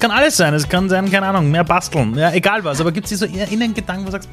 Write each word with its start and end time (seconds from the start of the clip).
kann 0.00 0.10
alles 0.10 0.36
sein. 0.36 0.54
Es 0.54 0.68
kann 0.68 0.88
sein, 0.88 1.10
keine 1.10 1.26
Ahnung, 1.26 1.50
mehr 1.50 1.62
basteln. 1.62 2.16
Ja, 2.16 2.32
egal 2.32 2.64
was. 2.64 2.80
Aber 2.80 2.90
gibt 2.90 3.10
es 3.10 3.18
so 3.18 3.26
innen 3.26 3.74
Gedanken, 3.74 4.02
wo 4.02 4.06
du 4.06 4.12
sagst, 4.12 4.28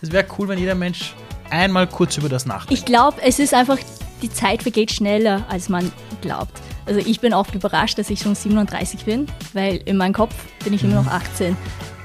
das 0.00 0.12
wäre 0.12 0.26
cool, 0.36 0.48
wenn 0.48 0.58
jeder 0.58 0.74
Mensch 0.74 1.14
einmal 1.50 1.86
kurz 1.86 2.16
über 2.18 2.28
das 2.28 2.44
nachdenkt? 2.44 2.72
Ich 2.72 2.84
glaube, 2.84 3.22
es 3.22 3.38
ist 3.38 3.54
einfach, 3.54 3.78
die 4.20 4.30
Zeit 4.30 4.62
vergeht 4.62 4.92
schneller, 4.92 5.44
als 5.48 5.68
man 5.68 5.90
glaubt. 6.20 6.60
Also 6.86 7.00
ich 7.00 7.20
bin 7.20 7.32
oft 7.32 7.54
überrascht, 7.54 7.96
dass 7.98 8.10
ich 8.10 8.20
schon 8.20 8.34
37 8.34 9.04
bin, 9.04 9.26
weil 9.54 9.76
in 9.84 9.96
meinem 9.96 10.12
Kopf 10.12 10.34
bin 10.64 10.74
ich 10.74 10.84
immer 10.84 11.02
noch 11.02 11.10
18. 11.10 11.56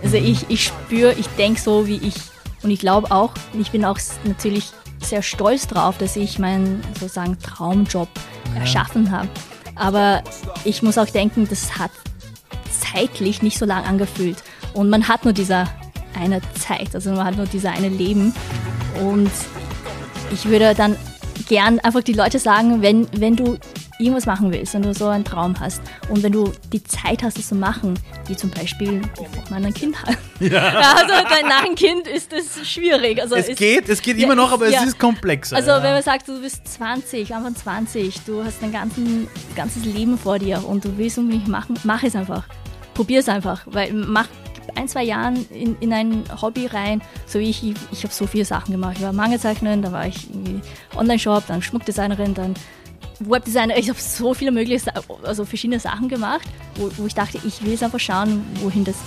Also 0.01 0.15
ich, 0.15 0.49
ich 0.49 0.63
spüre, 0.63 1.13
ich 1.13 1.27
denke 1.29 1.59
so, 1.59 1.87
wie 1.87 1.97
ich. 1.97 2.15
Und 2.61 2.71
ich 2.71 2.79
glaube 2.79 3.11
auch, 3.11 3.33
ich 3.59 3.71
bin 3.71 3.83
auch 3.85 3.97
natürlich 4.23 4.71
sehr 5.01 5.21
stolz 5.21 5.67
drauf, 5.67 5.97
dass 5.97 6.15
ich 6.15 6.39
meinen 6.39 6.81
sozusagen 6.99 7.39
Traumjob 7.39 8.09
ja. 8.53 8.61
erschaffen 8.61 9.11
habe. 9.11 9.27
Aber 9.75 10.23
ich 10.63 10.83
muss 10.83 10.97
auch 10.97 11.09
denken, 11.09 11.47
das 11.49 11.77
hat 11.79 11.91
zeitlich 12.71 13.41
nicht 13.41 13.57
so 13.57 13.65
lang 13.65 13.83
angefühlt. 13.85 14.37
Und 14.73 14.89
man 14.89 15.07
hat 15.07 15.23
nur 15.23 15.33
diese 15.33 15.67
eine 16.19 16.41
Zeit, 16.55 16.93
also 16.93 17.11
man 17.11 17.25
hat 17.25 17.37
nur 17.37 17.45
dieses 17.45 17.69
eine 17.69 17.89
Leben. 17.89 18.33
Und 19.01 19.31
ich 20.31 20.45
würde 20.45 20.73
dann 20.75 20.95
gern 21.47 21.79
einfach 21.79 22.03
die 22.03 22.13
Leute 22.13 22.39
sagen, 22.39 22.81
wenn, 22.81 23.07
wenn 23.19 23.35
du 23.35 23.57
irgendwas 23.99 24.25
machen 24.25 24.51
willst, 24.51 24.73
wenn 24.73 24.81
du 24.81 24.93
so 24.93 25.07
einen 25.07 25.25
Traum 25.25 25.59
hast 25.59 25.81
und 26.07 26.23
wenn 26.23 26.31
du 26.31 26.53
die 26.71 26.81
Zeit 26.81 27.21
hast, 27.21 27.37
es 27.37 27.49
zu 27.49 27.55
machen, 27.55 27.99
wie 28.27 28.35
zum 28.35 28.49
Beispiel, 28.49 29.01
bevor 29.09 29.43
man 29.49 29.65
ein 29.65 29.73
Kind 29.73 30.01
hat. 30.03 30.17
Ja. 30.39 30.61
also 30.61 31.13
nach 31.47 31.65
einem 31.65 31.75
Kind 31.75 32.07
ist 32.07 32.31
das 32.31 32.65
schwierig. 32.67 33.21
Also 33.21 33.35
es 33.35 33.49
ist, 33.49 33.59
geht, 33.59 33.89
es 33.89 34.01
geht 34.01 34.17
immer 34.17 34.35
noch, 34.35 34.53
aber 34.53 34.69
ja. 34.69 34.81
es 34.81 34.89
ist 34.89 34.99
komplexer. 34.99 35.57
Also 35.57 35.71
ja. 35.71 35.83
wenn 35.83 35.91
man 35.91 36.03
sagt, 36.03 36.27
du 36.29 36.41
bist 36.41 36.65
20, 36.65 37.35
Anfang 37.35 37.55
20, 37.55 38.21
du 38.21 38.43
hast 38.43 38.63
ein 38.63 38.71
ganzen, 38.71 39.27
ganzes 39.55 39.83
Leben 39.83 40.17
vor 40.17 40.39
dir 40.39 40.65
und 40.65 40.85
du 40.85 40.97
willst 40.97 41.17
unbedingt 41.17 41.49
machen, 41.49 41.77
mach 41.83 42.01
es 42.03 42.15
einfach. 42.15 42.45
Probier 42.99 43.21
es 43.21 43.29
einfach, 43.29 43.61
weil 43.65 43.93
mach 43.93 44.27
ein, 44.75 44.89
zwei 44.89 45.05
Jahren 45.05 45.45
in, 45.51 45.77
in 45.79 45.93
ein 45.93 46.25
Hobby 46.41 46.65
rein, 46.65 47.01
so 47.25 47.39
wie 47.39 47.49
ich, 47.49 47.63
ich, 47.63 47.77
ich 47.93 48.03
habe 48.03 48.13
so 48.13 48.27
viele 48.27 48.43
Sachen 48.43 48.73
gemacht. 48.73 48.97
Ich 48.97 49.03
war 49.03 49.13
Mangelzeichnerin, 49.13 49.81
dann 49.81 49.93
war 49.93 50.05
ich 50.05 50.27
Online-Shop, 50.97 51.45
dann 51.47 51.61
Schmuckdesignerin, 51.61 52.33
dann 52.33 52.55
Webdesigner, 53.21 53.77
ich 53.77 53.87
habe 53.87 53.97
so 54.01 54.33
viele 54.33 54.51
mögliche, 54.51 54.91
also 55.23 55.45
verschiedene 55.45 55.79
Sachen 55.79 56.09
gemacht, 56.09 56.45
wo, 56.75 56.91
wo 56.97 57.05
ich 57.05 57.15
dachte, 57.15 57.39
ich 57.47 57.63
will 57.63 57.71
es 57.71 57.83
einfach 57.83 58.01
schauen, 58.01 58.45
wohin 58.55 58.83
das 58.83 58.97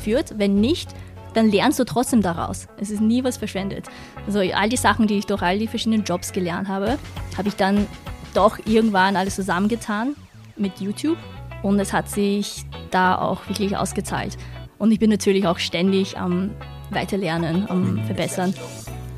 führt. 0.00 0.38
Wenn 0.38 0.60
nicht, 0.60 0.88
dann 1.34 1.50
lernst 1.50 1.80
du 1.80 1.84
trotzdem 1.84 2.22
daraus. 2.22 2.68
Es 2.80 2.90
ist 2.90 3.00
nie 3.00 3.24
was 3.24 3.36
verschwendet. 3.36 3.86
Also 4.28 4.38
all 4.38 4.68
die 4.68 4.76
Sachen, 4.76 5.08
die 5.08 5.18
ich 5.18 5.26
durch 5.26 5.42
all 5.42 5.58
die 5.58 5.66
verschiedenen 5.66 6.04
Jobs 6.04 6.30
gelernt 6.30 6.68
habe, 6.68 7.00
habe 7.36 7.48
ich 7.48 7.56
dann 7.56 7.88
doch 8.32 8.60
irgendwann 8.64 9.16
alles 9.16 9.34
zusammengetan 9.34 10.14
mit 10.56 10.80
YouTube 10.80 11.18
und 11.62 11.78
es 11.80 11.92
hat 11.92 12.08
sich 12.08 12.64
da 12.90 13.16
auch 13.16 13.48
wirklich 13.48 13.76
ausgezahlt. 13.76 14.36
Und 14.78 14.92
ich 14.92 14.98
bin 14.98 15.10
natürlich 15.10 15.46
auch 15.46 15.58
ständig 15.58 16.18
am 16.18 16.50
Weiterlernen, 16.90 17.68
am 17.68 17.94
mhm. 17.94 18.04
Verbessern. 18.04 18.54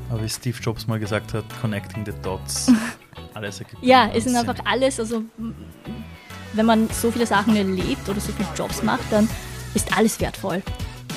Aber 0.09 0.23
wie 0.23 0.29
Steve 0.29 0.57
Jobs 0.61 0.87
mal 0.87 0.99
gesagt 0.99 1.33
hat, 1.33 1.45
connecting 1.61 2.05
the 2.05 2.11
dots. 2.21 2.71
alles 3.33 3.59
ergibt. 3.59 3.83
Ja, 3.83 4.09
es 4.13 4.25
sind 4.25 4.35
einfach 4.35 4.55
alles, 4.65 4.99
also 4.99 5.23
wenn 6.53 6.65
man 6.65 6.87
so 6.89 7.11
viele 7.11 7.25
Sachen 7.25 7.55
erlebt 7.55 8.07
oder 8.07 8.19
so 8.19 8.31
viele 8.31 8.47
Jobs 8.55 8.83
macht, 8.83 9.11
dann 9.11 9.27
ist 9.73 9.95
alles 9.97 10.19
wertvoll. 10.19 10.61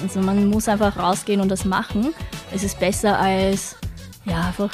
Also 0.02 0.20
man 0.20 0.48
muss 0.48 0.68
einfach 0.68 0.96
rausgehen 0.96 1.40
und 1.40 1.48
das 1.48 1.64
machen. 1.64 2.14
Es 2.52 2.62
ist 2.62 2.78
besser 2.78 3.18
als 3.18 3.76
ja 4.24 4.46
einfach 4.48 4.70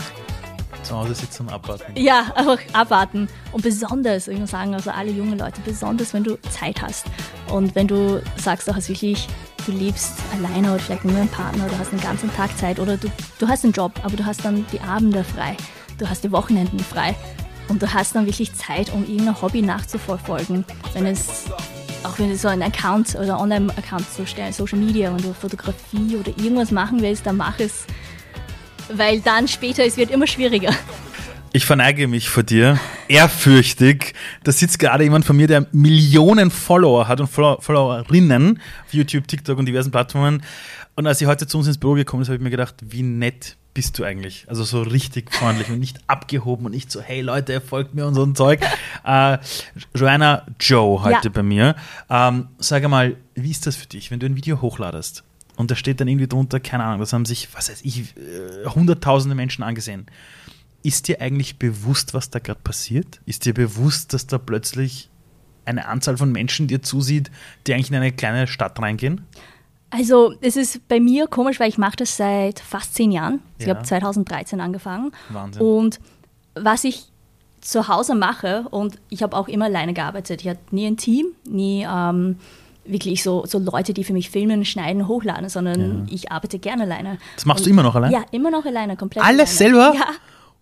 zu 0.82 0.96
Hause 0.96 1.14
sitzen 1.14 1.46
und 1.46 1.52
abwarten. 1.52 1.92
Ja, 1.96 2.32
einfach 2.34 2.58
abwarten. 2.72 3.28
Und 3.52 3.62
besonders, 3.62 4.28
ich 4.28 4.38
muss 4.38 4.50
sagen, 4.50 4.74
also 4.74 4.90
alle 4.90 5.10
jungen 5.10 5.38
Leute, 5.38 5.60
besonders 5.64 6.14
wenn 6.14 6.24
du 6.24 6.36
Zeit 6.50 6.82
hast 6.82 7.06
und 7.48 7.74
wenn 7.74 7.88
du 7.88 8.22
sagst, 8.36 8.68
du 8.68 8.74
hast 8.74 8.88
wirklich, 8.88 9.28
du 9.66 9.72
lebst 9.72 10.14
alleine 10.34 10.72
oder 10.72 10.78
vielleicht 10.78 11.04
nur 11.04 11.12
mit 11.12 11.22
einem 11.22 11.30
Partner 11.30 11.66
oder 11.66 11.78
hast 11.78 11.92
einen 11.92 12.00
ganzen 12.00 12.32
Tag 12.34 12.56
Zeit 12.58 12.78
oder 12.78 12.96
du, 12.96 13.08
du 13.38 13.48
hast 13.48 13.64
einen 13.64 13.72
Job, 13.72 13.92
aber 14.02 14.16
du 14.16 14.24
hast 14.24 14.44
dann 14.44 14.64
die 14.72 14.80
Abende 14.80 15.24
frei 15.24 15.56
du 16.02 16.08
hast 16.08 16.24
die 16.24 16.32
Wochenenden 16.32 16.80
frei 16.80 17.14
und 17.68 17.80
du 17.80 17.92
hast 17.92 18.14
dann 18.14 18.26
wirklich 18.26 18.52
Zeit, 18.54 18.92
um 18.92 19.02
irgendein 19.04 19.40
Hobby 19.40 19.62
nachzuverfolgen. 19.62 20.64
Wenn 20.92 21.06
es 21.06 21.44
auch 22.02 22.18
wenn 22.18 22.30
du 22.30 22.36
so 22.36 22.48
einen 22.48 22.62
Account 22.62 23.14
oder 23.14 23.38
Online-Account 23.38 24.10
zu 24.12 24.26
stellen, 24.26 24.52
Social 24.52 24.78
Media 24.78 25.10
und 25.12 25.24
du 25.24 25.32
Fotografie 25.32 26.16
oder 26.16 26.30
irgendwas 26.36 26.72
machen 26.72 27.00
willst, 27.00 27.24
dann 27.26 27.36
mach 27.36 27.60
es. 27.60 27.84
Weil 28.88 29.20
dann 29.20 29.48
später, 29.48 29.84
es 29.84 29.96
wird 29.96 30.10
immer 30.10 30.26
schwieriger. 30.26 30.70
Ich 31.54 31.66
verneige 31.66 32.08
mich 32.08 32.30
vor 32.30 32.42
dir, 32.42 32.80
ehrfürchtig. 33.08 34.14
Da 34.42 34.52
sitzt 34.52 34.78
gerade 34.78 35.04
jemand 35.04 35.26
von 35.26 35.36
mir, 35.36 35.46
der 35.46 35.66
Millionen 35.72 36.50
Follower 36.50 37.08
hat 37.08 37.20
und 37.20 37.28
Followerinnen 37.28 38.58
auf 38.86 38.94
YouTube, 38.94 39.28
TikTok 39.28 39.58
und 39.58 39.66
diversen 39.66 39.90
Plattformen. 39.90 40.42
Und 40.96 41.06
als 41.06 41.18
sie 41.18 41.26
heute 41.26 41.46
zu 41.46 41.58
uns 41.58 41.66
ins 41.66 41.76
Büro 41.76 41.92
gekommen 41.92 42.22
ist, 42.22 42.28
habe 42.28 42.36
ich 42.36 42.42
mir 42.42 42.48
gedacht, 42.48 42.76
wie 42.80 43.02
nett 43.02 43.58
bist 43.74 43.98
du 43.98 44.04
eigentlich? 44.04 44.46
Also 44.48 44.64
so 44.64 44.80
richtig 44.80 45.30
freundlich 45.30 45.68
und 45.68 45.78
nicht 45.78 45.98
abgehoben 46.06 46.64
und 46.64 46.72
nicht 46.72 46.90
so, 46.90 47.02
hey 47.02 47.20
Leute, 47.20 47.60
folgt 47.60 47.94
mir 47.94 48.06
und 48.06 48.14
so 48.14 48.24
ein 48.24 48.34
Zeug. 48.34 48.60
Äh, 49.04 49.38
Joanna 49.96 50.46
Joe 50.60 51.02
heute 51.02 51.24
ja. 51.24 51.30
bei 51.30 51.42
mir. 51.42 51.74
Ähm, 52.08 52.46
sag 52.58 52.88
mal, 52.88 53.16
wie 53.34 53.50
ist 53.50 53.66
das 53.66 53.74
für 53.74 53.86
dich, 53.86 54.12
wenn 54.12 54.20
du 54.20 54.26
ein 54.26 54.36
Video 54.36 54.62
hochladest 54.62 55.24
und 55.56 55.70
da 55.70 55.76
steht 55.76 56.00
dann 56.00 56.08
irgendwie 56.08 56.28
drunter, 56.28 56.60
keine 56.60 56.84
Ahnung, 56.84 57.00
das 57.00 57.12
haben 57.12 57.24
sich, 57.24 57.48
was 57.54 57.70
weiß 57.70 57.82
ich, 57.82 58.16
äh, 58.16 58.66
hunderttausende 58.66 59.34
Menschen 59.34 59.62
angesehen. 59.62 60.06
Ist 60.82 61.08
dir 61.08 61.20
eigentlich 61.20 61.58
bewusst, 61.58 62.14
was 62.14 62.30
da 62.30 62.38
gerade 62.38 62.60
passiert? 62.62 63.20
Ist 63.26 63.44
dir 63.44 63.54
bewusst, 63.54 64.12
dass 64.12 64.26
da 64.26 64.38
plötzlich 64.38 65.10
eine 65.64 65.86
Anzahl 65.86 66.16
von 66.16 66.32
Menschen 66.32 66.66
dir 66.66 66.82
zusieht, 66.82 67.30
die 67.66 67.74
eigentlich 67.74 67.90
in 67.90 67.96
eine 67.96 68.12
kleine 68.12 68.46
Stadt 68.46 68.80
reingehen? 68.80 69.24
Also 69.90 70.34
es 70.40 70.56
ist 70.56 70.88
bei 70.88 70.98
mir 70.98 71.26
komisch, 71.26 71.60
weil 71.60 71.68
ich 71.68 71.78
mache 71.78 71.96
das 71.96 72.16
seit 72.16 72.58
fast 72.58 72.94
zehn 72.94 73.12
Jahren. 73.12 73.40
Ja. 73.58 73.66
Ich 73.66 73.68
habe 73.68 73.82
2013 73.82 74.60
angefangen. 74.60 75.12
Wahnsinn. 75.28 75.62
Und 75.62 76.00
was 76.54 76.84
ich 76.84 77.12
zu 77.62 77.88
Hause 77.88 78.14
mache, 78.14 78.66
und 78.70 78.98
ich 79.08 79.22
habe 79.22 79.36
auch 79.36 79.48
immer 79.48 79.66
alleine 79.66 79.94
gearbeitet. 79.94 80.42
Ich 80.42 80.48
hatte 80.48 80.60
nie 80.72 80.86
ein 80.86 80.96
Team, 80.96 81.26
nie 81.48 81.86
ähm, 81.88 82.38
wirklich 82.84 83.22
so, 83.22 83.44
so 83.46 83.58
Leute, 83.58 83.94
die 83.94 84.04
für 84.04 84.12
mich 84.12 84.30
filmen, 84.30 84.64
schneiden, 84.64 85.08
hochladen, 85.08 85.48
sondern 85.48 86.06
ja. 86.06 86.14
ich 86.14 86.32
arbeite 86.32 86.58
gerne 86.58 86.84
alleine. 86.84 87.18
Das 87.34 87.46
machst 87.46 87.60
und, 87.60 87.66
du 87.66 87.70
immer 87.70 87.82
noch 87.82 87.94
alleine? 87.94 88.12
Ja, 88.12 88.24
immer 88.30 88.50
noch 88.50 88.64
alleine, 88.64 88.96
komplett. 88.96 89.24
Alles 89.24 89.60
alleine. 89.60 89.74
selber? 89.74 89.94
Ja. 89.94 90.08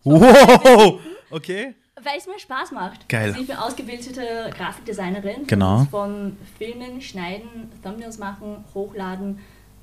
Wow! 0.04 1.00
Okay. 1.30 1.75
Weil 2.03 2.19
es 2.19 2.26
mir 2.26 2.38
Spaß 2.38 2.72
macht. 2.72 3.09
Geil. 3.09 3.28
Also 3.28 3.41
ich 3.41 3.47
bin 3.47 3.56
ausgebildete 3.56 4.50
Grafikdesignerin. 4.56 5.47
Genau. 5.47 5.86
Von 5.91 6.36
Filmen, 6.56 7.00
Schneiden, 7.03 7.70
Thumbnails 7.82 8.19
machen, 8.19 8.64
hochladen, 8.75 9.38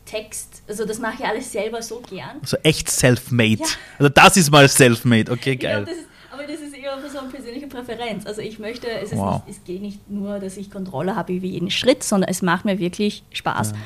Text. 0.05 0.63
Also 0.67 0.85
das 0.85 0.99
mache 0.99 1.15
ich 1.19 1.25
alles 1.25 1.51
selber 1.51 1.81
so 1.81 2.01
gern. 2.09 2.37
Also 2.41 2.57
echt 2.63 2.89
self-made. 2.89 3.61
Ja. 3.61 3.67
Also 3.99 4.09
das 4.09 4.37
ist 4.37 4.51
mal 4.51 4.67
self-made. 4.67 5.31
Okay, 5.31 5.55
geil. 5.57 5.83
Glaub, 5.83 5.95
eher 6.87 7.09
so 7.09 7.19
eine 7.19 7.29
persönliche 7.29 7.67
Präferenz. 7.67 8.25
Also 8.25 8.41
ich 8.41 8.59
möchte, 8.59 8.87
es, 8.87 9.15
wow. 9.15 9.45
nicht, 9.45 9.57
es 9.57 9.63
geht 9.63 9.81
nicht 9.81 10.09
nur, 10.09 10.39
dass 10.39 10.57
ich 10.57 10.71
Kontrolle 10.71 11.15
habe 11.15 11.33
über 11.33 11.45
jeden 11.45 11.69
Schritt, 11.69 12.03
sondern 12.03 12.29
es 12.29 12.41
macht 12.41 12.65
mir 12.65 12.79
wirklich 12.79 13.23
Spaß. 13.31 13.71
Ja. 13.71 13.77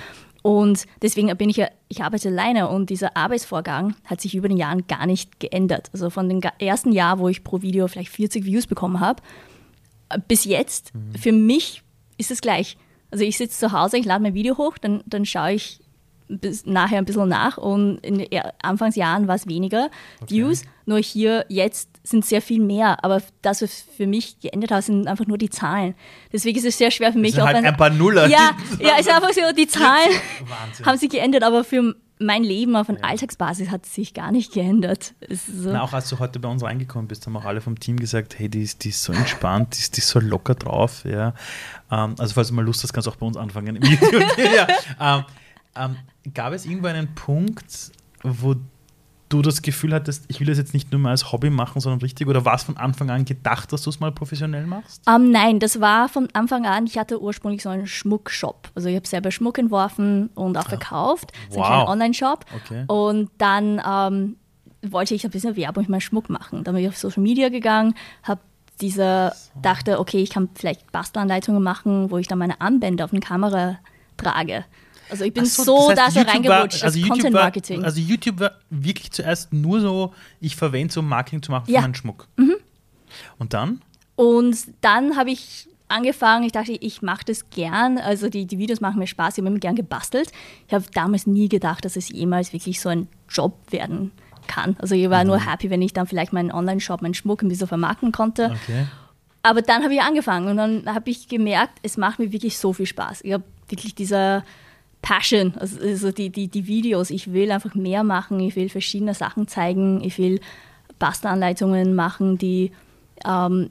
Und 0.43 0.85
deswegen 1.01 1.35
bin 1.37 1.49
ich 1.49 1.57
ja, 1.57 1.67
ich 1.87 2.01
arbeite 2.01 2.29
alleine 2.29 2.67
und 2.69 2.89
dieser 2.89 3.15
Arbeitsvorgang 3.15 3.95
hat 4.05 4.21
sich 4.21 4.33
über 4.33 4.47
den 4.47 4.57
Jahren 4.57 4.87
gar 4.87 5.05
nicht 5.05 5.39
geändert. 5.39 5.89
Also 5.93 6.09
von 6.09 6.27
dem 6.27 6.41
ersten 6.57 6.91
Jahr, 6.91 7.19
wo 7.19 7.29
ich 7.29 7.43
pro 7.43 7.61
Video 7.61 7.87
vielleicht 7.87 8.09
40 8.09 8.45
Views 8.45 8.65
bekommen 8.65 8.99
habe, 8.99 9.21
bis 10.27 10.45
jetzt, 10.45 10.93
mhm. 10.95 11.13
für 11.15 11.31
mich 11.31 11.83
ist 12.17 12.31
es 12.31 12.41
gleich. 12.41 12.77
Also 13.11 13.23
ich 13.23 13.37
sitze 13.37 13.59
zu 13.59 13.71
Hause, 13.71 13.97
ich 13.97 14.05
lade 14.05 14.23
mein 14.23 14.33
Video 14.33 14.57
hoch, 14.57 14.77
dann, 14.79 15.03
dann 15.05 15.25
schaue 15.25 15.53
ich 15.53 15.79
nachher 16.65 16.97
ein 16.97 17.05
bisschen 17.05 17.27
nach 17.27 17.57
und 17.57 17.97
in 17.99 18.19
den 18.19 18.27
Anfangsjahren 18.61 19.27
war 19.27 19.35
es 19.35 19.47
weniger 19.47 19.89
okay. 20.21 20.35
Views. 20.35 20.63
Nur 20.85 20.99
hier 20.99 21.45
jetzt 21.49 21.90
sind 22.03 22.25
sehr 22.25 22.41
viel 22.41 22.61
mehr, 22.61 23.03
aber 23.03 23.21
das, 23.41 23.61
was 23.61 23.85
für 23.95 24.07
mich 24.07 24.39
geändert 24.39 24.71
hat, 24.71 24.83
sind 24.83 25.07
einfach 25.07 25.27
nur 25.27 25.37
die 25.37 25.49
Zahlen. 25.49 25.93
Deswegen 26.33 26.57
ist 26.57 26.65
es 26.65 26.77
sehr 26.77 26.91
schwer 26.91 27.13
für 27.13 27.19
mich. 27.19 27.39
auch 27.39 27.45
halt 27.45 27.57
ein, 27.57 27.65
ein 27.65 27.77
paar 27.77 27.89
Nuller. 27.89 28.27
Ja, 28.27 28.51
ja, 28.79 28.93
es 28.99 29.07
ist 29.07 29.13
einfach 29.13 29.33
so, 29.33 29.41
die 29.55 29.67
Zahlen 29.69 30.09
haben 30.85 30.97
sich 30.97 31.09
geändert, 31.09 31.43
aber 31.43 31.63
für 31.63 31.95
mein 32.21 32.43
Leben 32.43 32.75
auf 32.75 32.89
einer 32.89 32.99
ja. 32.99 33.05
Alltagsbasis 33.05 33.69
hat 33.69 33.85
sich 33.85 34.13
gar 34.13 34.31
nicht 34.31 34.53
geändert. 34.53 35.13
So. 35.29 35.71
Na, 35.71 35.81
auch 35.81 35.93
als 35.93 36.09
du 36.09 36.19
heute 36.19 36.39
bei 36.39 36.49
uns 36.49 36.63
reingekommen 36.63 37.07
bist, 37.07 37.25
haben 37.25 37.35
auch 37.35 37.45
alle 37.45 37.61
vom 37.61 37.79
Team 37.79 37.97
gesagt, 37.97 38.37
hey, 38.37 38.47
die 38.47 38.61
ist, 38.61 38.83
die 38.83 38.89
ist 38.89 39.03
so 39.03 39.11
entspannt, 39.13 39.75
die 39.75 39.81
ist, 39.81 39.97
die 39.97 39.99
ist 39.99 40.09
so 40.09 40.19
locker 40.19 40.55
drauf. 40.55 41.03
Ja. 41.03 41.33
Ähm, 41.91 42.15
also 42.17 42.33
falls 42.33 42.49
du 42.49 42.53
mal 42.53 42.63
Lust 42.63 42.83
hast, 42.83 42.93
kannst 42.93 43.07
du 43.07 43.11
auch 43.11 43.15
bei 43.15 43.25
uns 43.25 43.37
anfangen. 43.37 43.79
ja. 44.37 44.67
ähm, 44.99 45.25
ähm, 45.75 45.95
gab 46.33 46.53
es 46.53 46.65
irgendwo 46.65 46.87
einen 46.87 47.13
Punkt, 47.15 47.91
wo 48.23 48.55
du 49.31 49.41
das 49.41 49.61
Gefühl 49.61 49.93
hattest, 49.93 50.25
ich 50.27 50.39
will 50.39 50.47
das 50.47 50.57
jetzt 50.57 50.73
nicht 50.73 50.91
nur 50.91 50.99
mal 50.99 51.11
als 51.11 51.31
Hobby 51.31 51.49
machen, 51.49 51.79
sondern 51.79 52.01
richtig? 52.01 52.27
Oder 52.27 52.45
war 52.45 52.55
es 52.55 52.63
von 52.63 52.77
Anfang 52.77 53.09
an 53.09 53.25
gedacht, 53.25 53.71
dass 53.71 53.81
du 53.83 53.89
es 53.89 53.99
mal 53.99 54.11
professionell 54.11 54.67
machst? 54.67 55.01
Um, 55.07 55.15
ähm, 55.15 55.31
nein, 55.31 55.59
das 55.59 55.79
war 55.79 56.09
von 56.09 56.27
Anfang 56.33 56.65
an, 56.65 56.85
ich 56.85 56.97
hatte 56.97 57.21
ursprünglich 57.21 57.63
so 57.63 57.69
einen 57.69 57.87
Schmuckshop. 57.87 58.69
Also 58.75 58.89
ich 58.89 58.95
habe 58.95 59.07
selber 59.07 59.31
Schmuck 59.31 59.57
entworfen 59.57 60.29
und 60.35 60.57
auch 60.57 60.65
ah, 60.65 60.69
verkauft. 60.69 61.31
Wow. 61.49 61.55
So 61.55 61.63
einen 61.63 61.87
Online-Shop. 61.87 62.45
Okay. 62.63 62.83
Und 62.87 63.31
dann 63.37 63.81
ähm, 63.87 64.35
wollte 64.81 65.15
ich 65.15 65.23
ein 65.23 65.31
bisschen 65.31 65.55
Werbung 65.55 65.83
mit 65.83 65.89
meinem 65.89 66.01
Schmuck 66.01 66.29
machen. 66.29 66.63
Dann 66.63 66.75
bin 66.75 66.83
ich 66.83 66.89
auf 66.89 66.97
Social 66.97 67.23
Media 67.23 67.49
gegangen, 67.49 67.95
habe 68.23 68.41
diese, 68.81 69.31
dachte, 69.61 69.99
okay, 69.99 70.21
ich 70.21 70.31
kann 70.31 70.49
vielleicht 70.55 70.91
Bastelanleitungen 70.91 71.61
machen, 71.61 72.09
wo 72.09 72.17
ich 72.17 72.27
dann 72.27 72.39
meine 72.39 72.59
Armbänder 72.59 73.05
auf 73.05 73.11
eine 73.11 73.19
Kamera 73.19 73.77
trage. 74.17 74.65
Also 75.11 75.25
ich 75.25 75.33
bin 75.33 75.43
Ach 75.43 75.49
so, 75.49 75.89
das 75.89 75.99
heißt, 76.05 76.17
da 76.17 76.21
so 76.23 76.27
reingerutscht, 76.29 76.49
war, 76.49 76.61
also 76.61 76.85
das 76.85 76.95
YouTube 76.95 77.09
Content 77.09 77.33
war, 77.35 77.43
Marketing. 77.43 77.83
Also 77.83 77.99
YouTube 77.99 78.39
war 78.39 78.51
wirklich 78.69 79.11
zuerst 79.11 79.51
nur 79.53 79.81
so, 79.81 80.13
ich 80.39 80.55
verwende 80.55 80.93
so 80.93 81.01
um 81.01 81.09
Marketing 81.09 81.41
zu 81.43 81.51
machen 81.51 81.65
für 81.65 81.71
Ja. 81.73 81.79
Mhm. 81.79 81.83
meinen 81.83 81.95
Schmuck. 81.95 82.27
Und 83.37 83.53
dann? 83.53 83.81
Und 84.15 84.57
dann 84.81 85.17
habe 85.17 85.31
ich 85.31 85.67
angefangen, 85.89 86.45
ich 86.45 86.53
dachte, 86.53 86.71
ich 86.71 87.01
mache 87.01 87.25
das 87.25 87.49
gern. 87.49 87.97
Also 87.97 88.29
die, 88.29 88.45
die 88.45 88.57
Videos 88.57 88.79
machen 88.79 88.99
mir 88.99 89.07
Spaß, 89.07 89.33
ich 89.37 89.41
habe 89.41 89.49
immer 89.49 89.59
gern 89.59 89.75
gebastelt. 89.75 90.31
Ich 90.67 90.73
habe 90.73 90.85
damals 90.93 91.27
nie 91.27 91.49
gedacht, 91.49 91.83
dass 91.83 91.95
es 91.97 92.09
jemals 92.09 92.53
wirklich 92.53 92.79
so 92.79 92.89
ein 92.89 93.07
Job 93.29 93.57
werden 93.71 94.11
kann. 94.47 94.75
Also 94.79 94.95
ich 94.95 95.09
war 95.09 95.23
nur 95.23 95.45
happy, 95.45 95.69
wenn 95.69 95.81
ich 95.81 95.93
dann 95.93 96.07
vielleicht 96.07 96.33
meinen 96.33 96.51
Online-Shop, 96.51 97.01
meinen 97.01 97.13
Schmuck 97.13 97.41
ein 97.43 97.49
bisschen 97.49 97.67
vermarkten 97.67 98.11
konnte. 98.11 98.45
Okay. 98.63 98.87
Aber 99.43 99.61
dann 99.61 99.83
habe 99.83 99.93
ich 99.93 100.01
angefangen 100.01 100.47
und 100.49 100.57
dann 100.57 100.85
habe 100.93 101.09
ich 101.09 101.27
gemerkt, 101.27 101.79
es 101.83 101.97
macht 101.97 102.19
mir 102.19 102.31
wirklich 102.31 102.57
so 102.57 102.73
viel 102.73 102.85
Spaß. 102.85 103.21
Ich 103.23 103.33
habe 103.33 103.43
wirklich 103.67 103.95
dieser 103.95 104.43
Passion, 105.01 105.53
also, 105.57 105.79
also 105.79 106.11
die, 106.11 106.29
die, 106.29 106.47
die 106.47 106.67
Videos. 106.67 107.09
Ich 107.09 107.33
will 107.33 107.51
einfach 107.51 107.75
mehr 107.75 108.03
machen, 108.03 108.39
ich 108.39 108.55
will 108.55 108.69
verschiedene 108.69 109.13
Sachen 109.13 109.47
zeigen, 109.47 110.01
ich 110.03 110.17
will 110.17 110.39
Bastelanleitungen 110.99 111.95
machen, 111.95 112.37
die 112.37 112.71
ähm, 113.25 113.69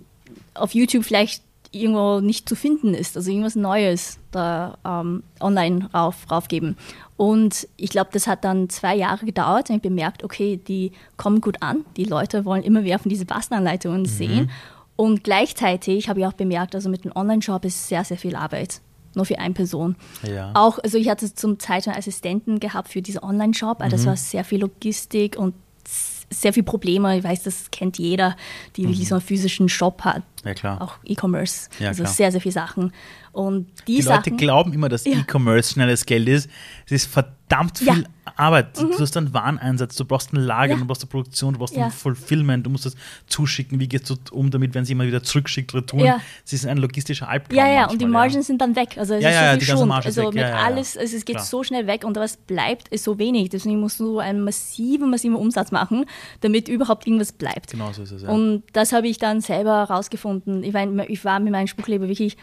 auf 0.54 0.74
YouTube 0.74 1.04
vielleicht 1.04 1.42
irgendwo 1.72 2.20
nicht 2.20 2.48
zu 2.48 2.56
finden 2.56 2.94
ist, 2.94 3.16
also 3.16 3.30
irgendwas 3.30 3.54
Neues 3.54 4.18
da 4.32 4.76
ähm, 4.84 5.22
online 5.40 5.88
rauf, 5.94 6.26
raufgeben. 6.30 6.76
Und 7.16 7.68
ich 7.76 7.90
glaube, 7.90 8.10
das 8.12 8.26
hat 8.26 8.44
dann 8.44 8.68
zwei 8.68 8.96
Jahre 8.96 9.24
gedauert 9.24 9.70
und 9.70 9.76
ich 9.76 9.82
bemerkt, 9.82 10.24
okay, 10.24 10.56
die 10.56 10.92
kommen 11.16 11.40
gut 11.40 11.58
an, 11.60 11.84
die 11.96 12.04
Leute 12.04 12.44
wollen 12.44 12.62
immer 12.62 12.80
mehr 12.80 12.98
von 12.98 13.08
diesen 13.08 13.26
Bastelanleitungen 13.26 14.06
sehen. 14.06 14.50
Und 14.96 15.22
gleichzeitig 15.24 16.08
habe 16.08 16.20
ich 16.20 16.26
auch 16.26 16.32
bemerkt, 16.32 16.74
also 16.74 16.88
mit 16.88 17.04
dem 17.04 17.12
Online-Shop 17.14 17.64
ist 17.64 17.88
sehr, 17.88 18.04
sehr 18.04 18.18
viel 18.18 18.36
Arbeit. 18.36 18.80
Nur 19.14 19.24
für 19.24 19.38
eine 19.38 19.54
Person. 19.54 19.96
Ja. 20.22 20.52
Auch, 20.54 20.78
also 20.78 20.98
ich 20.98 21.08
hatte 21.08 21.34
zum 21.34 21.58
Zeit 21.58 21.88
einen 21.88 21.96
Assistenten 21.96 22.60
gehabt 22.60 22.88
für 22.88 23.02
diesen 23.02 23.22
Online-Shop, 23.22 23.80
aber 23.80 23.88
das 23.88 24.06
war 24.06 24.16
sehr 24.16 24.44
viel 24.44 24.60
Logistik 24.60 25.36
und 25.36 25.54
sehr 26.30 26.52
viel 26.52 26.62
Probleme. 26.62 27.18
Ich 27.18 27.24
weiß, 27.24 27.42
das 27.42 27.70
kennt 27.70 27.98
jeder, 27.98 28.36
die 28.76 28.84
wirklich 28.88 29.08
so 29.08 29.16
einen 29.16 29.22
physischen 29.22 29.68
Shop 29.68 30.02
hat. 30.02 30.22
Ja, 30.44 30.54
klar. 30.54 30.80
Auch 30.80 30.94
E-Commerce. 31.04 31.68
Ja, 31.78 31.88
also 31.88 32.02
klar. 32.04 32.14
sehr, 32.14 32.32
sehr 32.32 32.40
viele 32.40 32.52
Sachen. 32.52 32.92
Und 33.32 33.66
die, 33.86 33.96
Die 33.96 34.02
Leute 34.02 34.22
Sachen. 34.30 34.36
glauben 34.38 34.72
immer, 34.72 34.88
dass 34.88 35.04
Ja. 35.04 35.18
E-Commerce 35.18 35.74
schnelles 35.74 36.04
Geld 36.06 36.28
ist. 36.28 36.48
Es 36.86 36.92
ist 36.92 37.06
verdammt 37.06 37.78
viel 37.78 37.86
Ja. 37.86 37.94
Mhm. 37.94 38.04
Arbeit. 38.36 38.78
Du 38.80 38.98
hast 38.98 39.16
einen 39.16 39.34
Wareneinsatz, 39.34 39.96
du 39.96 40.04
brauchst 40.04 40.32
ein 40.32 40.36
Lager, 40.36 40.76
du 40.76 40.84
brauchst 40.86 41.02
eine 41.02 41.10
Produktion, 41.10 41.52
du 41.54 41.58
brauchst 41.58 41.76
ein 41.76 41.90
Fulfillment, 41.90 42.64
du 42.64 42.70
musst 42.70 42.86
das 42.86 42.94
zuschicken. 43.26 43.80
Wie 43.80 43.88
gehst 43.88 44.08
du 44.08 44.16
um 44.30 44.50
damit, 44.50 44.72
wenn 44.74 44.84
sie 44.84 44.92
immer 44.92 45.04
wieder 45.06 45.22
zurückschickt, 45.22 45.74
retour? 45.74 46.04
Ja. 46.04 46.20
Es 46.46 46.52
ist 46.52 46.64
ein 46.66 46.78
logistischer 46.78 47.28
Albtraum. 47.28 47.56
ja, 47.58 47.66
ja, 47.66 47.72
manchmal, 47.72 47.92
und 47.92 48.00
die 48.00 48.06
Margen 48.06 48.42
sind 48.42 48.60
dann 48.60 48.76
weg. 48.76 48.96
Also 48.96 49.14
es 49.14 49.22
Ja, 49.22 49.30
ist 49.30 49.34
ja, 49.34 49.52
so 49.54 49.58
die 49.60 49.66
ganze. 49.66 49.86
Marge 49.86 50.06
Also 50.06 50.22
weg. 50.26 50.34
mit 50.34 50.44
alles, 50.44 50.96
also 50.96 51.16
es 51.16 51.24
geht 51.24 51.36
Klar. 51.36 51.44
so 51.46 51.62
schnell 51.64 51.86
weg 51.86 52.04
und 52.04 52.16
was 52.16 52.36
bleibt, 52.36 52.88
ist 52.88 53.04
so 53.04 53.18
wenig. 53.18 53.48
Deswegen 53.50 53.80
musst 53.80 53.98
du 54.00 54.20
einen 54.20 54.42
massiven, 54.42 55.10
massiven 55.10 55.36
Umsatz 55.36 55.70
machen, 55.72 56.06
damit 56.40 56.68
überhaupt 56.68 57.06
irgendwas 57.06 57.32
bleibt. 57.32 57.72
Genau 57.72 57.92
so 57.92 58.02
ist 58.04 58.12
es. 58.12 58.22
Ja. 58.22 58.28
Und 58.30 58.62
das 58.72 58.92
habe 58.92 59.08
ich 59.08 59.18
dann 59.18 59.40
selber 59.40 59.84
herausgefunden. 60.30 60.62
Ich, 60.64 60.72
mein, 60.72 60.98
ich 61.08 61.24
war 61.24 61.40
mit 61.40 61.52
meinem 61.52 61.66
Spruchleben 61.66 62.08
wirklich 62.08 62.36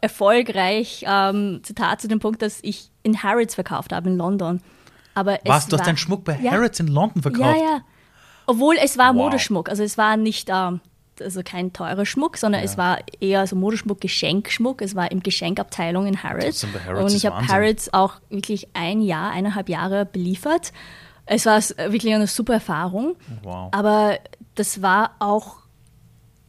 erfolgreich, 0.00 1.04
ähm, 1.08 1.60
Zitat 1.62 2.00
zu 2.00 2.08
dem 2.08 2.18
Punkt, 2.20 2.42
dass 2.42 2.58
ich 2.62 2.90
in 3.02 3.22
Harrods 3.22 3.54
verkauft 3.54 3.92
habe 3.92 4.08
in 4.10 4.16
London. 4.16 4.60
Aber 5.14 5.38
Was? 5.44 5.66
Du 5.68 5.78
hast 5.78 5.86
deinen 5.86 5.96
Schmuck 5.96 6.24
bei 6.24 6.38
Ja. 6.42 6.52
Harrods 6.52 6.80
in 6.80 6.88
London 6.88 7.22
verkauft? 7.22 7.56
Ja, 7.56 7.62
ja. 7.62 7.80
Obwohl 8.46 8.76
es 8.82 8.98
war 8.98 9.08
Wow. 9.14 9.24
Modeschmuck, 9.24 9.68
also 9.68 9.82
es 9.82 9.96
war 9.96 10.16
nicht 10.16 10.48
ähm, 10.52 10.80
also 11.20 11.40
kein 11.42 11.72
teurer 11.72 12.04
Schmuck, 12.04 12.36
sondern 12.36 12.62
es 12.62 12.76
war 12.76 12.98
eher 13.20 13.46
so 13.46 13.56
Modeschmuck, 13.56 14.00
Geschenkschmuck. 14.00 14.82
Es 14.82 14.94
war 14.94 15.10
im 15.10 15.22
Geschenkabteilung 15.22 16.06
in 16.06 16.22
Harrods. 16.22 16.66
Harrods 16.86 17.12
Und 17.12 17.16
ich 17.16 17.24
habe. 17.26 17.48
Harrods 17.48 17.92
auch 17.94 18.14
wirklich 18.28 18.68
ein 18.74 19.00
Jahr, 19.00 19.30
eineinhalb 19.30 19.68
Jahre 19.70 20.04
beliefert. 20.04 20.72
Es 21.24 21.46
war 21.46 21.56
s- 21.56 21.74
wirklich 21.78 22.14
eine 22.14 22.26
super 22.26 22.54
Erfahrung. 22.54 23.16
Wow. 23.42 23.70
Aber 23.72 24.18
das 24.56 24.82
war 24.82 25.12
auch, 25.18 25.56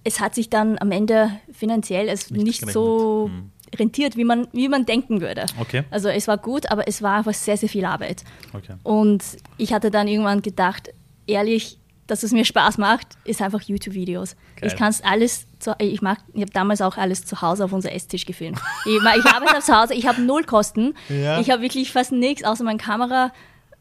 es 0.07 0.21
hat 0.21 0.33
sich 0.33 0.49
dann 0.49 0.77
am 0.79 0.91
Ende 0.91 1.31
finanziell 1.51 2.07
es 2.07 2.31
Nicht 2.31 2.45
nicht, 2.65 2.71
so 2.71 3.29
Hm. 3.29 3.51
rentiert, 3.77 4.15
wie 4.15 4.23
man, 4.23 4.47
wie 4.53 4.69
man 4.69 4.85
denken 4.85 5.19
würde. 5.19 5.45
Okay. 5.59 5.83
Also 5.91 6.07
es 6.07 6.27
war 6.29 6.37
gut, 6.37 6.71
aber 6.71 6.87
es 6.87 7.01
war 7.01 7.17
einfach 7.17 7.33
sehr, 7.33 7.57
sehr 7.57 7.67
viel 7.67 7.83
Arbeit. 7.83 8.23
Okay. 8.53 8.75
Und 8.83 9.21
ich 9.57 9.73
hatte 9.73 9.91
dann 9.91 10.07
irgendwann 10.07 10.41
gedacht, 10.41 10.89
ehrlich, 11.27 11.77
dass 12.07 12.23
es 12.23 12.31
mir 12.31 12.45
Spaß 12.45 12.77
macht, 12.77 13.05
ist 13.25 13.41
einfach 13.41 13.61
YouTube-Videos. 13.61 14.37
Ich 14.61 14.77
kann 14.77 14.87
es 14.89 15.03
alles, 15.03 15.45
zu, 15.59 15.75
ich 15.79 16.01
mag, 16.01 16.19
ich 16.33 16.39
habe 16.41 16.51
damals 16.51 16.81
auch 16.81 16.95
alles 16.95 17.25
zu 17.25 17.41
Hause 17.41 17.65
auf 17.65 17.73
unser 17.73 17.91
Esstisch 17.91 18.25
gefilmt. 18.25 18.59
Ich, 18.85 18.95
ich 18.95 19.25
arbeite 19.25 19.59
zu 19.59 19.75
Hause, 19.77 19.93
ich 19.93 20.07
habe 20.07 20.21
null 20.21 20.45
Kosten. 20.45 20.93
Ja. 21.09 21.41
Ich 21.41 21.49
habe 21.49 21.61
wirklich 21.61 21.91
fast 21.91 22.13
nichts, 22.13 22.45
außer 22.45 22.63
meine 22.63 22.77
Kamera, 22.77 23.33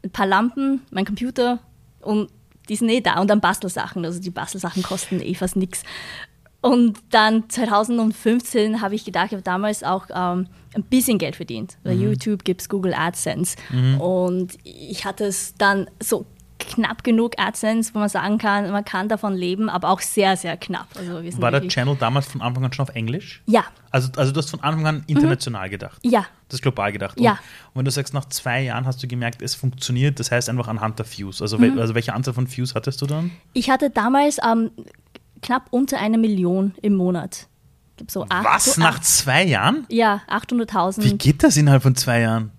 ein 0.03 0.11
paar 0.11 0.25
Lampen, 0.25 0.81
mein 0.91 1.05
Computer 1.05 1.59
und 2.01 2.29
die 2.69 2.75
sind 2.75 2.89
eh 2.89 3.01
da 3.01 3.19
und 3.19 3.29
dann 3.29 3.41
Bastelsachen. 3.41 4.03
Also 4.05 4.19
die 4.19 4.29
Bastelsachen 4.29 4.83
kosten 4.83 5.21
eh 5.21 5.33
fast 5.35 5.55
nichts. 5.55 5.83
Und 6.61 6.99
dann 7.11 7.49
2015 7.49 8.81
habe 8.81 8.95
ich 8.95 9.05
gedacht, 9.05 9.27
ich 9.27 9.33
habe 9.33 9.43
damals 9.43 9.83
auch 9.83 10.07
ähm, 10.13 10.47
ein 10.73 10.83
bisschen 10.83 11.17
Geld 11.17 11.35
verdient. 11.35 11.77
Bei 11.83 11.93
YouTube 11.93 12.43
gibt 12.43 12.61
es 12.61 12.69
Google 12.69 12.93
AdSense. 12.93 13.55
Und 13.99 14.57
ich 14.63 15.05
hatte 15.05 15.25
es 15.25 15.53
dann 15.57 15.89
so 16.01 16.25
knapp 16.67 17.03
genug 17.03 17.33
AdSense, 17.39 17.95
wo 17.95 17.99
man 17.99 18.09
sagen 18.09 18.37
kann, 18.37 18.69
man 18.71 18.85
kann 18.85 19.09
davon 19.09 19.33
leben, 19.33 19.69
aber 19.69 19.89
auch 19.89 20.01
sehr, 20.01 20.37
sehr 20.37 20.55
knapp. 20.57 20.87
Also 20.95 21.23
War 21.41 21.49
der 21.51 21.67
Channel 21.67 21.95
damals 21.99 22.27
von 22.27 22.41
Anfang 22.41 22.65
an 22.65 22.73
schon 22.73 22.83
auf 22.87 22.93
Englisch? 22.95 23.41
Ja, 23.47 23.63
Also, 23.89 24.09
also 24.17 24.31
du 24.31 24.37
hast 24.39 24.51
von 24.51 24.61
Anfang 24.61 24.85
an 24.85 25.03
international 25.07 25.69
gedacht. 25.69 25.99
ja. 26.03 26.25
Das 26.49 26.59
ist 26.59 26.61
global 26.61 26.93
gedacht. 26.93 27.19
Ja. 27.19 27.31
Und, 27.31 27.37
und 27.37 27.75
wenn 27.79 27.85
du 27.85 27.91
sagst, 27.91 28.13
nach 28.13 28.23
zwei 28.25 28.61
Jahren 28.61 28.85
hast 28.85 29.03
du 29.03 29.07
gemerkt, 29.07 29.41
es 29.41 29.53
funktioniert, 29.55 30.17
das 30.19 30.31
heißt 30.31 30.47
einfach 30.49 30.67
anhand 30.69 30.97
der 30.99 31.05
Views. 31.05 31.41
Also, 31.41 31.57
Mhm. 31.57 31.77
also 31.77 31.93
welche 31.95 32.13
Anzahl 32.13 32.33
von 32.33 32.49
Views 32.49 32.73
hattest 32.75 33.01
du 33.01 33.05
dann? 33.05 33.31
Ich 33.53 33.69
hatte 33.69 33.89
damals 33.89 34.37
ähm, 34.47 34.71
knapp 35.41 35.67
unter 35.71 35.99
eine 35.99 36.17
Million 36.17 36.73
im 36.81 36.95
Monat. 36.95 37.47
So 38.09 38.25
acht, 38.29 38.45
Was? 38.45 38.75
so 38.75 38.81
Nach 38.81 38.99
zwei 39.01 39.43
Jahren? 39.43 39.85
ja, 39.89 40.21
Wie 40.27 40.33
800.000. 40.33 41.17
geht 41.17 41.43
das 41.43 41.57
innerhalb 41.57 41.83
von 41.83 41.95
zwei 41.95 42.21
Jahren? 42.21 42.51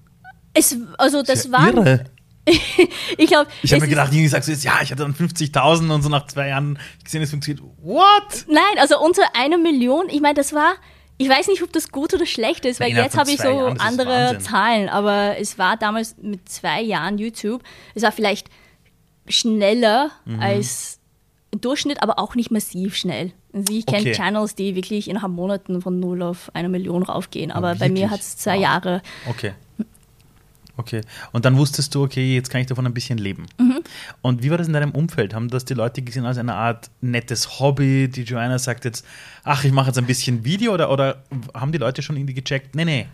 Es, 0.53 0.77
also 0.99 1.23
das 1.23 1.45
ja 1.45 1.53
war, 1.53 1.69
irre. 1.69 2.05
ich 3.19 3.27
glaube, 3.29 3.51
Ich 3.63 3.73
habe 3.73 3.83
mir 3.83 3.89
gedacht, 3.89 4.13
irgendwie 4.13 4.29
sagst 4.29 4.49
du 4.49 4.53
jetzt, 4.53 4.65
ja, 4.65 4.75
ich 4.83 4.91
hatte 4.91 5.03
dann 5.03 5.15
50.000 5.15 5.91
und 5.93 6.03
so 6.03 6.09
nach 6.09 6.27
zwei 6.27 6.49
Jahren 6.49 6.79
gesehen, 7.05 7.23
es 7.23 7.31
funktioniert. 7.31 7.65
What? 7.83 8.47
Nein, 8.49 8.63
also 8.79 8.99
unter 9.01 9.23
einer 9.35 9.59
Million, 9.59 10.09
ich 10.09 10.21
meine, 10.21 10.35
das 10.35 10.53
war, 10.53 10.75
ich 11.19 11.29
weiß 11.29 11.49
nicht, 11.49 11.63
ob 11.63 11.73
das 11.73 11.91
gut 11.91 12.15
oder 12.15 12.27
schlecht 12.27 12.65
ist, 12.65 12.81
weil 12.81 12.91
Innerhalb 12.91 13.13
jetzt 13.13 13.19
habe 13.19 13.31
ich 13.31 13.39
so 13.41 13.49
Jahren, 13.49 13.81
andere. 13.81 14.39
Zahlen, 14.39 14.89
aber 14.89 15.37
es 15.39 15.59
war 15.59 15.77
damals 15.77 16.17
mit 16.23 16.49
zwei 16.49 16.81
Jahren 16.83 17.19
YouTube, 17.19 17.63
es 17.95 18.03
war 18.03 18.13
vielleicht 18.13 18.49
schneller 19.27 20.11
Mhm. 20.25 20.41
als 20.41 20.99
Durchschnitt, 21.51 22.03
aber 22.03 22.19
auch 22.19 22.35
nicht 22.35 22.51
massiv 22.51 22.95
schnell. 22.95 23.33
Also 23.55 23.73
ich 23.73 23.87
kenne 23.87 24.01
Okay. 24.03 24.13
Channels, 24.13 24.55
die 24.55 24.75
wirklich 24.75 25.09
innerhalb 25.09 25.33
Monaten 25.33 25.81
von 25.81 25.99
null 25.99 26.23
auf 26.23 26.51
eine 26.55 26.69
Million 26.69 27.03
raufgehen, 27.03 27.51
aber 27.51 27.75
bei 27.75 27.89
mir 27.89 28.11
hat 28.11 28.21
es 28.21 28.37
zwei. 28.37 28.59
Jahre. 28.59 29.03
Okay. 29.29 29.53
Okay. 30.79 31.01
Und 31.33 31.45
dann 31.45 31.57
wusstest 31.57 31.93
du, 31.95 32.05
okay, 32.05 32.35
jetzt 32.35 32.51
kann 32.51 32.61
ich 32.61 32.69
davon 32.69 32.87
ein 32.87 32.95
bisschen 32.95 33.19
leben. 33.19 33.47
Mhm. 33.59 33.81
Und 34.23 34.45
wie 34.45 34.51
war 34.51 34.59
das 34.59 34.69
in 34.69 34.73
deinem 34.73 34.93
Umfeld? 34.93 35.35
Haben 35.35 35.49
das 35.49 35.65
die 35.65 35.75
Leute 35.75 36.03
gesehen 36.03 36.25
als 36.25 36.39
eine 36.39 36.55
Art 36.55 36.89
nettes 37.01 37.59
Hobby? 37.59 38.09
Die 38.09 38.23
Joanna 38.23 38.61
sagt 38.61 38.85
jetzt, 38.85 39.05
ach, 39.43 39.65
ich 39.65 39.73
mache 39.73 39.89
jetzt 39.89 39.99
ein 39.99 40.07
bisschen 40.07 40.45
Video 40.45 40.73
oder, 40.73 40.91
oder 40.91 41.25
haben 41.53 41.73
die 41.73 41.79
Leute 41.79 42.01
schon 42.01 42.17
irgendwie 42.17 42.35
gecheckt, 42.35 42.77
nee, 42.77 42.85
nee, 42.85 43.07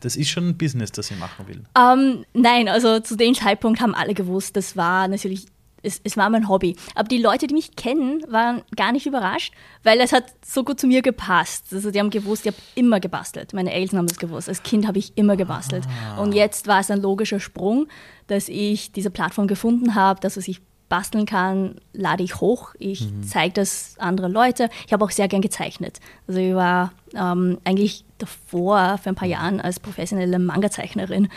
das 0.00 0.16
ist 0.16 0.30
schon 0.30 0.48
ein 0.48 0.58
Business, 0.58 0.90
das 0.90 1.06
sie 1.06 1.14
machen 1.14 1.46
will. 1.46 1.62
Ähm, 1.78 2.24
nein, 2.34 2.68
also 2.68 2.98
zu 2.98 3.16
dem 3.16 3.34
Zeitpunkt 3.34 3.80
haben 3.80 3.94
alle 3.94 4.14
gewusst, 4.14 4.56
das 4.56 4.76
war 4.76 5.06
natürlich, 5.06 5.46
es, 5.82 6.00
es 6.04 6.16
war 6.16 6.30
mein 6.30 6.48
Hobby. 6.48 6.76
Aber 6.94 7.08
die 7.08 7.18
Leute, 7.18 7.46
die 7.46 7.54
mich 7.54 7.76
kennen, 7.76 8.22
waren 8.28 8.62
gar 8.76 8.92
nicht 8.92 9.06
überrascht, 9.06 9.52
weil 9.82 10.00
es 10.00 10.12
hat 10.12 10.24
so 10.44 10.64
gut 10.64 10.80
zu 10.80 10.86
mir 10.86 11.02
gepasst. 11.02 11.66
Also 11.72 11.90
die 11.90 11.98
haben 11.98 12.10
gewusst, 12.10 12.46
ich 12.46 12.52
habe 12.52 12.62
immer 12.74 13.00
gebastelt. 13.00 13.52
Meine 13.52 13.72
Eltern 13.72 13.98
haben 13.98 14.06
das 14.06 14.18
gewusst. 14.18 14.48
Als 14.48 14.62
Kind 14.62 14.86
habe 14.86 14.98
ich 14.98 15.16
immer 15.16 15.36
gebastelt. 15.36 15.84
Und 16.18 16.34
jetzt 16.34 16.66
war 16.66 16.80
es 16.80 16.90
ein 16.90 17.00
logischer 17.00 17.40
Sprung, 17.40 17.88
dass 18.26 18.48
ich 18.48 18.92
diese 18.92 19.10
Plattform 19.10 19.46
gefunden 19.46 19.94
habe, 19.94 20.20
dass 20.20 20.36
was 20.36 20.48
ich 20.48 20.60
basteln 20.88 21.24
kann, 21.24 21.76
lade 21.94 22.22
ich 22.22 22.40
hoch. 22.42 22.74
Ich 22.78 23.08
zeige 23.26 23.54
das 23.54 23.94
andere 23.98 24.28
Leute. 24.28 24.68
Ich 24.86 24.92
habe 24.92 25.02
auch 25.02 25.10
sehr 25.10 25.26
gern 25.26 25.40
gezeichnet. 25.40 26.00
Also 26.28 26.38
ich 26.38 26.54
war 26.54 26.92
ähm, 27.14 27.58
eigentlich 27.64 28.04
davor, 28.18 28.98
für 29.02 29.08
ein 29.08 29.14
paar 29.14 29.26
Jahren, 29.26 29.58
als 29.58 29.80
professionelle 29.80 30.38
Manga-Zeichnerin 30.38 31.28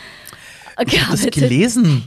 Ich 0.86 1.00
habe 1.00 1.16
das 1.16 1.30
gelesen. 1.30 2.06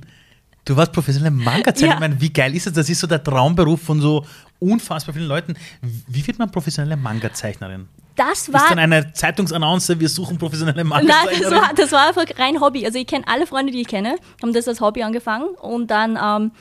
Du 0.65 0.75
warst 0.75 0.91
professionelle 0.91 1.35
Manga-Zeichner. 1.35 1.87
Ja. 1.87 1.93
Ich 1.95 1.99
meine, 1.99 2.21
wie 2.21 2.31
geil 2.31 2.55
ist 2.55 2.67
das? 2.67 2.73
Das 2.73 2.89
ist 2.89 2.99
so 2.99 3.07
der 3.07 3.23
Traumberuf 3.23 3.81
von 3.81 4.01
so 4.01 4.25
unfassbar 4.59 5.13
vielen 5.15 5.27
Leuten. 5.27 5.55
Wie 5.81 6.25
wird 6.25 6.37
man 6.37 6.51
professionelle 6.51 6.97
Manga-Zeichnerin? 6.97 7.87
Das 8.15 8.41
Ist 8.41 8.53
war, 8.53 8.67
dann 8.67 8.79
eine 8.79 9.13
Zeitungsannonce, 9.13 9.97
wir 9.97 10.09
suchen 10.09 10.37
professionelle 10.37 10.83
nein, 10.83 11.07
das 11.07 11.15
Manga-Zeichnerin? 11.15 11.57
war, 11.57 11.73
das 11.73 11.91
war 11.91 12.07
einfach 12.07 12.25
rein 12.37 12.59
Hobby. 12.59 12.85
Also 12.85 12.99
ich 12.99 13.07
kenne 13.07 13.25
alle 13.27 13.47
Freunde, 13.47 13.71
die 13.71 13.81
ich 13.81 13.87
kenne, 13.87 14.17
haben 14.41 14.53
das 14.53 14.67
als 14.67 14.81
Hobby 14.81 15.03
angefangen 15.03 15.47
und 15.61 15.89
dann 15.89 16.19
ähm, 16.21 16.51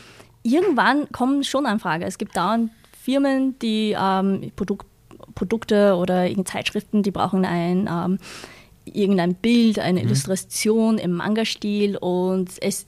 irgendwann 0.42 1.10
kommen 1.10 1.42
schon 1.42 1.66
Anfragen. 1.66 2.04
Es 2.04 2.16
gibt 2.16 2.36
dauernd 2.36 2.70
Firmen, 3.02 3.58
die 3.58 3.96
ähm, 3.98 4.52
Produk 4.54 4.84
Produkte 5.34 5.94
oder 5.94 6.28
Zeitschriften, 6.44 7.02
die 7.02 7.12
brauchen 7.12 7.44
ein 7.44 7.88
ähm, 7.90 8.18
irgendein 8.84 9.34
Bild, 9.34 9.78
eine 9.78 10.02
Illustration 10.02 10.98
im 10.98 11.12
Manga-Stil 11.12 11.96
und 11.96 12.50
es 12.60 12.86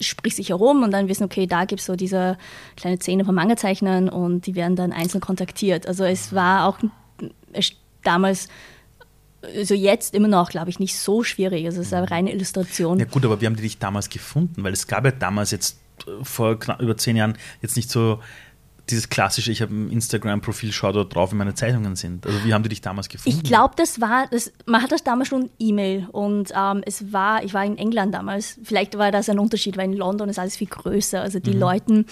spricht 0.00 0.36
sich 0.36 0.50
herum 0.50 0.82
und 0.82 0.90
dann 0.90 1.08
wissen, 1.08 1.24
okay, 1.24 1.46
da 1.46 1.64
gibt 1.64 1.80
es 1.80 1.86
so 1.86 1.96
diese 1.96 2.36
kleine 2.76 2.98
Szene 2.98 3.24
von 3.24 3.34
Manga-Zeichnern 3.34 4.08
und 4.08 4.46
die 4.46 4.54
werden 4.54 4.76
dann 4.76 4.92
einzeln 4.92 5.20
kontaktiert. 5.20 5.86
Also 5.86 6.04
es 6.04 6.34
war 6.34 6.66
auch 6.66 6.78
damals, 8.02 8.48
also 9.42 9.74
jetzt 9.74 10.14
immer 10.14 10.28
noch, 10.28 10.50
glaube 10.50 10.70
ich, 10.70 10.78
nicht 10.78 10.96
so 10.96 11.22
schwierig. 11.22 11.64
Also 11.66 11.80
es 11.80 11.88
ist 11.88 11.94
eine 11.94 12.10
reine 12.10 12.32
Illustration. 12.32 12.98
Ja 12.98 13.06
gut, 13.06 13.24
aber 13.24 13.40
wie 13.40 13.46
haben 13.46 13.56
die 13.56 13.62
dich 13.62 13.78
damals 13.78 14.08
gefunden? 14.08 14.62
Weil 14.64 14.72
es 14.72 14.86
gab 14.86 15.04
ja 15.04 15.12
damals 15.12 15.50
jetzt 15.50 15.78
äh, 16.06 16.24
vor 16.24 16.58
knapp 16.58 16.80
über 16.80 16.96
zehn 16.96 17.16
Jahren 17.16 17.36
jetzt 17.62 17.76
nicht 17.76 17.90
so 17.90 18.20
dieses 18.90 19.08
klassische, 19.08 19.50
ich 19.50 19.62
habe 19.62 19.74
ein 19.74 19.90
Instagram-Profil, 19.90 20.72
schau 20.72 20.92
dort 20.92 21.14
drauf, 21.14 21.32
wie 21.32 21.36
meine 21.36 21.54
Zeichnungen 21.54 21.96
sind. 21.96 22.24
Also 22.24 22.44
wie 22.44 22.54
haben 22.54 22.62
die 22.62 22.68
dich 22.68 22.80
damals 22.80 23.08
gefunden? 23.08 23.36
Ich 23.36 23.44
glaube, 23.44 23.74
das 23.76 24.00
war, 24.00 24.26
das, 24.30 24.52
man 24.64 24.82
hat 24.82 24.92
das 24.92 25.02
damals 25.02 25.28
schon 25.28 25.50
E-Mail 25.58 26.08
und 26.12 26.52
ähm, 26.56 26.82
es 26.86 27.12
war, 27.12 27.42
ich 27.42 27.52
war 27.52 27.64
in 27.64 27.78
England 27.78 28.14
damals, 28.14 28.58
vielleicht 28.62 28.96
war 28.96 29.10
das 29.10 29.28
ein 29.28 29.38
Unterschied, 29.38 29.76
weil 29.76 29.86
in 29.86 29.96
London 29.96 30.28
ist 30.28 30.38
alles 30.38 30.56
viel 30.56 30.68
größer. 30.68 31.20
Also 31.20 31.40
die 31.40 31.52
mhm. 31.52 31.60
Leuten, 31.60 32.06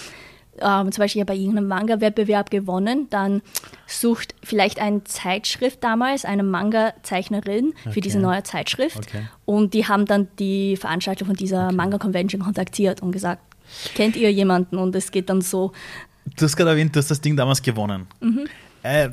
ähm, 0.60 0.90
zum 0.90 1.02
Beispiel 1.02 1.24
bei 1.24 1.36
irgendeinem 1.36 1.68
Manga-Wettbewerb 1.68 2.50
gewonnen, 2.50 3.06
dann 3.10 3.42
sucht 3.86 4.34
vielleicht 4.42 4.80
eine 4.80 5.04
Zeitschrift 5.04 5.82
damals 5.84 6.24
eine 6.24 6.42
Manga-Zeichnerin 6.42 7.72
okay. 7.80 7.92
für 7.92 8.00
diese 8.00 8.18
neue 8.18 8.42
Zeitschrift 8.42 8.98
okay. 8.98 9.26
und 9.44 9.74
die 9.74 9.86
haben 9.86 10.06
dann 10.06 10.28
die 10.40 10.76
Veranstalter 10.76 11.24
von 11.24 11.36
dieser 11.36 11.66
okay. 11.66 11.76
Manga-Convention 11.76 12.42
kontaktiert 12.42 13.00
und 13.00 13.12
gesagt, 13.12 13.42
kennt 13.94 14.16
ihr 14.16 14.32
jemanden? 14.32 14.78
Und 14.78 14.94
es 14.94 15.10
geht 15.10 15.30
dann 15.30 15.40
so, 15.40 15.72
Du 16.36 16.44
hast 16.44 16.56
gerade 16.56 16.70
erwähnt, 16.70 16.94
du 16.94 16.98
hast 16.98 17.10
das 17.10 17.20
Ding 17.20 17.36
damals 17.36 17.62
gewonnen. 17.62 18.06
Mhm. 18.20 18.46
Äh, 18.82 19.10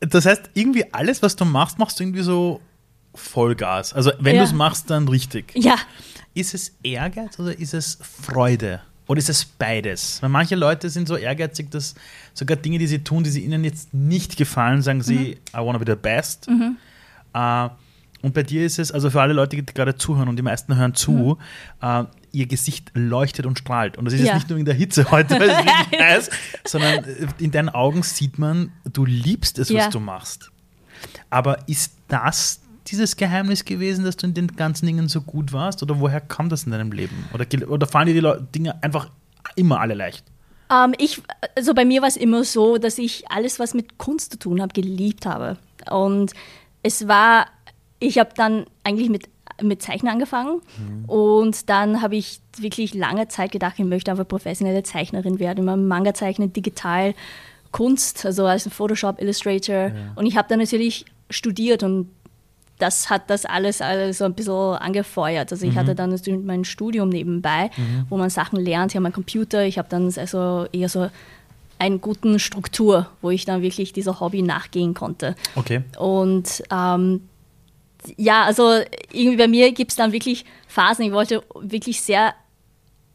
das 0.00 0.26
heißt, 0.26 0.50
irgendwie 0.54 0.92
alles, 0.92 1.22
was 1.22 1.36
du 1.36 1.44
machst, 1.44 1.78
machst 1.78 1.98
du 1.98 2.04
irgendwie 2.04 2.22
so 2.22 2.60
Vollgas. 3.14 3.92
Also 3.92 4.12
wenn 4.18 4.36
ja. 4.36 4.42
du 4.42 4.48
es 4.48 4.52
machst, 4.52 4.90
dann 4.90 5.08
richtig. 5.08 5.52
Ja. 5.54 5.76
Ist 6.34 6.54
es 6.54 6.72
Ehrgeiz 6.82 7.38
oder 7.38 7.58
ist 7.58 7.74
es 7.74 7.98
Freude? 8.02 8.80
Oder 9.06 9.18
ist 9.18 9.28
es 9.28 9.44
beides? 9.44 10.20
Weil 10.22 10.30
manche 10.30 10.56
Leute 10.56 10.88
sind 10.88 11.06
so 11.06 11.16
ehrgeizig, 11.16 11.70
dass 11.70 11.94
sogar 12.32 12.56
Dinge, 12.56 12.78
die 12.78 12.86
sie 12.86 13.04
tun, 13.04 13.22
die 13.22 13.30
sie 13.30 13.44
ihnen 13.44 13.62
jetzt 13.62 13.92
nicht 13.92 14.36
gefallen, 14.36 14.82
sagen 14.82 15.02
sie, 15.02 15.38
mhm. 15.54 15.60
I 15.60 15.64
wanna 15.64 15.78
be 15.78 15.84
the 15.86 15.96
best. 15.96 16.48
Mhm. 16.48 16.76
Uh, 17.36 17.68
und 18.22 18.32
bei 18.32 18.42
dir 18.42 18.64
ist 18.64 18.78
es, 18.78 18.90
also 18.90 19.10
für 19.10 19.20
alle 19.20 19.34
Leute, 19.34 19.56
die 19.56 19.66
gerade 19.66 19.96
zuhören 19.96 20.28
und 20.28 20.36
die 20.36 20.42
meisten 20.42 20.74
hören 20.76 20.94
zu, 20.94 21.12
mhm. 21.12 21.86
uh, 21.86 22.06
ihr 22.34 22.46
Gesicht 22.46 22.90
leuchtet 22.94 23.46
und 23.46 23.58
strahlt. 23.58 23.96
Und 23.96 24.04
das 24.04 24.14
ist 24.14 24.20
ja. 24.20 24.26
jetzt 24.26 24.34
nicht 24.34 24.50
nur 24.50 24.58
in 24.58 24.64
der 24.64 24.74
Hitze 24.74 25.10
heute, 25.10 25.38
weil 25.38 25.50
es 25.92 25.98
heiß, 25.98 26.30
sondern 26.66 27.04
äh, 27.04 27.26
in 27.38 27.50
deinen 27.50 27.68
Augen 27.68 28.02
sieht 28.02 28.38
man, 28.38 28.72
du 28.92 29.04
liebst 29.04 29.58
es, 29.58 29.72
was 29.72 29.90
du 29.90 30.00
machst. 30.00 30.50
Aber 31.30 31.68
ist 31.68 31.94
das 32.08 32.60
dieses 32.86 33.16
Geheimnis 33.16 33.64
gewesen, 33.64 34.04
dass 34.04 34.16
du 34.16 34.26
in 34.26 34.34
den 34.34 34.48
ganzen 34.48 34.86
Dingen 34.86 35.08
so 35.08 35.20
gut 35.22 35.52
warst? 35.52 35.82
Oder 35.82 36.00
woher 36.00 36.20
kam 36.20 36.48
das 36.48 36.64
in 36.64 36.72
deinem 36.72 36.92
Leben? 36.92 37.28
Oder, 37.32 37.46
oder 37.68 37.86
fallen 37.86 38.06
dir 38.06 38.14
die 38.14 38.20
Leute, 38.20 38.46
Dinge 38.54 38.82
einfach 38.82 39.10
immer 39.56 39.80
alle 39.80 39.94
leicht? 39.94 40.24
Ähm, 40.70 40.94
ich, 40.98 41.22
also 41.56 41.74
bei 41.74 41.84
mir 41.84 42.02
war 42.02 42.08
es 42.08 42.16
immer 42.16 42.44
so, 42.44 42.78
dass 42.78 42.98
ich 42.98 43.30
alles, 43.30 43.58
was 43.58 43.74
mit 43.74 43.98
Kunst 43.98 44.32
zu 44.32 44.38
tun 44.38 44.60
habe, 44.60 44.72
geliebt 44.72 45.26
habe. 45.26 45.56
Und 45.90 46.32
es 46.82 47.08
war, 47.08 47.46
ich 48.00 48.18
habe 48.18 48.30
dann 48.36 48.66
eigentlich 48.82 49.08
mit 49.08 49.28
mit 49.62 49.82
Zeichnen 49.82 50.12
angefangen 50.12 50.60
mhm. 50.78 51.04
und 51.06 51.68
dann 51.70 52.02
habe 52.02 52.16
ich 52.16 52.40
wirklich 52.58 52.94
lange 52.94 53.28
Zeit 53.28 53.52
gedacht, 53.52 53.74
ich 53.78 53.84
möchte 53.84 54.10
einfach 54.10 54.26
professionelle 54.26 54.82
Zeichnerin 54.82 55.38
werden, 55.38 55.60
immer 55.60 55.76
Manga 55.76 56.14
zeichnen, 56.14 56.52
digital, 56.52 57.14
Kunst, 57.70 58.24
also 58.26 58.46
als 58.46 58.68
Photoshop, 58.68 59.20
Illustrator 59.20 59.74
ja. 59.74 59.92
und 60.16 60.26
ich 60.26 60.36
habe 60.36 60.48
dann 60.48 60.58
natürlich 60.58 61.04
studiert 61.30 61.82
und 61.82 62.08
das 62.78 63.08
hat 63.08 63.30
das 63.30 63.46
alles, 63.46 63.80
alles 63.80 64.18
so 64.18 64.24
ein 64.24 64.34
bisschen 64.34 64.52
angefeuert. 64.54 65.52
Also 65.52 65.64
ich 65.64 65.74
mhm. 65.74 65.78
hatte 65.78 65.94
dann 65.94 66.10
natürlich 66.10 66.44
mein 66.44 66.64
Studium 66.64 67.08
nebenbei, 67.08 67.70
mhm. 67.76 68.06
wo 68.10 68.16
man 68.16 68.30
Sachen 68.30 68.58
lernt. 68.58 68.92
Ich 68.92 68.96
habe 68.96 69.04
meinen 69.04 69.12
Computer, 69.12 69.64
ich 69.64 69.78
habe 69.78 69.88
dann 69.88 70.12
also 70.16 70.66
eher 70.72 70.88
so 70.88 71.08
eine 71.78 71.98
gute 71.98 72.38
Struktur, 72.38 73.08
wo 73.20 73.30
ich 73.30 73.44
dann 73.44 73.62
wirklich 73.62 73.92
dieser 73.92 74.20
Hobby 74.20 74.42
nachgehen 74.42 74.94
konnte. 74.94 75.34
Okay. 75.54 75.82
Und 75.98 76.62
ähm, 76.72 77.22
ja, 78.16 78.44
also 78.44 78.80
irgendwie 79.12 79.36
bei 79.36 79.48
mir 79.48 79.72
gibt 79.72 79.92
es 79.92 79.96
dann 79.96 80.12
wirklich 80.12 80.44
Phasen. 80.68 81.04
Ich 81.04 81.12
wollte 81.12 81.42
wirklich 81.54 82.00
sehr, 82.00 82.34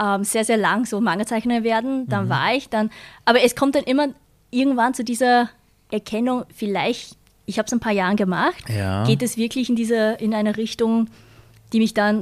ähm, 0.02 0.24
sehr, 0.24 0.46
sehr 0.46 0.58
lang 0.58 0.86
so 0.86 1.02
Manga-Zeichner 1.02 1.64
werden. 1.64 2.08
Dann 2.08 2.26
mhm. 2.26 2.30
war 2.30 2.54
ich 2.54 2.70
dann, 2.70 2.90
aber 3.26 3.44
es 3.44 3.56
kommt 3.56 3.76
dann 3.76 3.84
immer 3.84 4.10
irgendwann 4.52 4.94
zu 4.94 5.04
dieser 5.04 5.50
Erkennung, 5.92 6.46
vielleicht, 6.54 7.18
ich 7.46 7.58
habe 7.58 7.66
es 7.66 7.74
ein 7.74 7.80
paar 7.80 7.92
Jahren 7.92 8.16
gemacht, 8.16 8.64
ja. 8.70 9.04
geht 9.06 9.22
es 9.22 9.38
wirklich 9.38 9.70
in 9.70 9.76
diese, 9.76 10.18
in 10.20 10.34
eine 10.34 10.58
Richtung, 10.58 11.08
die 11.74 11.80
mich 11.80 11.94
dann 11.94 12.22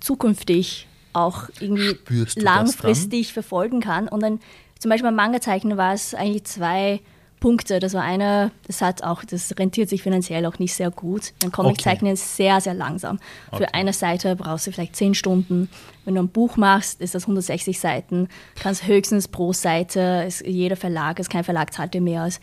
zukünftig 0.00 0.86
auch 1.12 1.48
irgendwie 1.60 1.96
langfristig 2.36 3.32
verfolgen 3.32 3.80
kann. 3.80 4.08
Und 4.08 4.22
dann 4.22 4.40
zum 4.78 4.90
Beispiel 4.90 5.08
beim 5.08 5.16
Manga-Zeichnen 5.16 5.76
war 5.76 5.94
es 5.94 6.14
eigentlich 6.14 6.44
zwei 6.44 7.00
Punkte. 7.40 7.78
Das 7.80 7.94
war 7.94 8.02
einer, 8.02 8.50
das 8.66 8.82
hat 8.82 9.02
auch, 9.02 9.24
das 9.24 9.54
rentiert 9.58 9.88
sich 9.88 10.02
finanziell 10.02 10.44
auch 10.46 10.58
nicht 10.58 10.74
sehr 10.74 10.90
gut. 10.90 11.32
Ein 11.42 11.52
Comiczeichnen 11.52 12.12
okay. 12.12 12.14
ist 12.14 12.36
sehr, 12.36 12.60
sehr 12.60 12.74
langsam. 12.74 13.18
Okay. 13.50 13.64
Für 13.64 13.74
eine 13.74 13.92
Seite 13.92 14.36
brauchst 14.36 14.66
du 14.66 14.72
vielleicht 14.72 14.96
10 14.96 15.14
Stunden. 15.14 15.68
Wenn 16.04 16.14
du 16.14 16.22
ein 16.22 16.28
Buch 16.28 16.56
machst, 16.56 17.00
ist 17.00 17.14
das 17.14 17.24
160 17.24 17.78
Seiten. 17.78 18.28
Kannst 18.56 18.86
höchstens 18.86 19.28
pro 19.28 19.52
Seite, 19.52 20.24
ist, 20.26 20.46
jeder 20.46 20.76
Verlag, 20.76 21.18
ist 21.18 21.30
kein 21.30 21.44
Verlag 21.44 21.72
zahlt 21.72 21.94
dir 21.94 22.00
mehr 22.00 22.22
als 22.22 22.40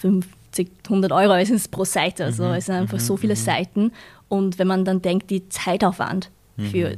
50, 0.00 0.70
100 0.84 1.12
Euro 1.12 1.34
ist 1.34 1.50
es 1.50 1.68
pro 1.68 1.84
Seite. 1.84 2.24
Also 2.24 2.44
mhm. 2.44 2.54
es 2.54 2.66
sind 2.66 2.74
einfach 2.74 2.98
mhm. 2.98 3.02
so 3.02 3.16
viele 3.16 3.34
mhm. 3.34 3.38
Seiten. 3.38 3.92
Und 4.28 4.58
wenn 4.58 4.66
man 4.66 4.84
dann 4.84 5.02
denkt, 5.02 5.30
die 5.30 5.48
Zeitaufwand 5.48 6.30
mhm. 6.56 6.66
für, 6.66 6.96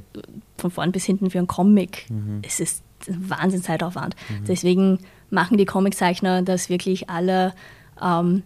von 0.57 0.71
vorn 0.71 0.93
bis 0.93 1.05
hinten 1.05 1.31
für 1.31 1.39
einen 1.39 1.47
Comic, 1.47 2.07
mhm. 2.11 2.41
es 2.43 2.61
ist 2.61 2.83
ein 3.09 3.29
Wahnsinnszeitaufwand. 3.29 4.17
Mhm. 4.29 4.45
Deswegen 4.47 4.99
machen 5.31 5.59
die 5.59 5.65
Comiczeichner 5.65 6.43
das 6.43 6.69
wirklich 6.69 7.11
alle 7.11 7.55
ähm, 8.03 8.43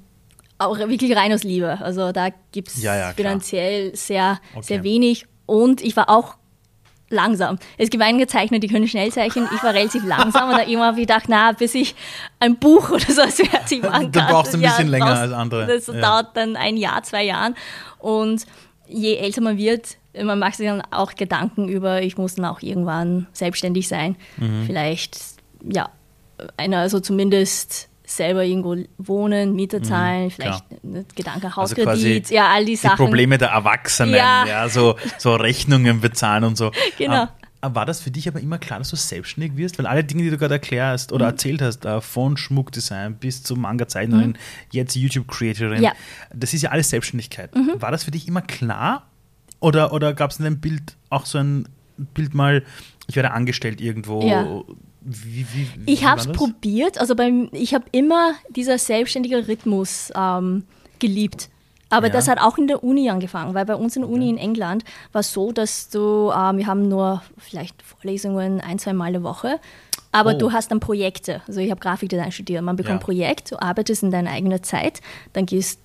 auch 0.58 0.78
wirklich 0.78 1.16
rein 1.16 1.32
aus 1.32 1.44
Liebe. 1.44 1.78
Also 1.80 2.12
da 2.12 2.28
gibt 2.52 2.68
es 2.68 2.82
ja, 2.82 2.96
ja, 2.96 3.12
finanziell 3.12 3.94
sehr, 3.94 4.40
okay. 4.54 4.64
sehr 4.64 4.82
wenig. 4.82 5.26
Und 5.46 5.80
ich 5.80 5.96
war 5.96 6.10
auch 6.10 6.34
langsam. 7.10 7.58
Es 7.78 7.90
gibt 7.90 8.02
einige 8.02 8.26
Zeichner, 8.26 8.58
die 8.58 8.68
können 8.68 8.86
schnell 8.86 9.10
zeichnen. 9.10 9.48
Ich 9.54 9.62
war 9.62 9.72
relativ 9.72 10.04
langsam 10.04 10.50
und 10.50 10.58
da 10.58 10.62
immer 10.62 10.86
habe 10.86 11.00
ich 11.00 11.06
gedacht, 11.06 11.24
na, 11.28 11.52
bis 11.52 11.74
ich 11.74 11.94
ein 12.40 12.56
Buch 12.56 12.90
oder 12.90 13.06
so 13.06 13.22
fertig 13.22 13.82
machen 13.82 14.12
kann. 14.12 14.12
Du 14.12 14.20
brauchst 14.20 14.54
ein 14.54 14.60
bisschen 14.60 14.86
ja, 14.86 14.90
länger 14.90 15.18
als 15.18 15.32
andere. 15.32 15.66
Das 15.66 15.86
ja. 15.86 15.94
dauert 15.94 16.36
dann 16.36 16.56
ein 16.56 16.76
Jahr, 16.76 17.02
zwei 17.02 17.24
Jahre. 17.24 17.54
Und 17.98 18.44
je 18.86 19.16
älter 19.16 19.40
man 19.40 19.56
wird, 19.56 19.96
man 20.20 20.38
macht 20.38 20.56
sich 20.56 20.66
dann 20.66 20.82
auch 20.90 21.14
Gedanken 21.14 21.68
über, 21.68 22.02
ich 22.02 22.18
muss 22.18 22.34
dann 22.34 22.44
auch 22.44 22.60
irgendwann 22.62 23.26
selbstständig 23.32 23.88
sein. 23.88 24.16
Mhm. 24.36 24.64
Vielleicht, 24.66 25.18
ja, 25.62 25.90
einer, 26.56 26.78
also 26.78 27.00
zumindest 27.00 27.88
selber 28.04 28.44
irgendwo 28.44 28.76
wohnen, 28.96 29.54
Miete 29.54 29.80
mhm, 29.80 29.84
zahlen, 29.84 30.24
mhm, 30.24 30.30
vielleicht 30.30 30.64
ein 30.82 31.06
Gedanke 31.14 31.46
also 31.46 31.56
Hauskredit, 31.56 32.24
also 32.24 32.34
ja, 32.34 32.48
all 32.48 32.64
die 32.64 32.76
Sachen. 32.76 32.96
Die 32.96 33.02
Probleme 33.02 33.38
der 33.38 33.48
Erwachsenen, 33.48 34.14
ja, 34.14 34.46
ja 34.46 34.68
so, 34.68 34.96
so 35.18 35.34
Rechnungen 35.36 36.00
bezahlen 36.00 36.44
und 36.44 36.56
so. 36.56 36.72
Genau. 36.96 37.22
Ähm, 37.22 37.28
war 37.74 37.86
das 37.86 38.00
für 38.00 38.10
dich 38.10 38.28
aber 38.28 38.40
immer 38.40 38.58
klar, 38.58 38.78
dass 38.78 38.90
du 38.90 38.96
selbstständig 38.96 39.56
wirst? 39.56 39.78
Weil 39.78 39.86
alle 39.86 40.04
Dinge, 40.04 40.22
die 40.22 40.30
du 40.30 40.38
gerade 40.38 40.54
erklärst 40.54 41.12
oder 41.12 41.26
mhm. 41.26 41.32
erzählt 41.32 41.62
hast, 41.62 41.84
äh, 41.84 42.00
von 42.00 42.36
Schmuckdesign 42.36 43.16
bis 43.16 43.42
zu 43.42 43.56
Manga-Zeichnerin, 43.56 44.30
mhm. 44.30 44.36
jetzt 44.70 44.94
YouTube-Creatorin, 44.94 45.82
ja. 45.82 45.92
das 46.32 46.54
ist 46.54 46.62
ja 46.62 46.70
alles 46.70 46.90
Selbstständigkeit. 46.90 47.54
Mhm. 47.54 47.80
War 47.80 47.90
das 47.90 48.04
für 48.04 48.10
dich 48.10 48.28
immer 48.28 48.42
klar? 48.42 49.08
Oder, 49.60 49.92
oder 49.92 50.14
gab 50.14 50.30
es 50.30 50.38
in 50.38 50.44
deinem 50.44 50.60
Bild 50.60 50.96
auch 51.10 51.26
so 51.26 51.38
ein 51.38 51.68
Bild 51.96 52.32
mal, 52.32 52.64
ich 53.08 53.16
werde 53.16 53.32
angestellt 53.32 53.80
irgendwo? 53.80 54.22
Ja. 54.22 54.62
Wie, 55.00 55.46
wie, 55.52 55.86
wie 55.86 55.92
ich 55.92 56.04
habe 56.04 56.20
es 56.20 56.26
probiert. 56.26 56.98
Also 56.98 57.14
beim, 57.14 57.48
ich 57.52 57.74
habe 57.74 57.84
immer 57.92 58.32
dieser 58.50 58.78
selbstständige 58.78 59.46
Rhythmus 59.46 60.12
ähm, 60.16 60.64
geliebt. 60.98 61.48
Aber 61.90 62.08
ja. 62.08 62.12
das 62.12 62.28
hat 62.28 62.38
auch 62.38 62.58
in 62.58 62.66
der 62.66 62.84
Uni 62.84 63.08
angefangen, 63.08 63.54
weil 63.54 63.64
bei 63.64 63.74
uns 63.74 63.96
in 63.96 64.02
der 64.02 64.10
Uni 64.10 64.26
okay. 64.26 64.34
in 64.34 64.38
England 64.38 64.84
war 65.12 65.20
es 65.20 65.32
so, 65.32 65.52
dass 65.52 65.88
du, 65.88 66.30
ähm, 66.30 66.58
wir 66.58 66.66
haben 66.66 66.88
nur 66.88 67.22
vielleicht 67.38 67.80
Vorlesungen 67.82 68.60
ein, 68.60 68.78
zwei 68.78 68.92
Mal 68.92 69.06
eine 69.06 69.22
Woche, 69.22 69.58
aber 70.12 70.34
oh. 70.34 70.38
du 70.38 70.52
hast 70.52 70.70
dann 70.70 70.80
Projekte. 70.80 71.40
Also 71.46 71.60
ich 71.60 71.70
habe 71.70 71.80
Grafikdesign 71.80 72.32
studiert, 72.32 72.62
man 72.62 72.76
bekommt 72.76 72.90
ja. 72.90 72.96
ein 72.96 73.04
Projekt, 73.04 73.52
du 73.52 73.62
arbeitest 73.62 74.02
in 74.02 74.10
deiner 74.10 74.30
eigenen 74.30 74.62
Zeit, 74.62 75.00
dann 75.32 75.46
gehst, 75.46 75.80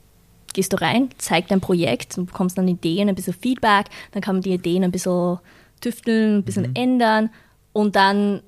gehst 0.53 0.73
du 0.73 0.81
rein, 0.81 1.09
zeigst 1.17 1.51
dein 1.51 1.61
Projekt, 1.61 2.17
du 2.17 2.25
bekommst 2.25 2.57
dann 2.57 2.67
Ideen, 2.67 3.07
ein 3.07 3.15
bisschen 3.15 3.33
Feedback, 3.33 3.85
dann 4.11 4.21
kann 4.21 4.35
man 4.35 4.41
die 4.41 4.53
Ideen 4.53 4.83
ein 4.83 4.91
bisschen 4.91 5.39
tüfteln, 5.79 6.39
ein 6.39 6.43
bisschen 6.43 6.69
mhm. 6.69 6.75
ändern 6.75 7.29
und 7.71 7.95
dann 7.95 8.41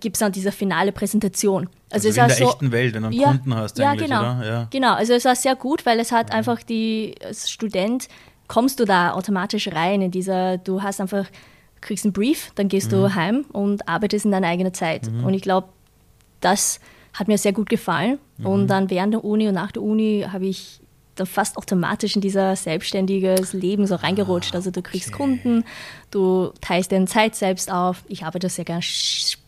gibt 0.00 0.16
es 0.16 0.20
dann 0.20 0.32
diese 0.32 0.52
finale 0.52 0.92
Präsentation. 0.92 1.68
Also, 1.90 2.08
also 2.08 2.08
es 2.08 2.16
in 2.16 2.26
der 2.28 2.36
so, 2.36 2.48
echten 2.50 2.72
Welt, 2.72 2.94
wenn 2.94 3.02
du 3.02 3.08
einen 3.08 3.18
ja, 3.18 3.28
Kunden 3.28 3.54
hast 3.54 3.78
ja, 3.78 3.94
genau, 3.94 4.22
ja. 4.42 4.68
genau. 4.70 4.94
Also 4.94 5.14
es 5.14 5.24
war 5.24 5.34
sehr 5.34 5.56
gut, 5.56 5.86
weil 5.86 5.98
es 6.00 6.12
hat 6.12 6.28
mhm. 6.28 6.34
einfach 6.34 6.62
die, 6.62 7.14
als 7.24 7.50
Student 7.50 8.08
kommst 8.46 8.80
du 8.80 8.84
da 8.84 9.12
automatisch 9.12 9.68
rein 9.68 10.02
in 10.02 10.10
dieser, 10.10 10.58
du 10.58 10.82
hast 10.82 11.00
einfach, 11.00 11.26
kriegst 11.80 12.04
einen 12.04 12.12
Brief, 12.12 12.52
dann 12.56 12.68
gehst 12.68 12.90
mhm. 12.90 12.96
du 12.96 13.14
heim 13.14 13.44
und 13.52 13.88
arbeitest 13.88 14.24
in 14.24 14.32
deiner 14.32 14.48
eigenen 14.48 14.74
Zeit. 14.74 15.10
Mhm. 15.10 15.24
Und 15.24 15.34
ich 15.34 15.42
glaube, 15.42 15.68
das 16.40 16.80
hat 17.12 17.28
mir 17.28 17.38
sehr 17.38 17.52
gut 17.52 17.68
gefallen. 17.68 18.18
Mhm. 18.38 18.46
Und 18.46 18.66
dann 18.66 18.90
während 18.90 19.14
der 19.14 19.24
Uni 19.24 19.48
und 19.48 19.54
nach 19.54 19.72
der 19.72 19.82
Uni 19.82 20.26
habe 20.30 20.46
ich 20.46 20.80
da 21.20 21.26
fast 21.26 21.56
automatisch 21.56 22.16
in 22.16 22.22
dieser 22.22 22.56
selbstständiges 22.56 23.52
Leben 23.52 23.86
so 23.86 23.94
reingerutscht. 23.94 24.54
Also 24.54 24.70
du 24.70 24.82
kriegst 24.82 25.08
okay. 25.08 25.16
Kunden, 25.16 25.64
du 26.10 26.52
teilst 26.60 26.92
deine 26.92 27.06
Zeit 27.06 27.36
selbst 27.36 27.70
auf. 27.70 28.04
Ich 28.08 28.24
arbeite 28.24 28.48
sehr 28.48 28.64
gerne 28.64 28.82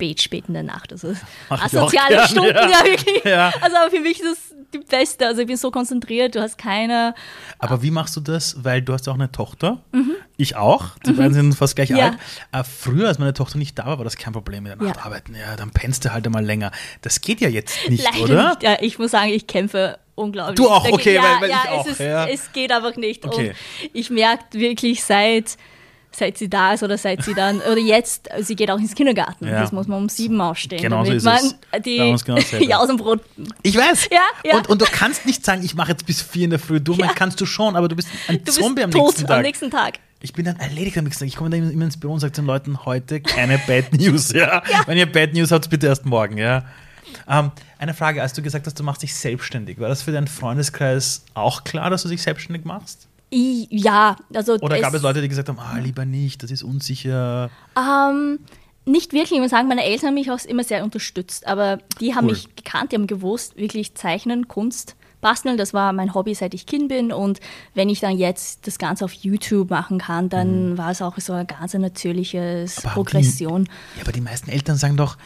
spät, 0.03 0.21
spät 0.23 0.45
in 0.49 0.55
der 0.55 0.63
Nacht. 0.65 0.93
Also 0.93 1.15
asoziale 1.49 2.17
gern, 2.17 2.29
Stunden, 2.29 2.55
ja. 2.55 2.69
ja, 2.71 2.85
wirklich. 2.85 3.25
Ja. 3.25 3.53
Also 3.61 3.77
aber 3.77 3.91
für 3.91 4.01
mich 4.01 4.21
ist 4.21 4.25
das 4.25 4.39
die 4.75 4.79
beste. 4.79 5.27
Also 5.27 5.43
ich 5.43 5.47
bin 5.47 5.57
so 5.57 5.71
konzentriert, 5.71 6.35
du 6.35 6.41
hast 6.41 6.59
keine. 6.59 7.15
Aber 7.59 7.83
wie 7.83 7.91
machst 7.91 8.17
du 8.17 8.21
das? 8.21 8.57
Weil 8.65 8.83
du 8.83 8.93
hast 8.95 9.09
auch 9.09 9.15
eine 9.15 9.31
Tochter. 9.31 9.79
Ich 10.37 10.57
auch. 10.57 10.87
Die 11.07 11.13
beiden 11.13 11.35
sind 11.35 11.55
fast 11.55 11.77
gleich 11.77 11.91
Mhm. 11.91 11.97
Ja. 11.97 12.05
alt. 12.07 12.19
Äh, 12.53 12.65
früher, 12.65 13.07
als 13.09 13.19
meine 13.19 13.35
Tochter 13.35 13.59
nicht 13.59 13.79
da 13.79 13.87
war, 13.87 13.99
war 13.99 14.05
das 14.05 14.17
kein 14.17 14.33
Problem 14.33 14.65
mit 14.65 14.73
der 14.73 14.79
Ja. 14.87 14.93
Nachtarbeiten. 14.93 15.35
Ja, 15.37 15.55
dann 15.57 15.71
pennst 15.71 16.05
du 16.05 16.13
halt 16.13 16.27
einmal 16.27 16.45
länger. 16.45 16.73
Das 17.03 17.21
geht 17.21 17.41
ja 17.41 17.49
jetzt 17.49 17.89
nicht, 17.89 18.03
Leider 18.05 18.25
oder? 18.25 18.49
nicht. 18.51 18.63
Ja, 18.63 18.77
ich 18.81 18.99
muss 18.99 19.11
sagen, 19.13 19.31
ich 19.31 19.47
kämpfe 19.47 19.99
unglaublich. 20.15 20.57
Du 20.57 20.69
auch, 20.69 20.89
okay, 20.91 21.15
ja, 21.15 21.23
weil- 21.23 21.43
weil 21.43 21.51
ja, 21.51 21.61
ich 21.65 21.71
auch, 21.71 21.87
es, 21.87 21.93
ist, 21.93 22.01
ja. 22.01 22.27
es 22.27 22.53
geht 22.53 22.73
einfach 22.73 22.97
nicht. 22.97 23.25
Okay. 23.25 23.49
Und 23.51 23.91
ich 23.93 24.11
merke 24.11 24.45
wirklich 24.59 25.05
seit, 25.05 25.57
seit 26.17 26.39
sie 26.39 26.49
da 26.51 26.73
ist 26.75 26.83
oder 26.83 26.99
seit 26.99 27.23
sie 27.25 27.35
dann, 27.35 27.59
oder 27.61 27.79
jetzt, 27.79 28.29
sie 28.41 28.55
geht 28.57 28.71
auch 28.71 28.79
ins 28.79 28.95
Kindergarten. 28.95 29.47
Ja. 29.47 29.61
Das 29.61 29.73
muss 29.73 29.87
man 29.89 29.99
um 30.03 30.09
sieben 30.09 30.41
aufstehen. 30.41 30.81
Genau 30.83 31.05
so 31.05 31.13
ist 31.13 31.25
man 31.25 31.37
es. 31.37 31.57
Die 31.85 31.99
uns 32.01 32.25
genau 32.25 32.39
dasselbe. 32.39 32.65
Jausenbrot. 32.71 33.21
Ich 33.63 33.77
weiß. 33.77 34.09
Ja, 34.13 34.21
ja. 34.45 34.57
Und, 34.59 34.69
und 34.69 34.81
du 34.83 34.87
kannst 34.87 35.27
nicht 35.27 35.45
sagen, 35.45 35.63
ich 35.65 35.75
mache 35.75 35.91
jetzt 35.93 36.07
bis 36.07 36.21
vier 36.23 36.45
in 36.45 36.51
der 36.51 36.59
Früh. 36.59 36.81
Du, 36.81 36.95
Ja. 36.95 37.09
kannst 37.15 37.41
du 37.41 37.47
schon, 37.47 37.77
aber 37.77 37.89
du 37.89 37.97
bist 37.97 38.09
ein 38.29 38.39
Du 38.39 38.45
bist 38.45 38.59
Zombie 38.59 38.83
am 38.85 38.91
tot 38.91 39.07
nächsten 39.09 39.27
Tag. 39.27 39.37
am 39.37 39.43
nächsten 39.43 39.71
Tag. 39.71 39.99
Ich 40.21 40.33
bin 40.33 40.45
dann 40.45 40.57
erledigt 40.61 40.97
am 40.99 41.05
nächsten 41.05 41.25
Tag. 41.25 41.29
Ich 41.29 41.37
komme 41.37 41.51
dann 41.51 41.71
immer 41.73 41.85
ins 41.85 41.99
Büro 41.99 42.13
und 42.13 42.21
sage 42.21 42.33
den 42.33 42.47
Leuten 42.47 42.85
heute 42.85 43.21
keine 43.21 43.59
Bad 43.67 43.93
News. 43.93 44.33
Ja? 44.33 44.63
Wenn 44.87 44.97
ihr 44.99 45.11
Bad 45.11 45.33
News 45.35 45.51
habt, 45.51 45.69
bitte 45.71 45.87
erst 45.89 46.07
morgen. 46.07 46.39
Ja? 46.39 46.65
Ähm, 47.29 47.51
eine 47.79 47.93
Frage, 47.95 48.23
als 48.23 48.33
du 48.33 48.43
gesagt 48.43 48.67
hast, 48.67 48.79
du 48.79 48.85
machst 48.85 49.03
dich 49.03 49.15
selbstständig, 49.15 49.79
war 49.81 49.89
das 49.89 50.03
für 50.03 50.13
deinen 50.13 50.29
Freundeskreis 50.29 51.25
auch 51.35 51.65
klar, 51.65 51.91
dass 51.91 52.03
du 52.05 52.09
dich 52.09 52.23
selbstständig 52.23 52.65
machst? 52.65 53.09
I, 53.33 53.67
ja, 53.71 54.17
also. 54.35 54.55
Oder 54.55 54.79
gab 54.81 54.93
es 54.95 55.03
Leute, 55.03 55.23
die 55.23 55.29
gesagt 55.29 55.49
haben, 55.49 55.59
ah, 55.59 55.79
lieber 55.79 56.05
nicht, 56.05 56.43
das 56.43 56.51
ist 56.51 56.63
unsicher? 56.63 57.51
Ähm, 57.77 58.41
nicht 58.85 59.13
wirklich. 59.13 59.33
Ich 59.33 59.41
muss 59.41 59.51
sagen, 59.51 59.69
meine 59.69 59.85
Eltern 59.85 60.09
haben 60.09 60.15
mich 60.15 60.31
auch 60.31 60.45
immer 60.45 60.65
sehr 60.65 60.85
unterstützt. 60.85 61.47
Aber 61.47 61.79
die 62.01 62.15
haben 62.15 62.27
Cool. 62.27 62.33
mich 62.33 62.55
gekannt, 62.57 62.93
die 62.93 62.97
haben 62.97 63.07
gewusst, 63.07 63.57
wirklich 63.57 63.95
Zeichnen, 63.95 64.49
Kunst, 64.49 64.97
Basteln, 65.23 65.57
das 65.57 65.73
war 65.73 65.93
mein 65.93 66.15
Hobby, 66.15 66.35
seit 66.35 66.53
ich 66.53 66.67
Kind 66.67 66.89
bin. 66.89 67.13
Und 67.13 67.39
wenn 67.75 67.89
ich 67.89 68.01
dann 68.01 68.19
jetzt 68.19 68.67
das 68.67 68.79
Ganze 68.79 69.05
auf 69.05 69.13
YouTube 69.13 69.71
machen 69.71 69.99
kann, 69.99 70.29
dann 70.29 70.77
war 70.77 70.91
es 70.91 71.01
auch 71.01 71.17
so 71.19 71.33
eine 71.33 71.47
ganz 71.47 71.75
Mhm. 71.75 72.89
Haben 72.89 72.95
Progression. 72.95 73.65
Die, 73.65 73.99
ja, 73.99 74.03
aber 74.03 74.13
die 74.13 74.21
meisten 74.21 74.51
Eltern 74.51 74.77
sagen 74.77 74.97
doch, 74.97 75.17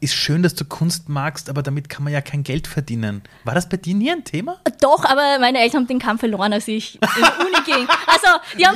ist 0.00 0.14
schön, 0.14 0.42
dass 0.42 0.54
du 0.54 0.64
Kunst 0.64 1.08
magst, 1.10 1.50
aber 1.50 1.62
damit 1.62 1.88
kann 1.90 2.04
man 2.04 2.12
ja 2.12 2.20
kein 2.22 2.42
Geld 2.42 2.66
verdienen. 2.66 3.22
War 3.44 3.54
das 3.54 3.68
bei 3.68 3.76
dir 3.76 3.94
nie 3.94 4.10
ein 4.10 4.24
Thema? 4.24 4.58
Doch, 4.80 5.04
aber 5.04 5.38
meine 5.38 5.58
Eltern 5.58 5.82
haben 5.82 5.86
den 5.88 5.98
Kampf 5.98 6.20
verloren, 6.20 6.52
als 6.54 6.66
ich 6.68 6.94
in 6.94 7.00
die 7.16 7.44
Uni 7.44 7.64
ging. 7.66 7.86
Also, 8.06 8.26
die 8.58 8.66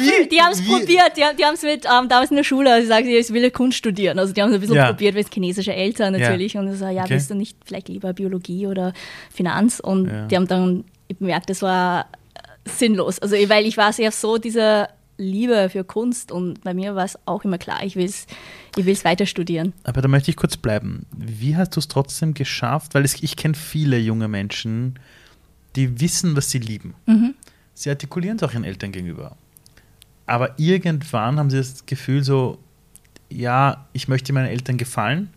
haben 0.41 0.53
es 0.53 0.63
probiert. 0.67 1.17
Die, 1.17 1.25
haben- 1.25 1.37
die 1.37 1.45
haben 1.45 1.55
es 1.55 1.63
mit 1.63 1.87
ähm, 1.87 2.09
damals 2.09 2.31
in 2.31 2.37
der 2.37 2.45
Schule, 2.45 2.71
also 2.73 2.83
sie 2.83 2.89
sagen, 2.89 3.07
ich 3.09 3.33
will 3.33 3.51
Kunst 3.51 3.79
studieren. 3.79 4.19
Also, 4.19 4.35
die 4.35 4.43
haben 4.43 4.51
es 4.51 4.55
ein 4.57 4.61
bisschen 4.61 4.77
Ja. 4.77 4.89
probiert, 4.89 5.15
weil 5.15 5.23
es 5.23 5.31
chinesische 5.33 5.73
Eltern 5.75 6.13
natürlich. 6.13 6.57
Und 6.57 6.71
ich 6.73 6.79
so, 6.79 6.87
ja, 6.87 7.03
Okay. 7.03 7.15
willst 7.15 7.31
du 7.31 7.35
nicht 7.35 7.57
vielleicht 7.65 7.89
lieber 7.89 8.13
Biologie 8.13 8.67
oder 8.67 8.93
Finanz? 9.33 9.81
Und 9.81 10.07
Ja. 10.09 10.27
die 10.27 10.37
haben 10.37 10.47
dann 10.47 10.85
bemerkt, 11.19 11.49
das 11.49 11.63
war 11.63 12.01
äh, 12.35 12.69
sinnlos. 12.69 13.19
Also, 13.19 13.37
weil 13.49 13.65
ich 13.67 13.77
war 13.79 13.93
sehr 13.95 14.11
so 14.11 14.37
diese 14.37 14.89
Liebe 15.17 15.69
für 15.71 15.85
Kunst 15.85 16.33
und 16.33 16.63
bei 16.65 16.75
mir 16.75 16.97
war 16.97 17.05
es 17.05 17.17
auch 17.25 17.45
immer 17.45 17.57
klar, 17.57 17.85
ich 17.85 17.95
will 17.95 18.07
es 18.07 18.27
ich 18.77 18.85
will's 18.85 19.05
weiter 19.05 19.27
studieren. 19.27 19.73
Aber 19.85 20.03
da 20.03 20.09
möchte 20.09 20.31
ich 20.31 20.37
kurz 20.37 20.57
bleiben. 20.57 21.07
Wie 21.17 21.57
hast 21.57 21.77
du 21.77 21.81
es 21.81 21.89
trotzdem 21.89 22.35
geschafft? 22.35 22.95
Weil 22.95 23.05
es, 23.05 23.23
ich 23.23 23.37
kenne 23.37 23.55
viele 23.55 23.99
junge 23.99 24.29
Menschen, 24.29 24.99
die 25.77 26.01
wissen, 26.01 26.37
was 26.37 26.51
sie 26.51 26.59
lieben. 26.59 26.95
Sie 27.75 27.91
artikulieren 27.91 28.37
es 28.37 28.43
auch 28.43 28.53
ihren 28.53 28.65
Eltern 28.65 28.93
gegenüber. 28.93 29.37
Aber 30.27 30.59
irgendwann 30.59 31.39
haben 31.39 31.51
sie 31.51 31.59
das 31.59 31.87
Gefühl 31.87 32.23
so, 32.23 32.59
ja, 33.29 33.87
ich 33.93 34.09
möchte 34.09 34.33
meinen 34.33 34.47
Eltern 34.47 34.79
gefallen. 34.79 35.31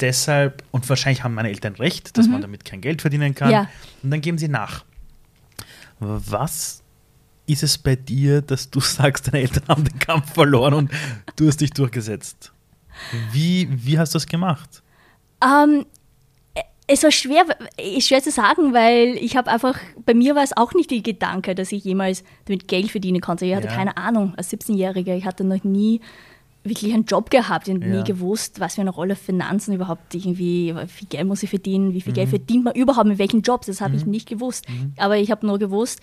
Deshalb, 0.00 0.62
und 0.70 0.88
wahrscheinlich 0.88 1.22
haben 1.22 1.34
meine 1.34 1.48
Eltern 1.48 1.74
recht, 1.74 2.16
dass 2.16 2.28
man 2.28 2.40
damit 2.40 2.64
kein 2.64 2.80
Geld 2.80 3.00
verdienen 3.00 3.34
kann. 3.34 3.50
Ja. 3.50 3.68
Und 4.02 4.10
dann 4.10 4.20
geben 4.20 4.38
sie 4.38 4.48
nach. 4.48 4.84
Was 6.00 6.83
ist 7.46 7.62
es 7.62 7.78
bei 7.78 7.96
dir, 7.96 8.42
dass 8.42 8.70
du 8.70 8.80
sagst, 8.80 9.28
deine 9.28 9.40
Eltern 9.42 9.64
haben 9.68 9.84
den 9.84 9.98
Kampf 9.98 10.32
verloren 10.34 10.74
und 10.74 10.90
du 11.36 11.46
hast 11.46 11.60
dich 11.60 11.70
durchgesetzt? 11.70 12.52
Wie, 13.32 13.68
wie 13.70 13.98
hast 13.98 14.14
du 14.14 14.16
das 14.16 14.26
gemacht? 14.26 14.82
Ähm, 15.44 15.84
es 16.86 17.02
war 17.02 17.10
schwer, 17.10 17.44
ist 17.78 18.08
schwer 18.08 18.22
zu 18.22 18.30
sagen, 18.30 18.72
weil 18.74 19.16
ich 19.16 19.36
habe 19.36 19.50
einfach, 19.50 19.78
bei 20.04 20.14
mir 20.14 20.34
war 20.34 20.42
es 20.44 20.56
auch 20.56 20.74
nicht 20.74 20.90
die 20.90 21.02
Gedanke, 21.02 21.54
dass 21.54 21.72
ich 21.72 21.82
jemals 21.84 22.22
damit 22.44 22.68
Geld 22.68 22.90
verdienen 22.90 23.20
konnte. 23.20 23.46
Ich 23.46 23.54
hatte 23.54 23.68
Ja. 23.68 23.74
keine 23.74 23.96
Ahnung 23.96 24.34
als 24.36 24.52
17-Jähriger. 24.52 25.14
Ich 25.16 25.24
hatte 25.24 25.44
noch 25.44 25.64
nie 25.64 26.00
wirklich 26.62 26.92
einen 26.94 27.04
Job 27.04 27.30
gehabt 27.30 27.68
und 27.68 27.82
Ja. 27.82 27.88
nie 27.88 28.04
gewusst, 28.04 28.60
was 28.60 28.74
für 28.76 28.80
eine 28.82 28.90
Rolle 28.90 29.16
Finanzen 29.16 29.74
überhaupt 29.74 30.14
irgendwie, 30.14 30.74
wie 30.74 30.86
viel 30.88 31.08
Geld 31.08 31.26
muss 31.26 31.42
ich 31.42 31.50
verdienen, 31.50 31.94
wie 31.94 32.00
viel 32.00 32.12
Mhm. 32.12 32.16
Geld 32.16 32.28
verdient 32.30 32.64
man 32.64 32.74
überhaupt 32.74 33.06
mit 33.08 33.18
welchen 33.18 33.42
Jobs, 33.42 33.66
das 33.66 33.80
habe 33.80 33.96
ich 33.96 34.06
nicht 34.06 34.28
gewusst. 34.28 34.64
Aber 34.96 35.16
ich 35.16 35.30
habe 35.30 35.46
nur 35.46 35.58
gewusst, 35.58 36.00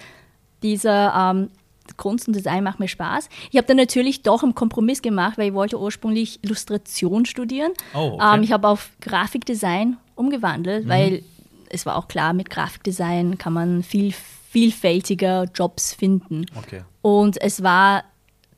dieser 0.64 1.14
ähm, 1.34 1.50
Kunst 1.98 2.28
und 2.28 2.36
Design 2.36 2.64
macht 2.64 2.80
mir 2.80 2.88
Spaß. 2.88 3.28
Ich 3.50 3.58
habe 3.58 3.68
dann 3.68 3.78
natürlich 3.78 4.22
doch 4.24 4.44
einen 4.44 4.56
Kompromiss 4.56 5.02
gemacht, 5.02 5.38
weil 5.38 5.50
ich 5.50 5.54
wollte 5.54 5.80
ursprünglich 5.80 6.40
Illustration 6.44 7.26
studieren. 7.26 7.72
Oh, 7.94 8.14
okay. 8.16 8.36
ähm, 8.36 8.44
ich 8.44 8.52
habe 8.52 8.68
auf 8.68 8.92
Grafikdesign 9.02 9.98
umgewandelt, 10.16 10.88
weil 10.88 11.24
es 11.70 11.86
war 11.86 11.96
auch 11.98 12.08
klar, 12.08 12.34
mit 12.34 12.50
Grafikdesign 12.50 13.38
kann 13.38 13.54
man 13.54 13.84
viel 13.84 14.14
vielfältiger 14.50 15.46
Jobs 15.56 15.94
finden. 15.94 16.46
Okay. 16.58 16.82
Und 17.02 17.42
es 17.42 17.64
war 17.64 18.04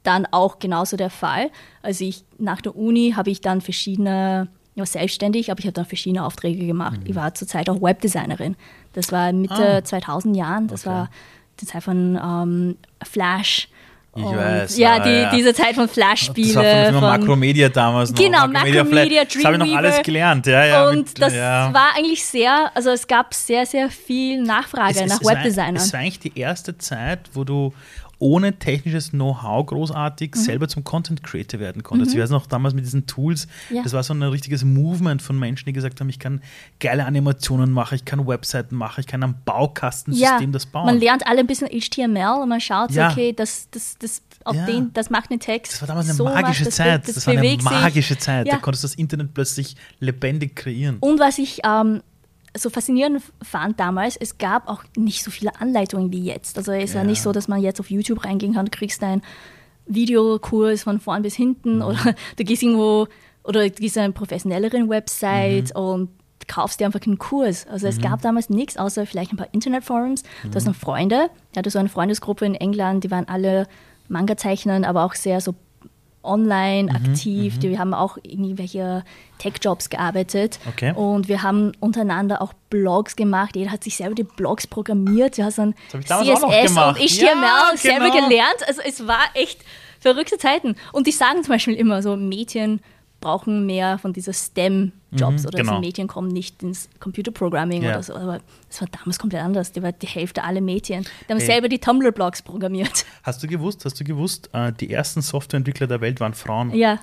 dann 0.02 0.26
auch 0.32 0.60
genauso 0.60 0.98
der 0.98 1.10
Fall. 1.12 1.50
Also 1.82 2.04
ich 2.04 2.26
nach 2.40 2.62
der 2.62 2.76
Uni 2.76 3.14
habe 3.16 3.30
ich 3.30 3.42
dann 3.42 3.62
verschiedene, 3.62 4.48
ich 4.76 4.80
war 4.80 4.86
selbstständig, 4.88 5.50
aber 5.52 5.60
ich 5.60 5.66
habe 5.66 5.74
dann 5.74 5.86
verschiedene 5.86 6.26
Aufträge 6.26 6.66
gemacht. 6.66 7.00
Ich 7.06 7.16
war 7.16 7.34
zurzeit 7.36 7.70
auch 7.70 7.82
Webdesignerin. 7.82 8.56
Das 8.94 9.12
war 9.12 9.32
Mitte 9.32 9.78
Ah. 9.78 9.84
2000 9.84 10.36
Jahren. 10.36 10.68
Das 10.68 10.82
Okay. 10.86 10.90
war 10.96 11.10
die 11.62 11.66
Zeit 11.66 11.84
von 11.84 12.20
ähm, 12.22 12.78
Flash. 13.04 13.68
Ich 14.16 14.24
Und 14.24 14.38
weiß, 14.38 14.78
Ja, 14.78 15.00
die, 15.00 15.10
ja. 15.10 15.32
diese 15.32 15.56
Zeit 15.56 15.74
von 15.74 15.90
Flash-Spiele. 15.90 16.54
Das 16.54 16.64
war 16.64 16.86
von 16.86 16.94
von- 17.02 17.20
Macromedia 17.20 17.70
damals 17.70 18.12
noch. 18.12 18.20
Genau, 18.20 18.46
Macromedia, 18.48 18.86
Flash. 19.26 19.34
Das 19.34 19.44
habe 19.46 19.56
ich 19.56 19.72
noch 19.72 19.76
alles 19.78 20.04
gelernt. 20.04 20.46
Ja, 20.46 20.66
ja, 20.66 20.88
und 20.90 20.98
mit- 20.98 21.20
das 21.22 21.34
ja. 21.34 21.74
war 21.74 21.88
eigentlich 21.98 22.24
sehr, 22.24 22.70
also 22.76 22.92
es 22.92 23.08
gab 23.08 23.34
sehr, 23.34 23.66
sehr 23.66 23.90
viel 23.90 24.44
Nachfrage 24.44 24.92
Es- 25.00 25.02
es- 25.02 25.10
nach 25.22 25.28
Webdesignern. 25.28 25.78
Es 25.78 25.92
war 25.94 26.00
eigentlich 26.02 26.20
die 26.20 26.38
erste 26.40 26.78
Zeit, 26.78 27.22
wo 27.34 27.44
du 27.44 27.74
ohne 28.24 28.58
technisches 28.58 29.10
Know-how 29.12 29.66
großartig 29.66 30.32
Mhm. 30.36 30.40
selber 30.40 30.68
zum 30.70 30.86
Content 30.86 31.24
Creator 31.24 31.60
werden 31.60 31.84
konntest. 31.84 32.14
Ich 32.16 32.22
weiß 32.22 32.30
noch 32.30 32.48
damals 32.48 32.74
mit 32.74 32.86
diesen 32.86 33.06
Tools, 33.06 33.48
Ja. 33.70 33.84
das 33.84 33.92
war 33.92 34.02
so 34.02 34.14
ein 34.14 34.24
richtiges 34.24 34.64
Movement 34.64 35.22
von 35.22 35.38
Menschen, 35.38 35.66
die 35.66 35.74
gesagt 35.74 36.00
haben, 36.00 36.08
ich 36.08 36.20
kann 36.20 36.42
geile 36.80 37.06
Animationen 37.06 37.70
machen, 37.72 37.96
ich 37.96 38.06
kann 38.06 38.26
Webseiten 38.26 38.76
machen, 38.78 39.02
ich 39.02 39.08
kann 39.08 39.22
am 39.24 39.36
Baukastensystem 39.44 40.52
das 40.54 40.66
bauen. 40.66 40.86
Man 40.86 41.00
lernt 41.00 41.28
alle 41.28 41.42
ein 41.42 41.48
bisschen 41.48 41.68
HTML 41.68 42.42
und 42.42 42.50
man 42.50 42.62
schaut, 42.62 42.92
Ja. 42.92 43.12
okay, 43.12 43.34
das, 43.34 43.68
das, 43.72 43.98
das, 44.00 44.22
auf 44.46 44.56
Ja. 44.56 44.66
den, 44.68 44.92
das 44.94 45.10
macht 45.10 45.30
einen 45.30 45.40
Text. 45.42 45.74
das 45.74 45.82
war 45.82 45.88
damals 45.90 46.08
eine 46.08 46.16
so 46.16 46.24
magische 46.26 46.62
macht 46.64 46.68
das, 46.68 46.76
Zeit. 46.76 47.08
Das, 47.08 47.16
Das, 47.16 47.28
war 47.28 47.34
eine 47.34 47.42
bewegt 47.42 47.62
sich. 47.62 47.72
magische 47.72 48.18
Zeit. 48.18 48.48
Da 48.48 48.52
Ja. 48.54 48.58
konntest 48.60 48.84
du 48.84 48.88
das 48.88 48.96
Internet 48.96 49.34
plötzlich 49.34 49.76
lebendig 50.00 50.56
kreieren. 50.56 50.98
Und 51.02 51.20
was 51.20 51.38
ich 51.38 51.60
ähm, 51.66 52.02
so 52.56 52.70
faszinierend 52.70 53.22
fand 53.42 53.80
damals, 53.80 54.16
es 54.16 54.38
gab 54.38 54.68
auch 54.68 54.84
nicht 54.96 55.24
so 55.24 55.32
viele 55.32 55.60
Anleitungen 55.60 56.12
wie 56.12 56.24
jetzt. 56.24 56.58
Also 56.58 56.72
es 56.72 56.94
war 56.94 57.02
Ja. 57.02 57.08
nicht 57.08 57.22
so, 57.22 57.32
dass 57.32 57.48
man 57.48 57.62
jetzt 57.62 57.80
auf 57.80 57.90
YouTube 57.90 58.24
reingehen 58.26 58.54
kann, 58.54 58.66
du 58.66 58.72
kriegst 58.72 59.02
einen 59.04 59.24
Videokurs 59.86 60.84
von 60.84 61.00
vorn 61.00 61.22
bis 61.24 61.36
hinten 61.36 61.78
Mhm. 61.78 61.82
oder 61.82 61.98
du 62.38 62.44
gehst 62.44 62.64
irgendwo 62.64 63.08
oder 63.44 63.64
du 63.64 63.72
gehst 63.72 63.98
eine 63.98 64.14
professionelleren 64.14 64.90
Website 64.90 65.74
Mhm. 65.76 65.82
und 65.82 66.10
kaufst 66.48 66.80
dir 66.80 66.86
einfach 66.86 67.00
einen 67.06 67.18
Kurs. 67.18 67.66
Also 67.68 67.88
es 67.88 68.00
gab 68.02 68.22
damals 68.22 68.50
nichts, 68.50 68.78
außer 68.78 69.06
vielleicht 69.06 69.32
ein 69.34 69.38
paar 69.38 69.48
Internetforums. 69.54 70.24
Du 70.44 70.50
Mhm. 70.50 70.56
hast 70.56 70.66
noch 70.66 70.76
Freunde. 70.76 71.30
Ich 71.52 71.58
hatte 71.58 71.70
so 71.70 71.80
eine 71.80 71.90
Freundesgruppe 71.90 72.46
in 72.46 72.56
England, 72.56 73.04
die 73.04 73.12
waren 73.12 73.28
alle 73.28 73.68
Manga-Zeichner, 74.10 74.86
aber 74.88 75.04
auch 75.06 75.14
sehr 75.16 75.40
so 75.42 75.56
online 76.24 76.84
Mhm, 76.92 76.96
aktiv. 76.96 77.60
Die 77.60 77.78
haben 77.78 77.94
auch 77.94 78.18
irgendwelche 78.24 79.04
Tech-Jobs 79.40 79.90
gearbeitet. 79.90 80.60
Okay. 80.68 80.94
Und 80.96 81.28
wir 81.28 81.44
haben 81.44 81.74
untereinander 81.80 82.42
auch 82.42 82.54
Blogs 82.70 83.16
gemacht. 83.16 83.56
Jeder 83.56 83.72
hat 83.72 83.84
sich 83.84 83.98
selber 83.98 84.16
die 84.16 84.24
Blogs 84.24 84.68
programmiert. 84.68 85.38
Du 85.38 85.44
hast 85.44 85.58
dann 85.58 85.76
CSS 85.90 86.44
und 86.44 86.52
HTML 86.52 87.02
Ja, 87.22 87.72
selber 87.76 88.10
genau. 88.10 88.28
gelernt. 88.28 88.68
Also 88.68 88.82
es 88.86 89.08
war 89.08 89.22
echt 89.34 89.60
verrückte 90.00 90.38
Zeiten. 90.38 90.76
Und 90.92 91.08
die 91.08 91.12
sagen 91.12 91.44
zum 91.44 91.54
Beispiel 91.54 91.76
immer 91.76 92.02
so, 92.02 92.16
Mädchen 92.16 92.82
brauchen 93.24 93.66
mehr 93.66 93.98
von 93.98 94.14
dieser 94.14 94.34
STEM-Jobs 94.34 95.44
Mhm, 95.44 95.48
oder 95.48 95.58
genau. 95.58 95.72
also 95.74 95.82
Mädchen 95.82 96.08
kommen 96.08 96.28
nicht 96.28 96.62
ins 96.64 96.90
Computerprogramming 97.00 97.82
Ja. 97.84 97.92
oder 97.92 98.04
so. 98.04 98.16
Aber 98.16 98.40
es 98.70 98.82
war 98.82 98.88
damals 98.90 99.18
komplett 99.20 99.42
anders. 99.44 99.72
Die 99.72 99.82
war 99.82 99.92
die 99.92 100.08
Hälfte 100.08 100.44
alle 100.44 100.62
Mädchen. 100.62 101.04
Die 101.28 101.32
haben 101.34 101.40
Hey. 101.40 101.48
selber 101.48 101.70
die 101.70 101.80
Tumblr-Blogs 101.80 102.42
programmiert. 102.42 103.06
Hast 103.24 103.42
du 103.42 103.48
gewusst, 103.48 103.86
hast 103.86 104.00
du 104.00 104.04
gewusst, 104.04 104.50
äh, 104.54 104.72
die 104.74 104.92
ersten 104.92 105.22
Softwareentwickler 105.22 105.88
der 105.88 106.02
Welt 106.02 106.20
waren 106.20 106.34
Frauen? 106.34 106.74
Ja. 106.76 107.00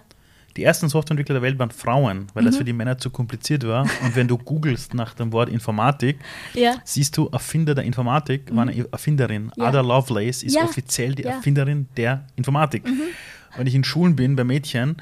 Die 0.57 0.65
ersten 0.65 0.89
Softwareentwickler 0.89 1.35
der 1.35 1.43
Welt 1.43 1.59
waren 1.61 1.71
Frauen, 1.71 2.27
weil 2.35 2.45
das 2.45 2.57
für 2.57 2.65
die 2.65 2.73
Männer 2.73 2.99
zu 2.99 3.11
kompliziert 3.11 3.65
war. 3.67 3.83
Und 4.03 4.17
wenn 4.17 4.27
du 4.27 4.37
googelst 4.37 4.95
nach 4.95 5.15
dem 5.15 5.33
Wort 5.33 5.49
Informatik, 5.49 6.19
Ja. 6.55 6.75
siehst 6.85 7.17
du, 7.17 7.29
Erfinder 7.29 7.75
der 7.77 7.85
Informatik 7.85 8.55
war 8.55 8.63
eine 8.63 8.85
Erfinderin. 8.91 9.53
Ja. 9.57 9.67
Ada 9.67 9.81
Lovelace 9.81 10.43
ist 10.43 10.57
Ja. 10.57 10.65
offiziell 10.65 11.15
die. 11.15 11.23
Erfinderin 11.23 11.89
der 11.97 12.25
Informatik. 12.35 12.83
Wenn 13.57 13.67
ich 13.69 13.75
in 13.77 13.85
Schulen 13.85 14.17
bin, 14.17 14.35
bei 14.35 14.43
Mädchen, 14.43 14.97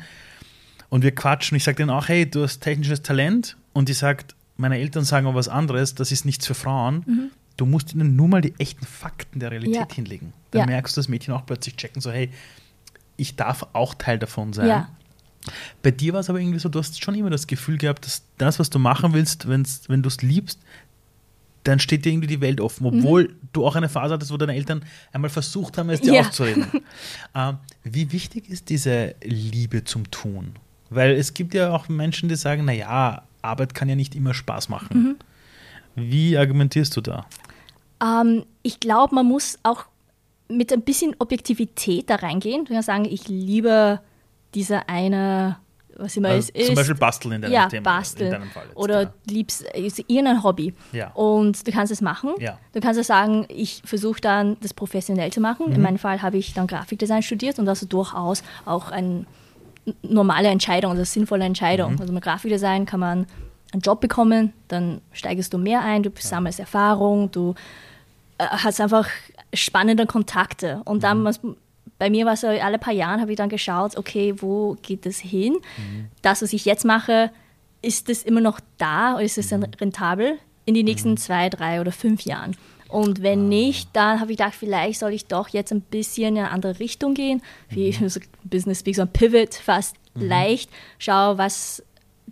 und 0.90 1.02
wir 1.02 1.14
quatschen, 1.14 1.56
ich 1.56 1.64
sage 1.64 1.76
denen 1.76 1.90
auch, 1.90 2.08
hey, 2.08 2.28
du 2.28 2.42
hast 2.42 2.60
technisches 2.60 3.02
Talent. 3.02 3.56
Und 3.72 3.88
die 3.88 3.92
sagt, 3.94 4.34
meine 4.56 4.78
Eltern 4.78 5.04
sagen 5.04 5.26
aber 5.26 5.36
was 5.36 5.48
anderes, 5.48 5.94
das 5.94 6.10
ist 6.12 6.24
nichts 6.24 6.46
für 6.46 6.54
Frauen. 6.54 7.30
Du 7.56 7.66
musst 7.66 7.92
ihnen 7.94 8.16
nur 8.16 8.28
mal 8.28 8.40
die 8.40 8.54
echten 8.58 8.86
Fakten 8.86 9.40
der 9.40 9.50
Realität 9.50 9.74
Ja. 9.76 9.94
hinlegen. 9.94 10.32
Dann 10.50 10.60
Ja. 10.60 10.66
merkst 10.66 10.96
du, 10.96 11.00
dass 11.00 11.08
Mädchen 11.08 11.34
auch 11.34 11.44
plötzlich 11.46 11.76
checken, 11.76 12.00
so, 12.00 12.10
hey, 12.10 12.30
ich 13.16 13.36
darf 13.36 13.66
auch 13.72 13.94
Teil 13.94 14.18
davon 14.18 14.52
sein. 14.52 14.68
Ja. 14.68 14.88
Bei 15.82 15.90
dir 15.90 16.12
war 16.12 16.20
es 16.20 16.28
aber 16.30 16.40
irgendwie 16.40 16.58
so, 16.58 16.68
du 16.68 16.78
hast 16.78 17.02
schon 17.02 17.14
immer 17.14 17.30
das 17.30 17.46
Gefühl 17.46 17.78
gehabt, 17.78 18.04
dass 18.06 18.22
das, 18.38 18.58
was 18.58 18.70
du 18.70 18.78
machen 18.78 19.12
willst, 19.12 19.48
wenn's, 19.48 19.82
wenn 19.88 20.02
du 20.02 20.08
es 20.08 20.22
liebst, 20.22 20.58
dann 21.64 21.80
steht 21.80 22.04
dir 22.04 22.12
irgendwie 22.12 22.28
die 22.28 22.40
Welt 22.40 22.60
offen, 22.60 22.86
obwohl 22.86 23.34
du 23.52 23.66
auch 23.66 23.76
eine 23.76 23.88
Phase 23.88 24.14
hattest, 24.14 24.30
wo 24.30 24.36
deine 24.36 24.54
Eltern 24.54 24.84
einmal 25.12 25.30
versucht 25.30 25.76
haben, 25.78 25.90
es 25.90 26.00
dir 26.00 26.14
Ja. 26.14 26.20
aufzureden. 26.22 26.66
ähm, 27.34 27.58
wie 27.84 28.10
wichtig 28.12 28.48
ist 28.48 28.68
diese 28.68 29.14
Liebe 29.22 29.84
zum 29.84 30.10
Tun? 30.10 30.54
Weil 30.90 31.12
es 31.12 31.34
gibt 31.34 31.54
ja 31.54 31.72
auch 31.74 31.88
Menschen, 31.88 32.28
die 32.28 32.36
sagen, 32.36 32.64
naja, 32.64 33.22
Arbeit 33.42 33.74
kann 33.74 33.88
ja 33.88 33.94
nicht 33.94 34.14
immer 34.14 34.34
Spaß 34.34 34.68
machen. 34.68 35.18
Wie 35.94 36.36
argumentierst 36.36 36.96
du 36.96 37.00
da? 37.00 37.26
Ähm, 38.02 38.44
ich 38.62 38.80
glaube, 38.80 39.14
man 39.14 39.26
muss 39.26 39.58
auch 39.62 39.84
mit 40.48 40.72
ein 40.72 40.82
bisschen 40.82 41.14
Objektivität 41.18 42.08
da 42.08 42.16
reingehen. 42.16 42.64
Du 42.64 42.72
kannst 42.72 42.86
sagen, 42.86 43.04
ich 43.04 43.28
liebe 43.28 44.00
diese 44.54 44.88
eine, 44.88 45.56
was 45.96 46.16
immer 46.16 46.30
es 46.30 46.46
Also 46.46 46.52
ist. 46.54 46.66
zum 46.66 46.74
Beispiel 46.74 46.94
Basteln 46.94 47.32
in 47.32 47.42
deinem 47.42 47.52
ja, 47.52 47.66
Thema. 47.66 47.82
basteln. 47.82 48.32
In 48.32 48.40
deinem 48.40 48.50
Fall 48.50 48.64
jetzt, 48.66 48.76
Oder 48.76 49.02
ja. 49.02 49.12
liebst 49.28 49.62
ist 49.74 49.98
irgendein 49.98 50.42
Hobby. 50.42 50.72
Ja. 50.92 51.10
Und 51.12 51.66
du 51.66 51.72
kannst 51.72 51.92
es 51.92 52.00
machen. 52.00 52.30
Ja. 52.38 52.58
Du 52.72 52.80
kannst 52.80 52.96
ja 52.96 53.04
sagen, 53.04 53.46
ich 53.48 53.82
versuche 53.84 54.20
dann, 54.20 54.56
das 54.60 54.72
professionell 54.72 55.32
zu 55.32 55.40
machen. 55.40 55.66
Mhm. 55.68 55.74
In 55.74 55.82
meinem 55.82 55.98
Fall 55.98 56.22
habe 56.22 56.38
ich 56.38 56.54
dann 56.54 56.66
Grafikdesign 56.66 57.22
studiert 57.22 57.58
und 57.58 57.66
das 57.66 57.82
ist 57.82 57.92
durchaus 57.92 58.42
auch 58.64 58.90
eine 58.90 59.26
normale 60.02 60.48
Entscheidung, 60.48 60.92
also 60.92 61.04
sinnvolle 61.04 61.44
Entscheidung. 61.44 61.94
Mhm. 61.94 62.00
Also 62.00 62.12
mit 62.12 62.22
Grafikdesign 62.22 62.86
kann 62.86 63.00
man 63.00 63.26
einen 63.72 63.82
Job 63.82 64.00
bekommen, 64.00 64.52
dann 64.68 65.00
steigst 65.12 65.52
du 65.52 65.58
mehr 65.58 65.82
ein, 65.82 66.02
du 66.02 66.10
sammelst 66.18 66.58
Erfahrung, 66.60 67.30
du 67.30 67.54
äh, 68.38 68.44
hast 68.46 68.80
einfach 68.80 69.08
spannende 69.54 70.06
Kontakte. 70.06 70.80
Und 70.84 70.98
Mhm. 70.98 71.00
dann, 71.02 71.24
was, 71.24 71.40
bei 71.98 72.08
mir 72.10 72.24
war 72.26 72.32
es 72.34 72.40
so, 72.42 72.46
alle 72.46 72.78
paar 72.78 72.92
Jahren 72.94 73.20
habe 73.20 73.30
ich 73.32 73.36
dann 73.36 73.48
geschaut, 73.48 73.96
okay, 73.96 74.34
wo 74.38 74.76
geht 74.82 75.04
das 75.04 75.18
hin? 75.18 75.54
Mhm. 75.76 76.06
Das, 76.22 76.40
was 76.42 76.52
ich 76.52 76.64
jetzt 76.64 76.84
mache, 76.84 77.30
ist 77.82 78.08
das 78.08 78.22
immer 78.22 78.40
noch 78.40 78.60
da 78.78 79.14
oder 79.14 79.22
ist 79.24 79.38
es 79.38 79.50
Mhm. 79.50 79.66
rentabel 79.80 80.38
in 80.64 80.74
die 80.74 80.82
nächsten 80.82 81.16
zwei, 81.16 81.48
drei 81.48 81.80
oder 81.80 81.92
fünf 81.92 82.22
Jahren? 82.22 82.56
Und 82.88 83.22
wenn 83.22 83.40
Ah. 83.44 83.48
nicht, 83.48 83.90
dann 83.94 84.20
habe 84.20 84.32
ich 84.32 84.38
gedacht, 84.38 84.54
vielleicht 84.58 84.98
soll 85.00 85.12
ich 85.12 85.26
doch 85.26 85.48
jetzt 85.50 85.72
ein 85.72 85.82
bisschen 85.82 86.36
in 86.36 86.42
eine 86.44 86.50
andere 86.50 86.78
Richtung 86.80 87.14
gehen, 87.14 87.42
wie 87.68 87.94
Mhm. 87.98 88.08
so 88.08 88.20
Business 88.44 88.80
Speak, 88.80 88.96
so 88.96 89.02
ein 89.02 89.12
Pivot, 89.12 89.54
fast 89.54 89.94
leicht. 90.14 90.70
Schau, 90.98 91.38
was 91.38 91.82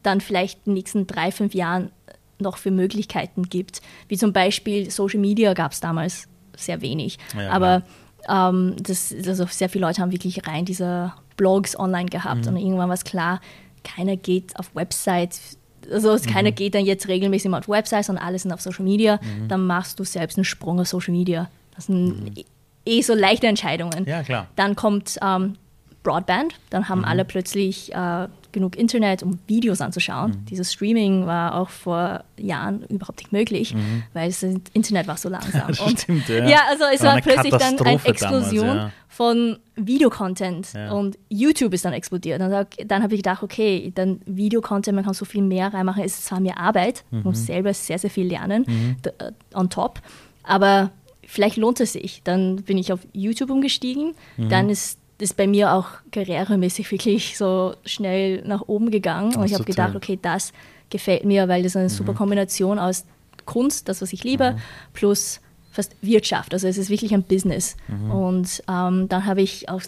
dann 0.03 0.21
vielleicht 0.21 0.59
in 0.67 0.73
den 0.73 0.75
nächsten 0.75 1.07
drei, 1.07 1.31
fünf 1.31 1.55
Jahren 1.55 1.91
noch 2.39 2.57
für 2.59 2.71
Möglichkeiten 2.71 3.45
gibt. 3.45 3.81
Wie 4.09 4.17
zum 4.19 4.33
Beispiel 4.33 4.91
Social 4.91 5.21
Media 5.21 5.55
gab 5.55 5.73
es 5.73 5.81
damals 5.81 6.27
sehr 6.57 6.81
wenig. 6.81 7.19
Ja, 7.37 7.51
Aber 7.51 7.83
ähm, 8.29 8.75
das, 8.83 9.15
also 9.27 9.47
sehr 9.47 9.69
viele 9.69 9.87
Leute 9.87 10.03
haben 10.03 10.11
wirklich 10.13 10.47
rein 10.47 10.65
diese 10.65 11.13
Blogs 11.37 11.79
online 11.79 12.09
gehabt 12.09 12.43
Mhm. 12.47 12.49
und 12.49 12.57
irgendwann 12.57 12.89
war 12.89 12.95
es 12.95 13.05
klar, 13.05 13.41
keiner 13.85 14.17
geht 14.17 14.59
auf 14.59 14.75
Websites. 14.75 15.56
Also 15.93 16.11
es- 16.13 16.27
Mhm. 16.27 16.31
keiner 16.31 16.53
geht 16.53 16.75
dann 16.75 16.85
jetzt 16.85 17.09
regelmäßig 17.09 17.51
mal 17.51 17.59
auf 17.59 17.69
Websites 17.69 18.09
und 18.09 18.19
alles 18.19 18.43
sind 18.43 18.53
auf 18.53 18.61
Social 18.61 18.85
Media. 18.85 19.21
Dann 19.49 19.67
machst 19.67 19.99
du 20.01 20.05
selbst 20.05 20.37
einen 20.39 20.45
Sprung 20.45 20.81
auf 20.81 20.89
Social 20.89 21.13
Media. 21.15 21.49
Das 21.75 21.87
sind 21.87 22.45
eh 22.87 23.03
so 23.03 23.15
leichte 23.15 23.47
Entscheidungen. 23.47 24.01
Mhm. 24.05 24.09
Ja, 24.09 24.23
klar. 24.23 24.47
Dann 24.57 24.75
kommt 24.77 25.19
ähm, 25.23 25.57
Broadband, 26.03 26.55
dann 26.71 26.89
haben 26.89 27.05
alle 27.05 27.25
plötzlich 27.25 27.93
äh, 27.93 28.29
genug 28.57 28.75
Internet, 28.77 29.23
um 29.23 29.39
Videos 29.47 29.81
anzuschauen. 29.83 30.45
Dieses 30.49 30.73
Streaming 30.73 31.27
war 31.27 31.55
auch 31.55 31.69
vor 31.69 32.25
Jahren 32.39 32.83
überhaupt 32.89 33.19
nicht 33.19 33.33
möglich, 33.33 33.75
weil 34.15 34.29
das 34.29 34.43
Internet 34.43 35.07
war 35.07 35.17
so 35.19 35.29
langsam. 35.29 35.73
Stimmt, 35.99 36.29
ja. 36.29 36.49
ja, 36.49 36.59
also 36.71 36.85
es 36.93 37.03
War 37.03 37.15
war 37.17 37.21
plötzlich 37.21 37.55
dann 37.55 37.79
eine 37.81 38.01
Explosion 38.05 38.67
damals, 38.67 38.83
ja. 38.85 38.93
von 39.09 39.59
Videocontent 39.77 40.73
Ja. 40.75 40.93
und 40.93 41.19
YouTube 41.29 41.75
ist 41.75 41.85
dann 41.85 41.93
explodiert. 41.93 42.41
Und 42.41 42.51
dann, 42.51 42.67
dann 42.87 43.03
habe 43.03 43.15
ich 43.15 43.19
gedacht, 43.21 43.43
okay, 43.43 43.93
dann 43.95 44.21
Videocontent, 44.27 44.95
man 44.95 45.05
kann 45.05 45.15
so 45.15 45.25
viel 45.25 45.43
mehr 45.43 45.73
reinmachen, 45.75 46.03
es 46.03 46.19
ist 46.19 46.27
zwar 46.27 46.41
mehr 46.41 46.59
Arbeit, 46.59 47.05
man 47.11 47.21
Mhm. 47.21 47.27
muss 47.27 47.47
selber 47.47 47.73
sehr, 47.75 47.99
sehr 47.99 48.11
viel 48.11 48.27
lernen, 48.27 48.65
d- 49.05 49.11
äh, 49.19 49.33
on 49.55 49.69
top, 49.71 50.01
aber 50.43 50.91
vielleicht 51.27 51.57
lohnt 51.57 51.81
es 51.81 51.93
sich. 51.93 52.23
Dann 52.25 52.57
bin 52.57 52.79
ich 52.79 52.93
auf 52.93 53.01
YouTube 53.13 53.51
umgestiegen, 53.51 54.15
Mhm. 54.37 54.49
dann 54.49 54.71
ist 54.71 54.99
ist 55.19 55.37
bei 55.37 55.47
mir 55.47 55.73
auch 55.73 55.87
karrieremäßig 56.13 56.91
wirklich 56.91 57.39
so 57.39 57.75
schnell 57.85 58.43
nach 58.47 58.63
oben 58.69 58.91
gegangen 58.91 59.35
und 59.35 59.45
ich 59.45 59.55
habe 59.55 59.65
gedacht, 59.65 59.95
okay, 59.97 60.19
das 60.21 60.53
gefällt 60.91 61.25
mir, 61.25 61.49
weil 61.49 61.63
das 61.63 61.77
eine 61.77 61.89
super 61.89 62.15
Kombination 62.15 62.79
aus 62.79 63.05
Kunst, 63.45 63.89
das, 63.89 64.03
was 64.03 64.13
ich 64.13 64.25
liebe, 64.25 64.57
plus 64.93 65.41
fast 65.71 65.95
Wirtschaft. 66.03 66.53
Also 66.53 66.69
es 66.69 66.79
ist 66.79 66.91
wirklich 66.91 67.15
ein 67.15 67.23
Business. 67.23 67.77
Und 68.11 68.63
ähm, 68.69 69.09
dann 69.09 69.25
habe 69.27 69.43
ich 69.43 69.69
auch 69.69 69.83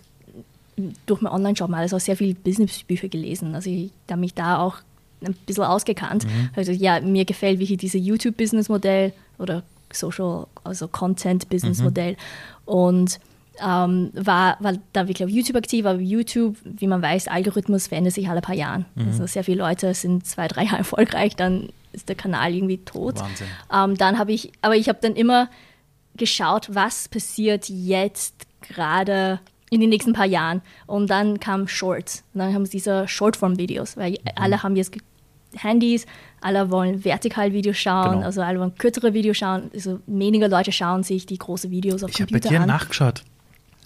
durch 1.07 1.21
meinen 1.21 1.33
Online-Shop 1.33 1.69
mal 1.69 1.85
auch 1.85 2.01
sehr 2.01 2.17
viele 2.17 2.35
Businessbücher 2.35 3.09
gelesen. 3.09 3.55
Also 3.55 3.71
ich 3.71 3.91
habe 4.11 4.21
mich 4.21 4.35
da 4.35 4.59
auch 4.59 4.77
ein 5.25 5.35
bisschen 5.47 5.64
ausgekannt. 5.64 6.27
Also 6.55 6.73
ja, 6.73 7.01
mir 7.01 7.25
gefällt 7.25 7.59
wirklich 7.59 7.79
dieses 7.79 8.05
YouTube-Business-Modell 8.05 9.12
oder 9.38 9.62
Social, 9.93 10.47
also 10.64 10.88
Content-Business-Modell. 10.88 12.17
Und 12.64 13.19
ähm, 13.64 14.11
war, 14.14 14.57
war 14.61 14.75
da 14.92 15.09
wirklich 15.09 15.25
auf 15.25 15.31
YouTube 15.31 15.57
aktiv, 15.57 15.85
aber 15.87 15.99
YouTube, 16.01 16.57
wie 16.64 16.87
man 16.87 17.03
weiß, 17.03 17.29
Algorithmus 17.29 17.87
verändert 17.88 18.14
sich 18.14 18.29
alle 18.29 18.40
paar 18.40 18.55
Jahren. 18.55 18.85
Also 18.97 19.27
sehr 19.27 19.44
viele 19.44 19.59
Leute 19.59 19.92
sind 19.94 20.27
zwei, 20.27 20.49
drei 20.49 20.64
Jahre 20.64 20.79
erfolgreich, 20.79 21.37
dann 21.37 21.68
ist 21.92 22.09
der 22.09 22.16
Kanal 22.16 22.55
irgendwie 22.55 22.79
tot. 22.79 23.18
Wahnsinn. 23.21 23.47
Ähm, 23.73 23.97
dann 23.97 24.18
habe 24.18 24.33
ich, 24.33 24.53
aber 24.62 24.77
ich 24.77 24.88
habe 24.88 24.99
dann 25.01 25.14
immer 25.14 25.49
geschaut, 26.16 26.68
was 26.75 27.09
passiert 27.09 27.68
jetzt 27.68 28.47
gerade 28.61 29.40
in 29.71 29.81
den 29.81 29.90
nächsten 29.90 30.12
paar 30.12 30.27
Jahren. 30.27 30.62
Und 30.87 31.09
dann 31.11 31.40
kamen 31.40 31.68
Shorts. 31.68 32.25
Und 32.35 32.40
dann 32.40 32.55
haben 32.55 32.64
sie 32.66 32.73
diese 32.73 33.07
Shortform-Videos, 33.07 33.97
weil 33.97 34.18
alle 34.35 34.62
haben 34.62 34.77
jetzt 34.77 34.92
Handys, 35.57 36.07
alle 36.40 36.71
wollen 36.71 37.05
Vertikal-Videos 37.05 37.77
schauen, 37.77 38.12
Genau. 38.16 38.27
also 38.27 38.42
alle 38.42 38.59
wollen 38.61 38.75
kürzere 38.75 39.14
Videos 39.14 39.37
schauen. 39.38 39.71
Also 39.73 40.01
weniger 40.07 40.49
Leute 40.49 40.73
schauen 40.73 41.03
sich 41.03 41.27
die 41.27 41.38
großen 41.38 41.71
Videos 41.71 42.03
auf 42.03 42.11
Ich 42.11 42.16
habe 42.21 42.27
bei 42.33 42.38
Computer 42.38 42.49
dir 42.55 42.61
an. 42.62 42.68
nachgeschaut. 42.68 43.23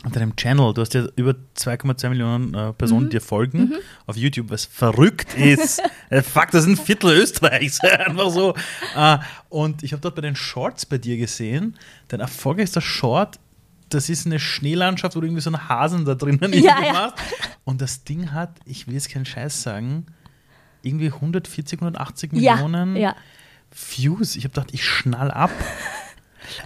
Auf 0.04 0.10
deinem 0.12 0.34
Channel, 0.34 0.74
du 0.74 0.80
hast 0.80 0.94
ja 0.94 1.06
über 1.14 1.36
2,2 1.56 2.08
Millionen 2.08 2.54
äh, 2.54 2.68
Mhm. 2.68 2.74
Personen, 2.74 3.04
die 3.08 3.16
dir 3.16 3.20
folgen 3.20 3.72
auf 4.06 4.16
YouTube, 4.16 4.50
was 4.50 4.64
verrückt 4.64 5.34
ist. 5.38 5.80
äh, 6.10 6.22
fuck, 6.22 6.50
das 6.50 6.64
ist 6.64 6.70
ein 6.70 6.76
Viertel 6.76 7.10
Österreichs. 7.12 7.80
Einfach 7.84 8.30
so. 8.30 8.54
Äh, 8.96 9.18
und 9.48 9.84
ich 9.84 9.92
habe 9.92 10.00
dort 10.00 10.16
bei 10.16 10.22
den 10.22 10.34
Shorts 10.34 10.86
bei 10.86 10.98
dir 10.98 11.16
gesehen, 11.18 11.76
dein 12.08 12.18
erfolgreichster 12.20 12.80
Short, 12.80 13.38
das 13.90 14.08
ist 14.08 14.26
eine 14.26 14.40
Schneelandschaft, 14.40 15.14
wo 15.14 15.20
du 15.20 15.26
irgendwie 15.26 15.42
so 15.42 15.50
einen 15.50 15.68
Hasen 15.68 16.04
da 16.04 16.14
drinnen 16.14 16.52
Ja, 16.54 16.82
ja. 16.82 16.92
machst. 16.92 17.18
Und 17.64 17.80
das 17.80 18.02
Ding 18.02 18.32
hat, 18.32 18.50
ich 18.64 18.86
will 18.88 18.94
jetzt 18.94 19.10
keinen 19.10 19.26
Scheiß 19.26 19.62
sagen, 19.62 20.06
irgendwie 20.82 21.12
140, 21.12 21.78
180 21.80 22.32
ja, 22.32 22.54
Millionen 22.56 22.96
ja. 22.96 23.14
Views. 23.70 24.34
Ich 24.34 24.44
habe 24.44 24.54
gedacht, 24.54 24.70
ich 24.72 24.84
schnall 24.84 25.30
ab. 25.30 25.50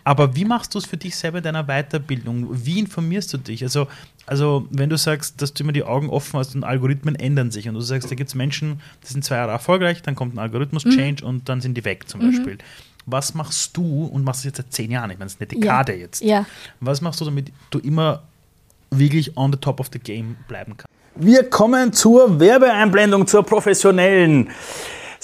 Aber 0.05 0.37
wie 0.37 0.45
machst 0.45 0.75
du 0.75 0.79
es 0.79 0.87
für 0.87 0.97
dich 0.97 1.17
selber 1.17 1.39
in 1.39 1.45
deiner 1.45 1.65
Weiterbildung? 1.65 2.49
Wie 2.51 2.79
informierst 2.79 3.33
du 3.33 3.39
dich? 3.39 3.62
Also, 3.62 3.87
also 4.27 4.67
wenn 4.71 4.91
du 4.91 4.97
sagst, 4.97 5.41
dass 5.43 5.55
du 5.55 5.62
immer 5.62 5.73
die 5.73 5.85
Augen 5.85 6.11
offen 6.11 6.39
hast 6.39 6.55
und 6.55 6.65
Algorithmen 6.65 7.15
ändern 7.15 7.51
sich 7.51 7.69
und 7.69 7.75
du 7.75 7.81
sagst, 7.81 8.11
da 8.11 8.15
gibt 8.15 8.29
es 8.29 8.35
Menschen, 8.35 8.81
die 9.03 9.12
sind 9.12 9.25
zwei 9.25 9.37
Jahre 9.37 9.53
erfolgreich, 9.53 10.03
dann 10.03 10.15
kommt 10.15 10.35
ein 10.35 10.39
Algorithmus-Change 10.39 11.25
und 11.25 11.49
dann 11.49 11.61
sind 11.61 11.75
die 11.75 11.85
weg 11.85 12.09
zum 12.09 12.21
Beispiel. 12.21 12.59
Was 13.07 13.35
machst 13.35 13.77
du 13.77 14.05
und 14.07 14.25
machst 14.25 14.41
es 14.41 14.47
jetzt 14.47 14.57
seit 14.57 14.73
zehn 14.73 14.91
Jahren? 14.91 15.11
Ich 15.11 15.19
meine, 15.19 15.27
es 15.27 15.35
ist 15.35 15.41
eine 15.41 15.47
Dekade 15.47 15.95
jetzt. 15.95 16.23
Ja. 16.23 16.45
Was 16.81 17.01
machst 17.01 17.21
du, 17.21 17.25
damit 17.25 17.53
du 17.71 17.79
immer 17.79 18.23
wirklich 18.91 19.37
on 19.37 19.53
the 19.53 19.59
top 19.59 19.79
of 19.79 19.89
the 19.93 20.01
game 20.01 20.37
bleiben 20.49 20.75
kannst? 20.77 20.93
Wir 21.15 21.45
kommen 21.49 21.93
zur 21.93 22.41
Werbeeinblendung, 22.41 23.27
zur 23.27 23.43
professionellen. 23.43 24.51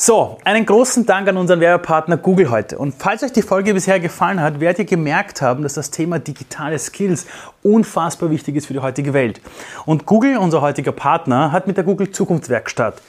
So, 0.04 0.38
einen 0.42 0.66
großen 0.66 1.06
Dank 1.06 1.28
an 1.28 1.36
unseren 1.36 1.60
Werbepartner 1.60 2.16
Google 2.16 2.50
heute. 2.50 2.76
Und 2.76 2.92
falls 2.98 3.22
euch 3.22 3.30
die 3.30 3.40
Folge 3.40 3.72
bisher 3.72 4.00
gefallen 4.00 4.40
hat, 4.40 4.58
werdet 4.58 4.80
ihr 4.80 4.84
gemerkt 4.84 5.40
haben, 5.40 5.62
dass 5.62 5.74
das 5.74 5.92
Thema 5.92 6.18
digitale 6.18 6.76
Skills 6.80 7.24
unfassbar 7.62 8.28
wichtig 8.32 8.56
ist 8.56 8.66
für 8.66 8.72
die 8.72 8.80
heutige 8.80 9.14
Welt. 9.14 9.40
Und 9.86 10.04
Google, 10.04 10.38
unser 10.38 10.60
heutiger 10.60 10.90
Partner, 10.90 11.52
hat 11.52 11.68
mit 11.68 11.76
der 11.76 11.84
Google 11.84 12.10
Zukunftswerkstatt 12.10 13.00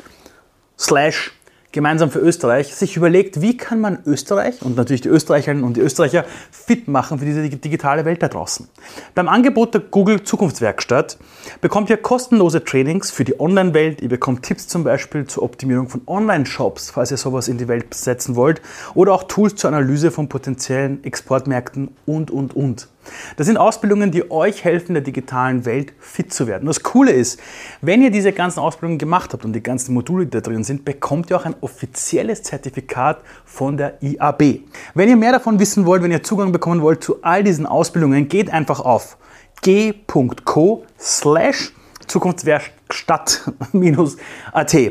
slash 0.77 1.31
gemeinsam 1.73 2.11
für 2.11 2.19
Österreich, 2.19 2.73
sich 2.73 2.95
überlegt, 2.95 3.41
wie 3.41 3.57
kann 3.57 3.81
man 3.81 3.97
Österreich 4.05 4.61
und 4.61 4.77
natürlich 4.77 5.01
die 5.01 5.09
Österreicherinnen 5.09 5.63
und 5.63 5.75
die 5.75 5.81
Österreicher 5.81 6.23
fit 6.51 6.87
machen 6.87 7.19
für 7.19 7.25
diese 7.25 7.49
digitale 7.49 8.05
Welt 8.05 8.23
da 8.23 8.29
draußen. 8.29 8.69
Beim 9.15 9.27
Angebot 9.27 9.73
der 9.73 9.81
Google 9.81 10.23
Zukunftswerkstatt 10.23 11.17
bekommt 11.61 11.89
ihr 11.89 11.97
kostenlose 11.97 12.63
Trainings 12.63 13.11
für 13.11 13.25
die 13.25 13.39
Online-Welt. 13.39 14.01
Ihr 14.01 14.09
bekommt 14.09 14.43
Tipps 14.43 14.67
zum 14.67 14.83
Beispiel 14.83 15.25
zur 15.25 15.43
Optimierung 15.43 15.89
von 15.89 16.01
Online-Shops, 16.05 16.91
falls 16.91 17.09
ihr 17.09 17.17
sowas 17.17 17.47
in 17.47 17.57
die 17.57 17.67
Welt 17.67 17.93
setzen 17.93 18.35
wollt, 18.35 18.61
oder 18.93 19.13
auch 19.13 19.23
Tools 19.23 19.55
zur 19.55 19.69
Analyse 19.69 20.11
von 20.11 20.29
potenziellen 20.29 21.03
Exportmärkten 21.03 21.89
und, 22.05 22.29
und, 22.29 22.55
und. 22.55 22.87
Das 23.37 23.47
sind 23.47 23.57
Ausbildungen, 23.57 24.11
die 24.11 24.29
euch 24.31 24.63
helfen, 24.63 24.89
in 24.89 24.93
der 24.95 25.03
digitalen 25.03 25.65
Welt 25.65 25.93
fit 25.99 26.33
zu 26.33 26.47
werden. 26.47 26.65
Das 26.65 26.83
Coole 26.83 27.11
ist, 27.11 27.39
wenn 27.81 28.01
ihr 28.01 28.11
diese 28.11 28.31
ganzen 28.31 28.59
Ausbildungen 28.59 28.97
gemacht 28.97 29.33
habt 29.33 29.45
und 29.45 29.53
die 29.53 29.63
ganzen 29.63 29.93
Module, 29.93 30.25
die 30.25 30.31
da 30.31 30.41
drin 30.41 30.63
sind, 30.63 30.85
bekommt 30.85 31.29
ihr 31.29 31.37
auch 31.37 31.45
ein 31.45 31.55
offizielles 31.61 32.43
Zertifikat 32.43 33.21
von 33.45 33.77
der 33.77 34.01
IAB. 34.01 34.61
Wenn 34.93 35.09
ihr 35.09 35.17
mehr 35.17 35.31
davon 35.31 35.59
wissen 35.59 35.85
wollt, 35.85 36.03
wenn 36.03 36.11
ihr 36.11 36.23
Zugang 36.23 36.51
bekommen 36.51 36.81
wollt 36.81 37.03
zu 37.03 37.23
all 37.23 37.43
diesen 37.43 37.65
Ausbildungen, 37.65 38.27
geht 38.27 38.51
einfach 38.51 38.79
auf 38.79 39.17
g.co 39.61 40.85
slash 40.99 41.73
Zukunftswerkstatt-at. 42.07 44.77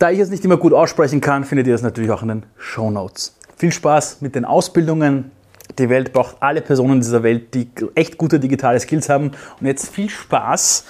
Da 0.00 0.10
ich 0.10 0.18
es 0.18 0.30
nicht 0.30 0.42
immer 0.46 0.56
gut 0.56 0.72
aussprechen 0.72 1.20
kann, 1.20 1.44
findet 1.44 1.66
ihr 1.66 1.74
das 1.74 1.82
natürlich 1.82 2.10
auch 2.10 2.22
in 2.22 2.28
den 2.28 2.42
Show 2.56 2.90
Notes. 2.90 3.36
Viel 3.58 3.70
Spaß 3.70 4.22
mit 4.22 4.34
den 4.34 4.46
Ausbildungen, 4.46 5.30
die 5.78 5.88
Welt 5.88 6.12
braucht 6.12 6.36
alle 6.40 6.60
Personen 6.60 7.00
dieser 7.00 7.22
Welt, 7.22 7.54
die 7.54 7.68
echt 7.94 8.18
gute 8.18 8.40
digitale 8.40 8.80
Skills 8.80 9.08
haben. 9.08 9.32
Und 9.60 9.66
jetzt 9.66 9.92
viel 9.94 10.08
Spaß 10.08 10.84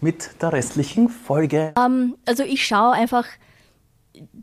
mit 0.00 0.30
der 0.42 0.52
restlichen 0.52 1.08
Folge. 1.08 1.72
Um, 1.76 1.84
ähm, 1.84 2.14
also 2.26 2.42
ich 2.42 2.66
schaue 2.66 2.92
einfach, 2.92 3.26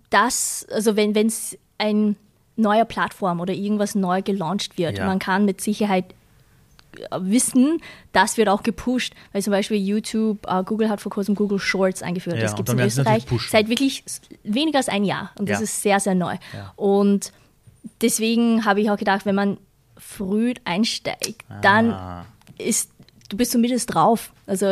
dass, 0.09 0.65
also 0.71 0.95
wenn 0.95 1.15
es 1.15 1.57
ein 1.77 2.15
neuer 2.55 2.85
Plattform 2.85 3.39
oder 3.39 3.53
irgendwas 3.53 3.95
neu 3.95 4.21
gelauncht 4.21 4.77
wird, 4.77 4.97
ja. 4.97 5.05
man 5.05 5.19
kann 5.19 5.45
mit 5.45 5.61
Sicherheit 5.61 6.13
äh, 6.95 7.17
wissen, 7.19 7.81
das 8.11 8.37
wird 8.37 8.49
auch 8.49 8.63
gepusht, 8.63 9.13
weil 9.31 9.41
zum 9.41 9.51
Beispiel 9.51 9.77
YouTube, 9.77 10.45
uh, 10.51 10.63
Google 10.63 10.89
hat 10.89 11.01
vor 11.01 11.11
kurzem 11.11 11.35
Google 11.35 11.59
Shorts 11.59 12.03
eingeführt. 12.03 12.37
Ja, 12.37 12.43
das 12.43 12.55
gibt 12.55 12.69
es 12.69 12.75
in 12.75 12.81
Österreich 12.81 13.25
seit 13.49 13.69
wirklich 13.69 14.03
weniger 14.43 14.77
als 14.77 14.89
ein 14.89 15.03
Jahr 15.03 15.31
und 15.39 15.49
das 15.49 15.59
ja. 15.59 15.63
ist 15.63 15.81
sehr, 15.81 15.99
sehr 15.99 16.15
neu. 16.15 16.35
Und 16.75 17.31
deswegen 18.01 18.65
habe 18.65 18.81
ich 18.81 18.91
auch 18.91 18.97
gedacht, 18.97 19.25
wenn 19.25 19.35
man 19.35 19.57
früh 20.17 20.54
einsteigt, 20.65 21.43
ah. 21.49 21.60
dann 21.62 22.26
ist 22.58 22.93
du 23.34 23.38
bist 23.38 23.52
zumindest 23.52 23.93
drauf. 23.93 24.32
Also 24.45 24.65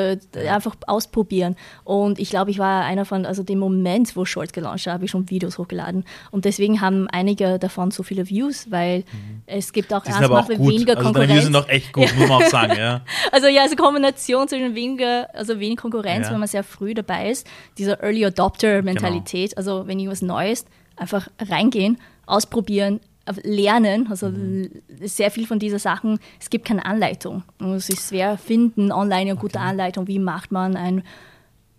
einfach 0.50 0.76
ausprobieren. 0.86 1.56
Und 1.86 2.20
ich 2.20 2.30
glaube, 2.30 2.52
ich 2.52 2.60
war 2.60 2.84
einer 2.84 3.06
von, 3.06 3.26
also 3.26 3.42
dem 3.42 3.58
Moment, 3.58 4.16
wo 4.16 4.26
Shorts 4.26 4.52
gelauncht 4.52 4.88
habe 4.88 5.06
ich 5.06 5.12
schon 5.12 5.30
Videos 5.30 5.58
hochgeladen. 5.58 6.04
Und 6.30 6.46
deswegen 6.46 6.82
haben 6.82 7.08
einige 7.10 7.58
davon 7.58 7.92
so 7.92 8.04
viele 8.04 8.30
Views, 8.30 8.70
weil 8.70 9.00
mhm. 9.00 9.44
es 9.46 9.72
gibt 9.72 9.94
auch 9.94 10.06
erstmal 10.06 10.48
weniger 10.50 10.98
also 10.98 11.04
Konkurrenz. 11.04 11.32
Also 11.32 11.44
sind 11.44 11.54
noch 11.54 11.70
echt 11.70 11.94
gut, 11.94 12.14
muss 12.18 12.28
man 12.28 12.44
auch 12.44 12.50
sagen, 12.50 12.74
ja. 12.78 13.02
also 13.32 13.48
ja, 13.48 13.62
also 13.62 13.76
Kombination 13.78 14.48
zwischen 14.48 14.76
weniger, 14.76 15.34
also 15.34 15.60
wenig 15.60 15.78
Konkurrenz, 15.78 16.28
ja. 16.28 16.34
wenn 16.34 16.40
man 16.40 16.50
sehr 16.50 16.64
früh 16.64 16.94
dabei 16.94 17.30
ist, 17.32 17.48
diese 17.78 18.00
Early 18.02 18.26
Adopter 18.26 18.82
Mentalität, 18.82 19.52
genau. 19.52 19.58
also 19.58 19.88
wenn 19.88 20.00
irgendwas 20.00 20.22
Neues, 20.22 20.66
einfach 20.98 21.30
reingehen, 21.40 21.98
ausprobieren, 22.26 23.00
lernen, 23.44 24.08
also 24.10 24.30
mhm. 24.30 24.70
sehr 25.02 25.32
viel 25.32 25.46
von 25.46 25.60
diesen 25.60 25.80
Sachen, 25.80 26.20
es 26.40 26.50
gibt 26.50 26.66
keine 26.66 26.86
Anleitung. 26.86 27.44
Es 27.60 27.90
ist 27.90 28.10
schwer 28.10 28.38
finden 28.38 28.92
online 28.92 29.32
eine 29.32 29.36
gute 29.36 29.60
okay. 29.60 29.68
Anleitung, 29.68 30.08
wie 30.08 30.20
macht 30.20 30.52
man 30.52 30.76
ein, 30.76 31.04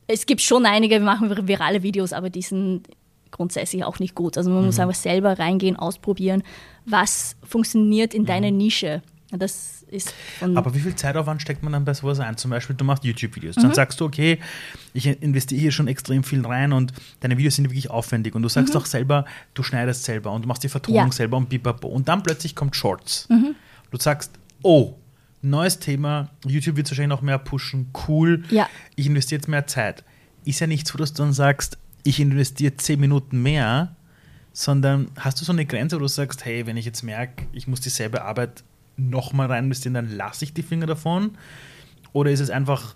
es 0.06 0.26
gibt 0.26 0.40
schon 0.40 0.66
einige, 0.66 0.96
wir 0.96 1.04
machen 1.04 1.48
virale 1.48 1.82
Videos, 1.82 2.12
aber 2.12 2.30
die 2.30 2.42
sind 2.42 2.88
grundsätzlich 3.30 3.84
auch 3.84 3.98
nicht 3.98 4.14
gut. 4.14 4.36
Also 4.36 4.50
man 4.50 4.60
mhm. 4.60 4.66
muss 4.66 4.78
einfach 4.78 4.94
selber 4.94 5.38
reingehen, 5.38 5.76
ausprobieren, 5.76 6.42
was 6.84 7.36
funktioniert 7.42 8.14
in 8.14 8.22
mhm. 8.22 8.26
deiner 8.26 8.50
Nische. 8.50 9.02
Das 9.30 9.81
ist 9.92 10.14
Aber 10.40 10.74
wie 10.74 10.80
viel 10.80 10.94
Zeitaufwand 10.94 11.42
steckt 11.42 11.62
man 11.62 11.72
dann 11.72 11.84
bei 11.84 11.94
sowas 11.94 12.18
ein? 12.20 12.36
Zum 12.36 12.50
Beispiel, 12.50 12.74
du 12.74 12.84
machst 12.84 13.04
YouTube-Videos. 13.04 13.56
Dann 13.56 13.68
mhm. 13.68 13.74
sagst 13.74 14.00
du, 14.00 14.04
okay, 14.04 14.38
ich 14.94 15.06
investiere 15.06 15.60
hier 15.60 15.72
schon 15.72 15.88
extrem 15.88 16.24
viel 16.24 16.44
rein 16.44 16.72
und 16.72 16.92
deine 17.20 17.36
Videos 17.36 17.56
sind 17.56 17.66
wirklich 17.66 17.90
aufwendig. 17.90 18.34
Und 18.34 18.42
du 18.42 18.48
sagst 18.48 18.74
mhm. 18.74 18.80
auch 18.80 18.86
selber, 18.86 19.24
du 19.54 19.62
schneidest 19.62 20.04
selber 20.04 20.32
und 20.32 20.42
du 20.42 20.48
machst 20.48 20.64
die 20.64 20.68
Vertonung 20.68 21.06
ja. 21.06 21.12
selber 21.12 21.36
und 21.36 21.48
bipapo. 21.48 21.88
Und 21.88 22.08
dann 22.08 22.22
plötzlich 22.22 22.56
kommt 22.56 22.74
Shorts. 22.74 23.28
Mhm. 23.28 23.54
Du 23.90 23.98
sagst, 23.98 24.32
oh, 24.62 24.94
neues 25.42 25.78
Thema, 25.78 26.30
YouTube 26.46 26.76
wird 26.76 26.90
wahrscheinlich 26.90 27.10
noch 27.10 27.22
mehr 27.22 27.38
pushen, 27.38 27.90
cool, 28.08 28.44
ja. 28.50 28.68
ich 28.96 29.06
investiere 29.06 29.40
jetzt 29.40 29.48
mehr 29.48 29.66
Zeit. 29.66 30.04
Ist 30.44 30.60
ja 30.60 30.66
nicht 30.66 30.86
so, 30.86 30.96
dass 30.96 31.12
du 31.12 31.22
dann 31.22 31.32
sagst, 31.32 31.78
ich 32.04 32.20
investiere 32.20 32.76
zehn 32.76 32.98
Minuten 32.98 33.42
mehr, 33.42 33.94
sondern 34.52 35.10
hast 35.16 35.40
du 35.40 35.44
so 35.44 35.52
eine 35.52 35.66
Grenze, 35.66 35.96
wo 35.96 36.00
du 36.00 36.08
sagst, 36.08 36.44
hey, 36.44 36.66
wenn 36.66 36.76
ich 36.76 36.84
jetzt 36.84 37.02
merke, 37.02 37.46
ich 37.52 37.66
muss 37.66 37.80
dieselbe 37.80 38.22
Arbeit 38.22 38.64
nochmal 38.96 39.48
rein 39.48 39.64
investieren, 39.64 39.94
dann 39.94 40.10
lasse 40.10 40.44
ich 40.44 40.54
die 40.54 40.62
Finger 40.62 40.86
davon? 40.86 41.36
Oder 42.12 42.30
ist 42.30 42.40
es 42.40 42.50
einfach, 42.50 42.94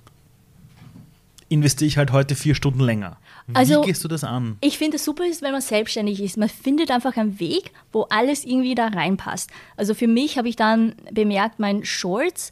investiere 1.48 1.88
ich 1.88 1.96
halt 1.96 2.12
heute 2.12 2.34
vier 2.34 2.54
Stunden 2.54 2.80
länger? 2.80 3.16
Wie 3.46 3.54
also, 3.54 3.82
gehst 3.82 4.02
du 4.02 4.08
das 4.08 4.24
an? 4.24 4.56
Ich 4.60 4.78
finde 4.78 4.96
es 4.96 5.04
super 5.04 5.24
ist, 5.24 5.42
wenn 5.42 5.52
man 5.52 5.60
selbstständig 5.60 6.20
ist. 6.20 6.36
Man 6.36 6.48
findet 6.48 6.90
einfach 6.90 7.16
einen 7.16 7.38
Weg, 7.38 7.70
wo 7.92 8.02
alles 8.10 8.44
irgendwie 8.44 8.74
da 8.74 8.88
reinpasst. 8.88 9.50
Also 9.76 9.94
für 9.94 10.08
mich 10.08 10.36
habe 10.36 10.48
ich 10.48 10.56
dann 10.56 10.94
bemerkt, 11.12 11.58
mein 11.58 11.84
Shorts, 11.84 12.50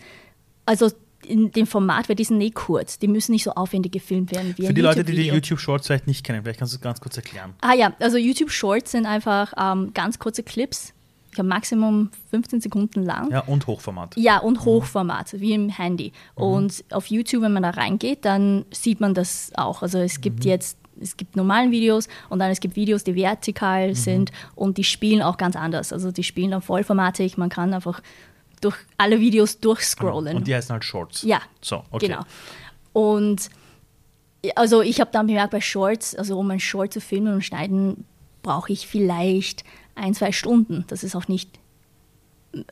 also 0.67 0.91
in 1.27 1.51
dem 1.51 1.67
Format, 1.67 2.09
weil 2.09 2.17
die 2.17 2.25
sind 2.25 2.41
eh 2.41 2.51
kurz. 2.51 2.99
Die 2.99 3.09
müssen 3.09 3.33
nicht 3.33 3.45
so 3.45 3.53
aufwendig 3.53 3.93
gefilmt 3.93 4.33
werden 4.33 4.55
wie 4.57 4.67
Für 4.67 4.75
die 4.75 4.81
Leute, 4.81 5.05
die 5.05 5.15
die 5.15 5.27
YouTube 5.27 5.59
Shorts 5.59 5.87
vielleicht 5.87 6.07
nicht 6.07 6.25
kennen, 6.25 6.43
vielleicht 6.43 6.59
kannst 6.59 6.75
du 6.75 6.77
es 6.77 6.83
ganz 6.83 7.01
kurz 7.01 7.17
erklären. 7.17 7.55
Ah 7.61 7.75
ja, 7.75 7.95
also 7.99 8.19
YouTube 8.19 8.51
Shorts 8.51 8.93
sind 8.93 9.07
einfach 9.07 9.53
ähm, 9.59 9.93
ganz 9.95 10.19
kurze 10.19 10.43
Clips, 10.43 10.93
ich 11.35 11.37
glaube 11.37 11.49
Maximum 11.49 12.11
15 12.31 12.61
Sekunden 12.61 13.03
lang. 13.03 13.29
Ja, 13.33 13.41
und 13.41 13.67
Hochformat. 13.67 14.17
Ja, 14.17 14.39
und 14.39 14.61
mhm. 14.61 14.65
Hochformat, 14.67 15.41
wie 15.41 15.53
im 15.53 15.69
Handy. 15.69 16.13
Mhm. 16.37 16.43
Und 16.45 16.85
auf 16.93 17.09
YouTube, 17.09 17.43
wenn 17.43 17.53
man 17.53 17.65
da 17.65 17.71
reingeht, 17.71 18.25
dann 18.25 18.65
sieht 18.71 19.01
man 19.01 19.15
das 19.15 19.51
auch. 19.57 19.83
Also 19.83 19.99
es 19.99 20.21
gibt 20.21 20.45
mhm. 20.45 20.51
jetzt 20.51 20.79
es 21.01 21.17
gibt 21.17 21.35
normalen 21.35 21.73
Videos 21.73 22.07
und 22.29 22.39
dann 22.39 22.53
es 22.53 22.61
gibt 22.61 22.77
Videos, 22.77 23.03
die 23.03 23.17
vertikal 23.17 23.89
mhm. 23.89 23.95
sind 23.95 24.33
und 24.55 24.79
die 24.79 24.85
spielen 24.85 25.23
auch 25.23 25.37
ganz 25.37 25.57
anders. 25.57 25.93
Also 25.93 26.13
die 26.13 26.23
spielen 26.23 26.53
dann 26.53 26.63
vollformatig, 26.63 27.37
man 27.37 27.49
kann 27.49 27.75
einfach 27.75 28.01
durch 28.61 28.77
alle 28.97 29.19
Videos 29.19 29.59
durchscrollen. 29.59 30.37
Und 30.37 30.47
die 30.47 30.55
heißen 30.55 30.73
halt 30.73 30.85
Shorts. 30.85 31.23
Ja. 31.23 31.41
So, 31.61 31.83
okay. 31.91 32.07
Genau. 32.07 32.21
Und 32.93 33.51
also 34.55 34.83
ich 34.83 35.01
habe 35.01 35.11
dann 35.11 35.27
bemerkt, 35.27 35.51
bei 35.51 35.61
Shorts, 35.61 36.15
also 36.15 36.39
um 36.39 36.49
ein 36.53 36.61
Short 36.61 36.93
zu 36.93 37.01
filmen 37.01 37.35
und 37.35 37.43
schneiden, 37.43 38.05
brauche 38.45 38.73
ich 38.73 38.87
vielleicht 38.87 39.65
ein, 39.95 40.15
zwei 40.15 40.33
Stunden. 40.33 40.85
Das 40.89 41.05
ist 41.05 41.15
auch 41.15 41.29
nicht. 41.29 41.59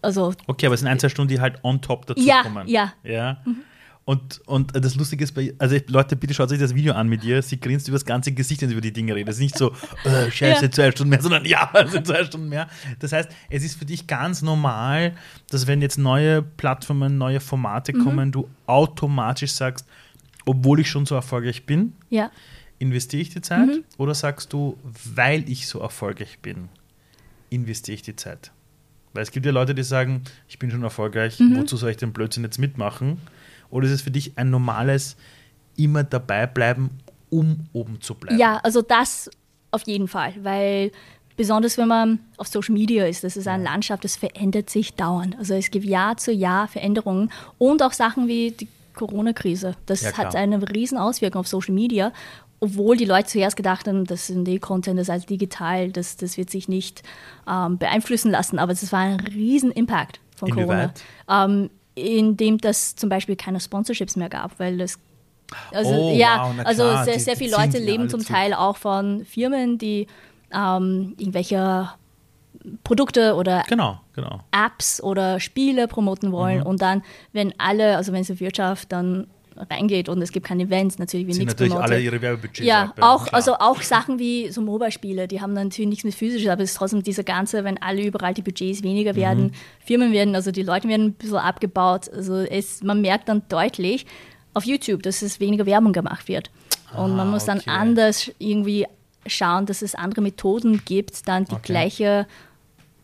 Also, 0.00 0.34
okay, 0.46 0.66
aber 0.66 0.74
es 0.74 0.80
sind 0.80 0.88
ein, 0.88 0.98
zwei 0.98 1.08
Stunden, 1.08 1.28
die 1.28 1.40
halt 1.40 1.58
on 1.64 1.80
top 1.80 2.06
dazu 2.06 2.22
ja, 2.22 2.42
kommen. 2.42 2.68
Ja. 2.68 2.92
Ja. 3.02 3.38
Mhm. 3.44 3.62
Und, 4.04 4.40
und 4.46 4.72
das 4.74 4.96
Lustige 4.96 5.22
ist, 5.22 5.32
bei, 5.32 5.54
also 5.58 5.76
Leute, 5.86 6.16
bitte 6.16 6.34
schaut 6.34 6.50
euch 6.50 6.58
das 6.58 6.74
Video 6.74 6.92
an 6.94 7.08
mit 7.08 7.22
ihr. 7.22 7.40
Sie 7.40 7.60
grinst 7.60 7.86
über 7.86 7.94
das 7.94 8.04
ganze 8.04 8.32
Gesicht, 8.32 8.60
wenn 8.60 8.68
sie 8.68 8.74
über 8.74 8.80
die 8.80 8.92
Dinge 8.92 9.14
redet. 9.14 9.28
Das 9.28 9.36
ist 9.36 9.42
nicht 9.42 9.56
so, 9.56 9.72
äh, 10.04 10.28
scheiße, 10.28 10.64
ja. 10.64 10.70
zwei 10.70 10.90
Stunden 10.90 11.10
mehr, 11.10 11.22
sondern 11.22 11.44
ja, 11.44 11.70
es 11.84 11.92
sind 11.92 12.06
zwei 12.06 12.24
Stunden 12.24 12.48
mehr. 12.48 12.68
Das 12.98 13.12
heißt, 13.12 13.30
es 13.48 13.62
ist 13.62 13.78
für 13.78 13.84
dich 13.84 14.08
ganz 14.08 14.42
normal, 14.42 15.14
dass 15.50 15.68
wenn 15.68 15.80
jetzt 15.80 15.98
neue 15.98 16.42
Plattformen, 16.42 17.16
neue 17.16 17.38
Formate 17.38 17.96
mhm. 17.96 18.04
kommen, 18.04 18.32
du 18.32 18.48
automatisch 18.66 19.52
sagst, 19.52 19.86
obwohl 20.46 20.80
ich 20.80 20.90
schon 20.90 21.06
so 21.06 21.14
erfolgreich 21.14 21.64
bin, 21.64 21.92
ja. 22.10 22.32
investiere 22.80 23.22
ich 23.22 23.30
die 23.30 23.40
Zeit? 23.40 23.68
Mhm. 23.68 23.84
Oder 23.98 24.14
sagst 24.14 24.52
du, 24.52 24.76
weil 25.14 25.48
ich 25.48 25.68
so 25.68 25.78
erfolgreich 25.78 26.40
bin, 26.40 26.68
investiere 27.52 27.94
ich 27.94 28.02
die 28.02 28.16
Zeit? 28.16 28.50
Weil 29.12 29.22
es 29.22 29.30
gibt 29.30 29.44
ja 29.44 29.52
Leute, 29.52 29.74
die 29.74 29.82
sagen, 29.82 30.22
ich 30.48 30.58
bin 30.58 30.70
schon 30.70 30.82
erfolgreich, 30.82 31.38
mhm. 31.38 31.56
wozu 31.56 31.76
soll 31.76 31.90
ich 31.90 31.96
den 31.98 32.12
Blödsinn 32.12 32.44
jetzt 32.44 32.58
mitmachen? 32.58 33.20
Oder 33.70 33.86
ist 33.86 33.92
es 33.92 34.02
für 34.02 34.10
dich 34.10 34.32
ein 34.36 34.50
normales 34.50 35.16
immer 35.76 36.04
dabei 36.04 36.46
bleiben, 36.46 36.90
um 37.30 37.66
oben 37.72 38.00
zu 38.00 38.14
bleiben? 38.14 38.38
Ja, 38.38 38.58
also 38.58 38.82
das 38.82 39.30
auf 39.70 39.82
jeden 39.86 40.08
Fall, 40.08 40.34
weil 40.42 40.92
besonders 41.36 41.78
wenn 41.78 41.88
man 41.88 42.20
auf 42.36 42.46
Social 42.46 42.74
Media 42.74 43.06
ist, 43.06 43.24
das 43.24 43.36
ist 43.36 43.48
eine 43.48 43.64
Landschaft, 43.64 44.04
das 44.04 44.16
verändert 44.16 44.70
sich 44.70 44.94
dauernd. 44.94 45.36
Also 45.38 45.54
es 45.54 45.70
gibt 45.70 45.84
Jahr 45.84 46.16
zu 46.16 46.32
Jahr 46.32 46.68
Veränderungen 46.68 47.30
und 47.58 47.82
auch 47.82 47.92
Sachen 47.92 48.28
wie 48.28 48.50
die 48.52 48.68
Corona-Krise. 48.94 49.76
Das 49.86 50.02
ja, 50.02 50.16
hat 50.16 50.36
eine 50.36 50.60
riesen 50.70 50.98
Auswirkung 50.98 51.40
auf 51.40 51.48
Social 51.48 51.74
Media 51.74 52.12
obwohl 52.62 52.96
die 52.96 53.06
Leute 53.06 53.26
zuerst 53.26 53.56
gedacht 53.56 53.88
haben, 53.88 54.04
das 54.04 54.28
sind 54.28 54.44
die 54.44 54.60
Content, 54.60 54.96
das 54.96 55.08
ist 55.08 55.10
als 55.10 55.26
digital, 55.26 55.90
das, 55.90 56.16
das 56.16 56.36
wird 56.36 56.48
sich 56.48 56.68
nicht 56.68 57.02
ähm, 57.50 57.76
beeinflussen 57.76 58.30
lassen. 58.30 58.60
Aber 58.60 58.70
es 58.70 58.92
war 58.92 59.00
ein 59.00 59.18
riesen 59.18 59.72
Impact 59.72 60.20
von 60.36 60.48
Inwieweit? 60.50 61.02
Corona. 61.26 61.46
Ähm, 61.46 61.70
indem 61.96 62.58
das 62.58 62.94
zum 62.94 63.08
Beispiel 63.08 63.34
keine 63.34 63.58
Sponsorships 63.58 64.14
mehr 64.14 64.28
gab, 64.28 64.60
weil 64.60 64.78
das 64.78 65.00
also 65.72 65.90
oh, 65.90 66.14
ja, 66.14 66.54
wow, 66.56 66.64
also 66.64 66.82
klar, 66.84 67.04
sehr, 67.04 67.18
sehr 67.18 67.36
viele 67.36 67.56
Leute 67.56 67.78
leben 67.78 68.08
zum 68.08 68.24
Teil 68.24 68.54
auch 68.54 68.76
von 68.76 69.24
Firmen, 69.24 69.76
die 69.76 70.06
ähm, 70.54 71.14
irgendwelche 71.18 71.90
Produkte 72.84 73.34
oder 73.34 73.64
genau, 73.68 74.00
genau. 74.14 74.38
Apps 74.52 75.02
oder 75.02 75.40
Spiele 75.40 75.88
promoten 75.88 76.30
wollen 76.30 76.60
mhm. 76.60 76.66
und 76.66 76.80
dann, 76.80 77.02
wenn 77.32 77.52
alle, 77.58 77.96
also 77.96 78.12
wenn 78.12 78.22
es 78.22 78.40
Wirtschaft 78.40 78.92
dann 78.92 79.26
reingeht 79.56 80.08
und 80.08 80.20
es 80.22 80.32
gibt 80.32 80.46
keine 80.46 80.64
Events, 80.64 80.98
natürlich 80.98 81.26
Ziehen 81.26 81.38
nichts 81.44 81.52
natürlich 81.54 81.72
promotet. 81.72 81.92
alle 81.94 82.02
ihre 82.02 82.20
Werbebudgets 82.22 82.66
Ja, 82.66 82.82
ab. 82.84 82.96
auch, 83.00 83.22
klar. 83.24 83.34
also 83.34 83.54
auch 83.58 83.80
Sachen 83.82 84.18
wie 84.18 84.50
so 84.50 84.60
Mobile-Spiele, 84.62 85.28
die 85.28 85.40
haben 85.40 85.52
natürlich 85.52 85.88
nichts 85.88 86.04
mit 86.04 86.14
physisch, 86.14 86.46
aber 86.48 86.62
es 86.62 86.70
ist 86.72 86.76
trotzdem 86.76 87.02
dieser 87.02 87.24
ganze, 87.24 87.64
wenn 87.64 87.80
alle 87.82 88.02
überall 88.04 88.34
die 88.34 88.42
Budgets 88.42 88.82
weniger 88.82 89.14
werden, 89.16 89.44
Mhm. 89.44 89.52
Firmen 89.84 90.12
werden, 90.12 90.34
also 90.34 90.50
die 90.50 90.62
Leute 90.62 90.88
werden 90.88 91.06
ein 91.06 91.12
bisschen 91.12 91.36
abgebaut. 91.38 92.08
Also 92.12 92.36
es, 92.36 92.82
man 92.82 93.00
merkt 93.00 93.28
dann 93.28 93.42
deutlich 93.48 94.06
auf 94.54 94.64
YouTube, 94.64 95.02
dass 95.02 95.22
es 95.22 95.40
weniger 95.40 95.66
Werbung 95.66 95.92
gemacht 95.92 96.28
wird. 96.28 96.50
Und 96.96 97.16
man 97.16 97.28
Ah, 97.28 97.30
muss 97.30 97.46
dann 97.46 97.58
okay. 97.58 97.70
anders 97.70 98.30
irgendwie 98.38 98.86
schauen, 99.26 99.66
dass 99.66 99.82
es 99.82 99.94
andere 99.94 100.20
Methoden 100.20 100.82
gibt, 100.84 101.26
dann 101.28 101.44
die 101.46 101.52
Okay. 101.54 101.62
gleiche 101.64 102.26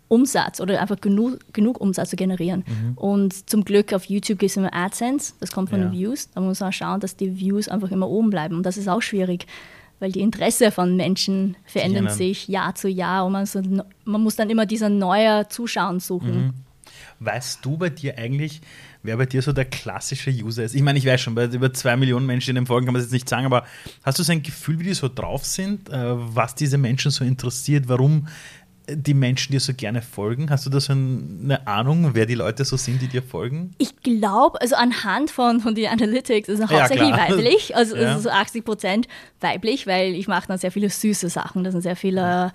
Umsatz 0.08 0.60
oder 0.60 0.80
einfach 0.80 1.00
genug, 1.00 1.38
genug 1.52 1.80
Umsatz 1.80 2.10
zu 2.10 2.16
generieren. 2.16 2.64
Und 2.96 3.48
zum 3.48 3.64
Glück 3.64 3.92
auf 3.92 4.04
YouTube 4.06 4.38
gibt 4.38 4.50
es 4.50 4.56
immer 4.56 4.72
AdSense, 4.74 5.34
das 5.40 5.52
kommt 5.52 5.70
von 5.70 5.80
Ja. 5.80 5.86
den 5.86 5.92
Views. 5.92 6.30
Da 6.34 6.40
muss 6.40 6.60
man 6.60 6.72
schauen, 6.72 7.00
dass 7.00 7.16
die 7.16 7.38
Views 7.38 7.68
einfach 7.68 7.90
immer 7.90 8.08
oben 8.08 8.30
bleiben. 8.30 8.56
Und 8.56 8.64
das 8.64 8.76
ist 8.76 8.88
auch 8.88 9.02
schwierig, 9.02 9.46
weil 10.00 10.12
die 10.12 10.20
Interesse 10.20 10.70
von 10.70 10.96
Menschen 10.96 11.56
verändern 11.66 12.04
ändern. 12.04 12.16
sich 12.16 12.48
Jahr 12.48 12.74
zu 12.74 12.88
Jahr 12.88 13.26
und 13.26 13.32
man, 13.32 13.46
so, 13.46 13.60
man 14.04 14.20
muss 14.22 14.36
dann 14.36 14.48
immer 14.48 14.64
diese 14.64 14.88
neue 14.88 15.48
Zuschauer 15.48 16.00
suchen. 16.00 16.54
Weißt 17.20 17.64
du 17.64 17.76
bei 17.76 17.90
dir 17.90 18.16
eigentlich, 18.16 18.60
wer 19.02 19.16
bei 19.16 19.26
dir 19.26 19.42
so 19.42 19.52
der 19.52 19.64
klassische 19.64 20.30
User 20.30 20.62
ist? 20.64 20.74
Ich 20.74 20.82
meine, 20.82 20.98
ich 20.98 21.04
weiß 21.06 21.20
schon, 21.20 21.34
bei 21.34 21.46
über 21.46 21.72
zwei 21.72 21.96
Millionen 21.96 22.26
Menschen 22.26 22.50
in 22.50 22.56
den 22.56 22.66
Folgen 22.66 22.86
kann 22.86 22.92
man 22.92 23.00
das 23.00 23.06
jetzt 23.06 23.12
nicht 23.12 23.28
sagen, 23.28 23.44
aber 23.44 23.64
hast 24.04 24.18
du 24.18 24.22
so 24.22 24.30
ein 24.32 24.42
Gefühl, 24.42 24.78
wie 24.78 24.84
die 24.84 24.94
so 24.94 25.08
drauf 25.12 25.44
sind, 25.44 25.88
äh, 25.90 25.94
was 26.14 26.54
diese 26.54 26.78
Menschen 26.78 27.10
so 27.10 27.24
interessiert, 27.24 27.88
warum 27.88 28.28
die 28.90 29.14
Menschen 29.14 29.53
dir 29.53 29.61
so 29.61 29.74
gerne 29.74 30.01
folgen? 30.03 30.51
Hast 30.51 30.64
du 30.66 30.70
da 30.70 30.81
so 30.81 30.92
ein- 30.92 31.40
eine 31.44 31.66
Ahnung, 31.66 32.11
wer 32.14 32.27
die 32.27 32.35
Leute 32.35 32.64
so 32.64 32.77
sind, 32.77 33.03
die 33.03 33.09
dir 33.09 33.22
folgen? 33.22 33.72
Ich 33.79 33.96
glaube, 33.96 34.61
also 34.61 34.77
anhand 34.77 35.31
von, 35.31 35.61
von 35.61 35.74
den 35.74 35.88
Analytics 35.90 36.48
ist 36.48 36.61
es 36.61 36.70
Ja, 36.70 36.81
hauptsächlich 36.81 37.12
klar. 37.12 37.29
weiblich, 37.31 37.77
also 37.77 37.96
Ja. 37.96 38.11
es 38.12 38.16
ist 38.18 38.22
so 38.24 38.31
80 38.31 38.64
Prozent 38.64 39.09
weiblich, 39.40 39.87
weil 39.87 40.14
ich 40.14 40.27
mache 40.29 40.48
dann 40.48 40.59
sehr 40.59 40.72
viele 40.72 40.88
süße 40.90 41.29
Sachen. 41.29 41.64
Das 41.64 41.72
sind 41.72 41.83
sehr 41.83 41.96
viele, 41.96 42.53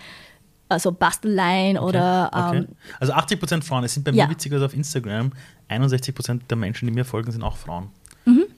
also 0.69 0.91
Basteleien 0.91 1.77
oder 1.77 2.29
Okay. 2.33 2.57
ähm, 2.57 2.67
Also 2.99 3.13
80% 3.13 3.63
Frauen. 3.63 3.83
Es 3.83 3.93
sind 3.93 4.03
bei 4.03 4.11
ja. 4.11 4.25
mir 4.25 4.31
witzigerweise 4.31 4.65
auf 4.65 4.73
Instagram 4.73 5.31
61% 5.69 6.47
der 6.49 6.57
Menschen, 6.57 6.87
die 6.87 6.93
mir 6.93 7.05
folgen, 7.05 7.31
sind 7.31 7.43
auch 7.43 7.57
Frauen. 7.57 7.89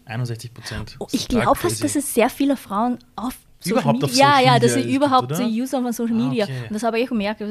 61%. 0.07 0.97
Oh, 0.99 1.07
Ich 1.11 1.27
glaube 1.27 1.55
fast, 1.55 1.83
dass 1.83 1.95
es 1.95 2.13
sehr 2.13 2.29
viele 2.29 2.57
Frauen 2.57 2.99
auf 3.15 3.33
Social 3.65 3.81
Überhaupt 3.81 4.01
Media. 4.01 4.05
auf 4.13 4.15
ja, 4.17 4.27
Social 4.31 4.45
ja, 4.45 4.53
Media 4.53 4.69
sie 4.69 4.81
gibt, 4.81 4.93
überhaupt 4.95 5.31
oder? 5.31 5.45
User 5.45 5.81
von 5.81 5.93
Social 5.93 6.15
Ah, 6.15 6.27
Media. 6.27 6.45
okay. 6.45 6.61
Und 6.69 6.73
das 6.73 6.83
habe 6.83 6.99
ich 6.99 7.05
auch 7.05 7.09
gemerkt, 7.09 7.43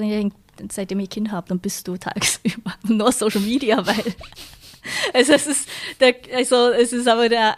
seitdem 0.72 1.00
ich 1.00 1.10
Kind 1.10 1.30
habe, 1.32 1.48
dann 1.48 1.58
bist 1.58 1.86
du 1.88 1.96
tagsüber 1.96 2.72
nur 2.84 3.12
Social 3.12 3.40
Media, 3.40 3.84
weil 3.86 4.02
also 5.14 5.32
es 5.32 5.46
ist 5.46 5.68
der, 6.00 6.14
also 6.34 6.68
es 6.70 6.92
ist 6.92 7.08
aber 7.08 7.28
der 7.28 7.54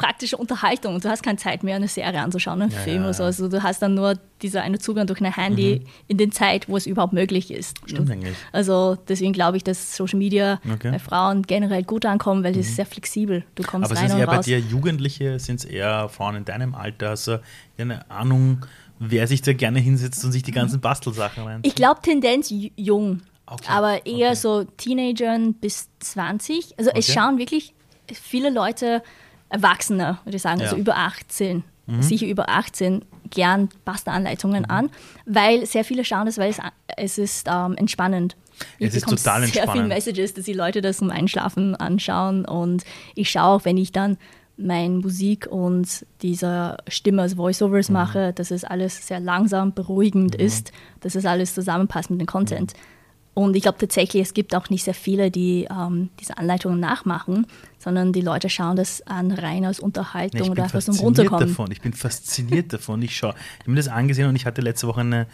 praktische 0.00 0.36
Unterhaltung 0.36 0.94
und 0.94 1.04
du 1.04 1.08
hast 1.10 1.22
keine 1.22 1.36
Zeit 1.36 1.62
mehr, 1.62 1.76
eine 1.76 1.86
Serie 1.88 2.20
anzuschauen, 2.22 2.62
einen 2.62 2.70
Ja, 2.72 2.78
Film 2.78 2.96
ja, 3.02 3.04
oder 3.04 3.14
so. 3.14 3.24
Also 3.24 3.48
du 3.48 3.62
hast 3.62 3.82
dann 3.82 3.94
nur 3.94 4.14
dieser 4.42 4.62
eine 4.62 4.78
Zugang 4.78 5.06
durch 5.06 5.20
ein 5.20 5.32
Handy 5.32 5.84
in 6.08 6.16
den 6.16 6.32
Zeit, 6.32 6.68
wo 6.68 6.76
es 6.76 6.86
überhaupt 6.86 7.12
möglich 7.12 7.50
ist. 7.50 7.76
Stimmt 7.86 8.10
eigentlich. 8.10 8.36
Also 8.52 8.96
deswegen 9.08 9.32
glaube 9.34 9.58
ich, 9.58 9.64
dass 9.64 9.94
Social 9.96 10.18
Media 10.18 10.58
Okay. 10.74 10.88
Mhm. 10.88 10.92
bei 10.92 10.98
Frauen 10.98 11.42
generell 11.42 11.82
gut 11.84 12.06
ankommen, 12.06 12.42
weil 12.42 12.52
es 12.56 12.68
ist 12.68 12.76
sehr 12.76 12.86
flexibel. 12.86 13.44
Du 13.54 13.62
kommst 13.62 13.90
Aber 13.90 14.00
rein 14.00 14.08
sind 14.08 14.08
es 14.08 14.14
und 14.14 14.20
eher 14.20 14.26
bei 14.26 14.36
raus. 14.36 14.44
dir 14.46 14.58
Jugendliche, 14.58 15.38
sind 15.38 15.56
es 15.60 15.64
eher 15.66 16.08
Frauen 16.08 16.36
in 16.36 16.44
deinem 16.44 16.74
Alter? 16.74 17.14
Du 17.14 17.40
eine 17.78 18.10
Ahnung, 18.10 18.64
wer 18.98 19.26
sich 19.26 19.42
da 19.42 19.52
gerne 19.52 19.78
hinsetzt 19.80 20.24
und 20.24 20.32
sich 20.32 20.42
die 20.42 20.52
ganzen 20.52 20.80
Bastelsachen 20.80 21.44
rein? 21.44 21.60
Ich 21.62 21.74
glaube 21.74 22.00
Tendenz 22.02 22.50
jung, 22.76 23.20
Okay, 23.46 23.64
aber 23.68 24.06
eher 24.06 24.30
okay. 24.30 24.36
so 24.36 24.64
Teenagern 24.64 25.54
bis 25.54 25.88
20. 26.00 26.74
Also 26.78 26.90
es 26.94 27.08
Okay. 27.08 27.18
schauen 27.18 27.38
wirklich 27.38 27.74
viele 28.12 28.50
Leute, 28.50 29.02
Erwachsene, 29.50 30.18
würde 30.24 30.36
ich 30.36 30.42
sagen, 30.42 30.60
Ja. 30.60 30.66
Mhm. 30.66 30.70
also 30.70 30.76
über 30.80 30.96
18, 30.96 31.64
sicher 32.00 32.26
über 32.26 32.48
18, 32.48 33.04
gern 33.30 33.68
Pasta-Anleitungen 33.84 34.64
an, 34.64 34.90
weil 35.26 35.66
sehr 35.66 35.84
viele 35.84 36.04
schauen 36.04 36.26
das, 36.26 36.38
weil 36.38 36.50
es, 36.50 36.58
es 36.96 37.18
ist 37.18 37.46
ähm, 37.50 37.76
entspannend. 37.76 38.36
Es 38.78 38.94
ist 38.94 39.04
total 39.08 39.40
sehr 39.42 39.48
viele 39.48 39.62
entspannend. 39.62 39.88
Messages, 39.88 40.34
dass 40.34 40.44
die 40.44 40.52
Leute 40.52 40.82
das 40.82 40.98
zum 40.98 41.10
Einschlafen 41.10 41.74
anschauen 41.74 42.44
und 42.44 42.84
ich 43.16 43.30
schaue 43.30 43.56
auch, 43.56 43.64
wenn 43.64 43.76
ich 43.76 43.90
dann 43.92 44.18
meine 44.56 44.98
Musik 44.98 45.46
und 45.50 46.04
diese 46.22 46.76
Stimme 46.86 47.22
als 47.22 47.36
Voiceovers 47.36 47.88
Mhm. 47.88 47.94
mache, 47.94 48.32
dass 48.34 48.50
es 48.50 48.62
alles 48.62 49.06
sehr 49.06 49.18
langsam, 49.18 49.72
beruhigend 49.72 50.34
ist, 50.34 50.70
dass 51.00 51.14
es 51.14 51.24
alles 51.24 51.54
zusammenpasst 51.54 52.10
mit 52.10 52.20
dem 52.20 52.26
Content. 52.26 52.74
Und 53.32 53.54
ich 53.54 53.62
glaube 53.62 53.78
tatsächlich, 53.78 54.22
es 54.22 54.34
gibt 54.34 54.54
auch 54.54 54.68
nicht 54.70 54.84
sehr 54.84 54.94
viele, 54.94 55.30
die 55.30 55.66
ähm, 55.70 56.10
diese 56.18 56.36
Anleitungen 56.36 56.80
nachmachen, 56.80 57.46
sondern 57.78 58.12
die 58.12 58.20
Leute 58.20 58.50
schauen 58.50 58.76
das 58.76 59.06
an 59.06 59.30
rein 59.30 59.64
aus 59.64 59.78
Nee, 59.78 59.84
Unterhaltung 59.84 60.40
ich 60.42 60.50
oder 60.50 60.64
einfach 60.64 60.74
fasziniert 60.82 61.04
Runterkommen. 61.04 61.48
davon. 61.48 61.70
Ich 61.70 61.80
bin 61.80 61.92
fasziniert 61.92 62.72
davon. 62.72 63.00
Ich 63.02 63.16
schaue, 63.16 63.34
ich 63.54 63.60
habe 63.60 63.70
mir 63.70 63.76
das 63.76 63.88
angesehen 63.88 64.28
und 64.28 64.36
ich 64.36 64.46
hatte 64.46 64.60
letzte 64.60 64.88
Woche 64.88 65.00
eine 65.00 65.26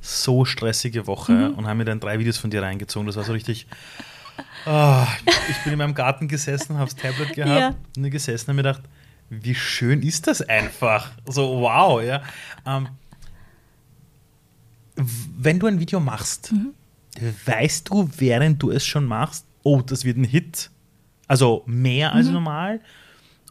so 0.00 0.44
stressige 0.44 1.06
Woche 1.08 1.32
Mhm. 1.32 1.54
und 1.58 1.66
habe 1.66 1.74
mir 1.78 1.84
dann 1.84 1.98
drei 1.98 2.18
Videos 2.20 2.38
von 2.38 2.50
dir 2.50 2.62
reingezogen. 2.62 3.06
Das 3.06 3.16
war 3.16 3.24
so 3.24 3.32
richtig. 3.32 3.66
Ah, 4.64 5.08
ich 5.50 5.56
bin 5.64 5.72
in 5.72 5.78
meinem 5.78 5.94
Garten 5.94 6.28
gesessen, 6.28 6.76
habe 6.78 6.88
das 6.88 6.94
Tablet 6.94 7.34
gehabt 7.34 7.50
Ja. 7.60 7.68
und 7.96 8.02
mir 8.02 8.10
gesessen 8.10 8.50
und 8.50 8.56
mir 8.56 8.62
gedacht, 8.62 8.82
wie 9.28 9.56
schön 9.56 10.02
ist 10.02 10.28
das 10.28 10.40
einfach? 10.42 11.10
So, 11.26 11.60
wow, 11.62 12.00
ja. 12.00 12.22
Ähm, 12.64 12.88
wenn 14.96 15.58
du 15.58 15.66
ein 15.66 15.80
Video 15.80 16.00
machst, 16.00 16.52
Mhm. 16.52 16.74
Weißt 17.46 17.88
du, 17.90 18.08
während 18.18 18.62
du 18.62 18.70
es 18.70 18.84
schon 18.84 19.04
machst, 19.06 19.46
oh, 19.62 19.80
das 19.82 20.04
wird 20.04 20.16
ein 20.16 20.24
Hit? 20.24 20.70
Also 21.26 21.62
mehr 21.66 22.10
Mhm. 22.12 22.16
als 22.16 22.26
normal? 22.28 22.80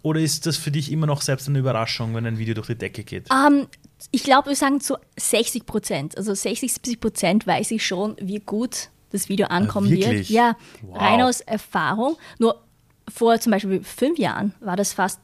Oder 0.04 0.22
ist 0.22 0.46
das 0.46 0.58
für 0.58 0.72
dich 0.72 0.92
immer 0.92 1.06
noch 1.08 1.22
selbst 1.22 1.48
eine 1.50 1.60
Überraschung, 1.60 2.16
wenn 2.16 2.26
ein 2.26 2.38
Video 2.38 2.54
durch 2.54 2.68
die 2.68 2.76
Decke 2.78 3.04
geht? 3.04 3.28
Ähm, 3.32 3.68
ich 4.12 4.24
glaube, 4.24 4.50
wir 4.50 4.56
sagen 4.56 4.80
zu 4.80 4.96
60 5.18 5.66
Prozent. 5.66 6.18
Also 6.18 6.34
60, 6.34 6.72
70 6.74 7.00
Prozent 7.02 7.48
weiß 7.48 7.72
ich 7.72 7.86
schon, 7.86 8.16
wie 8.22 8.40
gut 8.40 8.90
das 9.10 9.28
Video 9.30 9.48
ankommen 9.48 9.90
wird. 9.90 10.06
wirklich? 10.06 10.30
Ja, 10.30 10.56
Wow. 10.82 10.98
rein 11.02 11.22
aus 11.22 11.42
Erfahrung. 11.42 12.16
Nur 12.40 12.62
vor 13.10 13.40
zum 13.40 13.52
Beispiel 13.52 13.84
fünf 13.84 14.18
Jahren 14.20 14.54
war 14.60 14.76
das 14.76 14.94
fast 14.94 15.20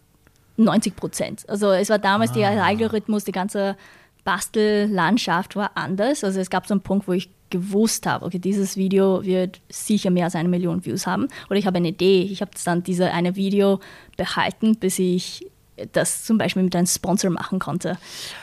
90 0.58 0.96
Prozent. 0.96 1.48
Also 1.50 1.72
es 1.72 1.90
war 1.90 2.00
damals 2.00 2.32
Ah. 2.32 2.36
der 2.36 2.64
Algorithmus, 2.66 3.24
die 3.24 3.32
ganze 3.32 3.76
Bastellandschaft 4.24 5.56
war 5.56 5.72
anders. 5.76 6.24
Also 6.24 6.40
es 6.40 6.50
gab 6.50 6.68
so 6.68 6.74
einen 6.74 6.82
Punkt, 6.82 7.08
wo 7.08 7.14
ich 7.14 7.30
gewusst 7.54 8.06
habe, 8.06 8.26
okay, 8.26 8.40
dieses 8.40 8.76
Video 8.76 9.24
wird 9.24 9.62
sicher 9.70 10.10
mehr 10.10 10.26
als 10.26 10.36
eine 10.36 10.50
Million 10.50 10.84
Views 10.86 11.06
haben. 11.08 11.28
Oder 11.50 11.58
ich 11.60 11.66
habe 11.68 11.78
eine 11.78 11.90
Idee. 11.90 12.22
Ich 12.24 12.42
habe 12.42 12.52
dann 12.66 12.84
diese 12.84 13.12
eine 13.12 13.36
Video 13.36 13.80
behalten, 14.18 14.76
bis 14.78 15.00
ich 15.00 15.48
das 15.92 16.24
zum 16.24 16.38
Beispiel 16.38 16.62
mit 16.64 16.76
einem 16.76 16.86
Sponsor 16.86 17.32
machen 17.32 17.58
konnte. 17.60 17.98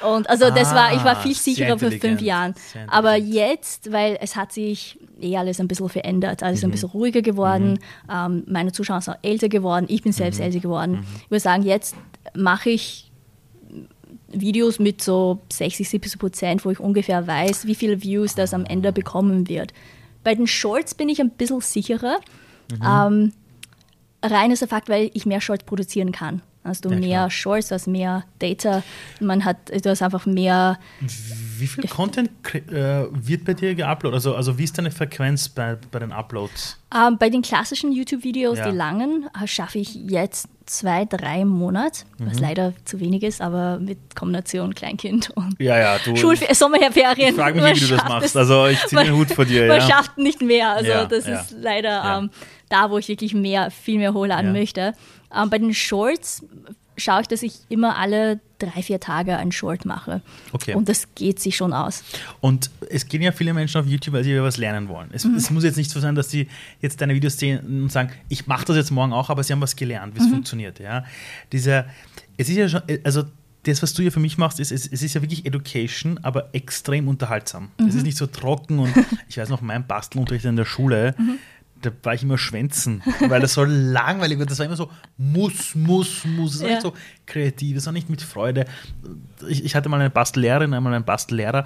Und 0.05 0.29
also 0.29 0.51
das 0.51 0.75
war, 0.75 0.93
ich 0.95 1.05
war 1.05 1.13
Ah, 1.17 1.21
viel 1.21 1.35
sicherer 1.35 1.79
für 1.79 1.91
fünf 1.93 2.21
Jahren. 2.21 2.55
Aber 2.89 3.15
jetzt, 3.17 3.93
weil 3.93 4.19
es 4.21 4.35
hat 4.35 4.53
sich 4.53 4.99
eh 5.21 5.37
alles 5.37 5.61
ein 5.61 5.69
bisschen 5.69 5.89
verändert, 5.89 6.43
alles 6.43 6.61
Mhm. 6.63 6.69
ein 6.69 6.71
bisschen 6.73 6.89
ruhiger 6.91 7.23
geworden, 7.23 7.79
ähm, 8.13 8.43
meine 8.49 8.73
Zuschauer 8.73 9.01
sind 9.01 9.15
auch 9.15 9.19
älter 9.23 9.49
geworden, 9.49 9.87
ich 9.89 10.03
bin 10.03 10.11
Mhm. 10.11 10.17
selbst 10.17 10.41
älter 10.41 10.59
geworden. 10.61 11.07
Ich 11.25 11.31
würde 11.31 11.41
sagen, 11.41 11.63
jetzt 11.63 11.95
mache 12.35 12.71
ich 12.71 13.10
Videos 14.33 14.79
mit 14.79 15.03
so 15.03 15.41
60, 15.53 15.89
70 15.89 16.19
Prozent, 16.19 16.65
wo 16.65 16.71
ich 16.71 16.81
ungefähr 16.81 17.27
weiß, 17.27 17.67
wie 17.67 17.75
viele 17.75 18.03
Views 18.03 18.35
das 18.35 18.55
am 18.55 18.65
Ende 18.65 18.93
bekommen 18.93 19.49
wird. 19.49 19.73
Bei 20.23 20.35
den 20.35 20.47
Shorts 20.47 20.95
bin 20.95 21.09
ich 21.09 21.21
ein 21.21 21.31
bisschen 21.31 21.61
sicherer. 21.61 22.21
Mhm. 22.71 22.83
Ähm, 22.87 23.33
rein 24.23 24.51
ist 24.51 24.61
der 24.61 24.69
Fakt, 24.69 24.89
weil 24.89 25.11
ich 25.15 25.27
mehr 25.27 25.41
Shorts 25.41 25.65
produzieren 25.65 26.13
kann. 26.13 26.43
Hast 26.63 26.85
du 26.85 26.91
Ja, 26.91 26.97
mehr. 26.99 27.31
Shorts, 27.31 27.69
du 27.69 27.75
hast 27.75 27.87
mehr 27.87 28.25
Data, 28.39 28.83
man 29.19 29.45
hat, 29.47 29.57
du 29.71 29.89
hast 29.89 30.03
einfach 30.03 30.27
mehr 30.27 30.79
Wie 31.01 31.67
viel 31.67 31.85
Content 31.89 32.31
äh, 32.55 33.05
wird 33.11 33.47
bei 33.47 33.55
dir 33.55 33.75
geuploadet? 33.75 34.15
Also, 34.17 34.35
also 34.37 34.59
wie 34.59 34.65
ist 34.65 34.77
deine 34.77 34.91
Frequenz 34.91 35.49
bei, 35.49 35.79
bei 35.91 35.99
den 36.01 36.13
Uploads? 36.13 36.79
Ähm, 36.95 37.17
bei 37.19 37.31
den 37.31 37.41
klassischen 37.41 37.93
YouTube-Videos, 37.93 38.59
Ja. 38.59 38.71
die 38.71 38.77
langen, 38.77 39.31
äh, 39.43 39.47
schaffe 39.47 39.79
ich 39.79 39.95
jetzt 39.95 40.49
zwei, 40.67 41.07
drei 41.07 41.47
Monate, 41.47 42.05
was 42.19 42.35
Mhm. 42.37 42.43
leider 42.43 42.73
zu 42.85 43.01
wenig 43.01 43.23
ist, 43.23 43.41
aber 43.41 43.79
mit 43.79 44.15
Kombination 44.15 44.75
Kleinkind 44.75 45.31
und 45.31 45.59
Ja, 45.59 45.79
ja, 45.79 45.99
du. 46.05 46.15
Schulfer 46.15 46.55
Sommerferien. 46.55 47.31
ich 47.31 47.35
frage 47.35 47.55
mich, 47.55 47.65
man 47.65 47.75
wie 47.77 47.81
du 47.81 47.97
das 47.97 48.05
machst. 48.05 48.37
Also 48.37 48.67
ich 48.67 48.79
ziehe 48.87 49.03
den 49.03 49.15
Hut 49.17 49.33
vor 49.33 49.47
dir. 49.47 49.67
Man 49.67 49.79
Ja. 49.79 49.89
schafft 49.89 50.19
nicht 50.19 50.43
mehr. 50.43 50.71
Also 50.73 51.07
das 51.09 51.27
ist 51.27 51.55
leider 51.59 52.19
ähm, 52.19 52.31
da, 52.69 52.91
wo 52.91 52.99
ich 52.99 53.09
wirklich 53.09 53.33
mehr, 53.35 53.71
viel 53.71 53.99
mehr 53.99 54.13
hochladen 54.13 54.55
Ja. 54.55 54.61
möchte. 54.61 54.93
Ähm, 55.35 55.51
bei 55.51 55.59
den 55.59 55.75
Shorts 55.75 56.45
schaue 56.97 57.23
ich, 57.23 57.29
dass 57.29 57.43
ich 57.43 57.55
immer 57.69 57.97
alle 57.97 58.41
drei, 58.59 58.83
vier 58.83 59.01
Tage 59.01 59.37
einen 59.39 59.53
Short 59.53 59.87
mache. 59.87 60.21
Okay. 60.53 60.75
Und 60.75 60.89
das 60.91 61.09
geht 61.15 61.41
sich 61.41 61.57
schon 61.57 61.73
aus. 61.73 62.05
Und 62.41 62.71
es 62.91 63.09
gehen 63.09 63.23
ja 63.23 63.33
viele 63.33 63.55
Menschen 63.55 63.81
auf 63.81 63.87
YouTube, 63.87 64.13
weil 64.15 64.25
sie 64.25 64.39
was 64.43 64.59
lernen 64.59 64.89
wollen. 64.89 65.09
Es, 65.13 65.25
Mhm. 65.25 65.35
es 65.37 65.51
muss 65.51 65.65
jetzt 65.65 65.79
nicht 65.79 65.91
so 65.91 65.99
sein, 65.99 66.15
dass 66.15 66.31
sie 66.31 66.47
jetzt 66.83 67.01
deine 67.01 67.15
Videos 67.15 67.39
sehen 67.39 67.83
und 67.85 67.91
sagen, 67.91 68.11
ich 68.29 68.47
mache 68.47 68.67
das 68.67 68.77
jetzt 68.77 68.91
morgen 68.91 69.15
auch, 69.15 69.31
aber 69.31 69.43
sie 69.43 69.53
haben 69.55 69.63
was 69.63 69.77
gelernt, 69.77 70.13
Mhm. 70.15 70.19
wie 70.19 70.25
es 70.25 70.29
funktioniert. 70.31 70.79
Ja? 70.79 71.05
Dieser, 71.53 71.87
es 72.37 72.51
ist 72.51 72.57
ja 72.57 72.69
schon, 72.69 72.83
also 73.03 73.23
das, 73.63 73.83
was 73.83 73.95
du 73.95 74.03
ja 74.03 74.11
für 74.11 74.21
mich 74.21 74.37
machst, 74.37 74.61
ist, 74.61 74.71
es, 74.73 74.87
es 74.87 75.03
ist 75.03 75.15
ja 75.15 75.23
wirklich 75.23 75.47
Education, 75.47 76.19
aber 76.23 76.55
extrem 76.55 77.09
unterhaltsam. 77.09 77.71
Mhm. 77.79 77.87
Es 77.89 77.95
ist 77.95 78.03
nicht 78.05 78.19
so 78.19 78.27
trocken 78.27 78.79
und 78.79 78.93
ich 79.29 79.39
weiß 79.39 79.49
noch, 79.49 79.63
mein 79.63 79.87
Bastelunterricht 79.87 80.45
in 80.45 80.57
der 80.57 80.65
Schule, 80.67 81.15
da 81.83 81.91
war 82.03 82.15
ich 82.15 82.23
immer 82.23 82.39
schwänzen, 82.39 83.03
weil 83.29 83.41
das 83.41 83.55
so 83.55 83.65
langweilig 83.65 84.39
war. 84.39 84.47
Das 84.47 84.59
war 84.59 84.67
immer 84.67 84.77
so, 84.77 84.91
muss, 85.17 85.75
muss, 85.75 86.25
muss. 86.25 86.53
Das 86.53 86.61
war 86.63 86.69
Ja. 86.69 86.75
nicht 86.75 86.83
so 86.83 86.95
kreativ, 87.27 87.77
das 87.77 87.87
war 87.87 87.93
nicht 87.93 88.11
mit 88.11 88.23
Freude. 88.23 88.65
Ich, 89.49 89.65
ich 89.65 89.75
hatte 89.75 89.89
mal 89.89 90.01
eine 90.01 90.11
Bastellehrerin, 90.11 90.75
einmal 90.75 90.95
einen 90.95 91.05
Bastellehrer. 91.05 91.65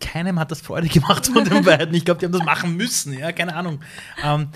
Keinem 0.00 0.38
hat 0.38 0.50
das 0.50 0.60
Freude 0.60 0.88
gemacht 0.88 1.26
von 1.26 1.44
den 1.44 1.62
beiden. 1.64 1.94
Ich 1.94 2.04
glaube, 2.04 2.20
die 2.20 2.26
haben 2.26 2.32
das 2.32 2.44
machen 2.44 2.76
müssen, 2.76 3.12
ja, 3.18 3.32
keine 3.32 3.54
Ahnung. 3.54 3.80
Ähm, 4.24 4.48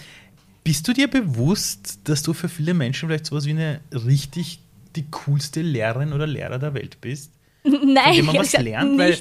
bist 0.65 0.89
du 0.89 0.93
dir 0.95 1.09
bewusst, 1.09 2.01
dass 2.05 2.23
du 2.23 2.33
für 2.33 2.49
viele 2.49 2.73
Menschen 2.73 3.09
vielleicht 3.09 3.27
sowas 3.27 3.45
wie 3.45 3.51
eine 3.51 3.81
richtig 3.93 4.61
die 4.97 5.05
coolste 5.11 5.61
Lehrerin 5.61 6.13
oder 6.13 6.27
Lehrer 6.27 6.59
der 6.59 6.73
Welt 6.73 7.01
bist? 7.03 7.31
Nein, 7.65 8.17
Von 8.17 8.27
man 8.27 8.37
was 8.37 8.53
lernt, 8.53 8.99
weil, 8.99 9.19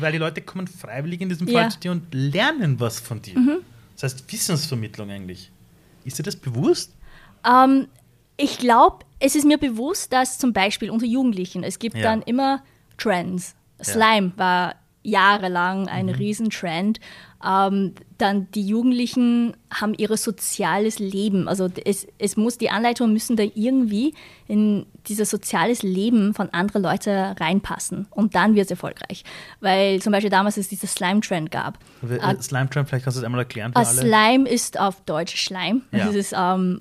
weil 0.00 0.12
die 0.12 0.18
Leute 0.18 0.40
kommen 0.42 0.66
freiwillig 0.66 1.20
in 1.20 1.28
diesem 1.28 1.46
Ja. 1.48 1.52
Mhm. 1.52 1.62
Fall 1.62 1.70
zu 1.72 1.80
dir 1.80 1.92
und 1.92 2.12
lernen 2.12 2.80
was 2.80 3.00
von 3.00 3.22
dir. 3.22 3.34
Das 3.98 4.12
heißt 4.14 4.32
Wissensvermittlung 4.32 5.10
eigentlich. 5.10 5.50
Ist 6.04 6.18
dir 6.18 6.22
das 6.22 6.36
bewusst? 6.36 6.92
Ähm, 7.44 7.88
ich 8.36 8.58
glaube, 8.58 9.04
es 9.18 9.34
ist 9.34 9.44
mir 9.44 9.58
bewusst, 9.58 10.12
dass 10.12 10.38
zum 10.38 10.52
Beispiel 10.52 10.90
unter 10.90 11.06
Jugendlichen, 11.06 11.62
es 11.64 11.78
gibt 11.78 11.96
Ja. 11.96 12.02
dann 12.02 12.22
immer 12.22 12.62
Trends. 12.98 13.54
Slime 13.82 14.32
war 14.36 14.74
jahrelang 15.06 15.88
ein 15.88 16.06
Mhm. 16.06 16.12
Riesentrend. 16.12 17.00
Ähm, 17.44 17.94
dann 18.18 18.50
die 18.52 18.66
Jugendlichen 18.66 19.56
haben 19.72 19.94
ihr 19.94 20.14
soziales 20.16 20.98
Leben. 20.98 21.48
Also 21.48 21.68
es, 21.84 22.06
es 22.18 22.36
muss, 22.36 22.58
die 22.58 22.70
Anleitungen 22.70 23.12
müssen 23.12 23.36
da 23.36 23.44
irgendwie 23.54 24.14
in 24.48 24.86
dieses 25.06 25.30
soziales 25.30 25.82
Leben 25.82 26.34
von 26.34 26.50
anderen 26.50 26.82
Leuten 26.82 27.10
reinpassen. 27.10 28.06
Und 28.10 28.34
dann 28.34 28.54
wird 28.54 28.64
es 28.66 28.70
erfolgreich. 28.72 29.22
Weil 29.60 30.00
zum 30.00 30.12
Beispiel 30.12 30.30
damals 30.30 30.56
es 30.56 30.68
diesen 30.68 30.88
Slime-Trend 30.88 31.50
gab. 31.50 31.78
Äh, 32.08 32.40
Slime 32.42 32.68
Trend, 32.70 32.88
vielleicht 32.88 33.04
kannst 33.04 33.16
du 33.16 33.20
das 33.20 33.24
einmal 33.26 33.40
erklären 33.42 33.72
für 33.72 33.78
Ah, 33.78 33.82
alle. 33.82 34.00
Slime 34.00 34.48
ist 34.48 34.80
auf 34.80 35.00
Deutsch 35.02 35.36
Schleim. 35.36 35.82
Ja. 35.92 36.06
Das 36.06 36.14
ist 36.16 36.34
ähm, 36.36 36.80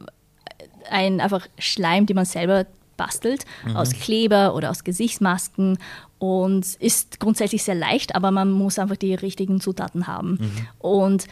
ein 0.89 1.19
einfach 1.21 1.45
Schleim, 1.59 2.05
den 2.05 2.15
man 2.15 2.25
selber 2.25 2.65
bastelt, 2.97 3.45
Mhm. 3.65 3.75
aus 3.75 3.91
Kleber 3.91 4.55
oder 4.55 4.69
aus 4.71 4.83
Gesichtsmasken 4.83 5.77
und 6.19 6.65
ist 6.75 7.19
grundsätzlich 7.19 7.63
sehr 7.63 7.75
leicht, 7.75 8.15
aber 8.15 8.31
man 8.31 8.51
muss 8.51 8.79
einfach 8.79 8.95
die 8.97 9.13
richtigen 9.15 9.59
Zutaten 9.59 10.07
haben. 10.07 10.37
Mhm. 10.39 10.51
Und 10.79 11.27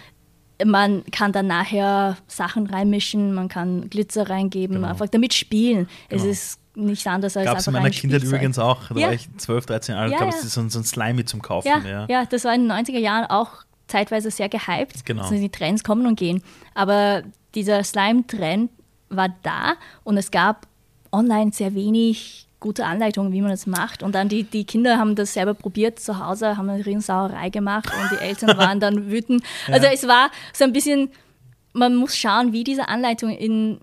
man 0.66 1.03
kann 1.11 1.32
dann 1.32 1.47
nachher 1.47 2.18
Sachen 2.28 2.68
reinmischen, 2.68 3.34
man 3.34 3.47
kann 3.49 3.89
Glitzer 3.89 4.30
reingeben, 4.30 4.78
Genau. 4.78 4.88
einfach 4.88 5.07
damit 5.09 5.34
spielen. 5.34 5.88
Es 6.09 6.22
Genau. 6.22 6.32
ist 6.32 6.59
nichts 6.76 7.05
anderes 7.07 7.36
als 7.38 7.45
Gab 7.45 7.57
es 7.57 7.68
einfach 7.68 7.68
in 7.68 7.74
meiner 7.74 7.86
ein 7.86 7.91
Kindheit 7.91 8.22
Spielzeug. 8.22 8.38
übrigens 8.39 8.59
auch. 8.59 8.88
Da 8.89 8.95
Ja. 8.99 9.07
war 9.07 9.14
ich 9.14 9.28
12, 9.38 9.66
13 9.66 9.93
Jahre 9.93 10.03
alt, 10.05 10.14
Ja, 10.14 10.20
gab 10.20 10.32
ja. 10.32 10.36
es 10.39 10.53
so, 10.53 10.68
so 10.70 10.80
ein 10.80 10.84
Slimy 10.84 11.26
zum 11.26 11.41
Kaufen. 11.41 11.68
Ja, 11.68 11.80
Ja. 11.80 12.05
ja. 12.09 12.26
das 12.26 12.45
war 12.45 12.53
in 12.53 12.61
den 12.61 12.68
90er 12.68 12.99
Jahren 12.99 13.26
auch 13.26 13.49
zeitweise 13.88 14.32
sehr 14.32 14.49
gehypt. 14.49 15.05
Genau. 15.05 15.24
Also 15.24 15.36
die 15.36 15.49
Trends 15.49 15.84
kommen 15.84 16.05
und 16.07 16.18
gehen. 16.18 16.41
Aber 16.74 17.24
dieser 17.53 17.84
Slime-Trend 17.84 18.72
war 19.09 19.30
da 19.43 19.74
und 20.03 20.18
es 20.18 20.32
gab 20.32 20.68
online 21.14 21.53
sehr 21.53 21.74
wenig 21.76 22.47
gute 22.59 22.86
Anleitungen, 22.86 23.34
wie 23.34 23.41
man 23.41 23.51
das 23.51 23.68
macht. 23.68 24.03
Und 24.03 24.16
dann 24.16 24.30
die, 24.30 24.43
die 24.43 24.64
Kinder 24.64 24.97
haben 24.97 25.16
das 25.16 25.34
selber 25.34 25.53
probiert 25.53 25.99
zu 25.99 26.26
Hause, 26.26 26.57
haben 26.57 26.70
eine 26.70 26.86
Riesensauerei 26.86 27.49
gemacht 27.49 27.91
und 27.93 28.11
die 28.11 28.24
Eltern 28.24 28.57
waren 28.57 28.80
dann 28.80 29.11
wütend. 29.11 29.43
Also 29.70 29.88
es 29.88 30.07
war 30.07 30.32
so 30.53 30.64
ein 30.64 30.74
bisschen, 30.74 31.09
man 31.74 31.95
muss 31.95 32.18
schauen, 32.18 32.53
wie 32.53 32.64
diese 32.64 32.88
Anleitungen 32.88 33.38
in, 33.38 33.80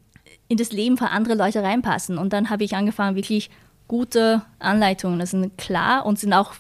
in 0.49 0.57
das 0.57 0.73
Leben 0.73 0.97
von 0.97 1.09
anderen 1.09 1.39
Leuten 1.39 1.59
reinpassen. 1.59 2.19
Und 2.19 2.33
dann 2.33 2.51
habe 2.51 2.65
ich 2.65 2.75
angefangen, 2.75 3.17
wirklich 3.17 3.51
gute 3.87 4.43
Anleitungen. 4.59 5.19
Das 5.19 5.33
sind 5.33 5.59
klar 5.59 6.07
und 6.07 6.19
sind 6.19 6.33
auch 6.33 6.55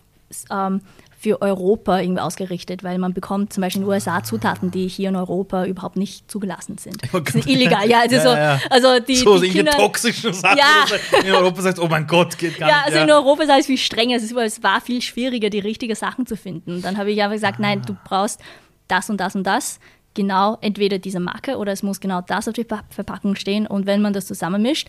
ähm, 0.50 0.82
für 1.22 1.42
Europa 1.42 2.00
irgendwie 2.00 2.22
ausgerichtet, 2.22 2.82
weil 2.82 2.96
man 2.96 3.12
bekommt 3.12 3.52
zum 3.52 3.60
Beispiel 3.60 3.82
in 3.82 3.86
den 3.86 3.92
USA 3.92 4.22
Zutaten, 4.24 4.70
die 4.70 4.88
hier 4.88 5.10
in 5.10 5.16
Europa 5.16 5.66
überhaupt 5.66 5.96
nicht 5.96 6.30
zugelassen 6.30 6.78
sind. 6.78 6.96
Das 7.12 7.32
sind 7.34 7.46
illegal, 7.46 7.86
ja. 7.90 8.00
Also, 8.00 8.14
Ja, 8.16 8.22
so, 8.22 8.28
ja. 8.30 8.60
also 8.70 9.00
die, 9.06 9.16
so 9.16 9.38
die 9.38 9.50
Kinder, 9.50 9.72
toxischen 9.72 10.32
Sachen. 10.32 10.56
Ja. 10.58 10.86
In 11.22 11.30
Europa 11.34 11.60
sagst 11.60 11.78
oh 11.78 11.88
mein 11.88 12.06
Gott, 12.06 12.38
geht 12.38 12.56
gar 12.56 12.70
ja, 12.70 12.76
nicht. 12.76 12.86
also 12.86 12.98
in 13.00 13.10
Europa 13.10 13.42
ist 13.42 13.50
alles 13.50 13.66
viel 13.66 13.76
strenger. 13.76 14.16
Es, 14.16 14.22
ist, 14.22 14.32
es 14.34 14.62
war 14.62 14.80
viel 14.80 15.02
schwieriger, 15.02 15.50
die 15.50 15.58
richtigen 15.58 15.94
Sachen 15.94 16.24
zu 16.24 16.38
finden. 16.38 16.80
Dann 16.80 16.96
habe 16.96 17.10
ich 17.12 17.22
aber 17.22 17.34
gesagt, 17.34 17.58
nein, 17.58 17.80
Ah. 17.82 17.86
du 17.86 17.96
brauchst 18.02 18.40
das 18.88 19.10
und 19.10 19.18
das 19.20 19.34
und 19.36 19.44
das. 19.44 19.78
Genau, 20.14 20.56
entweder 20.62 20.98
diese 20.98 21.20
Marke 21.20 21.58
oder 21.58 21.70
es 21.72 21.82
muss 21.82 22.00
genau 22.00 22.22
das 22.22 22.48
auf 22.48 22.54
der 22.54 22.64
Ver- 22.64 22.84
Verpackung 22.88 23.34
stehen. 23.36 23.66
Und 23.66 23.84
wenn 23.84 24.00
man 24.00 24.12
das 24.14 24.26
zusammenmischt, 24.26 24.88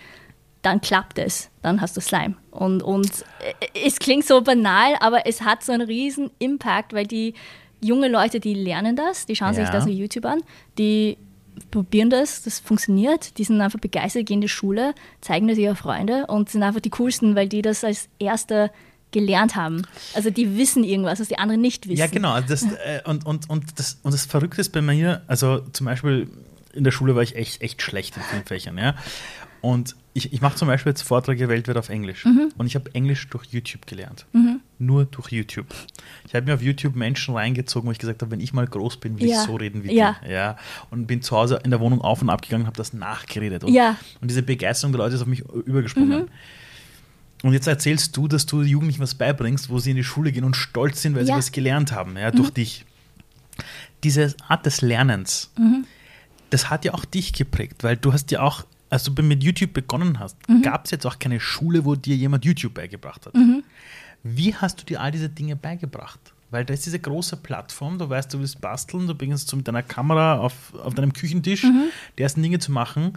dann 0.61 0.81
klappt 0.81 1.17
es. 1.17 1.49
Dann 1.61 1.81
hast 1.81 1.97
du 1.97 2.01
Slime. 2.01 2.35
Und, 2.51 2.83
und 2.83 3.09
äh, 3.39 3.85
es 3.85 3.97
klingt 3.99 4.25
so 4.25 4.41
banal, 4.41 4.93
aber 4.99 5.25
es 5.25 5.41
hat 5.41 5.63
so 5.63 5.71
einen 5.71 5.87
riesen 5.87 6.29
Impact, 6.39 6.93
weil 6.93 7.07
die 7.07 7.33
junge 7.81 8.07
Leute, 8.09 8.39
die 8.39 8.53
lernen 8.53 8.95
das, 8.95 9.25
die 9.25 9.35
schauen 9.35 9.53
sich 9.55 9.65
Ja. 9.65 9.71
das 9.71 9.85
auf 9.85 9.89
YouTube 9.89 10.25
an, 10.25 10.41
die 10.77 11.17
probieren 11.71 12.09
das, 12.09 12.43
das 12.43 12.59
funktioniert, 12.59 13.37
die 13.37 13.43
sind 13.43 13.59
einfach 13.59 13.79
begeistert, 13.79 14.25
gehen 14.25 14.35
in 14.35 14.41
die 14.41 14.49
Schule, 14.49 14.93
zeigen 15.19 15.47
das 15.47 15.57
ihre 15.57 15.75
Freunde 15.75 16.27
und 16.27 16.49
sind 16.49 16.63
einfach 16.63 16.79
die 16.79 16.89
coolsten, 16.91 17.35
weil 17.35 17.49
die 17.49 17.61
das 17.61 17.83
als 17.83 18.07
Erste 18.19 18.71
gelernt 19.11 19.55
haben. 19.55 19.81
Also 20.13 20.29
die 20.29 20.57
wissen 20.57 20.83
irgendwas, 20.83 21.19
was 21.19 21.27
die 21.27 21.37
anderen 21.37 21.59
nicht 21.61 21.87
wissen. 21.87 21.99
Ja, 21.99 22.07
genau. 22.07 22.31
Also 22.31 22.47
Das, 22.47 22.63
äh, 22.85 23.01
und, 23.05 23.25
und, 23.25 23.49
und, 23.49 23.77
das, 23.79 23.99
und 24.03 24.13
das 24.13 24.25
Verrückte 24.25 24.61
ist 24.61 24.69
bei 24.71 24.81
mir, 24.81 25.23
also 25.27 25.59
zum 25.73 25.85
Beispiel 25.85 26.29
in 26.73 26.83
der 26.85 26.91
Schule 26.91 27.15
war 27.15 27.23
ich 27.23 27.35
echt, 27.35 27.61
echt 27.61 27.81
schlecht 27.81 28.15
in 28.15 28.23
vielen 28.23 28.45
Fächern, 28.45 28.77
ja. 28.77 28.95
Und 29.59 29.95
ich, 30.13 30.33
ich 30.33 30.41
mache 30.41 30.55
zum 30.57 30.67
Beispiel 30.67 30.91
jetzt 30.91 31.03
Vorträge 31.03 31.47
weltweit 31.47 31.77
auf 31.77 31.89
Englisch. 31.89 32.25
Mhm. 32.25 32.51
Und 32.57 32.65
ich 32.67 32.75
habe 32.75 32.93
Englisch 32.93 33.27
durch 33.29 33.45
YouTube 33.45 33.85
gelernt. 33.85 34.25
Nur 34.77 35.05
durch 35.05 35.29
YouTube. 35.31 35.67
Ich 36.27 36.35
habe 36.35 36.45
mir 36.47 36.53
auf 36.55 36.61
YouTube 36.61 36.95
Menschen 36.95 37.33
reingezogen, 37.35 37.87
wo 37.87 37.91
ich 37.91 37.99
gesagt 37.99 38.21
habe, 38.21 38.31
wenn 38.31 38.39
ich 38.41 38.51
mal 38.51 38.67
groß 38.67 38.97
bin, 38.97 39.19
will 39.19 39.27
Ja. 39.29 39.41
ich 39.41 39.47
so 39.47 39.55
reden 39.55 39.83
wie 39.83 39.93
Ja. 39.95 40.17
die. 40.25 40.31
Ja. 40.31 40.57
Und 40.89 41.07
bin 41.07 41.21
zu 41.21 41.37
Hause 41.37 41.61
in 41.63 41.69
der 41.71 41.79
Wohnung 41.79 42.01
auf 42.01 42.21
und 42.21 42.29
ab 42.29 42.41
gegangen 42.41 42.63
und 42.63 42.67
habe 42.67 42.77
das 42.77 42.91
nachgeredet. 42.93 43.63
Und, 43.63 43.73
Ja. 43.73 43.91
Mhm. 43.91 43.97
und 44.21 44.27
diese 44.31 44.43
Begeisterung 44.43 44.91
der 44.91 44.99
Leute 44.99 45.15
ist 45.15 45.21
auf 45.21 45.27
mich 45.27 45.41
übergesprungen. 45.65 46.29
Und 47.43 47.53
jetzt 47.53 47.67
erzählst 47.67 48.15
du, 48.17 48.27
dass 48.27 48.45
du 48.45 48.61
Jugendlichen 48.63 49.01
was 49.01 49.15
beibringst, 49.15 49.69
wo 49.69 49.79
sie 49.79 49.91
in 49.91 49.95
die 49.95 50.03
Schule 50.03 50.31
gehen 50.31 50.43
und 50.43 50.55
stolz 50.55 51.01
sind, 51.01 51.15
weil 51.15 51.23
sie 51.23 51.29
Ja. 51.29 51.35
Mhm. 51.35 51.39
was 51.39 51.51
gelernt 51.51 51.91
haben, 51.91 52.17
ja, 52.17 52.31
durch 52.31 52.49
dich. 52.51 52.85
Diese 54.03 54.35
Art 54.47 54.65
des 54.65 54.81
Lernens, 54.81 55.51
Mhm. 55.57 55.85
das 56.49 56.69
hat 56.69 56.85
ja 56.85 56.93
auch 56.93 57.05
dich 57.05 57.33
geprägt, 57.33 57.83
weil 57.83 57.97
du 57.97 58.13
hast 58.13 58.31
ja 58.31 58.41
auch, 58.41 58.65
als 58.91 59.03
du 59.03 59.11
mit 59.23 59.43
YouTube 59.43 59.73
begonnen 59.73 60.19
hast, 60.19 60.37
Mhm. 60.47 60.61
gab 60.61 60.85
es 60.85 60.91
jetzt 60.91 61.05
auch 61.07 61.17
keine 61.17 61.39
Schule, 61.39 61.83
wo 61.85 61.95
dir 61.95 62.15
jemand 62.15 62.45
YouTube 62.45 62.73
beigebracht 62.75 63.25
hat. 63.25 63.33
Mhm. 63.33 63.63
Wie 64.23 64.53
hast 64.53 64.79
du 64.81 64.85
dir 64.85 65.01
all 65.01 65.11
diese 65.11 65.29
Dinge 65.29 65.55
beigebracht? 65.55 66.19
Weil 66.51 66.65
da 66.65 66.73
ist 66.73 66.85
diese 66.85 66.99
große 66.99 67.37
Plattform, 67.37 67.97
du 67.97 68.09
weißt, 68.09 68.33
du 68.33 68.39
willst 68.39 68.59
basteln, 68.61 69.07
du 69.07 69.15
beginnst 69.15 69.55
mit 69.55 69.67
deiner 69.67 69.81
Kamera 69.83 70.37
auf, 70.37 70.73
auf 70.83 70.93
deinem 70.93 71.13
Küchentisch 71.13 71.63
Mhm. 71.63 71.85
die 72.17 72.21
ersten 72.23 72.43
Dinge 72.43 72.59
zu 72.59 72.71
machen. 72.71 73.13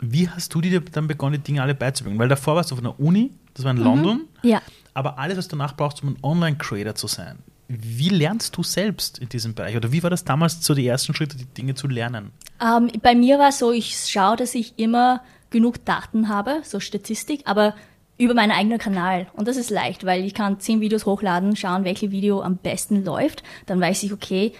Wie 0.00 0.28
hast 0.28 0.52
du 0.54 0.60
dir 0.60 0.80
dann 0.80 1.06
begonnen, 1.06 1.34
die 1.34 1.42
Dinge 1.44 1.62
alle 1.62 1.74
beizubringen? 1.74 2.18
Weil 2.18 2.28
davor 2.28 2.56
warst 2.56 2.70
du 2.70 2.74
auf 2.74 2.80
einer 2.80 2.98
Uni, 2.98 3.30
das 3.54 3.64
war 3.64 3.70
in 3.72 3.76
London, 3.76 4.22
Ja. 4.42 4.60
aber 4.94 5.18
alles, 5.18 5.36
was 5.38 5.46
du 5.46 5.56
danach 5.56 5.76
brauchst, 5.76 6.02
um 6.02 6.08
ein 6.08 6.16
Online-Creator 6.22 6.94
zu 6.96 7.06
sein. 7.06 7.38
Wie 7.80 8.10
lernst 8.10 8.56
du 8.56 8.62
selbst 8.62 9.18
in 9.18 9.28
diesem 9.28 9.54
Bereich? 9.54 9.76
Oder 9.76 9.92
wie 9.92 10.02
war 10.02 10.10
das 10.10 10.24
damals 10.24 10.64
so 10.64 10.74
die 10.74 10.86
ersten 10.86 11.14
Schritte, 11.14 11.36
die 11.36 11.46
Dinge 11.46 11.74
zu 11.74 11.88
lernen? 11.88 12.32
Ähm, 12.60 12.90
bei 13.02 13.14
mir 13.14 13.38
war 13.38 13.48
es 13.48 13.58
so, 13.58 13.72
ich 13.72 13.96
schaue, 14.08 14.36
dass 14.36 14.54
ich 14.54 14.78
immer 14.78 15.22
genug 15.50 15.84
Daten 15.84 16.28
habe, 16.28 16.60
so 16.64 16.80
Statistik, 16.80 17.42
aber 17.44 17.74
über 18.18 18.34
meinen 18.34 18.52
eigenen 18.52 18.78
Kanal. 18.78 19.26
Und 19.32 19.48
das 19.48 19.56
ist 19.56 19.70
leicht, 19.70 20.04
weil 20.04 20.24
ich 20.24 20.34
kann 20.34 20.60
zehn 20.60 20.80
Videos 20.80 21.06
hochladen, 21.06 21.56
schauen, 21.56 21.84
welche 21.84 22.10
Video 22.10 22.42
am 22.42 22.56
besten 22.56 23.04
läuft. 23.04 23.42
Dann 23.66 23.80
weiß 23.80 24.02
ich, 24.02 24.12
okay, 24.12 24.52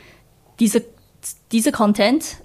dieser 0.58 0.80
diese 1.52 1.72
Content 1.72 2.36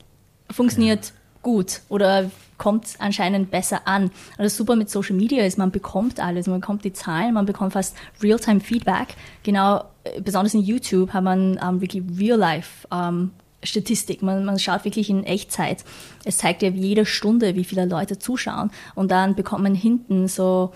funktioniert 0.49 1.13
gut 1.41 1.81
oder 1.89 2.29
kommt 2.57 2.95
anscheinend 2.99 3.51
besser 3.51 3.87
an. 3.87 4.05
Und 4.05 4.13
das 4.39 4.57
Super 4.57 4.75
mit 4.75 4.89
Social 4.89 5.15
Media 5.15 5.43
ist, 5.43 5.57
man 5.57 5.71
bekommt 5.71 6.19
alles, 6.19 6.47
man 6.47 6.59
bekommt 6.59 6.83
die 6.83 6.93
Zahlen, 6.93 7.33
man 7.33 7.45
bekommt 7.45 7.73
fast 7.73 7.95
Real-Time-Feedback. 8.21 9.15
Genau, 9.43 9.77
äh, 9.77 9.83
besonders 10.21 10.53
in 10.53 10.61
YouTube 10.61 11.13
hat 11.13 11.23
man 11.23 11.59
ähm, 11.63 11.81
wirklich 11.81 12.03
Real-Life 12.17 12.87
ähm, 12.91 13.31
Statistik. 13.63 14.21
Man, 14.21 14.45
man 14.45 14.59
schaut 14.59 14.85
wirklich 14.85 15.09
in 15.09 15.23
Echtzeit. 15.23 15.83
Es 16.23 16.37
zeigt 16.37 16.61
ja 16.61 16.69
jede 16.69 17.05
Stunde, 17.05 17.55
wie 17.55 17.63
viele 17.63 17.85
Leute 17.85 18.19
zuschauen. 18.19 18.71
Und 18.95 19.11
dann 19.11 19.35
bekommt 19.35 19.63
man 19.63 19.75
hinten 19.75 20.27
so 20.27 20.73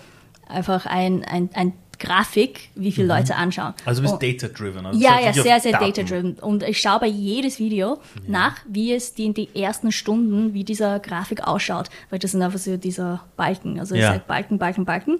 einfach 0.48 0.86
ein, 0.86 1.24
ein, 1.24 1.48
ein 1.54 1.72
Grafik, 1.98 2.70
wie 2.74 2.90
viele 2.90 3.06
Leute 3.06 3.36
anschauen. 3.36 3.74
Also 3.84 4.02
du 4.02 4.08
bist 4.08 4.22
data-driven. 4.22 4.84
Also 4.84 4.98
ja, 4.98 5.20
ja, 5.20 5.32
sehr, 5.32 5.60
sehr 5.60 5.72
data-driven. 5.72 6.34
Und 6.34 6.64
ich 6.64 6.80
schaue 6.80 6.98
bei 7.00 7.06
jedes 7.06 7.60
Video 7.60 8.00
nach, 8.26 8.56
wie 8.66 8.92
es 8.92 9.14
die 9.14 9.26
in 9.26 9.34
die 9.34 9.48
ersten 9.54 9.92
Stunden, 9.92 10.52
wie 10.52 10.64
dieser 10.64 10.98
Grafik 10.98 11.46
ausschaut. 11.46 11.90
Weil 12.10 12.18
das 12.18 12.32
sind 12.32 12.42
einfach 12.42 12.58
so 12.58 12.76
dieser 12.76 13.22
Balken. 13.36 13.78
Also 13.78 13.94
es 13.94 14.00
Ja. 14.00 14.06
ist 14.08 14.12
halt 14.12 14.26
Balken, 14.26 14.58
Balken, 14.58 14.84
Balken. 14.84 15.18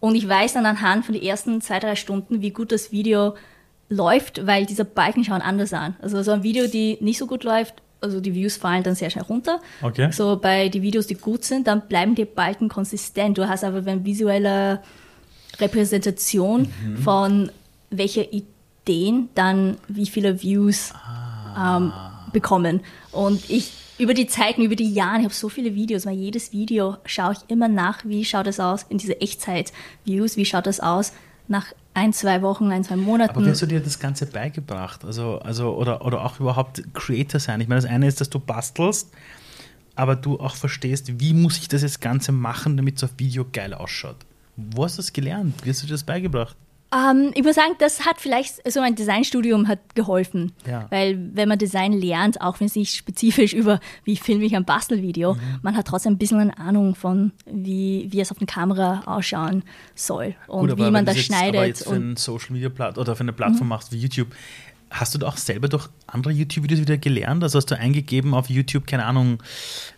Und 0.00 0.16
ich 0.16 0.28
weiß 0.28 0.54
dann 0.54 0.66
anhand 0.66 1.06
von 1.06 1.14
den 1.14 1.22
ersten 1.22 1.60
zwei, 1.60 1.78
drei 1.78 1.94
Stunden, 1.94 2.42
wie 2.42 2.50
gut 2.50 2.72
das 2.72 2.90
Video 2.90 3.34
läuft, 3.88 4.46
weil 4.46 4.66
diese 4.66 4.84
Balken 4.84 5.24
schauen 5.24 5.42
anders 5.42 5.72
an. 5.72 5.96
Also 6.00 6.22
so 6.22 6.30
ein 6.32 6.42
Video, 6.42 6.66
die 6.66 6.98
nicht 7.00 7.18
so 7.18 7.26
gut 7.26 7.44
läuft, 7.44 7.74
also 8.00 8.20
die 8.20 8.34
Views 8.34 8.56
fallen 8.56 8.82
dann 8.82 8.94
sehr 8.94 9.08
schnell 9.10 9.24
runter. 9.24 9.60
Okay. 9.82 10.10
So 10.12 10.36
bei 10.36 10.68
den 10.68 10.82
Videos, 10.82 11.06
die 11.06 11.14
gut 11.14 11.44
sind, 11.44 11.66
dann 11.66 11.82
bleiben 11.88 12.14
die 12.14 12.24
Balken 12.24 12.68
konsistent. 12.68 13.38
Du 13.38 13.48
hast 13.48 13.64
aber 13.64 13.78
eine 13.78 14.04
visuelle 14.04 14.80
Repräsentation 15.60 16.68
Mhm. 16.84 16.96
von 16.98 17.52
welche 17.90 18.22
Ideen 18.22 19.28
dann 19.34 19.76
wie 19.88 20.06
viele 20.06 20.42
Views 20.42 20.92
Ah. 20.94 21.76
ähm, 21.78 21.92
bekommen. 22.32 22.80
Und 23.12 23.48
ich 23.48 23.72
über 23.96 24.12
die 24.12 24.26
Zeiten, 24.26 24.62
über 24.62 24.74
die 24.74 24.92
Jahre, 24.92 25.18
ich 25.18 25.24
habe 25.24 25.34
so 25.34 25.48
viele 25.48 25.74
Videos, 25.76 26.04
weil 26.04 26.14
jedes 26.16 26.52
Video 26.52 26.96
schaue 27.06 27.34
ich 27.34 27.38
immer 27.48 27.68
nach, 27.68 28.04
wie 28.04 28.24
schaut 28.24 28.48
es 28.48 28.58
aus 28.58 28.84
in 28.88 28.98
diese 28.98 29.20
Echtzeit-Views, 29.20 30.36
wie 30.36 30.44
schaut 30.44 30.66
es 30.66 30.80
aus 30.80 31.12
nach 31.48 31.66
ein, 31.92 32.12
zwei 32.12 32.42
Wochen, 32.42 32.70
ein, 32.70 32.84
zwei 32.84 32.96
Monaten. 32.96 33.30
Aber 33.30 33.44
wie 33.44 33.50
hast 33.50 33.62
du 33.62 33.66
dir 33.66 33.80
das 33.80 33.98
Ganze 33.98 34.26
beigebracht? 34.26 35.04
Also, 35.04 35.38
also 35.38 35.74
oder, 35.76 36.04
oder 36.04 36.24
auch 36.24 36.40
überhaupt 36.40 36.82
Creator 36.94 37.40
sein? 37.40 37.60
Ich 37.60 37.68
meine, 37.68 37.80
das 37.82 37.90
eine 37.90 38.06
ist, 38.06 38.20
dass 38.20 38.30
du 38.30 38.38
bastelst, 38.38 39.10
aber 39.94 40.16
du 40.16 40.40
auch 40.40 40.56
verstehst, 40.56 41.20
wie 41.20 41.32
muss 41.32 41.58
ich 41.58 41.68
das 41.68 41.82
jetzt 41.82 42.00
Ganze 42.00 42.32
machen, 42.32 42.76
damit 42.76 42.96
es 42.96 43.04
auf 43.04 43.10
Video 43.18 43.46
geil 43.50 43.74
ausschaut. 43.74 44.16
Wo 44.56 44.84
hast 44.84 44.98
du 44.98 45.02
das 45.02 45.12
gelernt? 45.12 45.54
Wie 45.64 45.70
hast 45.70 45.82
du 45.82 45.86
dir 45.86 45.94
das 45.94 46.04
beigebracht? 46.04 46.56
Ähm, 46.94 47.32
ich 47.34 47.42
muss 47.42 47.56
sagen, 47.56 47.74
das 47.78 48.06
hat 48.06 48.20
vielleicht, 48.20 48.56
so 48.56 48.62
also 48.64 48.80
ein 48.80 48.94
Designstudium 48.94 49.68
hat 49.68 49.94
geholfen. 49.94 50.52
Ja. 50.66 50.86
Weil 50.90 51.18
wenn 51.34 51.48
man 51.48 51.58
Design 51.58 51.92
lernt, 51.92 52.40
auch 52.40 52.60
wenn 52.60 52.66
es 52.66 52.76
nicht 52.76 52.94
spezifisch 52.94 53.52
über, 53.54 53.80
wie 54.04 54.16
filme 54.16 54.44
ich 54.44 54.54
ein 54.54 54.64
Bastelvideo, 54.64 55.34
mhm. 55.34 55.40
man 55.62 55.76
hat 55.76 55.86
trotzdem 55.86 56.12
ein 56.12 56.18
bisschen 56.18 56.38
eine 56.38 56.56
Ahnung 56.58 56.94
von, 56.94 57.32
wie, 57.46 58.06
wie 58.10 58.20
es 58.20 58.30
auf 58.30 58.38
der 58.38 58.46
Kamera 58.46 59.02
ausschauen 59.06 59.64
soll 59.94 60.34
und 60.46 60.68
Gut, 60.68 60.78
wie 60.78 60.90
man 60.90 61.04
das 61.04 61.16
jetzt, 61.16 61.26
schneidet. 61.26 61.56
Aber 61.56 61.66
jetzt 61.66 61.84
für 61.84 61.94
ein 61.94 62.16
Social 62.16 62.52
Media 62.52 62.68
Platt 62.68 62.98
oder 62.98 63.16
für 63.16 63.22
eine 63.22 63.32
Plattform 63.32 63.66
mhm. 63.66 63.70
machst 63.70 63.92
wie 63.92 63.98
YouTube, 63.98 64.28
Hast 64.90 65.12
du 65.12 65.18
da 65.18 65.26
auch 65.26 65.38
selber 65.38 65.68
durch 65.68 65.88
andere 66.06 66.32
YouTube-Videos 66.32 66.80
wieder 66.80 66.96
gelernt? 66.98 67.42
Also 67.42 67.56
hast 67.56 67.68
du 67.68 67.76
eingegeben 67.76 68.32
auf 68.32 68.48
YouTube, 68.48 68.86
keine 68.86 69.04
Ahnung, 69.06 69.42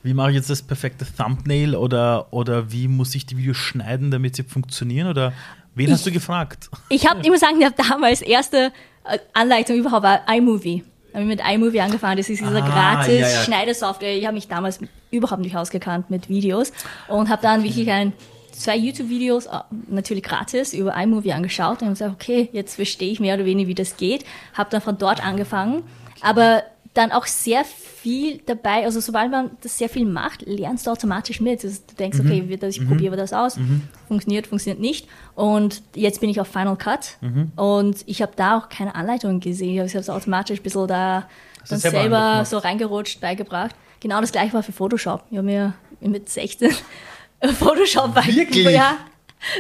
wie 0.03 0.15
mache 0.15 0.31
ich 0.31 0.37
jetzt 0.37 0.49
das 0.49 0.63
perfekte 0.63 1.05
Thumbnail 1.05 1.75
oder, 1.75 2.33
oder 2.33 2.73
wie 2.73 2.89
muss 2.89 3.15
ich 3.15 3.27
die 3.27 3.37
Videos 3.37 3.59
schneiden, 3.59 4.11
damit 4.11 4.37
sie 4.37 4.45
funktionieren? 4.45 5.09
Oder 5.09 5.35
wen 5.77 5.87
ich, 5.87 5.93
hast 5.93 6.05
du 6.05 6.11
gefragt? 6.11 6.69
Ich 6.89 7.09
habe 7.09 7.25
immer 7.25 7.39
sagen, 7.39 7.61
ich 7.61 7.65
habe 7.65 7.77
damals 7.77 8.21
erste 8.23 8.73
äh, 9.05 9.19
Anleitung 9.33 9.77
überhaupt 9.77 10.03
war 10.03 10.23
iMovie. 10.29 10.83
Ich 11.11 11.15
habe 11.15 11.25
mit 11.25 11.41
iMovie 11.41 11.81
angefangen. 11.81 12.17
Das 12.17 12.29
ist 12.29 12.41
diese 12.41 12.63
ah, 12.63 12.69
gratis 12.69 13.21
ja, 13.21 13.29
ja. 13.29 13.43
Schneidesoftware. 13.43 14.17
Ich 14.17 14.27
habe 14.27 14.35
mich 14.35 14.49
damals 14.49 14.81
überhaupt 15.11 15.43
nicht 15.43 15.57
ausgekannt 15.57 16.11
mit 16.11 16.29
Videos 16.29 16.73
und 17.09 17.29
habe 17.29 17.43
dann 17.43 17.63
wirklich 17.63 17.91
ein 17.91 18.13
zwei 18.57 18.77
YouTube-Videos, 18.77 19.47
äh, 19.47 19.59
natürlich 19.89 20.23
gratis, 20.23 20.73
über 20.73 20.97
iMovie 20.97 21.33
angeschaut 21.33 21.83
und 21.83 21.91
gesagt, 21.91 22.13
okay, 22.13 22.49
jetzt 22.53 22.77
verstehe 22.77 23.13
ich 23.13 23.21
mehr 23.21 23.35
oder 23.35 23.45
weniger, 23.45 23.69
wie 23.69 23.75
das 23.75 23.97
geht. 23.97 24.25
Habe 24.55 24.71
dann 24.71 24.81
von 24.81 24.99
dort 24.99 25.25
angefangen, 25.25 25.83
aber 26.23 26.63
dann 26.97 27.13
auch 27.13 27.27
sehr 27.27 27.65
viel 27.65 28.41
dabei, 28.47 28.85
also 28.85 29.01
sobald 29.01 29.31
man 29.31 29.51
das 29.63 29.77
sehr 29.79 29.89
viel 29.89 30.07
macht, 30.07 30.43
lernst 30.43 30.87
du 30.87 30.91
automatisch 30.91 31.41
mit. 31.41 31.65
Also 31.65 31.81
du 31.87 31.95
denkst, 31.95 32.19
mhm. 32.19 32.27
okay, 32.27 32.67
ich 32.69 32.81
mhm. 32.81 32.89
probiere 32.89 33.17
das 33.17 33.33
aus, 33.33 33.57
mhm. 33.57 33.83
funktioniert, 34.09 34.47
funktioniert 34.47 34.81
nicht. 34.81 35.09
Und 35.35 35.83
jetzt 35.95 36.21
bin 36.21 36.31
ich 36.31 36.41
auf 36.41 36.49
Final 36.49 36.77
Cut 36.77 37.19
mhm. 37.21 37.53
und 37.57 37.99
ich 38.07 38.23
habe 38.23 38.33
da 38.37 38.59
auch 38.59 38.69
keine 38.69 38.95
Anleitung 38.95 39.41
gesehen. 39.41 39.85
Ich 39.85 39.93
habe 39.93 40.01
es 40.01 40.11
automatisch 40.11 40.61
ein 40.61 40.63
bisschen 40.63 40.87
da 40.87 41.29
dann 41.69 41.79
selber, 41.79 41.99
selber 41.99 42.45
so 42.45 42.59
reingerutscht, 42.59 43.21
beigebracht. 43.21 43.75
Genau 44.01 44.21
das 44.21 44.33
gleiche 44.33 44.53
war 44.53 44.63
für 44.63 44.73
Photoshop. 44.73 45.25
Ich 45.31 45.37
habe 45.37 45.47
mir 45.47 45.75
mit 46.01 46.29
16 46.29 46.71
Photoshop 47.59 48.15
Wirklich? 48.15 48.71
Ja. 48.71 48.99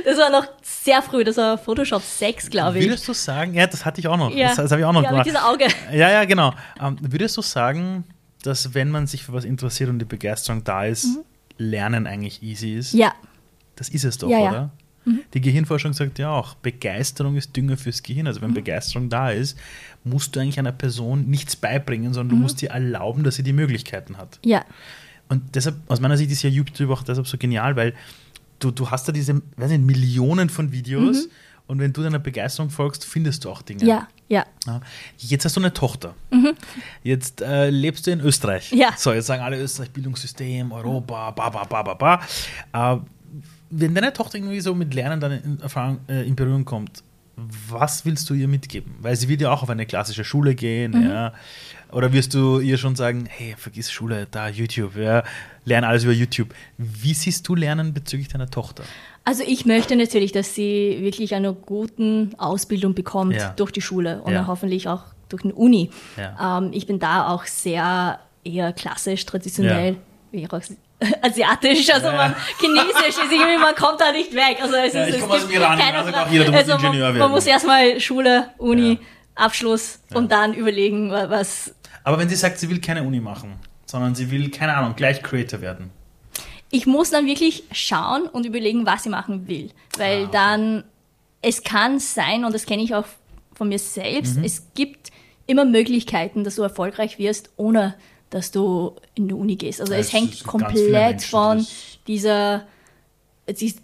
Das 0.04 0.18
war 0.18 0.30
noch 0.30 0.46
sehr 0.62 1.02
früh, 1.02 1.22
das 1.22 1.36
war 1.36 1.58
Photoshop 1.58 2.02
6, 2.02 2.50
glaube 2.50 2.78
ich. 2.78 2.86
Würdest 2.86 3.06
du 3.06 3.12
sagen, 3.12 3.54
ja, 3.54 3.66
das 3.66 3.84
hatte 3.84 4.00
ich 4.00 4.08
auch 4.08 4.16
noch. 4.16 4.30
Ja. 4.30 4.48
Das, 4.48 4.56
das 4.56 4.70
habe 4.70 4.80
ich 4.80 4.86
auch 4.86 4.92
noch 4.92 5.02
ja, 5.02 5.10
gemacht. 5.10 5.26
Mit 5.26 5.34
dieser 5.34 5.48
Auge. 5.48 5.66
Ja, 5.92 6.10
ja, 6.10 6.24
genau. 6.24 6.52
Ähm, 6.80 6.96
würdest 7.00 7.36
du 7.36 7.42
sagen, 7.42 8.04
dass 8.42 8.74
wenn 8.74 8.90
man 8.90 9.06
sich 9.06 9.22
für 9.22 9.32
was 9.32 9.44
interessiert 9.44 9.90
und 9.90 9.98
die 9.98 10.04
Begeisterung 10.04 10.64
da 10.64 10.84
ist, 10.84 11.04
mhm. 11.04 11.24
Lernen 11.58 12.06
eigentlich 12.06 12.42
easy 12.42 12.74
ist? 12.74 12.92
Ja. 12.92 13.14
Das 13.76 13.88
ist 13.88 14.04
es 14.04 14.18
doch, 14.18 14.28
ja, 14.28 14.38
oder? 14.38 14.70
Mhm. 15.04 15.20
Die 15.34 15.40
Gehirnforschung 15.40 15.92
sagt 15.92 16.18
ja 16.18 16.30
auch, 16.30 16.54
Begeisterung 16.56 17.36
ist 17.36 17.56
Dünger 17.56 17.76
fürs 17.76 18.02
Gehirn. 18.02 18.26
Also 18.26 18.40
wenn 18.40 18.50
mhm. 18.50 18.54
Begeisterung 18.54 19.08
da 19.08 19.30
ist, 19.30 19.56
musst 20.04 20.34
du 20.34 20.40
eigentlich 20.40 20.58
einer 20.58 20.72
Person 20.72 21.26
nichts 21.26 21.56
beibringen, 21.56 22.12
sondern 22.12 22.30
du 22.30 22.36
mhm. 22.36 22.42
musst 22.42 22.62
ihr 22.62 22.70
erlauben, 22.70 23.24
dass 23.24 23.36
sie 23.36 23.42
die 23.42 23.52
Möglichkeiten 23.52 24.18
hat. 24.18 24.38
Ja. 24.44 24.64
Und 25.28 25.54
deshalb, 25.54 25.76
aus 25.88 26.00
meiner 26.00 26.16
Sicht 26.16 26.30
ist 26.30 26.42
ja 26.42 26.50
YouTube 26.50 26.90
auch 26.90 27.02
deshalb 27.02 27.26
so 27.26 27.38
genial, 27.38 27.76
weil 27.76 27.94
du, 28.58 28.70
du 28.70 28.90
hast 28.90 29.08
da 29.08 29.12
diese, 29.12 29.40
weiß 29.56 29.70
nicht, 29.70 29.84
Millionen 29.84 30.48
von 30.48 30.72
Videos 30.72 31.26
mhm. 31.26 31.30
und 31.66 31.78
wenn 31.78 31.92
du 31.92 32.02
deiner 32.02 32.18
Begeisterung 32.18 32.70
folgst, 32.70 33.04
findest 33.04 33.44
du 33.44 33.50
auch 33.50 33.62
Dinge. 33.62 33.84
Ja, 33.84 34.08
ja. 34.28 34.44
Jetzt 35.18 35.44
hast 35.44 35.56
du 35.56 35.60
eine 35.60 35.72
Tochter. 35.72 36.14
Mhm. 36.30 36.54
Jetzt 37.02 37.42
äh, 37.42 37.70
lebst 37.70 38.06
du 38.06 38.10
in 38.10 38.20
Österreich. 38.20 38.72
Ja. 38.72 38.90
So, 38.96 39.12
jetzt 39.12 39.26
sagen 39.26 39.42
alle 39.42 39.60
Österreich, 39.60 39.90
Bildungssystem, 39.90 40.72
Europa, 40.72 41.30
ba, 41.30 41.50
ba, 41.50 41.64
ba, 41.64 41.82
ba, 41.82 41.94
ba. 41.94 42.20
Äh, 42.72 43.00
wenn 43.70 43.94
deine 43.94 44.12
Tochter 44.12 44.38
irgendwie 44.38 44.60
so 44.60 44.74
mit 44.74 44.94
Lernen 44.94 45.20
dann 45.20 45.32
in, 45.32 45.60
Erfahrung, 45.60 45.98
äh, 46.08 46.26
in 46.26 46.36
Berührung 46.36 46.64
kommt, 46.64 47.02
was 47.36 48.04
willst 48.04 48.30
du 48.30 48.34
ihr 48.34 48.48
mitgeben? 48.48 48.94
Weil 49.00 49.14
sie 49.16 49.28
wird 49.28 49.42
ja 49.42 49.50
auch 49.50 49.62
auf 49.62 49.70
eine 49.70 49.86
klassische 49.86 50.24
Schule 50.24 50.54
gehen, 50.54 50.92
mhm. 50.92 51.10
ja. 51.10 51.32
Oder 51.92 52.12
wirst 52.12 52.34
du 52.34 52.60
ihr 52.60 52.78
schon 52.78 52.96
sagen, 52.96 53.26
hey, 53.28 53.54
vergiss 53.56 53.90
Schule, 53.90 54.26
da 54.30 54.48
YouTube, 54.48 54.96
ja, 54.96 55.22
lern 55.64 55.84
alles 55.84 56.04
über 56.04 56.12
YouTube. 56.12 56.54
Wie 56.78 57.14
siehst 57.14 57.46
du 57.48 57.54
Lernen 57.54 57.94
bezüglich 57.94 58.28
deiner 58.28 58.50
Tochter? 58.50 58.84
Also 59.24 59.42
ich 59.46 59.66
möchte 59.66 59.96
natürlich, 59.96 60.32
dass 60.32 60.54
sie 60.54 60.98
wirklich 61.00 61.34
eine 61.34 61.52
gute 61.52 62.30
Ausbildung 62.38 62.94
bekommt 62.94 63.34
ja. 63.34 63.52
durch 63.56 63.72
die 63.72 63.80
Schule 63.80 64.22
und 64.22 64.32
ja. 64.32 64.38
dann 64.38 64.46
hoffentlich 64.46 64.88
auch 64.88 65.02
durch 65.28 65.44
eine 65.44 65.54
Uni. 65.54 65.90
Ja. 66.16 66.58
Ähm, 66.58 66.70
ich 66.72 66.86
bin 66.86 66.98
da 66.98 67.28
auch 67.28 67.44
sehr 67.44 68.20
eher 68.44 68.72
klassisch, 68.72 69.26
traditionell, 69.26 69.96
wie 70.30 70.46
auch 70.46 70.60
asiatisch, 71.22 71.90
also 71.92 72.10
man 72.10 72.34
chinesisch 72.58 73.08
ist 73.08 73.32
irgendwie, 73.32 73.58
man 73.58 73.74
kommt 73.74 74.00
da 74.00 74.12
nicht 74.12 74.32
weg. 74.32 74.58
Also 74.62 74.76
es 74.76 74.94
ist, 74.94 75.16
ich 75.16 75.20
komme 75.20 75.34
aus 75.34 75.46
dem 75.46 75.50
Iran, 75.50 75.78
also 75.80 76.10
auch 76.16 76.30
jeder, 76.30 76.44
du 76.44 76.52
musst 76.52 76.70
also 76.70 76.86
Ingenieur 76.86 77.06
werden. 77.08 77.18
Man 77.18 77.30
muss 77.30 77.46
erstmal 77.46 78.00
Schule, 78.00 78.50
Uni, 78.58 78.98
Abschluss 79.36 80.00
ja. 80.10 80.16
und 80.16 80.32
dann 80.32 80.54
überlegen, 80.54 81.10
was. 81.10 81.74
Aber 82.02 82.18
wenn 82.18 82.28
sie 82.28 82.34
sagt, 82.34 82.58
sie 82.58 82.68
will 82.68 82.80
keine 82.80 83.04
Uni 83.04 83.20
machen, 83.20 83.54
sondern 83.84 84.14
sie 84.14 84.30
will, 84.30 84.50
keine 84.50 84.76
Ahnung, 84.76 84.96
gleich 84.96 85.22
Creator 85.22 85.60
werden. 85.60 85.90
Ich 86.70 86.86
muss 86.86 87.10
dann 87.10 87.26
wirklich 87.26 87.64
schauen 87.70 88.26
und 88.26 88.44
überlegen, 88.44 88.86
was 88.86 89.04
sie 89.04 89.08
machen 89.08 89.46
will. 89.46 89.70
Weil 89.96 90.24
ah, 90.24 90.28
dann, 90.32 90.84
es 91.42 91.62
kann 91.62 92.00
sein, 92.00 92.44
und 92.44 92.52
das 92.54 92.66
kenne 92.66 92.82
ich 92.82 92.94
auch 92.94 93.06
von 93.54 93.68
mir 93.68 93.78
selbst, 93.78 94.36
mhm. 94.36 94.44
es 94.44 94.66
gibt 94.74 95.10
immer 95.46 95.64
Möglichkeiten, 95.64 96.42
dass 96.42 96.56
du 96.56 96.62
erfolgreich 96.62 97.18
wirst, 97.18 97.50
ohne 97.56 97.94
dass 98.30 98.50
du 98.50 98.96
in 99.14 99.28
die 99.28 99.34
Uni 99.34 99.56
gehst. 99.56 99.80
Also 99.80 99.92
ja, 99.92 100.00
es 100.00 100.12
hängt 100.12 100.42
komplett 100.44 101.22
von 101.22 101.64
dieser 102.06 102.66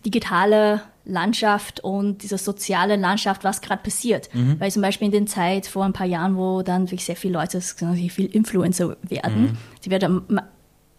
digitale 0.05 0.82
Landschaft 1.05 1.80
und 1.80 2.22
dieser 2.22 2.38
soziale 2.38 2.96
Landschaft, 2.96 3.44
was 3.44 3.61
gerade 3.61 3.82
passiert. 3.82 4.32
Mhm. 4.34 4.61
Weil 4.61 4.70
zum 4.70 4.82
Beispiel 4.82 5.07
in 5.07 5.12
der 5.12 5.26
Zeit 5.26 5.66
vor 5.66 5.84
ein 5.84 5.92
paar 5.92 6.07
Jahren, 6.07 6.36
wo 6.36 6.62
dann 6.62 6.82
wirklich 6.82 7.05
sehr 7.05 7.16
viele 7.16 7.34
Leute 7.34 7.61
viel 7.61 8.26
Influencer 8.26 8.96
werden, 9.03 9.42
mhm. 9.42 9.57
die 9.84 9.90
werden 9.90 10.40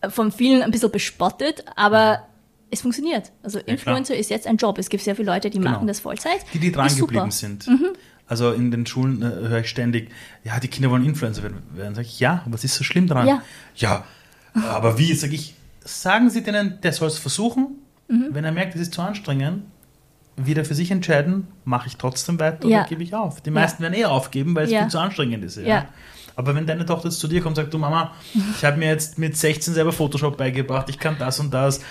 von 0.10 0.32
vielen 0.32 0.62
ein 0.62 0.72
bisschen 0.72 0.92
bespottet, 0.92 1.64
aber 1.76 2.28
es 2.70 2.82
funktioniert. 2.82 3.32
Also 3.44 3.60
Influencer 3.60 4.16
ja, 4.16 4.20
ist 4.20 4.30
jetzt 4.30 4.48
ein 4.48 4.58
Job. 4.58 4.78
Es 4.78 4.90
gibt 4.90 5.04
sehr 5.04 5.16
viele 5.16 5.32
Leute, 5.32 5.50
die 5.50 5.60
genau. 5.60 5.72
machen 5.72 5.88
das 5.88 6.00
Vollzeit. 6.00 6.44
Die, 6.54 6.60
die 6.60 6.72
dran 6.72 6.94
geblieben 6.96 7.32
sind. 7.32 7.68
Mhm. 7.68 7.90
Also 8.28 8.52
in 8.52 8.72
den 8.72 8.86
Schulen 8.86 9.22
äh, 9.22 9.26
höre 9.26 9.60
ich 9.60 9.70
ständig, 9.70 10.10
ja, 10.44 10.60
die 10.60 10.68
Kinder 10.68 10.90
wollen 10.90 11.06
Influencer 11.06 11.44
werden. 11.44 11.62
Dann 11.78 11.94
sage 11.94 12.08
ich, 12.08 12.20
ja, 12.20 12.44
was 12.48 12.64
ist 12.64 12.76
so 12.76 12.84
schlimm 12.84 13.08
dran? 13.08 13.28
Ja, 13.28 13.44
ja 13.76 14.04
aber 14.54 14.98
wie? 14.98 15.14
Sage 15.14 15.36
ich, 15.36 15.56
sagen 15.82 16.30
Sie 16.30 16.42
denen, 16.42 16.80
der 16.82 16.94
soll 16.94 17.08
es 17.10 17.18
versuchen. 17.18 17.78
Mhm. 18.08 18.28
Wenn 18.32 18.44
er 18.44 18.52
merkt, 18.52 18.76
es 18.76 18.82
ist 18.82 18.94
zu 18.94 19.02
anstrengend, 19.02 19.64
wieder 20.36 20.66
für 20.66 20.76
sich 20.76 20.92
entscheiden, 20.92 21.48
mache 21.66 21.88
ich 21.88 21.98
trotzdem 21.98 22.40
weiter 22.40 22.68
ja. 22.68 22.80
oder 22.80 22.90
gebe 22.90 23.04
ich 23.04 23.14
auf. 23.14 23.42
Die 23.42 23.52
meisten 23.52 23.84
ja. 23.84 23.90
werden 23.90 24.00
eher 24.00 24.12
aufgeben, 24.12 24.56
weil 24.56 24.66
es 24.66 24.72
ja. 24.72 24.82
viel 24.82 24.90
zu 24.90 25.00
anstrengend 25.00 25.44
ist. 25.44 25.58
Ja. 25.58 25.88
Aber 26.36 26.56
wenn 26.56 26.66
deine 26.66 26.86
Tochter 26.86 27.10
jetzt 27.10 27.20
zu 27.20 27.28
dir 27.28 27.42
kommt 27.42 27.58
und 27.58 27.64
sagt, 27.64 27.74
du 27.74 27.78
Mama, 27.78 28.14
ich 28.58 28.66
habe 28.66 28.78
mir 28.78 28.90
jetzt 28.90 29.20
mit 29.20 29.38
16 29.38 29.74
selber 29.74 29.92
Photoshop 29.92 30.38
beigebracht, 30.38 30.90
ich 30.90 31.00
kann 31.00 31.16
das 31.20 31.40
und 31.40 31.54
das, 31.54 31.82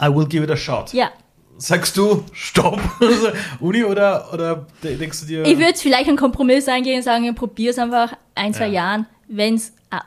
I 0.00 0.06
will 0.06 0.26
give 0.26 0.44
it 0.44 0.50
a 0.50 0.56
shot. 0.56 0.92
Ja, 0.92 1.10
sagst 1.58 1.96
du 1.96 2.24
Stopp? 2.32 2.80
Also, 3.00 3.28
Uni 3.60 3.84
oder, 3.84 4.32
oder 4.32 4.66
denkst 4.82 5.20
du 5.20 5.26
dir. 5.26 5.44
Ich 5.44 5.58
würde 5.58 5.74
vielleicht 5.76 6.08
einen 6.08 6.16
Kompromiss 6.16 6.68
eingehen 6.68 6.96
und 6.96 7.02
sagen, 7.02 7.34
probier 7.34 7.70
es 7.70 7.78
einfach 7.78 8.16
ein, 8.34 8.54
zwei 8.54 8.66
ja. 8.66 8.72
Jahren. 8.72 9.06
Wenn 9.28 9.54
es 9.54 9.72
ah, 9.90 10.02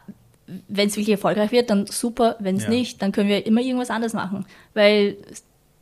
wirklich 0.67 1.09
erfolgreich 1.09 1.51
wird, 1.51 1.69
dann 1.69 1.86
super. 1.86 2.38
Wenn 2.39 2.55
es 2.55 2.63
ja. 2.63 2.69
nicht, 2.69 3.01
dann 3.01 3.11
können 3.11 3.29
wir 3.29 3.45
immer 3.45 3.61
irgendwas 3.61 3.89
anderes 3.89 4.13
machen. 4.13 4.45
Weil 4.73 5.17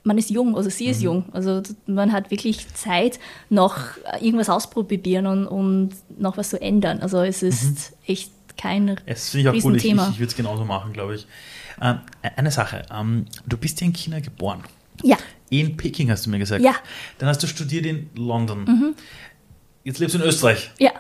man 0.04 0.18
ist 0.18 0.30
jung, 0.30 0.56
also 0.56 0.70
sie 0.70 0.88
ist 0.88 1.00
mhm. 1.00 1.04
jung. 1.06 1.26
Also 1.32 1.62
man 1.86 2.12
hat 2.12 2.32
wirklich 2.32 2.74
Zeit, 2.74 3.20
noch 3.50 3.78
irgendwas 4.22 4.50
ausprobieren 4.50 5.26
und, 5.26 5.48
und 5.48 5.92
noch 6.18 6.38
was 6.38 6.50
zu 6.50 6.62
ändern. 6.62 7.00
Also 7.02 7.22
es 7.22 7.44
ist 7.44 7.92
mhm. 7.92 7.98
echt 8.08 8.32
kein 8.58 9.00
Es 9.06 9.30
finde 9.30 9.42
ich 9.42 9.64
auch 9.64 9.66
cool, 9.66 9.78
ich, 9.78 9.86
ich, 9.86 9.92
ich 9.92 10.20
würde 10.20 10.26
es 10.26 10.36
genauso 10.36 10.66
machen, 10.66 10.94
glaube 10.94 11.16
ich. 11.16 11.28
Ähm, 11.82 12.00
eine 12.36 12.52
Sache, 12.52 12.86
ähm, 12.92 13.26
du 13.46 13.58
bist 13.58 13.80
ja 13.82 13.88
in 13.88 13.94
China 13.94 14.20
geboren. 14.20 14.64
Ja. 15.04 15.18
In 15.50 15.78
Peking 15.78 16.12
hast 16.12 16.26
du 16.26 16.30
mir 16.30 16.40
gesagt. 16.40 16.64
Ja. 16.64 16.76
Dann 17.18 17.30
hast 17.30 17.42
du 17.42 17.48
studiert 17.48 17.86
in 17.86 18.10
London. 18.16 18.66
Mhm. 18.66 18.96
Jetzt 19.84 20.00
lebst 20.00 20.16
du 20.16 20.20
in 20.20 20.26
Österreich. 20.26 20.72
Ja. 20.78 20.92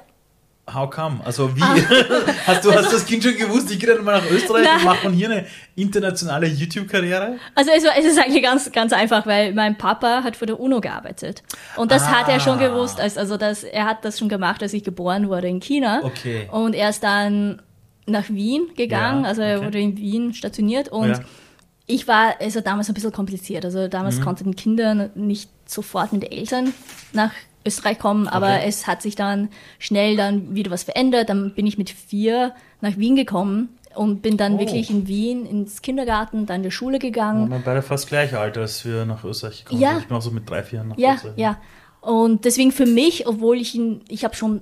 How 0.73 0.89
come? 0.89 1.19
Also 1.23 1.55
wie? 1.55 1.61
Ah. 1.61 1.75
hast 2.47 2.65
du 2.65 2.73
hast 2.73 2.91
das 2.91 3.05
Kind 3.05 3.23
schon 3.23 3.35
gewusst, 3.35 3.71
ich 3.71 3.79
gehe 3.79 3.93
dann 3.93 4.03
mal 4.03 4.19
nach 4.19 4.29
Österreich 4.29 4.65
Nein. 4.65 4.77
und 4.77 4.85
mache 4.85 4.97
von 4.97 5.13
hier 5.13 5.29
eine 5.29 5.45
internationale 5.75 6.47
YouTube-Karriere? 6.47 7.37
Also 7.55 7.71
es, 7.75 7.83
es, 7.83 8.05
ist 8.05 8.19
eigentlich 8.19 8.43
ganz, 8.43 8.71
ganz 8.71 8.93
einfach, 8.93 9.25
weil 9.25 9.53
mein 9.53 9.77
Papa 9.77 10.23
hat 10.23 10.35
für 10.35 10.45
der 10.45 10.59
UNO 10.59 10.81
gearbeitet. 10.81 11.43
Und 11.75 11.91
das 11.91 12.03
ah. 12.03 12.19
hat 12.19 12.29
er 12.29 12.39
schon 12.39 12.59
gewusst. 12.59 12.99
Also 12.99 13.37
das, 13.37 13.63
er 13.63 13.85
hat 13.85 14.03
das 14.05 14.19
schon 14.19 14.29
gemacht, 14.29 14.61
als 14.61 14.73
ich 14.73 14.83
geboren 14.83 15.29
wurde 15.29 15.47
in 15.47 15.59
China. 15.59 16.01
Okay. 16.03 16.47
Und 16.51 16.73
erst 16.73 17.03
dann 17.03 17.61
nach 18.05 18.29
Wien 18.29 18.69
gegangen, 18.75 19.23
Ja, 19.23 19.29
also 19.29 19.41
er 19.41 19.57
okay. 19.57 19.65
wurde 19.65 19.79
in 19.79 19.97
Wien 19.97 20.33
stationiert 20.33 20.89
und 20.89 21.09
Ja. 21.09 21.19
ich 21.85 22.07
war 22.07 22.35
also 22.39 22.61
damals 22.61 22.89
ein 22.89 22.93
bisschen 22.93 23.11
kompliziert. 23.11 23.65
Also 23.65 23.87
damals 23.87 24.17
Mhm. 24.17 24.23
konnten 24.23 24.55
Kinder 24.55 25.09
nicht 25.15 25.49
sofort 25.65 26.11
mit 26.13 26.31
Eltern 26.31 26.73
nach 27.13 27.31
Österreich 27.65 27.99
kommen, 27.99 28.27
aber 28.27 28.47
Okay. 28.55 28.63
es 28.67 28.87
hat 28.87 29.01
sich 29.01 29.15
dann 29.15 29.49
schnell 29.79 30.15
dann 30.15 30.55
wieder 30.55 30.71
was 30.71 30.83
verändert. 30.83 31.29
Dann 31.29 31.53
bin 31.53 31.67
ich 31.67 31.77
mit 31.77 31.89
vier 31.89 32.53
nach 32.81 32.97
Wien 32.97 33.15
gekommen 33.15 33.69
und 33.95 34.21
bin 34.21 34.37
dann 34.37 34.55
Oh. 34.55 34.59
wirklich 34.59 34.89
in 34.89 35.07
Wien 35.07 35.45
ins 35.45 35.81
Kindergarten, 35.81 36.45
dann 36.45 36.57
in 36.57 36.63
die 36.63 36.71
Schule 36.71 36.93
Wir 36.93 36.99
gegangen. 37.11 37.49
waren 37.49 37.61
beide 37.63 37.81
fast 37.81 38.07
gleich 38.07 38.33
alt, 38.35 38.57
als 38.57 38.85
wir 38.85 39.05
nach 39.05 39.23
Österreich 39.23 39.63
gekommen 39.65 39.81
Ja. 39.81 39.89
sind. 39.91 39.99
Ich 40.01 40.07
bin 40.07 40.17
auch 40.17 40.21
so 40.21 40.31
mit 40.31 40.49
drei, 40.49 40.63
vier 40.63 40.77
Jahren 40.77 40.87
nach 40.89 40.97
Ja, 40.97 41.15
Österreich. 41.15 41.37
ja. 41.37 41.57
Und 42.01 42.45
deswegen 42.45 42.71
für 42.71 42.85
mich, 42.85 43.27
obwohl 43.27 43.57
ich 43.57 43.75
ihn, 43.75 44.01
ich 44.07 44.23
habe 44.23 44.35
schon 44.35 44.61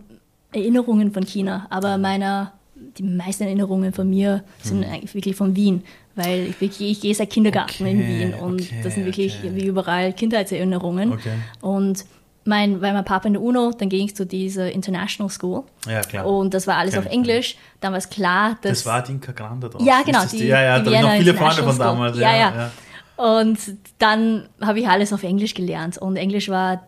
Erinnerungen 0.52 1.12
von 1.12 1.24
China, 1.24 1.68
aber 1.70 1.98
meine, 2.00 2.52
die 2.98 3.04
meisten 3.04 3.44
Erinnerungen 3.44 3.94
von 3.94 4.10
mir 4.10 4.44
sind 4.64 4.84
eigentlich 4.86 5.14
wirklich 5.14 5.36
von 5.36 5.56
Wien, 5.56 5.84
weil 6.16 6.48
ich, 6.48 6.62
wirklich, 6.62 6.92
ich 6.92 7.02
gehe 7.02 7.14
seit 7.14 7.30
Kindergarten 7.30 7.86
in 7.86 8.00
Okay, 8.00 8.08
Wien 8.08 8.34
und 8.34 8.62
okay, 8.62 8.80
das 8.82 8.96
sind 8.96 9.06
wirklich 9.06 9.38
okay. 9.40 9.52
wie 9.54 9.66
überall 9.66 10.14
Kindheitserinnerungen. 10.14 11.12
Okay. 11.12 11.34
Und 11.62 12.06
mein, 12.48 12.82
weil 12.82 12.94
mein 12.94 13.06
Papa 13.06 13.28
in 13.28 13.34
der 13.34 13.42
UNO, 13.42 13.72
dann 13.78 13.90
ging 13.90 14.06
ich 14.06 14.16
zu 14.16 14.26
dieser 14.26 14.72
International 14.72 15.30
School 15.30 15.64
Ja, 15.88 16.02
klar. 16.02 16.26
und 16.26 16.54
das 16.54 16.66
war 16.66 16.78
alles 16.78 16.94
Kenn 16.94 17.04
auf 17.06 17.12
Englisch. 17.12 17.58
Dann 17.82 17.92
war 17.92 18.00
es 18.00 18.10
klar, 18.10 18.58
dass 18.62 18.80
das 18.80 18.86
war 18.86 19.04
die 19.04 19.12
Inka 19.14 19.32
Grande 19.34 19.70
drauf. 19.70 19.82
ja, 19.84 20.02
genau. 20.04 20.22
das 20.22 20.32
die, 20.32 20.46
ja, 20.48 20.62
ja, 20.62 20.80
da 20.80 20.86
habe 20.86 20.96
ich 20.96 21.02
noch 21.02 21.12
viele 21.18 21.34
Freunde 21.34 21.64
von 21.64 21.78
damals. 21.78 22.14
School. 22.14 22.24
Ja, 22.24 22.36
ja. 22.36 22.72
Und 23.18 23.60
dann 23.98 24.48
habe 24.62 24.80
ich 24.80 24.88
alles 24.88 25.12
auf 25.12 25.24
Englisch 25.24 25.54
gelernt. 25.54 25.98
Und 25.98 26.18
Englisch 26.18 26.50
war 26.50 26.84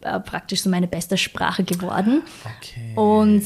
äh, 0.00 0.20
praktisch 0.20 0.62
so 0.62 0.70
meine 0.70 0.86
beste 0.86 1.16
Sprache 1.18 1.64
geworden. 1.64 2.22
Okay. 2.58 2.92
Und 2.94 3.42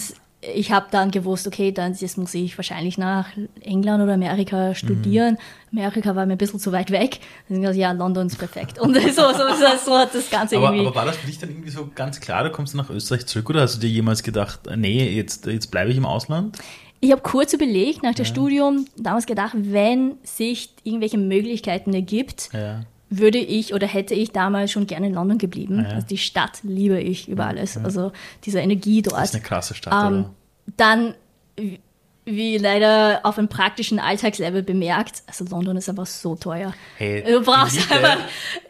ich 0.55 0.73
habe 0.73 0.87
dann 0.91 1.11
gewusst, 1.13 1.47
okay, 1.47 1.71
dann 1.71 1.95
jetzt 1.95 2.19
muss 2.19 2.35
ich 2.35 2.59
wahrscheinlich 2.59 2.99
nach 2.99 3.29
England 3.61 4.03
oder 4.03 4.15
Amerika 4.15 4.75
studieren. 4.75 5.39
Amerika 5.71 6.17
war 6.17 6.27
mir 6.27 6.33
ein 6.33 6.39
bisschen 6.39 6.59
zu 6.59 6.73
weit 6.73 6.91
weg. 6.91 7.21
Dann 7.49 7.61
gesagt, 7.61 7.79
ja, 7.79 7.93
London 7.93 8.27
ist 8.27 8.39
perfekt. 8.39 8.81
Und 8.81 8.95
so, 9.01 9.01
so, 9.11 9.33
so, 9.33 9.85
so 9.85 9.97
hat 9.97 10.15
das 10.15 10.29
Ganze 10.31 10.57
aber, 10.57 10.67
irgendwie. 10.67 10.87
aber 10.87 10.95
war 10.97 11.07
das 11.07 11.17
für 11.17 11.27
dich 11.27 11.39
dann 11.39 11.51
irgendwie 11.51 11.71
so 11.71 11.89
ganz 11.95 12.21
klar, 12.21 12.43
du 12.45 12.51
kommst 12.51 12.75
nach 12.75 12.91
Österreich 12.91 13.27
zurück 13.27 13.51
oder 13.51 13.63
hast 13.63 13.77
du 13.77 13.81
dir 13.81 13.91
jemals 13.91 14.23
gedacht, 14.23 14.61
nee, 14.77 15.09
jetzt, 15.15 15.47
jetzt 15.47 15.71
bleibe 15.71 15.91
ich 15.93 15.97
im 15.97 16.07
Ausland? 16.07 16.59
Ich 17.01 17.11
habe 17.11 17.23
kurz 17.23 17.53
überlegt 17.53 18.03
nach 18.03 18.15
dem 18.15 18.25
Studium, 18.25 18.87
damals 18.97 19.27
gedacht, 19.27 19.55
wenn 19.57 20.15
sich 20.23 20.71
irgendwelche 20.85 21.19
Möglichkeiten 21.19 21.93
ergibt, 21.95 22.51
Ja. 22.53 22.83
Würde 23.19 23.39
ich 23.39 23.75
oder 23.75 23.87
hätte 23.87 24.15
ich 24.15 24.31
damals 24.33 24.71
schon 24.73 24.87
gerne 24.87 25.07
in 25.09 25.15
London 25.15 25.39
geblieben. 25.39 25.81
Ah, 25.81 25.89
ja. 25.89 25.95
Also 25.97 26.07
die 26.07 26.19
Stadt 26.19 26.61
liebe 26.63 26.99
ich 27.01 27.29
über 27.29 27.47
alles. 27.47 27.77
Also 27.77 28.13
diese 28.45 28.61
Energie 28.61 29.03
dort. 29.03 29.17
Das 29.19 29.31
ist 29.31 29.35
eine 29.35 29.45
krasse 29.45 29.75
Stadt, 29.75 29.93
Ähm, 29.93 30.21
oder? 30.21 30.31
dann, 30.77 31.15
wie- 31.57 31.81
wie 32.25 32.57
leider 32.57 33.21
auf 33.25 33.37
einem 33.37 33.49
praktischen 33.49 33.99
Alltagslevel 33.99 34.63
bemerkt, 34.63 35.23
also 35.27 35.45
London 35.45 35.77
ist 35.77 35.89
einfach 35.89 36.07
so 36.07 36.37
teuer. 36.37 36.73
Hey, 36.97 37.23
du 37.27 37.41
brauchst 37.43 37.79
einfach. 37.91 38.17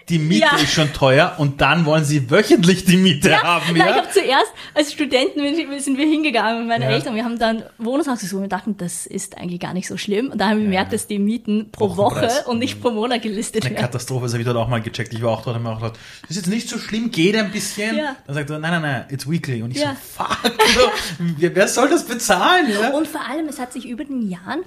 Die 0.09 0.19
Miete 0.19 0.43
Ja. 0.51 0.57
ist 0.57 0.73
schon 0.73 0.93
teuer 0.93 1.35
und 1.39 1.61
dann 1.61 1.85
wollen 1.85 2.05
sie 2.05 2.31
wöchentlich 2.31 2.85
die 2.85 2.97
Miete 2.97 3.43
haben, 3.43 3.65
Na, 3.69 3.73
ich 3.73 3.79
ja? 3.91 3.95
habe 3.97 4.09
zuerst 4.11 4.53
als 4.75 4.93
Studenten 4.93 5.41
sind 5.81 5.97
wir 5.99 6.07
hingegangen 6.07 6.61
mit 6.61 6.69
meinen 6.69 6.83
Ja. 6.83 6.91
Eltern. 6.91 7.15
Wir 7.15 7.25
haben 7.25 7.39
dann 7.39 7.63
Wohnungshaus 7.79 8.21
gesucht 8.21 8.37
und 8.39 8.43
wir 8.45 8.49
dachten, 8.49 8.77
das 8.77 9.07
ist 9.07 9.37
eigentlich 9.39 9.61
gar 9.61 9.75
nicht 9.75 9.87
so 9.89 9.97
schlimm. 9.97 10.31
Und 10.31 10.41
dann 10.41 10.51
haben 10.51 10.59
wir 10.59 10.65
bemerkt, 10.65 10.93
dass 10.93 11.07
die 11.07 11.19
Mieten 11.19 11.71
pro 11.73 11.97
Woche 11.97 12.29
und 12.47 12.59
nicht 12.59 12.81
pro 12.81 12.91
Monat 12.91 13.23
gelistet 13.23 13.65
Eine 13.65 13.75
werden. 13.75 13.83
Katastrophe, 13.85 14.25
das 14.25 14.33
habe 14.33 14.43
ich 14.43 14.47
dort 14.47 14.57
auch 14.57 14.69
mal 14.69 14.81
gecheckt. 14.83 15.13
Ich 15.13 15.23
war 15.23 15.31
auch 15.33 15.43
dort 15.43 15.57
und 15.57 15.65
habe 15.65 15.77
auch 15.77 15.81
gedacht, 15.81 15.99
das 16.23 16.31
ist 16.31 16.37
jetzt 16.37 16.49
nicht 16.49 16.69
so 16.69 16.79
schlimm, 16.79 17.11
geht 17.11 17.37
ein 17.37 17.51
bisschen. 17.51 17.97
Ja. 17.97 18.17
Dann 18.27 18.35
sagt 18.35 18.51
er, 18.51 18.59
nein, 18.59 18.71
nein, 18.73 18.83
nein, 18.83 19.05
it's 19.11 19.29
weekly. 19.29 19.63
Und 19.63 19.71
ich 19.73 19.79
Ja. 19.83 19.97
so, 20.17 20.25
fuck, 20.25 20.39
also, 20.45 20.91
wer, 21.39 21.55
wer 21.55 21.69
soll 21.69 21.89
das 21.89 22.05
bezahlen? 22.05 22.67
Ja? 22.71 22.91
Und 22.91 23.07
vor 23.09 23.21
allem, 23.29 23.47
es 23.49 23.59
hat 23.59 23.73
sich 23.73 23.87
über 23.89 24.05
den 24.05 24.29
Jahren 24.31 24.61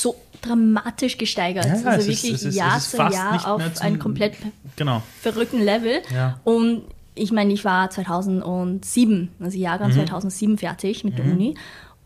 so 0.00 0.16
dramatisch 0.42 1.18
gesteigert. 1.18 1.64
Ja, 1.66 1.72
also 1.72 2.10
ist- 2.10 2.22
wirklich 2.22 2.34
es 2.34 2.42
ist- 2.44 2.54
Jahr 2.54 2.76
ist 2.76 2.90
zu 2.90 2.96
Jahr 2.98 3.46
auf 3.54 3.72
zum- 3.74 3.86
einen 3.86 3.98
komplett 3.98 4.34
Genau. 4.76 5.02
verrückten 5.20 5.60
Level. 5.62 6.02
Ja. 6.14 6.38
Und 6.44 6.82
ich 7.14 7.32
meine, 7.32 7.52
ich 7.52 7.64
war 7.64 7.88
2007, 7.90 9.30
also 9.40 9.56
Mhm. 9.56 9.62
Jahrgang 9.62 9.92
2007 9.92 10.58
fertig 10.58 11.04
mit 11.04 11.18
der 11.18 11.24
Uni. 11.24 11.54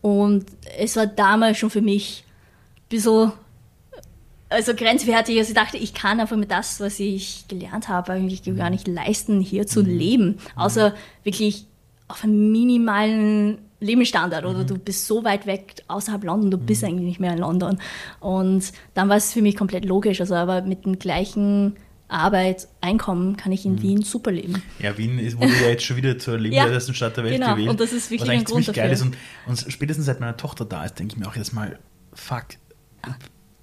Und 0.01 0.45
es 0.79 0.95
war 0.95 1.05
damals 1.05 1.57
schon 1.57 1.69
für 1.69 1.81
mich 1.81 2.23
ein 2.77 2.89
bisschen 2.89 3.31
also 4.49 4.73
grenzwertig. 4.75 5.37
Also 5.37 5.49
ich 5.51 5.55
dachte, 5.55 5.77
ich 5.77 5.93
kann 5.93 6.19
einfach 6.19 6.35
mit 6.35 6.51
das, 6.51 6.79
was 6.81 6.99
ich 6.99 7.45
gelernt 7.47 7.87
habe, 7.87 8.11
eigentlich 8.13 8.43
gar 8.57 8.69
nicht 8.69 8.85
leisten, 8.87 9.39
hier 9.39 9.65
zu 9.65 9.81
leben. 9.81 10.39
Außer 10.57 10.93
wirklich 11.23 11.67
auf 12.09 12.23
einem 12.25 12.51
minimalen 12.51 13.59
Lebensstandard. 13.81 14.45
Oder 14.45 14.63
du 14.63 14.77
bist 14.77 15.05
so 15.07 15.23
weit 15.23 15.45
weg 15.45 15.75
außerhalb 15.87 16.23
London, 16.23 16.51
du 16.51 16.57
bist 16.57 16.83
eigentlich 16.83 17.05
nicht 17.05 17.19
mehr 17.19 17.33
in 17.33 17.39
London. 17.39 17.79
Und 18.19 18.71
dann 18.93 19.09
war 19.09 19.17
es 19.17 19.33
für 19.33 19.41
mich 19.41 19.57
komplett 19.57 19.83
logisch. 19.83 20.21
Also 20.21 20.35
aber 20.35 20.61
mit 20.61 20.85
dem 20.85 20.97
gleichen 20.99 21.75
Arbeit, 22.07 22.67
Einkommen 22.81 23.37
kann 23.37 23.51
ich 23.51 23.65
in 23.65 23.81
Wien 23.81 24.01
super 24.03 24.31
leben. 24.31 24.61
Ja, 24.79 24.97
Wien 24.97 25.17
ist, 25.17 25.37
wurde 25.37 25.53
ja 25.61 25.69
jetzt 25.69 25.83
schon 25.83 25.97
wieder 25.97 26.17
zur 26.19 26.37
lebenswertesten 26.39 26.93
Stadt 26.93 27.17
der 27.17 27.23
Welt 27.23 27.35
genau. 27.35 27.53
gewählt. 27.53 27.69
Und 27.69 27.79
das 27.79 27.93
ist 27.93 28.11
wirklich 28.11 28.29
was 28.29 28.37
ein 28.37 28.43
Grund 28.43 28.65
ziemlich 28.65 28.75
geil 28.75 28.89
dafür. 28.89 29.11
ist. 29.11 29.47
Und, 29.47 29.65
und 29.65 29.71
spätestens 29.71 30.05
seit 30.05 30.19
meiner 30.19 30.37
Tochter 30.37 30.65
da 30.65 30.83
ist, 30.83 30.99
denke 30.99 31.13
ich 31.13 31.19
mir 31.19 31.27
auch 31.27 31.35
jetzt 31.35 31.53
mal, 31.53 31.79
fuck, 32.13 32.45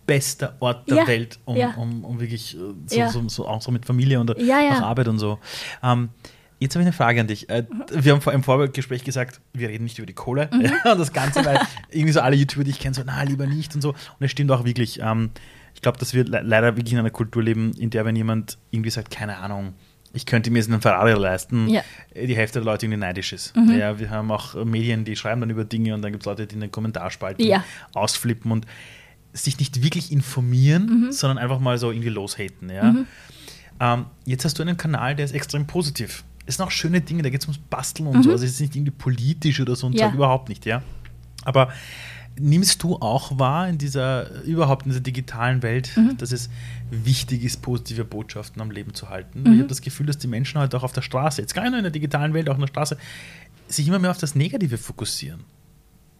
bester 0.06 0.56
Ort 0.60 0.88
der 0.90 0.96
Ja, 0.96 1.06
Welt, 1.06 1.38
um, 1.44 1.56
ja. 1.56 1.74
um, 1.74 2.04
um 2.04 2.18
wirklich 2.18 2.56
äh, 2.56 2.58
so, 2.86 2.96
Ja. 2.96 3.10
so, 3.10 3.28
so, 3.28 3.46
auch 3.46 3.60
so 3.62 3.70
mit 3.70 3.84
Familie 3.84 4.18
und 4.18 4.34
Ja, 4.38 4.60
ja. 4.60 4.78
auch 4.78 4.82
Arbeit 4.82 5.06
und 5.08 5.18
so. 5.18 5.38
Ähm, 5.82 6.08
Jetzt 6.60 6.74
habe 6.74 6.82
ich 6.82 6.86
eine 6.86 6.92
Frage 6.92 7.20
an 7.20 7.26
dich. 7.28 7.48
Äh, 7.48 7.64
Wir 7.92 8.12
haben 8.12 8.20
vor 8.20 8.32
im 8.32 8.42
Vorgespräch 8.42 9.04
gesagt, 9.04 9.40
wir 9.52 9.68
reden 9.68 9.84
nicht 9.84 9.98
über 9.98 10.06
die 10.06 10.12
Kohle 10.14 10.48
Mhm. 10.52 10.60
und 10.92 10.98
das 10.98 11.12
Ganze, 11.12 11.44
weil 11.44 11.60
irgendwie 11.90 12.12
so 12.12 12.20
alle 12.20 12.36
YouTuber, 12.36 12.64
die 12.64 12.70
ich 12.70 12.80
kenne, 12.80 12.94
so, 12.94 13.02
na, 13.06 13.22
lieber 13.22 13.46
nicht 13.46 13.74
und 13.74 13.80
so. 13.82 13.90
Und 13.90 13.96
es 14.20 14.30
stimmt 14.30 14.50
auch 14.50 14.64
wirklich. 14.64 15.00
Ähm, 15.00 15.30
ich 15.74 15.82
glaube, 15.82 15.98
dass 15.98 16.12
wir 16.14 16.24
le 16.24 16.40
leider 16.42 16.76
wirklich 16.76 16.92
in 16.92 16.98
einer 16.98 17.10
Kultur 17.10 17.42
leben, 17.42 17.72
in 17.78 17.90
der, 17.90 18.04
wenn 18.04 18.16
jemand 18.16 18.58
irgendwie 18.72 18.90
sagt, 18.90 19.10
keine 19.12 19.36
Ahnung, 19.38 19.74
ich 20.12 20.26
könnte 20.26 20.50
mir 20.50 20.58
jetzt 20.58 20.68
einen 20.70 20.80
Ferrari 20.80 21.12
leisten, 21.12 21.68
Ja. 21.68 21.82
die 22.16 22.34
Hälfte 22.34 22.58
der 22.58 22.64
Leute 22.64 22.86
irgendwie 22.86 22.98
neidisch 22.98 23.32
ist. 23.32 23.54
Mhm. 23.54 23.78
Ja, 23.78 23.98
wir 24.00 24.10
haben 24.10 24.30
auch 24.32 24.54
Medien, 24.64 25.04
die 25.04 25.14
schreiben 25.14 25.40
dann 25.42 25.50
über 25.50 25.64
Dinge 25.64 25.94
und 25.94 26.02
dann 26.02 26.10
gibt 26.10 26.22
es 26.22 26.26
Leute, 26.26 26.46
die 26.48 26.54
in 26.56 26.62
den 26.62 26.72
Kommentarspalten 26.72 27.44
Ja. 27.46 27.62
ausflippen 27.94 28.50
und 28.50 28.66
sich 29.32 29.58
nicht 29.60 29.82
wirklich 29.84 30.10
informieren, 30.10 31.04
Mhm. 31.04 31.12
sondern 31.12 31.38
einfach 31.38 31.60
mal 31.60 31.78
so 31.78 31.92
irgendwie 31.92 32.08
loshaten. 32.08 32.70
Ja? 32.70 32.94
Ähm, 33.78 34.06
jetzt 34.24 34.44
hast 34.44 34.58
du 34.58 34.62
einen 34.62 34.76
Kanal, 34.78 35.14
der 35.14 35.26
ist 35.26 35.32
extrem 35.34 35.66
positiv. 35.68 36.24
Es 36.48 36.56
sind 36.56 36.64
auch 36.64 36.70
schöne 36.70 37.00
Dinge, 37.02 37.22
da 37.22 37.28
geht 37.30 37.42
es 37.42 37.46
ums 37.46 37.58
Basteln 37.58 38.06
und 38.08 38.22
so. 38.22 38.30
Also 38.32 38.44
es 38.44 38.52
ist 38.52 38.60
nicht 38.60 38.74
irgendwie 38.74 38.90
politisch 38.92 39.60
oder 39.60 39.76
so 39.76 39.86
und 39.86 39.92
Mhm. 39.92 39.98
Ja. 39.98 40.06
Zeug, 40.06 40.14
überhaupt 40.14 40.48
nicht, 40.48 40.64
ja. 40.64 40.82
Aber 41.44 41.70
nimmst 42.40 42.82
du 42.82 42.96
auch 42.96 43.38
wahr 43.38 43.68
in 43.68 43.76
dieser, 43.78 44.42
überhaupt 44.44 44.86
in 44.86 44.90
dieser 44.92 45.02
digitalen 45.02 45.62
Welt, 45.62 45.90
Mhm. 45.96 46.16
dass 46.16 46.32
es 46.32 46.48
wichtig 46.90 47.44
ist, 47.44 47.60
positive 47.62 48.04
Botschaften 48.04 48.62
am 48.62 48.70
Leben 48.70 48.94
zu 48.94 49.08
halten? 49.10 49.42
Mhm. 49.42 49.52
Ich 49.52 49.58
habe 49.58 49.68
das 49.68 49.82
Gefühl, 49.82 50.06
dass 50.06 50.16
die 50.18 50.26
Menschen 50.28 50.58
heute 50.60 50.76
auch 50.78 50.84
auf 50.84 50.92
der 50.92 51.02
Straße, 51.02 51.40
jetzt 51.42 51.54
gar 51.54 51.62
nicht 51.62 51.70
nur 51.72 51.78
in 51.80 51.84
der 51.84 51.90
digitalen 51.92 52.32
Welt, 52.34 52.48
auch 52.48 52.54
in 52.54 52.60
der 52.60 52.68
Straße, 52.68 52.96
sich 53.68 53.86
immer 53.86 53.98
mehr 53.98 54.10
auf 54.10 54.18
das 54.18 54.34
Negative 54.34 54.78
fokussieren. 54.78 55.40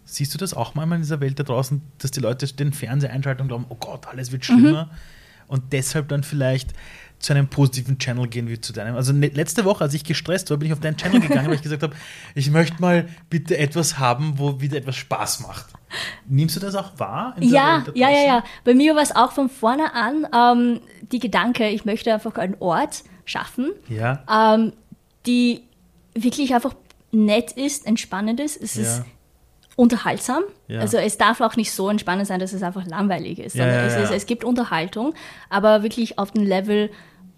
Siehst 0.05 0.35
du 0.35 0.39
das 0.39 0.53
auch 0.55 0.75
manchmal 0.75 0.97
in 0.97 1.03
dieser 1.03 1.21
Welt 1.21 1.39
da 1.39 1.43
draußen, 1.45 1.81
dass 1.99 2.11
die 2.11 2.21
Leute 2.21 2.47
den 2.53 2.73
Fernseher 2.73 3.13
einschalten 3.13 3.43
und 3.43 3.49
glauben, 3.49 3.67
oh 3.71 3.77
Gott, 3.77 4.07
alles 4.09 4.31
wird 4.33 4.45
schlimmer 4.45 4.85
Mhm. 4.87 4.91
und 5.49 5.73
deshalb 5.73 6.09
dann 6.09 6.23
vielleicht 6.23 6.73
zu 7.19 7.33
einem 7.33 7.49
positiven 7.49 7.99
Channel 7.99 8.29
gehen 8.29 8.49
wie 8.49 8.61
zu 8.61 8.73
deinem. 8.73 8.95
Also 8.95 9.13
ne, 9.13 9.29
letzte 9.29 9.65
Woche, 9.65 9.83
als 9.85 9.95
ich 9.95 10.05
gestresst 10.05 10.51
war, 10.51 10.57
bin 10.57 10.67
ich 10.69 10.73
auf 10.73 10.81
deinen 10.81 10.97
Channel 10.97 11.21
gegangen, 11.21 11.49
weil 11.49 11.55
ich 11.55 11.63
gesagt 11.63 11.83
habe, 11.83 11.95
ich 12.35 12.51
möchte 12.51 12.81
mal 12.81 13.09
bitte 13.29 13.59
etwas 13.59 13.99
haben, 13.99 14.35
wo 14.39 14.61
wieder 14.61 14.77
etwas 14.79 14.97
Spaß 14.97 15.41
macht. 15.41 15.67
Nimmst 16.29 16.55
du 16.57 16.61
das 16.61 16.75
auch 16.75 16.99
wahr? 16.99 17.35
Ja, 17.41 17.85
ja, 17.95 18.11
ja, 18.11 18.25
ja. 18.27 18.45
Bei 18.65 18.75
mir 18.75 18.95
war 18.95 19.03
es 19.03 19.15
auch 19.17 19.33
von 19.33 19.49
vorne 19.49 19.95
an 19.95 20.27
ähm, 20.33 20.81
die 21.11 21.19
Gedanke, 21.19 21.69
ich 21.71 21.85
möchte 21.85 22.13
einfach 22.15 22.35
einen 22.37 22.57
Ort 22.61 23.03
schaffen, 23.25 23.71
Ja, 23.89 24.23
ähm, 24.55 24.73
die 25.27 25.63
wirklich 26.15 26.55
einfach 26.55 26.75
nett 27.11 27.53
ist, 27.53 27.87
entspannend 27.87 28.39
ist. 28.41 28.61
Es 28.63 28.75
Ja. 28.77 28.83
ist 28.83 29.03
unterhaltsam. 29.79 30.43
Ja. 30.67 30.81
Also 30.81 30.97
es 30.97 31.19
darf 31.19 31.41
auch 31.41 31.55
nicht 31.55 31.71
so 31.71 31.89
entspannend 31.89 32.27
sein, 32.27 32.41
dass 32.41 32.53
es 32.53 32.65
einfach 32.65 32.85
langweilig 32.85 33.39
ist. 33.39 33.55
Ja, 33.55 33.63
sondern 33.65 33.89
ja, 33.89 33.97
es, 34.03 34.11
ist, 34.11 34.17
es 34.17 34.27
gibt 34.27 34.43
Unterhaltung, 34.43 35.15
aber 35.51 35.85
wirklich 35.85 36.19
auf 36.19 36.33
dem 36.33 36.43
Level, 36.43 36.91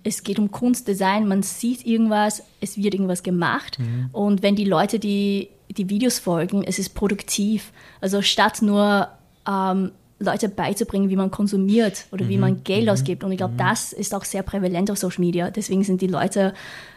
es 0.04 0.22
geht 0.22 0.38
um 0.38 0.50
Kunstdesign, 0.50 1.28
man 1.28 1.42
sieht 1.42 1.84
irgendwas, 1.84 2.42
es 2.62 2.78
wird 2.78 2.94
irgendwas 2.94 3.22
gemacht. 3.22 3.78
Mhm. 3.78 4.08
Und 4.12 4.42
wenn 4.42 4.56
die 4.56 4.64
Leute 4.64 4.98
die, 4.98 5.50
die 5.68 5.90
Videos 5.90 6.18
folgen, 6.18 6.64
es 6.64 6.78
ist 6.78 6.94
produktiv. 6.94 7.72
Also 8.00 8.22
statt 8.22 8.62
nur 8.62 9.08
ähm, 9.46 9.90
Leute 10.18 10.48
beizubringen, 10.48 11.10
wie 11.10 11.16
man 11.16 11.30
konsumiert 11.30 12.06
oder 12.10 12.26
wie 12.26 12.36
Mhm. 12.36 12.40
man 12.40 12.64
Geld 12.64 12.88
ausgibt. 12.88 13.22
Und 13.22 13.32
ich 13.32 13.38
glaube, 13.38 13.54
das 13.58 13.92
ist 13.92 14.14
auch 14.14 14.24
sehr 14.24 14.42
prävalent 14.42 14.90
auf 14.90 14.96
Social 14.96 15.20
Media. 15.20 15.50
Deswegen 15.50 15.84
sind 15.84 16.00
die 16.00 16.06
Leute, 16.06 16.54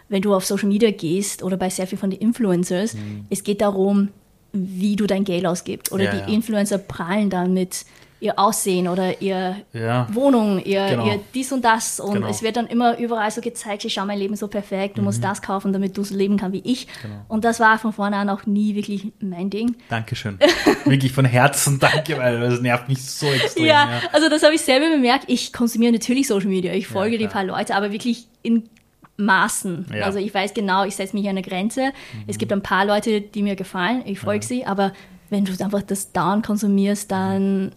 wenn 0.08 0.22
du 0.22 0.34
auf 0.34 0.46
Social 0.46 0.70
Media 0.70 0.91
gehst 0.91 1.44
oder 1.44 1.58
bei 1.58 1.70
sehr 1.70 1.86
viel 1.86 1.98
von 1.98 2.12
den 2.12 2.20
Influencers, 2.22 2.96
es 3.30 3.44
geht 3.44 3.60
darum, 3.60 4.08
wie 4.54 4.95
du 4.95 5.08
dein 5.08 5.24
Geld 5.24 5.45
ausgibst. 5.45 5.91
Oder 5.91 6.04
Ja, 6.06 6.12
die 6.12 6.20
ja. 6.20 6.28
Influencer 6.28 6.78
prallen 6.78 7.30
dann 7.30 7.54
mit 7.54 7.86
ihr 8.20 8.39
Aussehen 8.39 8.88
oder 8.88 9.22
ihr 9.22 9.58
Ja. 9.74 10.08
Wohnung, 10.14 10.64
ihr, 10.64 10.86
Genau. 10.91 11.06
ihr 11.08 11.20
dies 11.34 11.51
und 11.51 11.66
das. 11.66 11.99
Und 11.99 12.14
Genau. 12.14 12.28
es 12.28 12.41
wird 12.41 12.56
dann 12.56 12.68
immer 12.68 12.97
überall 12.97 13.30
so 13.32 13.41
gezeigt, 13.41 13.84
ich 13.84 13.93
schau 13.95 14.06
mein 14.06 14.18
Leben 14.18 14.38
so 14.38 14.47
perfekt, 14.47 14.95
du 14.97 15.01
Mhm. 15.01 15.06
musst 15.08 15.22
das 15.24 15.41
kaufen, 15.41 15.74
damit 15.74 15.97
du 15.97 16.06
so 16.06 16.16
leben 16.16 16.38
kannst 16.38 16.54
wie 16.64 16.72
ich. 16.72 16.88
Genau. 17.01 17.16
Und 17.28 17.43
das 17.43 17.60
war 17.60 17.78
von 17.80 17.91
vorne 17.91 18.16
an 18.16 18.30
auch 18.30 18.45
nie 18.45 18.76
wirklich 18.76 19.12
mein 19.20 19.49
Ding. 19.49 19.76
Dankeschön. 19.89 20.38
Wirklich 20.86 21.12
von 21.12 21.26
Herzen 21.26 21.80
danke, 21.80 22.18
weil 22.18 22.39
das 22.39 22.62
nervt 22.62 22.88
mich 22.88 23.01
so 23.04 23.26
extrem. 23.26 23.66
Ja, 23.66 23.89
Ja. 23.89 24.01
also 24.14 24.30
das 24.30 24.43
habe 24.43 24.54
ich 24.56 24.62
selber 24.62 24.89
bemerkt. 24.89 25.26
Ich 25.28 25.51
konsumiere 25.51 25.91
natürlich 25.93 26.28
Social 26.28 26.47
Media, 26.49 26.72
ich 26.74 26.88
folge 26.88 27.18
die 27.18 27.26
klar. 27.28 27.43
paar 27.45 27.58
Leute, 27.58 27.76
aber 27.76 27.91
wirklich 27.91 28.28
in 28.41 28.70
Maßen. 29.18 29.86
Ja. 29.89 29.95
Mhm. 29.97 30.03
Also 30.03 30.20
ich 30.20 30.34
weiß 30.34 30.53
genau, 30.53 30.86
ich 30.86 30.95
setze 30.95 31.16
mich 31.16 31.26
an 31.26 31.32
eine 31.32 31.41
Grenze. 31.41 31.91
Es 32.28 32.38
gibt 32.38 32.51
ein 32.51 32.61
paar 32.64 32.86
Leute, 32.86 33.22
die 33.22 33.43
mir 33.43 33.55
gefallen, 33.55 34.01
ich 34.05 34.20
folge 34.20 34.45
sie, 34.45 34.66
aber 34.66 34.91
wenn 35.30 35.45
du 35.45 35.51
einfach 35.64 35.82
das 35.84 36.11
down 36.11 36.41
konsumierst, 36.41 37.11
dann 37.11 37.72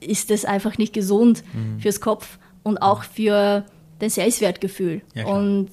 ist 0.00 0.30
das 0.30 0.44
einfach 0.44 0.78
nicht 0.78 0.92
gesund 0.92 1.42
Mhm. 1.52 1.80
fürs 1.80 2.00
Kopf 2.00 2.38
und 2.62 2.78
auch 2.82 3.04
für 3.04 3.64
dein 3.98 4.10
Selbstwertgefühl. 4.10 5.02
Ja, 5.14 5.26
und 5.26 5.68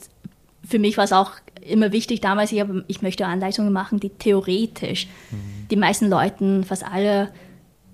für 0.68 0.80
mich 0.80 0.97
war 0.97 1.05
es 1.05 1.13
auch 1.13 1.32
immer 1.61 1.91
wichtig 1.91 2.22
damals, 2.22 2.51
ich, 2.51 2.59
hab, 2.59 2.70
ich 2.88 3.01
möchte 3.01 3.26
Anleitungen 3.26 3.72
machen, 3.74 3.99
die 3.99 4.09
theoretisch 4.09 5.07
Mhm. 5.32 5.68
die 5.72 5.76
meisten 5.76 6.09
Leuten, 6.09 6.63
fast 6.63 6.86
alle, 6.86 7.30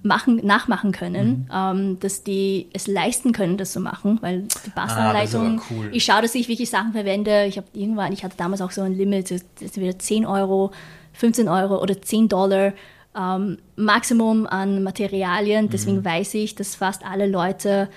machen, 0.03 0.41
nachmachen 0.45 0.91
können, 0.91 1.47
Mhm. 1.49 1.49
ähm, 1.53 1.99
dass 1.99 2.23
die 2.23 2.67
es 2.73 2.87
leisten 2.87 3.31
können, 3.31 3.57
das 3.57 3.71
zu 3.71 3.79
machen, 3.79 4.17
weil 4.21 4.41
die 4.41 4.69
Ah, 4.69 4.71
Bastanleitung, 4.75 5.59
aber 5.59 5.63
cool. 5.71 5.89
ich 5.93 6.03
schaue, 6.03 6.21
dass 6.21 6.35
ich 6.35 6.47
wirklich 6.49 6.69
Sachen 6.69 6.91
verwende. 6.91 7.45
Ich 7.45 7.57
habe 7.57 7.67
irgendwann, 7.73 8.11
ich 8.13 8.23
hatte 8.23 8.35
damals 8.37 8.61
auch 8.61 8.71
so 8.71 8.81
ein 8.81 8.93
Limit, 8.93 9.31
das 9.31 9.43
ist 9.61 9.77
wieder 9.79 9.97
10 9.97 10.25
Euro, 10.25 10.71
15 11.13 11.47
Euro 11.47 11.81
oder 11.81 12.01
10 12.01 12.27
Dollar 12.29 12.73
ähm, 13.15 13.59
Maximum 13.75 14.45
an 14.47 14.81
Materialien. 14.83 15.69
Deswegen 15.69 15.97
Mhm. 15.97 16.05
weiß 16.05 16.33
ich, 16.33 16.55
dass 16.55 16.75
fast 16.75 17.05
alle 17.05 17.27
Leute 17.27 17.87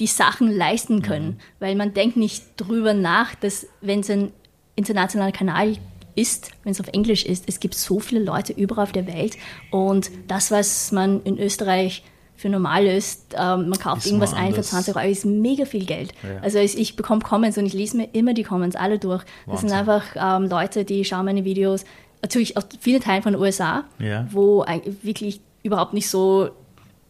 die 0.00 0.06
Sachen 0.06 0.50
leisten 0.50 1.02
können, 1.02 1.26
Mhm. 1.28 1.36
weil 1.60 1.74
man 1.76 1.94
denkt 1.94 2.16
nicht 2.16 2.44
drüber 2.58 2.94
nach, 2.94 3.34
dass 3.36 3.66
wenn 3.80 4.00
es 4.00 4.10
ein 4.10 4.32
internationaler 4.76 5.32
Kanal 5.32 5.76
ist, 6.14 6.50
wenn 6.62 6.72
es 6.72 6.80
auf 6.80 6.88
Englisch 6.88 7.24
ist, 7.24 7.44
es 7.46 7.60
gibt 7.60 7.74
so 7.74 7.98
viele 8.00 8.22
Leute 8.22 8.52
überall 8.52 8.84
auf 8.84 8.92
der 8.92 9.06
Welt 9.06 9.36
und 9.70 10.10
das, 10.28 10.50
was 10.50 10.92
man 10.92 11.22
in 11.24 11.38
Österreich 11.38 12.04
für 12.36 12.48
normal 12.48 12.86
ist, 12.86 13.34
ähm, 13.38 13.68
man 13.68 13.78
kauft 13.78 13.98
Ist 13.98 14.06
irgendwas 14.06 14.32
ein 14.34 14.46
für 14.50 14.56
anders. 14.56 14.70
20 14.70 14.96
Euro, 14.96 15.06
ist 15.08 15.24
mega 15.24 15.64
viel 15.64 15.84
Geld. 15.86 16.12
Ja. 16.22 16.40
Also 16.42 16.58
ich, 16.58 16.76
ich 16.78 16.96
bekomme 16.96 17.20
Comments 17.20 17.56
und 17.56 17.64
ich 17.66 17.72
lese 17.74 17.96
mir 17.96 18.08
immer 18.12 18.34
die 18.34 18.42
Comments 18.42 18.74
alle 18.74 18.98
durch. 18.98 19.24
Das 19.46 19.60
sind 19.60 19.70
einfach 19.72 20.02
ähm, 20.16 20.48
Leute, 20.48 20.84
die 20.84 21.04
schauen 21.04 21.26
meine 21.26 21.44
Videos, 21.44 21.84
natürlich 22.22 22.56
aus 22.56 22.64
vielen 22.80 23.00
Teilen 23.00 23.22
von 23.22 23.32
den 23.34 23.40
USA, 23.40 23.84
Ja. 24.00 24.26
wo 24.32 24.64
wirklich 25.02 25.40
überhaupt 25.62 25.94
nicht 25.94 26.10
so 26.10 26.50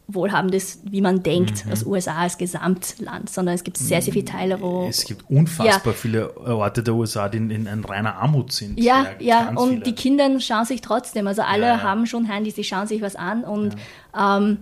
wohlhabend 0.07 0.53
ist, 0.53 0.81
wie 0.91 1.01
man 1.01 1.23
denkt, 1.23 1.65
Mhm. 1.65 1.69
das 1.71 1.83
USA 1.83 2.15
als 2.17 2.37
Gesamtland, 2.37 3.29
sondern 3.29 3.55
es 3.55 3.63
gibt 3.63 3.77
sehr, 3.77 4.01
sehr 4.01 4.13
viele 4.13 4.25
Teile, 4.25 4.61
wo... 4.61 4.85
Es 4.87 5.05
gibt 5.05 5.29
unfassbar 5.29 5.93
viele 5.93 6.37
Orte 6.37 6.83
der 6.83 6.93
USA, 6.93 7.27
die 7.27 7.37
in, 7.37 7.49
in, 7.49 7.65
in 7.65 7.83
reiner 7.83 8.15
Armut 8.17 8.51
sind. 8.51 8.79
Ja, 8.79 9.07
ja, 9.19 9.45
ganz 9.45 9.59
und 9.59 9.69
viele. 9.69 9.81
die 9.81 9.95
Kinder 9.95 10.39
schauen 10.39 10.65
sich 10.65 10.81
trotzdem, 10.81 11.25
also 11.27 11.41
alle 11.41 11.63
Ja, 11.63 11.75
ja. 11.77 11.81
haben 11.81 12.05
schon 12.05 12.25
Handys, 12.25 12.53
die 12.53 12.63
schauen 12.63 12.85
sich 12.87 13.01
was 13.01 13.15
an 13.15 13.43
und 13.43 13.75
ähm, 14.19 14.57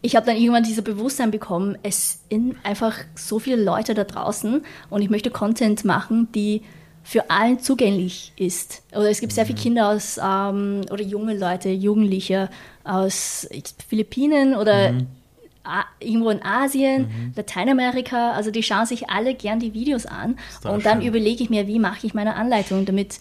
ich 0.00 0.14
habe 0.14 0.24
dann 0.26 0.36
irgendwann 0.36 0.62
dieses 0.62 0.84
Bewusstsein 0.84 1.32
bekommen, 1.32 1.76
es 1.82 2.20
sind 2.30 2.54
einfach 2.62 2.94
so 3.16 3.40
viele 3.40 3.60
Leute 3.62 3.94
da 3.94 4.04
draußen 4.04 4.62
und 4.90 5.02
ich 5.02 5.10
möchte 5.10 5.30
Content 5.30 5.84
machen, 5.84 6.28
die 6.36 6.62
für 7.02 7.30
allen 7.30 7.58
zugänglich 7.58 8.32
ist. 8.36 8.82
Oder 8.92 9.08
es 9.10 9.20
gibt 9.20 9.32
sehr 9.32 9.44
Mhm. 9.44 9.48
viele 9.48 9.58
Kinder 9.60 9.88
aus, 9.88 10.20
ähm, 10.22 10.82
oder 10.92 11.02
junge 11.02 11.36
Leute, 11.36 11.70
Jugendliche 11.70 12.48
aus 12.88 13.46
Philippinen 13.88 14.54
oder 14.54 14.92
Mhm. 14.92 15.06
Irgendwo 16.00 16.30
in 16.30 16.42
Asien, 16.42 17.32
Lateinamerika, 17.36 18.32
also 18.32 18.50
die 18.50 18.62
schauen 18.62 18.86
sich 18.86 19.10
alle 19.10 19.34
gern 19.34 19.60
die 19.60 19.74
Videos 19.74 20.06
an 20.06 20.38
und 20.64 20.86
dann 20.86 21.00
schön. 21.00 21.08
überlege 21.08 21.42
ich 21.42 21.50
mir, 21.50 21.66
wie 21.66 21.78
mache 21.78 22.06
ich 22.06 22.14
meine 22.14 22.36
Anleitung, 22.36 22.86
damit 22.86 23.18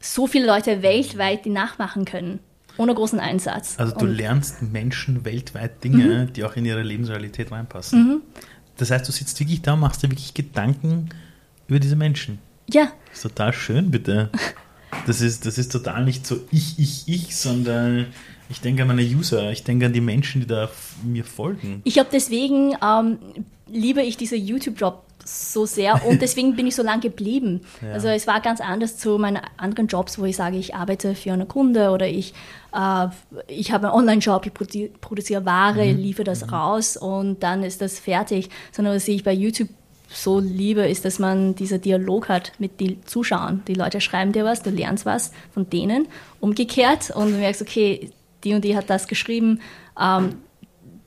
so 0.00 0.26
viele 0.26 0.46
Leute 0.46 0.80
weltweit 0.82 1.44
die 1.44 1.50
nachmachen 1.50 2.06
können, 2.06 2.38
ohne 2.78 2.94
großen 2.94 3.20
Einsatz. 3.20 3.74
Also 3.78 3.94
du 3.94 4.06
Und- 4.06 4.14
lernst 4.14 4.62
Menschen 4.62 5.26
weltweit 5.26 5.84
Dinge, 5.84 6.28
die 6.34 6.44
auch 6.44 6.56
in 6.56 6.64
ihre 6.64 6.82
Lebensrealität 6.82 7.52
reinpassen. 7.52 8.22
Das 8.78 8.90
heißt, 8.90 9.06
du 9.06 9.12
sitzt 9.12 9.38
wirklich 9.38 9.60
da 9.60 9.74
und 9.74 9.80
machst 9.80 10.02
dir 10.02 10.08
wirklich 10.10 10.32
Gedanken 10.32 11.10
über 11.68 11.78
diese 11.78 11.96
Menschen. 11.96 12.38
ja, 12.70 12.84
Das 13.08 13.16
ist 13.18 13.22
total 13.22 13.52
schön, 13.52 13.90
bitte. 13.90 14.30
Das 15.06 15.22
ist, 15.22 15.46
das 15.46 15.56
ist 15.56 15.72
total 15.72 16.04
nicht 16.04 16.26
so 16.26 16.40
ich, 16.50 16.78
ich, 16.78 17.08
ich, 17.08 17.34
sondern 17.36 18.06
ich 18.52 18.60
denke 18.60 18.82
an 18.82 18.88
meine 18.88 19.02
User, 19.02 19.50
ich 19.50 19.64
denke 19.64 19.86
an 19.86 19.92
die 19.92 20.00
Menschen, 20.00 20.42
die 20.42 20.46
da 20.46 20.68
mir 21.02 21.24
folgen. 21.24 21.80
ich 21.84 21.98
habe 21.98 22.08
deswegen, 22.12 22.76
ähm, 22.84 23.18
liebe 23.66 24.02
ich 24.02 24.16
diese 24.16 24.36
YouTube-Job 24.36 25.02
so 25.24 25.66
sehr 25.66 26.04
und 26.06 26.20
deswegen 26.26 26.54
bin 26.56 26.66
ich 26.66 26.74
so 26.74 26.82
lange 26.82 27.00
geblieben. 27.02 27.62
Ja. 27.80 27.92
Also 27.92 28.08
es 28.08 28.26
war 28.26 28.40
ganz 28.40 28.60
anders 28.60 28.98
zu 28.98 29.18
meinen 29.18 29.40
anderen 29.56 29.86
Jobs, 29.86 30.18
wo 30.18 30.24
ich 30.24 30.36
sage, 30.36 30.56
ich 30.58 30.74
arbeite 30.74 31.14
für 31.14 31.32
einen 31.32 31.48
Kunde 31.48 31.90
oder 31.90 32.06
ich, 32.08 32.34
äh, 32.74 33.06
ich 33.48 33.72
habe 33.72 33.86
einen 33.88 33.96
Online-Shop, 33.96 34.44
ich 34.46 34.52
produ 34.54 34.88
produziere 35.00 35.44
Ware, 35.46 35.84
Mhm. 35.86 35.96
liefere 35.98 36.24
das 36.24 36.52
raus 36.52 36.96
und 36.96 37.42
dann 37.42 37.62
ist 37.62 37.80
das 37.80 37.98
fertig. 37.98 38.50
Sondern 38.72 38.94
was 38.96 39.08
ich 39.08 39.22
bei 39.24 39.32
YouTube 39.32 39.68
so 40.14 40.40
liebe, 40.40 40.82
ist, 40.88 41.04
dass 41.06 41.18
man 41.18 41.54
dieser 41.54 41.78
Dialog 41.78 42.28
hat 42.28 42.52
mit 42.58 42.80
den 42.80 42.98
Zuschauern. 43.06 43.62
Die 43.66 43.72
Leute 43.74 44.00
schreiben 44.02 44.32
dir 44.32 44.44
was, 44.44 44.62
du 44.62 44.68
lernst 44.70 45.06
was 45.06 45.32
von 45.54 45.70
denen, 45.70 46.06
umgekehrt 46.40 47.10
und 47.14 47.30
du 47.30 47.38
merkst, 47.38 47.62
okay, 47.62 48.10
die 48.44 48.54
und 48.54 48.64
die 48.64 48.76
hat 48.76 48.90
das 48.90 49.06
geschrieben, 49.08 49.60
ähm, 50.00 50.36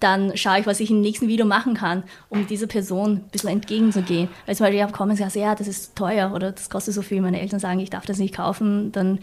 dann 0.02 0.36
schaue 0.36 0.60
ich, 0.60 0.66
was 0.68 0.80
ich 0.82 0.92
im 0.92 1.02
nächsten 1.02 1.28
Video 1.28 1.46
machen 1.46 1.74
kann, 1.74 2.04
um 2.30 2.46
dieser 2.48 2.68
Person 2.68 3.14
ein 3.14 3.30
bisschen 3.32 3.50
entgegenzugehen. 3.50 4.28
Weil 4.46 4.56
zum 4.56 4.66
Beispiel 4.66 4.78
ich 4.78 4.84
habe 4.84 4.92
kommen 4.94 5.12
und 5.12 5.18
gesagt, 5.18 5.36
ja, 5.36 5.56
das 5.56 5.68
ist 5.68 5.96
teuer 5.96 6.34
oder 6.34 6.52
das 6.52 6.70
kostet 6.70 6.94
so 6.94 7.02
viel. 7.02 7.22
Meine 7.22 7.40
Eltern 7.40 7.60
sagen, 7.60 7.80
ich 7.80 7.90
darf 7.90 8.06
das 8.06 8.18
nicht 8.20 8.36
kaufen. 8.36 8.92
Dann 8.92 9.20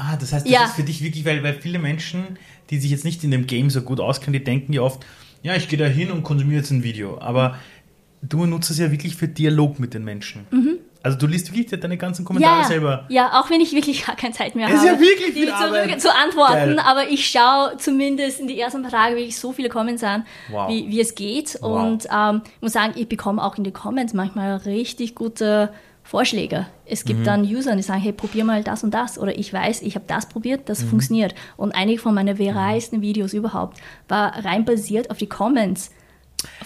Ah, 0.00 0.16
das 0.16 0.32
heißt, 0.32 0.46
das 0.46 0.52
Ja. 0.52 0.64
ist 0.64 0.74
für 0.74 0.84
dich 0.84 1.02
wirklich, 1.02 1.24
weil, 1.24 1.42
weil 1.42 1.54
viele 1.54 1.80
Menschen, 1.80 2.38
die 2.70 2.78
sich 2.78 2.90
jetzt 2.90 3.04
nicht 3.04 3.24
in 3.24 3.32
dem 3.32 3.46
Game 3.48 3.68
so 3.68 3.82
gut 3.82 3.98
auskennen, 3.98 4.38
die 4.38 4.44
denken 4.44 4.72
ja 4.72 4.82
oft, 4.82 5.04
ja, 5.42 5.56
ich 5.56 5.68
gehe 5.68 5.78
da 5.78 5.86
hin 5.86 6.12
und 6.12 6.22
konsumiere 6.22 6.60
jetzt 6.60 6.70
ein 6.70 6.84
Video. 6.84 7.20
Aber 7.20 7.56
du 8.22 8.46
nutzt 8.46 8.70
es 8.70 8.78
ja 8.78 8.92
wirklich 8.92 9.16
für 9.16 9.26
Dialog 9.26 9.80
mit 9.80 9.94
den 9.94 10.04
Menschen. 10.04 10.46
Also 11.08 11.18
du 11.18 11.26
liest 11.26 11.52
wirklich 11.54 11.80
deine 11.80 11.96
ganzen 11.98 12.24
Kommentare 12.24 12.56
Mhm. 12.56 12.62
ja, 12.62 12.68
selber. 12.68 13.04
ja, 13.08 13.40
auch 13.40 13.50
wenn 13.50 13.60
ich 13.60 13.72
wirklich 13.72 14.06
gar 14.06 14.16
keine 14.16 14.32
Zeit 14.32 14.54
mehr 14.54 14.68
Ist 14.68 14.76
habe, 14.78 14.86
ja 14.86 15.00
wirklich 15.00 15.34
die 15.34 15.42
viel 15.42 15.48
zu, 15.98 16.08
zu 16.08 16.14
antworten, 16.14 16.76
Geil. 16.76 16.78
aber 16.78 17.08
ich 17.10 17.26
schaue 17.28 17.76
zumindest 17.78 18.40
in 18.40 18.46
die 18.48 18.58
ersten 18.58 18.82
paar 18.82 18.90
Tage 18.90 19.16
wirklich 19.16 19.36
so 19.38 19.52
viele 19.52 19.68
Comments 19.68 20.02
an, 20.04 20.24
Wow. 20.50 20.68
wie, 20.70 20.88
wie 20.88 21.00
es 21.00 21.14
geht. 21.14 21.58
Wow. 21.60 21.82
Und 21.82 22.06
ähm, 22.14 22.42
ich 22.56 22.62
muss 22.62 22.72
sagen, 22.72 22.92
ich 22.96 23.08
bekomme 23.08 23.42
auch 23.42 23.56
in 23.58 23.64
den 23.64 23.72
Comments 23.72 24.12
manchmal 24.14 24.56
richtig 24.58 25.14
gute 25.14 25.70
Vorschläge. 26.02 26.66
Es 26.86 27.04
Mhm. 27.04 27.08
gibt 27.08 27.26
dann 27.26 27.42
User, 27.42 27.76
die 27.76 27.82
sagen, 27.82 28.00
hey, 28.00 28.12
probier 28.12 28.44
mal 28.44 28.62
das 28.64 28.82
und 28.82 28.92
das. 28.94 29.18
Oder 29.18 29.38
ich 29.38 29.52
weiß, 29.52 29.82
ich 29.82 29.94
habe 29.94 30.06
das 30.08 30.26
probiert, 30.26 30.68
das 30.70 30.82
Mhm. 30.82 30.88
funktioniert. 30.88 31.34
Und 31.58 31.74
einige 31.74 32.00
von 32.00 32.14
meinen 32.14 32.38
viralsten 32.38 33.02
Videos 33.02 33.34
überhaupt 33.34 33.76
war 34.08 34.42
rein 34.44 34.64
basiert 34.64 35.10
auf 35.10 35.18
die 35.18 35.28
Comments 35.28 35.90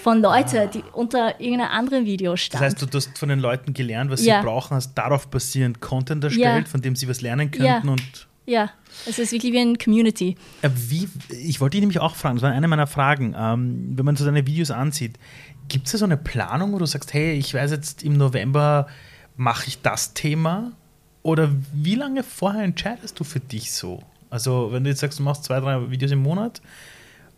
von 0.01 0.21
Leuten, 0.21 0.71
die 0.73 0.83
unter 0.93 1.41
irgendeinem 1.41 1.71
anderen 1.71 2.05
Video 2.05 2.33
Das 2.33 2.41
standen. 2.43 2.65
heißt, 2.67 2.83
du 2.83 2.87
hast 2.97 3.19
von 3.19 3.29
den 3.29 3.39
Leuten 3.41 3.73
gelernt, 3.75 4.11
was 4.11 4.25
Ja. 4.25 4.41
sie 4.41 4.47
brauchen, 4.47 4.75
hast 4.77 4.95
darauf 4.95 5.29
basierend 5.29 5.81
Content 5.81 6.23
erstellt, 6.25 6.65
Ja. 6.67 6.71
von 6.71 6.83
dem 6.83 6.97
sie 6.97 7.09
was 7.09 7.21
lernen 7.21 7.51
Ja. 7.55 7.75
könnten 7.75 7.89
und 7.89 8.29
ja, 8.45 8.71
es 9.09 9.19
ist 9.21 9.31
wirklich 9.33 9.53
wie 9.53 9.61
eine 9.61 9.77
Community. 9.77 10.37
Äh, 10.63 10.71
Wie, 10.75 11.09
ich 11.31 11.61
wollte 11.61 11.77
dich 11.77 11.81
nämlich 11.81 12.01
auch 12.01 12.17
fragen, 12.17 12.37
das 12.37 12.43
war 12.43 12.51
eine 12.51 12.67
meiner 12.67 12.89
Fragen. 12.89 13.35
Ähm, 13.39 13.93
wenn 13.97 14.05
man 14.05 14.17
so 14.17 14.25
deine 14.25 14.45
Videos 14.47 14.73
ansieht, 14.73 15.17
gibt 15.69 15.87
es 15.87 15.93
da 15.93 15.99
so 15.99 16.05
eine 16.05 16.17
Planung, 16.17 16.73
wo 16.73 16.79
du 16.79 16.87
sagst, 16.87 17.15
hey, 17.15 17.35
ich 17.35 17.55
weiß 17.55 17.71
jetzt 17.71 18.03
im 18.03 18.15
November 18.17 18.89
mache 19.37 19.69
ich 19.69 19.81
das 19.81 20.13
Thema? 20.13 20.73
Oder 21.23 21.51
wie 21.73 21.95
lange 21.95 22.25
vorher 22.25 22.65
entscheidest 22.65 23.19
du 23.21 23.25
für 23.25 23.39
dich 23.41 23.73
so? 23.73 24.03
Also, 24.29 24.71
wenn 24.73 24.83
du 24.83 24.91
jetzt 24.91 24.99
sagst, 25.01 25.21
du 25.21 25.23
machst 25.23 25.45
zwei, 25.45 25.61
drei 25.61 25.91
Videos 25.91 26.11
im 26.11 26.19
Monat 26.23 26.61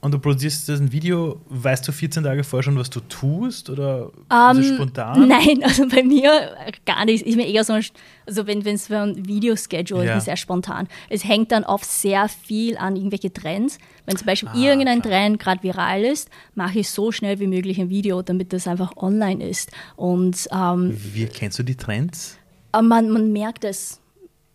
und 0.05 0.13
du 0.13 0.19
produzierst 0.19 0.69
ein 0.71 0.93
Video, 0.93 1.41
weißt 1.49 1.89
du 1.89 1.93
14 1.93 2.23
Tage 2.25 2.45
vorher 2.45 2.63
schon, 2.63 2.77
was 2.79 2.91
du 2.91 3.01
tust? 3.01 3.71
Oder 3.71 4.11
ist 4.53 4.59
es 4.61 4.69
Ähm, 4.69 4.75
spontan? 4.77 5.29
Nein, 5.29 5.63
also 5.65 5.89
bei 5.89 6.03
mir 6.03 6.55
gar 6.85 7.05
nicht. 7.07 7.27
Ist 7.27 7.37
mir 7.37 7.47
eher 7.49 7.65
so, 7.65 7.73
ein- 7.73 7.85
also 8.27 8.47
wenn 8.47 8.61
es 8.61 8.87
für 8.87 8.99
ein 8.99 9.27
Videoschedule 9.27 10.05
Ja. 10.05 10.17
ist, 10.19 10.27
sehr 10.27 10.37
spontan. 10.37 10.89
Es 11.09 11.25
hängt 11.25 11.53
dann 11.53 11.65
oft 11.65 11.87
sehr 11.87 12.29
viel 12.29 12.77
an 12.77 12.97
irgendwelche 12.97 13.33
Trends. 13.33 13.79
Wenn 14.07 14.17
zum 14.17 14.27
Beispiel 14.27 14.51
Ah, 14.53 14.57
irgendein 14.59 15.01
klar. 15.03 15.13
Trend 15.15 15.39
gerade 15.41 15.63
viral 15.63 16.05
ist, 16.05 16.29
mache 16.55 16.81
ich 16.81 16.91
so 16.91 17.11
schnell 17.11 17.41
wie 17.41 17.47
möglich 17.47 17.81
ein 17.81 17.89
Video, 17.89 18.21
damit 18.23 18.53
das 18.53 18.69
einfach 18.69 18.97
online 18.99 19.43
ist. 19.49 19.71
Und 19.97 20.47
ähm, 20.53 20.97
Wie 21.15 21.27
kennst 21.27 21.59
du 21.59 21.63
die 21.63 21.77
Trends? 21.77 22.37
aber 22.73 22.83
man, 22.83 23.09
man 23.09 23.33
merkt 23.33 23.65
es 23.65 24.01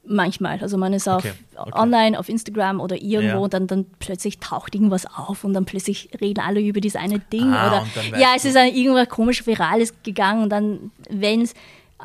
manchmal. 0.10 0.60
Also 0.62 0.78
man 0.78 0.91
ist 0.93 1.07
auf, 1.07 1.24
Okay, 1.24 1.34
okay. 1.55 1.72
online 1.80 2.20
auf 2.20 2.28
Instagram 2.30 2.80
oder 2.82 2.95
irgendwo 3.01 3.38
Ja. 3.38 3.38
und 3.38 3.53
dann, 3.53 3.68
dann 3.68 3.86
plötzlich 3.99 4.39
taucht 4.39 4.76
irgendwas 4.76 5.05
auf 5.05 5.43
und 5.43 5.53
dann 5.53 5.66
plötzlich 5.66 6.10
reden 6.20 6.41
alle 6.45 6.60
über 6.60 6.82
dieses 6.82 6.99
eine 6.99 7.20
Ding. 7.20 7.53
Ah, 7.53 7.68
oder 7.68 8.18
ja, 8.20 8.30
es 8.36 8.45
ist 8.45 8.57
ein, 8.57 8.74
irgendwas 8.74 9.07
komisch 9.10 9.45
Virales 9.45 9.93
gegangen 10.03 10.43
und 10.43 10.49
dann, 10.49 10.91
wenn 11.10 11.41
es 11.41 11.53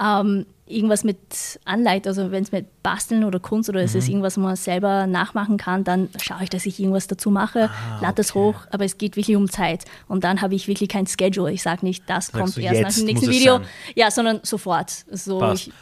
ähm, 0.00 0.44
irgendwas 0.66 1.05
mit 1.05 1.18
Anleitung, 1.66 2.09
also 2.11 2.30
wenn 2.32 2.42
es 2.42 2.50
mit 2.50 2.82
Basteln 2.82 3.22
oder 3.22 3.38
Kunst 3.38 3.68
oder 3.68 3.80
Mhm. 3.80 3.84
es 3.84 3.94
ist 3.94 4.09
irgendwas, 4.09 4.36
wo 4.36 4.40
man 4.40 4.57
selber 4.57 5.07
nachmachen 5.07 5.57
kann, 5.59 5.84
dann 5.84 6.09
schaue 6.20 6.42
ich, 6.42 6.50
dass 6.50 6.64
ich 6.66 6.80
irgendwas 6.80 7.07
dazu 7.07 7.30
mache, 7.30 7.68
Ah, 7.70 8.00
lade 8.00 8.14
das 8.16 8.30
okay. 8.30 8.38
hoch, 8.40 8.55
aber 8.70 8.84
es 8.84 8.98
geht 8.98 9.14
wirklich 9.16 9.36
um 9.36 9.48
Zeit. 9.50 9.84
Und 10.09 10.24
dann 10.24 10.40
habe 10.40 10.55
ich 10.55 10.66
wirklich 10.66 10.88
kein 10.88 11.07
Schedule. 11.07 11.52
Ich 11.52 11.62
sage 11.62 11.84
nicht, 11.86 12.02
das 12.09 12.32
kommt 12.32 12.57
du, 12.57 12.61
erst 12.61 12.80
nach 12.82 12.92
dem 12.92 13.05
nächsten 13.05 13.28
es 13.30 13.36
Video. 13.36 13.59
sein. 13.59 13.66
Ja, 13.94 14.11
sondern 14.11 14.40
sofort. 14.42 14.90
So, 15.12 15.38
Passt. 15.38 15.68
ich, 15.68 15.72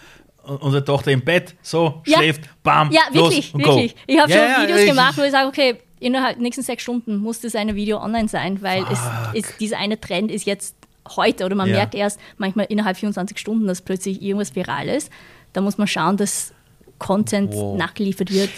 Unsere 0.44 0.84
Tochter 0.84 1.12
im 1.12 1.22
Bett, 1.22 1.54
so, 1.62 2.02
Ja. 2.06 2.18
schläft, 2.18 2.42
bam, 2.62 2.90
ja, 2.90 3.02
los 3.12 3.30
wirklich, 3.30 3.54
und 3.54 3.64
wirklich. 3.64 3.94
go. 3.94 4.00
Ich 4.06 4.18
habe 4.20 4.32
Ja, 4.32 4.54
schon 4.54 4.62
Videos 4.64 4.80
ich- 4.80 4.88
gemacht, 4.88 5.16
wo 5.18 5.22
ich 5.22 5.30
sage, 5.30 5.48
okay, 5.48 5.76
innerhalb 6.00 6.34
der 6.36 6.42
nächsten 6.42 6.62
sechs 6.62 6.82
Stunden 6.82 7.16
muss 7.18 7.40
das 7.40 7.54
eine 7.54 7.74
Video 7.76 8.00
online 8.02 8.28
sein, 8.28 8.60
weil 8.60 8.84
es 8.90 8.98
ist, 9.34 9.60
dieser 9.60 9.78
eine 9.78 10.00
Trend 10.00 10.30
ist 10.32 10.44
jetzt 10.46 10.74
heute 11.16 11.44
oder 11.44 11.54
man 11.54 11.68
Ja. 11.68 11.76
merkt 11.76 11.94
erst 11.94 12.18
manchmal 12.38 12.66
innerhalb 12.66 12.96
24 12.96 13.38
Stunden, 13.38 13.66
dass 13.66 13.82
plötzlich 13.82 14.20
irgendwas 14.22 14.54
viral 14.56 14.88
ist. 14.88 15.10
Da 15.52 15.60
muss 15.60 15.78
man 15.78 15.86
schauen, 15.86 16.16
dass 16.16 16.52
Content 16.98 17.52
Wow. 17.52 17.76
nachgeliefert 17.78 18.32
wird. 18.32 18.50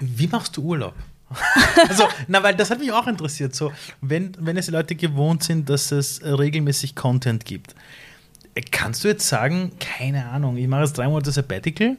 Wie 0.00 0.26
machst 0.28 0.56
du 0.56 0.62
Urlaub? 0.62 0.94
also, 1.88 2.04
na, 2.28 2.42
weil 2.42 2.54
das 2.54 2.70
hat 2.70 2.78
mich 2.78 2.92
auch 2.92 3.06
interessiert. 3.06 3.54
So, 3.54 3.72
wenn, 4.00 4.36
wenn 4.38 4.56
es 4.56 4.66
die 4.66 4.72
Leute 4.72 4.94
gewohnt 4.94 5.42
sind, 5.44 5.68
dass 5.70 5.90
es 5.92 6.20
regelmäßig 6.22 6.94
Content 6.94 7.44
gibt, 7.44 7.74
kannst 8.70 9.04
du 9.04 9.08
jetzt 9.08 9.26
sagen, 9.28 9.72
keine 9.80 10.26
Ahnung, 10.28 10.56
ich 10.56 10.68
mache 10.68 10.82
jetzt 10.82 10.98
drei 10.98 11.08
Monate 11.08 11.30
Sabbatical? 11.32 11.96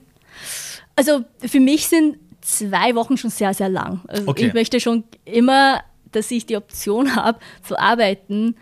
Also 0.96 1.24
für 1.40 1.60
mich 1.60 1.88
sind 1.88 2.18
zwei 2.42 2.94
Wochen 2.96 3.18
schon 3.18 3.30
sehr, 3.30 3.54
sehr 3.54 3.70
lang. 3.70 4.02
Also 4.08 4.28
Okay. 4.28 4.48
ich 4.48 4.54
möchte 4.54 4.80
schon 4.80 5.04
immer, 5.26 5.82
dass 6.12 6.30
ich 6.30 6.46
die 6.46 6.56
Option 6.58 7.16
habe 7.16 7.40
zu 7.64 7.78
arbeiten. 7.80 8.56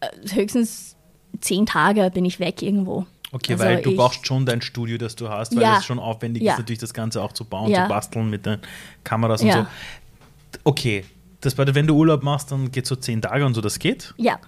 Äh, 0.00 0.08
Höchstens 0.34 0.94
zehn 1.40 1.66
Tage 1.66 2.10
bin 2.12 2.24
ich 2.24 2.38
weg 2.38 2.62
irgendwo. 2.62 3.06
Okay, 3.32 3.52
Also 3.54 3.64
weil 3.64 3.82
du 3.82 3.90
ich- 3.90 3.96
brauchst 3.96 4.26
schon 4.26 4.46
dein 4.46 4.62
Studio, 4.62 4.96
das 4.98 5.16
du 5.16 5.28
hast, 5.28 5.54
weil 5.54 5.62
Ja. 5.62 5.78
es 5.78 5.84
schon 5.84 5.98
aufwendig 5.98 6.42
Ja. 6.42 6.52
ist, 6.52 6.58
natürlich 6.60 6.78
das 6.78 6.94
Ganze 6.94 7.22
auch 7.22 7.32
zu 7.32 7.44
bauen, 7.44 7.70
Ja. 7.70 7.84
zu 7.84 7.88
basteln 7.88 8.30
mit 8.30 8.46
den 8.46 8.58
Kameras 9.04 9.42
und 9.42 9.48
Ja. 9.48 9.62
so. 10.52 10.58
Okay, 10.64 11.04
das 11.40 11.54
bedeutet, 11.54 11.74
wenn 11.74 11.86
du 11.86 11.94
Urlaub 11.96 12.22
machst, 12.22 12.50
dann 12.52 12.70
geht 12.70 12.86
so 12.86 12.96
zehn 12.96 13.20
Tage 13.20 13.44
und 13.44 13.54
so, 13.54 13.60
das 13.60 13.78
geht. 13.78 14.14
Ja, 14.16 14.38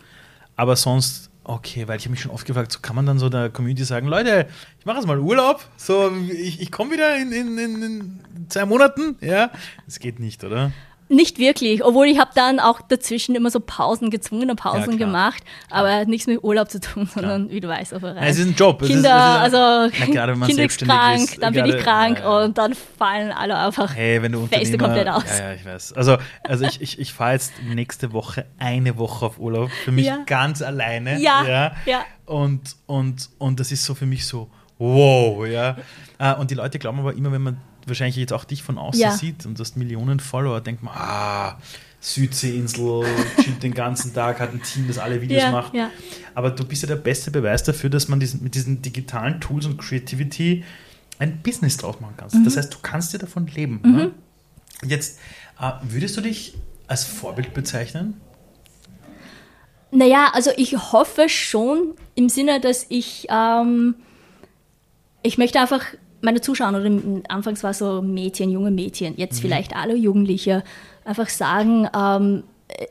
Aber 0.56 0.76
sonst, 0.76 1.29
okay, 1.44 1.88
weil 1.88 1.98
ich 1.98 2.04
habe 2.04 2.12
mich 2.12 2.20
schon 2.20 2.30
oft 2.30 2.46
gefragt, 2.46 2.72
so 2.72 2.80
kann 2.80 2.96
man 2.96 3.06
dann 3.06 3.18
so 3.18 3.28
der 3.28 3.50
Community 3.50 3.84
sagen, 3.84 4.06
Leute, 4.06 4.46
ich 4.78 4.86
mache 4.86 4.96
jetzt 4.98 5.06
mal 5.06 5.18
Urlaub, 5.18 5.64
so 5.76 6.12
ich, 6.30 6.60
ich 6.60 6.70
komme 6.70 6.92
wieder 6.92 7.16
in, 7.16 7.32
in, 7.32 7.58
in, 7.58 8.20
zwei 8.48 8.64
Monaten, 8.64 9.16
ja, 9.20 9.50
das 9.86 9.98
geht 9.98 10.20
nicht, 10.20 10.44
oder? 10.44 10.72
Nicht 11.12 11.38
wirklich, 11.38 11.84
obwohl 11.84 12.06
ich 12.06 12.20
habe 12.20 12.30
dann 12.36 12.60
auch 12.60 12.80
dazwischen 12.82 13.34
immer 13.34 13.50
so 13.50 13.58
Pausen, 13.58 14.10
gezwungene 14.10 14.54
Pausen 14.54 14.78
Ja, 14.78 14.86
klar. 14.86 14.98
gemacht, 14.98 15.42
aber 15.68 16.04
nichts 16.04 16.28
mit 16.28 16.44
Urlaub 16.44 16.70
zu 16.70 16.78
tun, 16.78 17.10
sondern 17.12 17.50
wie 17.50 17.58
du 17.58 17.66
weißt, 17.66 17.94
auf 17.94 18.02
Nein, 18.02 18.16
es 18.20 18.38
ist 18.38 18.46
ein 18.46 18.54
Job. 18.54 18.80
Es 18.80 18.88
ist- 18.88 18.94
Kinder, 18.94 19.42
es 19.44 19.48
ist, 19.48 19.54
also 19.58 19.96
na, 19.98 20.06
gerade 20.06 20.32
wenn 20.32 20.38
man 20.38 20.48
Kind 20.48 20.60
ist 20.60 20.78
krank, 20.80 21.18
ist, 21.24 21.42
dann 21.42 21.52
bin 21.52 21.64
ich 21.66 21.78
krank 21.78 22.18
ja, 22.20 22.24
ja. 22.24 22.44
und 22.44 22.56
dann 22.58 22.74
fallen 22.74 23.32
alle 23.32 23.56
einfach 23.58 23.92
Hey, 23.92 24.22
wenn 24.22 24.30
du 24.30 24.46
Feste 24.46 24.78
komplett 24.78 25.08
aus. 25.08 25.24
Ja, 25.36 25.48
ja, 25.48 25.54
ich 25.54 25.64
weiß. 25.64 25.94
Also, 25.94 26.16
also 26.44 26.64
ich, 26.64 26.80
ich, 26.80 26.98
ich 27.00 27.12
fahre 27.12 27.32
jetzt 27.32 27.54
nächste 27.64 28.12
Woche 28.12 28.46
eine 28.60 28.96
Woche 28.96 29.26
auf 29.26 29.40
Urlaub, 29.40 29.70
für 29.84 29.90
mich 29.90 30.08
ganz 30.26 30.62
alleine. 30.62 31.18
Ja, 31.18 31.72
ja. 31.86 32.04
Und, 32.26 32.76
und, 32.86 33.28
und 33.38 33.58
das 33.58 33.72
ist 33.72 33.84
so 33.84 33.96
für 33.96 34.06
mich 34.06 34.24
so, 34.26 34.48
wow, 34.80 35.46
ja. 35.46 35.76
Äh, 36.18 36.34
Und 36.34 36.50
die 36.50 36.54
Leute 36.56 36.78
glauben 36.80 36.98
aber 36.98 37.14
immer, 37.14 37.30
wenn 37.30 37.42
man 37.42 37.60
wahrscheinlich 37.86 38.16
jetzt 38.16 38.32
auch 38.32 38.44
dich 38.44 38.62
von 38.64 38.76
außen 38.78 39.00
Ja. 39.00 39.12
sieht 39.12 39.46
und 39.46 39.58
du 39.58 39.62
hast 39.62 39.76
Millionen 39.76 40.18
Follower, 40.20 40.60
denkt 40.60 40.82
man, 40.82 40.94
ah, 40.96 41.58
Südseeinsel, 42.00 43.04
chillt 43.42 43.62
den 43.62 43.74
ganzen 43.74 44.12
Tag, 44.14 44.40
hat 44.40 44.52
ein 44.52 44.62
Team, 44.62 44.86
das 44.88 44.98
alle 44.98 45.20
Videos 45.20 45.42
Ja, 45.42 45.50
macht. 45.50 45.74
ja. 45.74 45.90
Aber 46.34 46.50
du 46.50 46.64
bist 46.64 46.82
ja 46.82 46.88
der 46.88 46.96
beste 46.96 47.30
Beweis 47.30 47.62
dafür, 47.62 47.90
dass 47.90 48.08
man 48.08 48.18
diesen, 48.20 48.42
mit 48.42 48.54
diesen 48.54 48.82
digitalen 48.82 49.40
Tools 49.40 49.66
und 49.66 49.76
Creativity 49.78 50.64
ein 51.18 51.42
Business 51.42 51.76
draus 51.76 52.00
machen 52.00 52.14
kannst. 52.16 52.36
Mhm. 52.36 52.44
Das 52.44 52.56
heißt, 52.56 52.72
du 52.72 52.78
kannst 52.80 53.12
dir 53.12 53.18
davon 53.18 53.46
leben. 53.46 53.80
Ne? 53.84 54.12
Jetzt, 54.86 55.18
äh, 55.60 55.72
würdest 55.82 56.16
du 56.16 56.22
dich 56.22 56.54
als 56.86 57.04
Vorbild 57.04 57.52
bezeichnen? 57.52 58.18
Naja, 59.90 60.30
also 60.32 60.50
ich 60.56 60.76
hoffe 60.92 61.28
schon 61.28 61.94
im 62.14 62.28
Sinne, 62.28 62.60
dass 62.60 62.86
ich, 62.88 63.26
ähm, 63.28 63.96
ich 65.22 65.38
möchte 65.38 65.60
einfach 65.60 65.84
meine 66.22 66.40
Zuschauer, 66.40 66.70
oder 66.70 66.90
anfangs 67.28 67.62
war 67.62 67.70
es 67.70 67.78
so 67.78 68.02
Mädchen, 68.02 68.50
junge 68.50 68.70
Mädchen, 68.70 69.14
jetzt 69.16 69.40
vielleicht 69.40 69.74
alle 69.74 69.94
Jugendliche, 69.96 70.62
einfach 71.04 71.28
sagen, 71.28 71.88
ähm, 71.96 72.42
äh, 72.68 72.86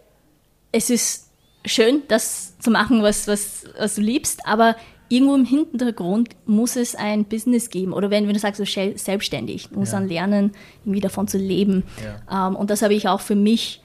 es 0.71 0.89
ist 0.89 1.29
schön, 1.65 2.01
das 2.07 2.57
zu 2.59 2.71
machen, 2.71 3.03
was, 3.03 3.27
was, 3.27 3.65
was 3.77 3.95
du 3.95 4.01
liebst, 4.01 4.47
aber 4.47 4.75
irgendwo 5.09 5.35
im 5.35 5.45
Hintergrund 5.45 6.29
muss 6.45 6.75
es 6.75 6.95
ein 6.95 7.25
Business 7.25 7.69
geben. 7.69 7.93
Oder 7.93 8.09
wenn, 8.11 8.27
wenn 8.27 8.33
du 8.33 8.39
sagst, 8.39 8.63
so 8.63 8.65
selbstständig, 8.95 9.69
du 9.69 9.79
musst 9.79 9.93
Ja. 9.93 9.99
dann 9.99 10.07
lernen, 10.07 10.51
irgendwie 10.85 10.99
davon 11.01 11.27
zu 11.27 11.37
leben. 11.37 11.83
Ja. 12.29 12.47
Ähm, 12.47 12.55
und 12.55 12.69
das 12.69 12.81
habe 12.83 12.93
ich 12.93 13.07
auch 13.07 13.21
für 13.21 13.35
mich 13.35 13.81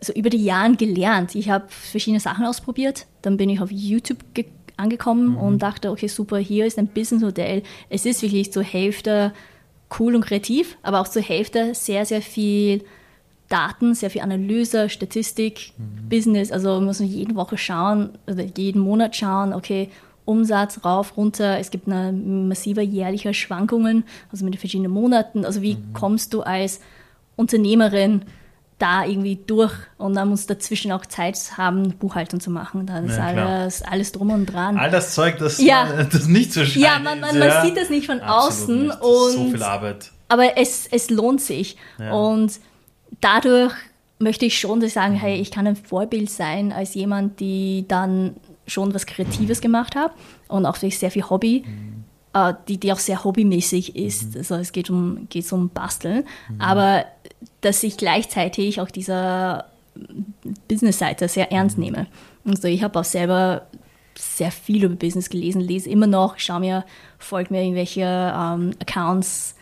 so 0.00 0.12
über 0.12 0.30
die 0.30 0.44
Jahre 0.44 0.74
gelernt. 0.74 1.34
Ich 1.36 1.48
habe 1.48 1.66
verschiedene 1.68 2.20
Sachen 2.20 2.44
ausprobiert. 2.44 3.06
Dann 3.22 3.36
bin 3.36 3.48
ich 3.50 3.60
auf 3.60 3.70
YouTube 3.70 4.18
ge- 4.34 4.46
angekommen 4.76 5.30
Mhm. 5.32 5.36
und 5.36 5.62
dachte, 5.62 5.90
okay, 5.90 6.08
super, 6.08 6.38
hier 6.38 6.66
ist 6.66 6.78
ein 6.78 6.86
Businessmodell. 6.88 7.62
Es 7.90 8.06
ist 8.06 8.22
wirklich 8.22 8.52
zur 8.52 8.62
Hälfte 8.62 9.32
cool 9.98 10.14
und 10.16 10.24
kreativ, 10.24 10.76
aber 10.82 11.00
auch 11.00 11.08
zur 11.08 11.22
Hälfte 11.22 11.74
sehr, 11.74 12.04
sehr 12.04 12.22
viel 12.22 12.82
Daten, 13.48 13.94
sehr 13.94 14.10
viel 14.10 14.22
Analyse, 14.22 14.88
Statistik, 14.88 15.72
Mhm. 15.76 16.08
Business. 16.08 16.50
Also 16.50 16.70
man 16.70 16.86
muss 16.86 16.98
jede 17.00 17.34
Woche 17.34 17.56
schauen 17.58 18.10
oder 18.26 18.42
jeden 18.56 18.80
Monat 18.80 19.14
schauen, 19.14 19.52
okay, 19.52 19.90
Umsatz 20.24 20.82
rauf, 20.84 21.16
runter. 21.18 21.58
Es 21.58 21.70
gibt 21.70 21.86
eine 21.86 22.10
massive 22.12 22.80
jährliche 22.80 23.34
Schwankungen, 23.34 24.04
also 24.32 24.44
mit 24.44 24.54
den 24.54 24.58
verschiedenen 24.58 24.90
Monaten. 24.90 25.44
Also 25.44 25.60
wie 25.60 25.74
Mhm. 25.74 25.92
kommst 25.92 26.32
du 26.32 26.40
als 26.40 26.80
Unternehmerin 27.36 28.22
da 28.78 29.04
irgendwie 29.04 29.36
durch 29.46 29.72
und 29.98 30.14
dann 30.14 30.28
musst 30.28 30.50
du 30.50 30.54
dazwischen 30.54 30.90
auch 30.92 31.06
Zeit 31.06 31.38
haben, 31.56 31.90
Buchhaltung 31.92 32.40
zu 32.40 32.50
machen. 32.50 32.86
Da 32.86 32.98
ist 32.98 33.16
Ja, 33.16 33.26
alles, 33.26 33.82
alles 33.82 34.12
drum 34.12 34.30
und 34.30 34.46
dran. 34.46 34.76
All 34.76 34.90
das 34.90 35.14
Zeug, 35.14 35.38
das, 35.38 35.58
Ja. 35.62 36.02
das 36.12 36.26
nicht 36.26 36.52
so 36.52 36.64
scheint. 36.64 36.76
Ja, 36.84 36.98
man- 36.98 37.20
man- 37.20 37.38
man 37.38 37.62
sieht 37.64 37.76
das 37.76 37.88
nicht 37.90 38.06
von 38.06 38.20
außen 38.20 38.82
Nicht. 38.86 38.94
Ist 38.94 39.00
so 39.00 39.40
und- 39.40 39.50
viel 39.52 39.62
Arbeit. 39.62 40.10
aber 40.28 40.58
es, 40.58 40.86
es 40.90 41.08
lohnt 41.10 41.40
sich. 41.40 41.76
Ja. 41.98 42.12
Und 42.12 42.58
dadurch 43.20 43.72
möchte 44.18 44.44
ich 44.46 44.58
schon 44.58 44.86
sagen, 44.88 45.14
hey, 45.14 45.36
ich 45.40 45.50
kann 45.50 45.66
ein 45.66 45.76
Vorbild 45.76 46.30
sein 46.30 46.72
als 46.72 46.94
jemand, 46.94 47.40
die 47.40 47.84
dann 47.88 48.36
schon 48.66 48.94
was 48.94 49.06
Kreatives 49.06 49.60
gemacht 49.60 49.94
hat 49.94 50.12
und 50.48 50.64
auch 50.66 50.76
wirklich 50.76 50.98
sehr 50.98 51.10
viel 51.10 51.28
Hobby, 51.28 51.58
äh, 51.58 51.64
die, 52.68 52.78
die 52.78 52.92
auch 52.92 52.98
sehr 52.98 53.22
hobbymäßig 53.22 53.96
ist. 53.96 54.36
Also 54.36 54.56
es 54.56 54.72
geht 54.72 54.90
um, 54.90 55.28
geht 55.28 55.50
um 55.52 55.68
Basteln, 55.68 56.24
aber 56.58 57.04
dass 57.60 57.82
ich 57.82 57.96
gleichzeitig 57.96 58.80
auch 58.80 58.90
dieser 58.90 59.66
Business-Seite 60.68 61.28
sehr 61.28 61.52
ernst 61.52 61.78
nehme. 61.78 62.06
Also 62.46 62.68
ich 62.68 62.82
habe 62.82 62.98
auch 62.98 63.04
selber 63.04 63.66
sehr 64.16 64.50
viel 64.50 64.84
über 64.84 64.94
Business 64.94 65.30
gelesen, 65.30 65.60
lese 65.60 65.88
immer 65.88 66.06
noch, 66.06 66.38
schaue 66.38 66.60
mir, 66.60 66.84
folge 67.18 67.52
mir 67.52 67.62
irgendwelche 67.62 68.02
ähm, 68.02 68.74
Accounts, 68.80 69.54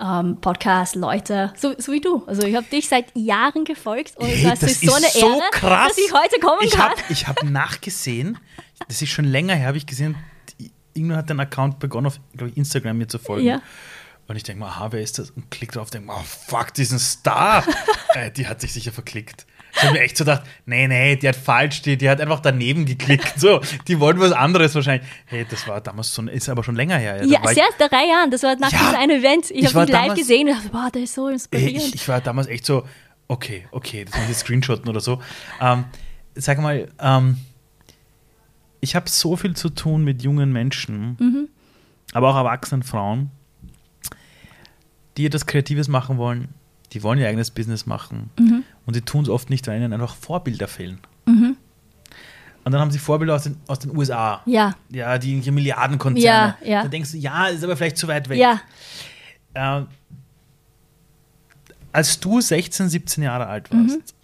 ähm, 0.00 0.36
Podcasts, 0.40 0.94
Leute, 0.94 1.52
so, 1.56 1.74
so 1.76 1.92
wie 1.92 2.00
du. 2.00 2.22
Also 2.26 2.46
ich 2.46 2.54
habe 2.54 2.66
dich 2.66 2.88
seit 2.88 3.06
Jahren 3.14 3.64
gefolgt 3.64 4.16
und 4.16 4.26
Hey, 4.26 4.44
das, 4.44 4.62
ist 4.62 4.82
so 4.82 4.94
eine 4.94 5.06
Ehre, 5.14 5.42
krass. 5.50 5.88
dass 5.88 5.98
ich 5.98 6.12
heute 6.12 6.40
kommen 6.40 6.60
ich 6.62 6.70
kann. 6.70 6.90
Hab, 6.90 7.10
ich 7.10 7.26
habe 7.26 7.46
nachgesehen, 7.50 8.38
das 8.86 9.02
ist 9.02 9.10
schon 9.10 9.24
länger 9.24 9.54
her, 9.54 9.68
habe 9.68 9.78
ich 9.78 9.86
gesehen, 9.86 10.16
irgendwann 10.98 11.18
hat 11.18 11.30
ein 11.30 11.40
Account 11.40 11.78
begonnen, 11.78 12.08
auf 12.08 12.20
ich, 12.34 12.56
Instagram 12.56 12.98
mir 12.98 13.08
zu 13.08 13.18
folgen. 13.18 13.46
Ja. 13.46 13.62
Und 14.26 14.36
ich 14.36 14.42
denke 14.42 14.60
mal, 14.60 14.68
aha, 14.68 14.92
wer 14.92 15.00
ist 15.00 15.18
das? 15.18 15.30
Und 15.30 15.50
klick 15.50 15.72
drauf, 15.72 15.88
denke 15.88 16.08
mal, 16.08 16.16
oh 16.20 16.24
fuck, 16.24 16.74
diesen 16.74 16.98
Star. 16.98 17.64
äh, 18.14 18.30
die 18.30 18.46
hat 18.46 18.60
sich 18.60 18.72
sicher 18.72 18.92
verklickt. 18.92 19.46
Ich 19.74 19.82
habe 19.82 19.92
mir 19.92 20.00
echt 20.00 20.16
so 20.16 20.24
gedacht, 20.24 20.42
nee, 20.66 20.88
nee, 20.88 21.16
die 21.16 21.28
hat 21.28 21.36
falsch, 21.36 21.82
die, 21.82 21.96
die 21.96 22.10
hat 22.10 22.20
einfach 22.20 22.40
daneben 22.40 22.84
geklickt. 22.84 23.34
So, 23.38 23.60
die 23.86 24.00
wollten 24.00 24.20
was 24.20 24.32
anderes 24.32 24.74
wahrscheinlich. 24.74 25.08
Hey, 25.26 25.46
das 25.48 25.68
war 25.68 25.80
damals 25.80 26.12
so, 26.12 26.22
ist 26.22 26.48
aber 26.48 26.64
schon 26.64 26.74
länger 26.74 26.96
her. 26.98 27.24
Ja, 27.24 27.40
ich- 27.42 27.50
sehr 27.50 27.88
drei 27.88 28.06
Jahren. 28.06 28.30
Das 28.30 28.42
war 28.42 28.56
nach 28.56 28.72
Ja, 28.72 28.78
diesem 28.78 28.94
einen 28.96 29.20
Event. 29.20 29.50
Ich, 29.50 29.72
habe 29.72 29.86
dich 29.86 29.94
live 29.94 30.14
gesehen 30.14 30.48
und 30.48 30.56
dachte, 30.56 30.68
boah, 30.70 30.90
der 30.92 31.02
ist 31.02 31.14
so 31.14 31.28
inspirierend. 31.28 31.76
ich, 31.76 31.94
ich 31.94 32.08
war 32.08 32.20
damals 32.20 32.48
echt 32.48 32.66
so, 32.66 32.84
okay, 33.28 33.66
okay, 33.70 34.04
das 34.04 34.18
muss 34.18 34.30
ich 34.30 34.36
screenshotten 34.36 34.88
oder 34.88 35.00
so. 35.00 35.22
Ähm, 35.60 35.84
sag 36.34 36.58
mal, 36.58 36.88
ähm, 37.00 37.38
ich 38.80 38.94
habe 38.96 39.08
so 39.08 39.36
viel 39.36 39.54
zu 39.56 39.68
tun 39.70 40.04
mit 40.04 40.22
jungen 40.22 40.52
Menschen, 40.52 41.16
Mhm. 41.18 41.48
aber 42.12 42.30
auch 42.30 42.36
erwachsenen 42.36 42.82
Frauen, 42.82 43.30
die 45.16 45.26
etwas 45.26 45.46
Kreatives 45.46 45.88
machen 45.88 46.16
wollen, 46.16 46.48
die 46.92 47.02
wollen 47.02 47.18
ihr 47.18 47.28
eigenes 47.28 47.50
Business 47.50 47.86
machen 47.86 48.30
Mhm. 48.38 48.62
und 48.86 48.96
die 48.96 49.02
tun 49.02 49.22
es 49.24 49.28
oft 49.28 49.50
nicht, 49.50 49.66
weil 49.66 49.76
ihnen 49.80 49.92
einfach 49.92 50.14
Vorbilder 50.14 50.68
fehlen. 50.68 50.98
Und 51.26 52.72
dann 52.72 52.80
haben 52.80 52.90
sie 52.90 52.98
Vorbilder 52.98 53.34
aus 53.34 53.44
den, 53.44 53.56
aus 53.66 53.78
den 53.78 53.96
USA. 53.96 54.42
ja, 54.46 54.74
Ja, 54.90 55.18
die 55.18 55.28
irgendwelche 55.30 55.52
Milliardenkonzerne. 55.52 56.56
Ja, 56.62 56.68
ja. 56.68 56.82
Da 56.82 56.88
denkst 56.88 57.12
du, 57.12 57.16
ja, 57.18 57.46
ist 57.48 57.64
aber 57.64 57.76
vielleicht 57.76 57.96
zu 57.98 58.08
weit 58.08 58.28
weg. 58.28 58.38
ja. 58.38 58.60
Äh, 59.54 59.82
als 61.92 62.20
du 62.20 62.40
16, 62.40 62.88
17 62.88 63.24
Jahre 63.24 63.46
alt 63.46 63.70
warst, 63.72 63.94
hat, 63.96 64.14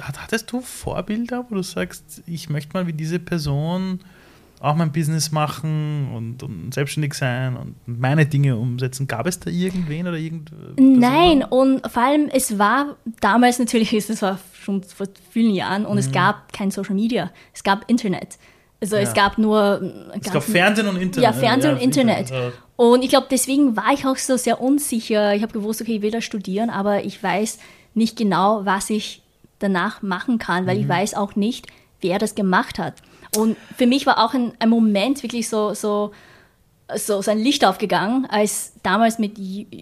hattest 0.00 0.50
du 0.52 0.60
Vorbilder, 0.60 1.46
wo 1.48 1.54
du 1.54 1.62
sagst, 1.62 2.22
ich 2.26 2.48
möchte 2.48 2.74
mal 2.74 2.86
wie 2.86 2.92
diese 2.92 3.18
Person 3.18 4.00
auch 4.60 4.74
mein 4.76 4.92
Business 4.92 5.30
machen 5.30 6.08
und, 6.14 6.42
und 6.42 6.72
selbstständig 6.72 7.12
sein 7.14 7.56
und 7.56 7.76
meine 7.86 8.24
Dinge 8.24 8.56
umsetzen. 8.56 9.06
Gab 9.06 9.26
es 9.26 9.38
da 9.38 9.50
irgendwen 9.50 10.06
oder 10.06 10.16
irgend? 10.16 10.52
Nein, 10.78 11.44
und 11.44 11.86
vor 11.86 12.02
allem 12.02 12.30
es 12.32 12.58
war 12.58 12.96
damals 13.20 13.58
natürlich, 13.58 13.90
das 14.06 14.22
war 14.22 14.38
schon 14.54 14.82
vor 14.82 15.06
vielen 15.30 15.54
Jahren 15.54 15.84
und 15.84 15.92
mhm. 15.92 15.98
es 15.98 16.12
gab 16.12 16.52
kein 16.52 16.70
Social 16.70 16.94
Media, 16.94 17.30
es 17.52 17.62
gab 17.62 17.88
Internet. 17.90 18.38
Also 18.80 18.96
ja. 18.96 19.02
es 19.02 19.14
gab 19.14 19.38
nur. 19.38 19.80
Es 20.20 20.30
gab 20.32 20.42
Fernsehen 20.42 20.88
und 20.88 20.96
Internet. 20.96 21.22
Ja, 21.22 21.32
Fernsehen 21.32 21.70
ja, 21.70 21.76
und 21.76 21.82
Internet. 21.82 22.30
Internet. 22.30 22.54
Und 22.76 23.02
ich 23.02 23.08
glaube, 23.08 23.28
deswegen 23.30 23.76
war 23.76 23.92
ich 23.92 24.04
auch 24.06 24.16
so 24.16 24.36
sehr 24.36 24.60
unsicher. 24.60 25.34
Ich 25.34 25.42
habe 25.42 25.52
gewusst, 25.52 25.80
okay, 25.80 25.96
ich 25.96 26.02
will 26.02 26.10
da 26.10 26.20
studieren, 26.20 26.70
aber 26.70 27.04
ich 27.04 27.22
weiß 27.22 27.58
nicht 27.94 28.16
genau, 28.16 28.64
was 28.64 28.90
ich 28.90 29.23
danach 29.64 30.02
machen 30.02 30.38
kann, 30.38 30.66
weil 30.66 30.76
mhm. 30.76 30.82
ich 30.82 30.88
weiß 30.88 31.14
auch 31.14 31.36
nicht, 31.36 31.66
wer 32.00 32.18
das 32.18 32.34
gemacht 32.34 32.78
hat. 32.78 32.94
Und 33.36 33.56
für 33.76 33.86
mich 33.86 34.06
war 34.06 34.24
auch 34.24 34.34
ein, 34.34 34.52
ein 34.58 34.68
Moment 34.68 35.22
wirklich 35.22 35.48
so, 35.48 35.74
so, 35.74 36.12
so, 36.94 37.22
so 37.22 37.30
ein 37.30 37.38
Licht 37.38 37.64
aufgegangen, 37.64 38.26
als 38.30 38.74
damals 38.82 39.18
mit, 39.18 39.36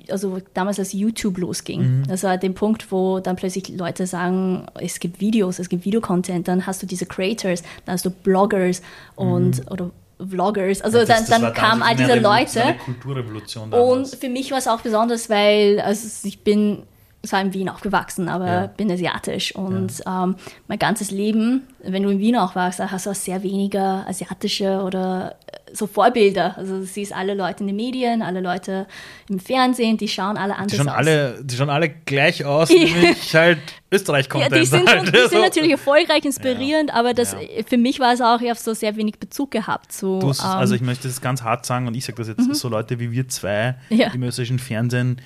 also 0.09 0.39
damals 0.55 0.79
als 0.79 0.93
YouTube 0.93 1.39
losging. 1.39 2.01
Mhm. 2.01 2.07
Das 2.09 2.23
war 2.23 2.39
der 2.39 2.51
Punkt, 2.51 2.91
wo 2.91 3.21
dann 3.21 3.37
plötzlich 3.37 3.69
Leute 3.69 4.07
sagen, 4.07 4.67
es 4.81 5.01
gibt 5.01 5.21
Videos, 5.21 5.59
es 5.59 5.69
gibt 5.69 5.85
Videocontent, 5.85 6.49
dann 6.49 6.67
hast 6.67 6.83
du 6.83 6.87
diese 6.87 7.07
Creators, 7.07 7.63
dann 7.85 7.95
hast 7.95 8.07
du 8.07 8.11
Bloggers 8.11 8.83
und 9.17 9.59
mhm. 9.59 9.69
oder 9.69 9.91
Vloggers. 10.19 10.81
Also 10.83 10.99
ja, 10.99 11.05
das, 11.05 11.27
dann, 11.27 11.43
dann 11.43 11.55
kamen 11.55 11.83
all 11.83 11.97
diese 11.97 12.19
Leute. 12.19 12.77
Kulturrevolution 12.85 13.71
damals. 13.71 14.13
Und 14.13 14.21
für 14.21 14.29
mich 14.29 14.51
war 14.51 14.59
es 14.59 14.69
auch 14.69 14.81
besonders, 14.81 15.29
weil 15.29 15.81
also 15.81 16.07
ich 16.27 16.45
bin 16.45 16.85
zwar 17.25 17.41
in 17.41 17.55
Wien 17.55 17.69
aufgewachsen, 17.69 18.29
aber 18.29 18.47
ja. 18.47 18.67
bin 18.67 18.91
asiatisch. 18.91 19.55
Und 19.55 20.01
ja. 20.05 20.25
ähm, 20.25 20.37
mein 20.67 20.79
ganzes 20.79 21.11
Leben, 21.11 21.63
wenn 21.83 22.03
du 22.03 22.11
in 22.11 22.19
Wien 22.19 22.37
auch 22.37 22.55
warst, 22.55 22.81
hast 22.81 23.07
du 23.07 23.11
auch 23.11 23.15
sehr 23.15 23.43
weniger 23.43 24.05
asiatische 24.09 24.83
oder 24.83 25.37
äh, 25.47 25.75
so 25.75 25.87
Vorbilder. 25.87 26.57
Also 26.59 26.79
du 26.79 26.85
siehst 26.85 27.15
alle 27.15 27.35
Leute 27.35 27.61
in 27.61 27.69
den 27.69 27.77
Medien, 27.77 28.23
alle 28.23 28.41
Leute 28.41 28.87
im 29.29 29.39
Fernsehen, 29.39 29.97
die 29.99 30.09
schauen 30.09 30.37
alle 30.37 30.57
anders 30.57 30.73
die 30.73 30.77
schauen 30.79 30.89
aus. 30.89 30.97
Alle, 30.97 31.45
die 31.45 31.55
schauen 31.55 31.71
alle 31.71 31.89
gleich 31.91 32.45
aus, 32.45 32.71
nämlich 32.71 33.35
halt 33.37 33.59
Österreich-Content. 33.93 34.53
Ja, 34.53 34.59
die 34.59 34.67
sind, 34.67 34.89
halt. 34.89 35.15
die 35.15 35.29
sind 35.29 35.41
natürlich 35.41 35.71
erfolgreich, 35.71 36.25
inspirierend, 36.25 36.91
ja. 36.91 36.97
aber 36.97 37.15
das, 37.15 37.37
für 37.67 37.79
mich 37.79 38.01
war 38.01 38.15
es 38.15 38.21
auch, 38.21 38.41
ich 38.41 38.49
habe 38.49 38.59
so 38.59 38.75
sehr 38.75 38.97
wenig 38.97 39.21
Bezug 39.21 39.53
gehabt. 39.53 39.93
So, 39.93 40.19
ähm, 40.21 40.35
also 40.41 40.75
ich 40.75 40.83
möchte 40.83 41.07
das 41.07 41.21
ganz 41.21 41.43
hart 41.43 41.67
sagen 41.67 41.87
und 41.87 41.95
ich 41.95 42.05
sage 42.05 42.17
das 42.17 42.27
jetzt, 42.27 42.41
mhm. 42.41 42.55
so 42.55 42.69
Leute 42.69 42.99
wie 42.99 43.13
wir 43.13 43.29
zwei 43.29 43.77
im 43.89 44.23
österreichischen 44.25 44.59
Fernsehen, 44.59 45.21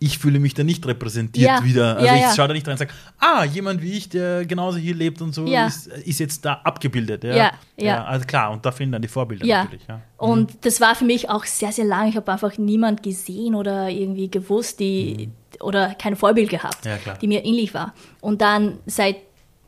ich 0.00 0.18
fühle 0.18 0.38
mich 0.38 0.54
da 0.54 0.62
nicht 0.62 0.86
repräsentiert 0.86 1.48
ja. 1.48 1.64
wieder. 1.64 1.96
Also 1.96 2.06
ja, 2.06 2.14
ich 2.14 2.20
ja. 2.22 2.34
schaue 2.34 2.48
da 2.48 2.54
nicht 2.54 2.66
rein 2.66 2.72
und 2.72 2.78
sage, 2.78 2.92
ah, 3.18 3.44
jemand 3.44 3.82
wie 3.82 3.92
ich, 3.92 4.08
der 4.08 4.44
genauso 4.46 4.78
hier 4.78 4.94
lebt 4.94 5.20
und 5.20 5.34
so, 5.34 5.44
ist, 5.44 5.88
ist, 5.88 6.20
jetzt 6.20 6.44
da 6.44 6.54
abgebildet. 6.64 7.24
Ja, 7.24 7.52
ja. 7.76 8.04
also 8.04 8.24
klar, 8.26 8.52
und 8.52 8.64
da 8.64 8.70
fehlen 8.70 8.92
dann 8.92 9.02
die 9.02 9.08
Vorbilder 9.08 9.44
natürlich. 9.44 9.86
Ja. 9.88 10.00
Und 10.16 10.54
mhm. 10.54 10.58
das 10.60 10.80
war 10.80 10.94
für 10.94 11.04
mich 11.04 11.28
auch 11.28 11.44
sehr, 11.44 11.72
sehr 11.72 11.84
lang. 11.84 12.08
Ich 12.08 12.16
habe 12.16 12.30
einfach 12.30 12.56
niemand 12.58 13.02
gesehen 13.02 13.54
oder 13.54 13.88
irgendwie 13.88 14.30
gewusst, 14.30 14.78
die 14.78 15.28
mhm. 15.28 15.64
oder 15.64 15.94
kein 15.94 16.14
Vorbild 16.14 16.50
gehabt, 16.50 16.88
die 17.20 17.26
mir 17.26 17.44
ähnlich 17.44 17.74
war. 17.74 17.94
Und 18.20 18.40
dann 18.40 18.78
seit 18.86 19.16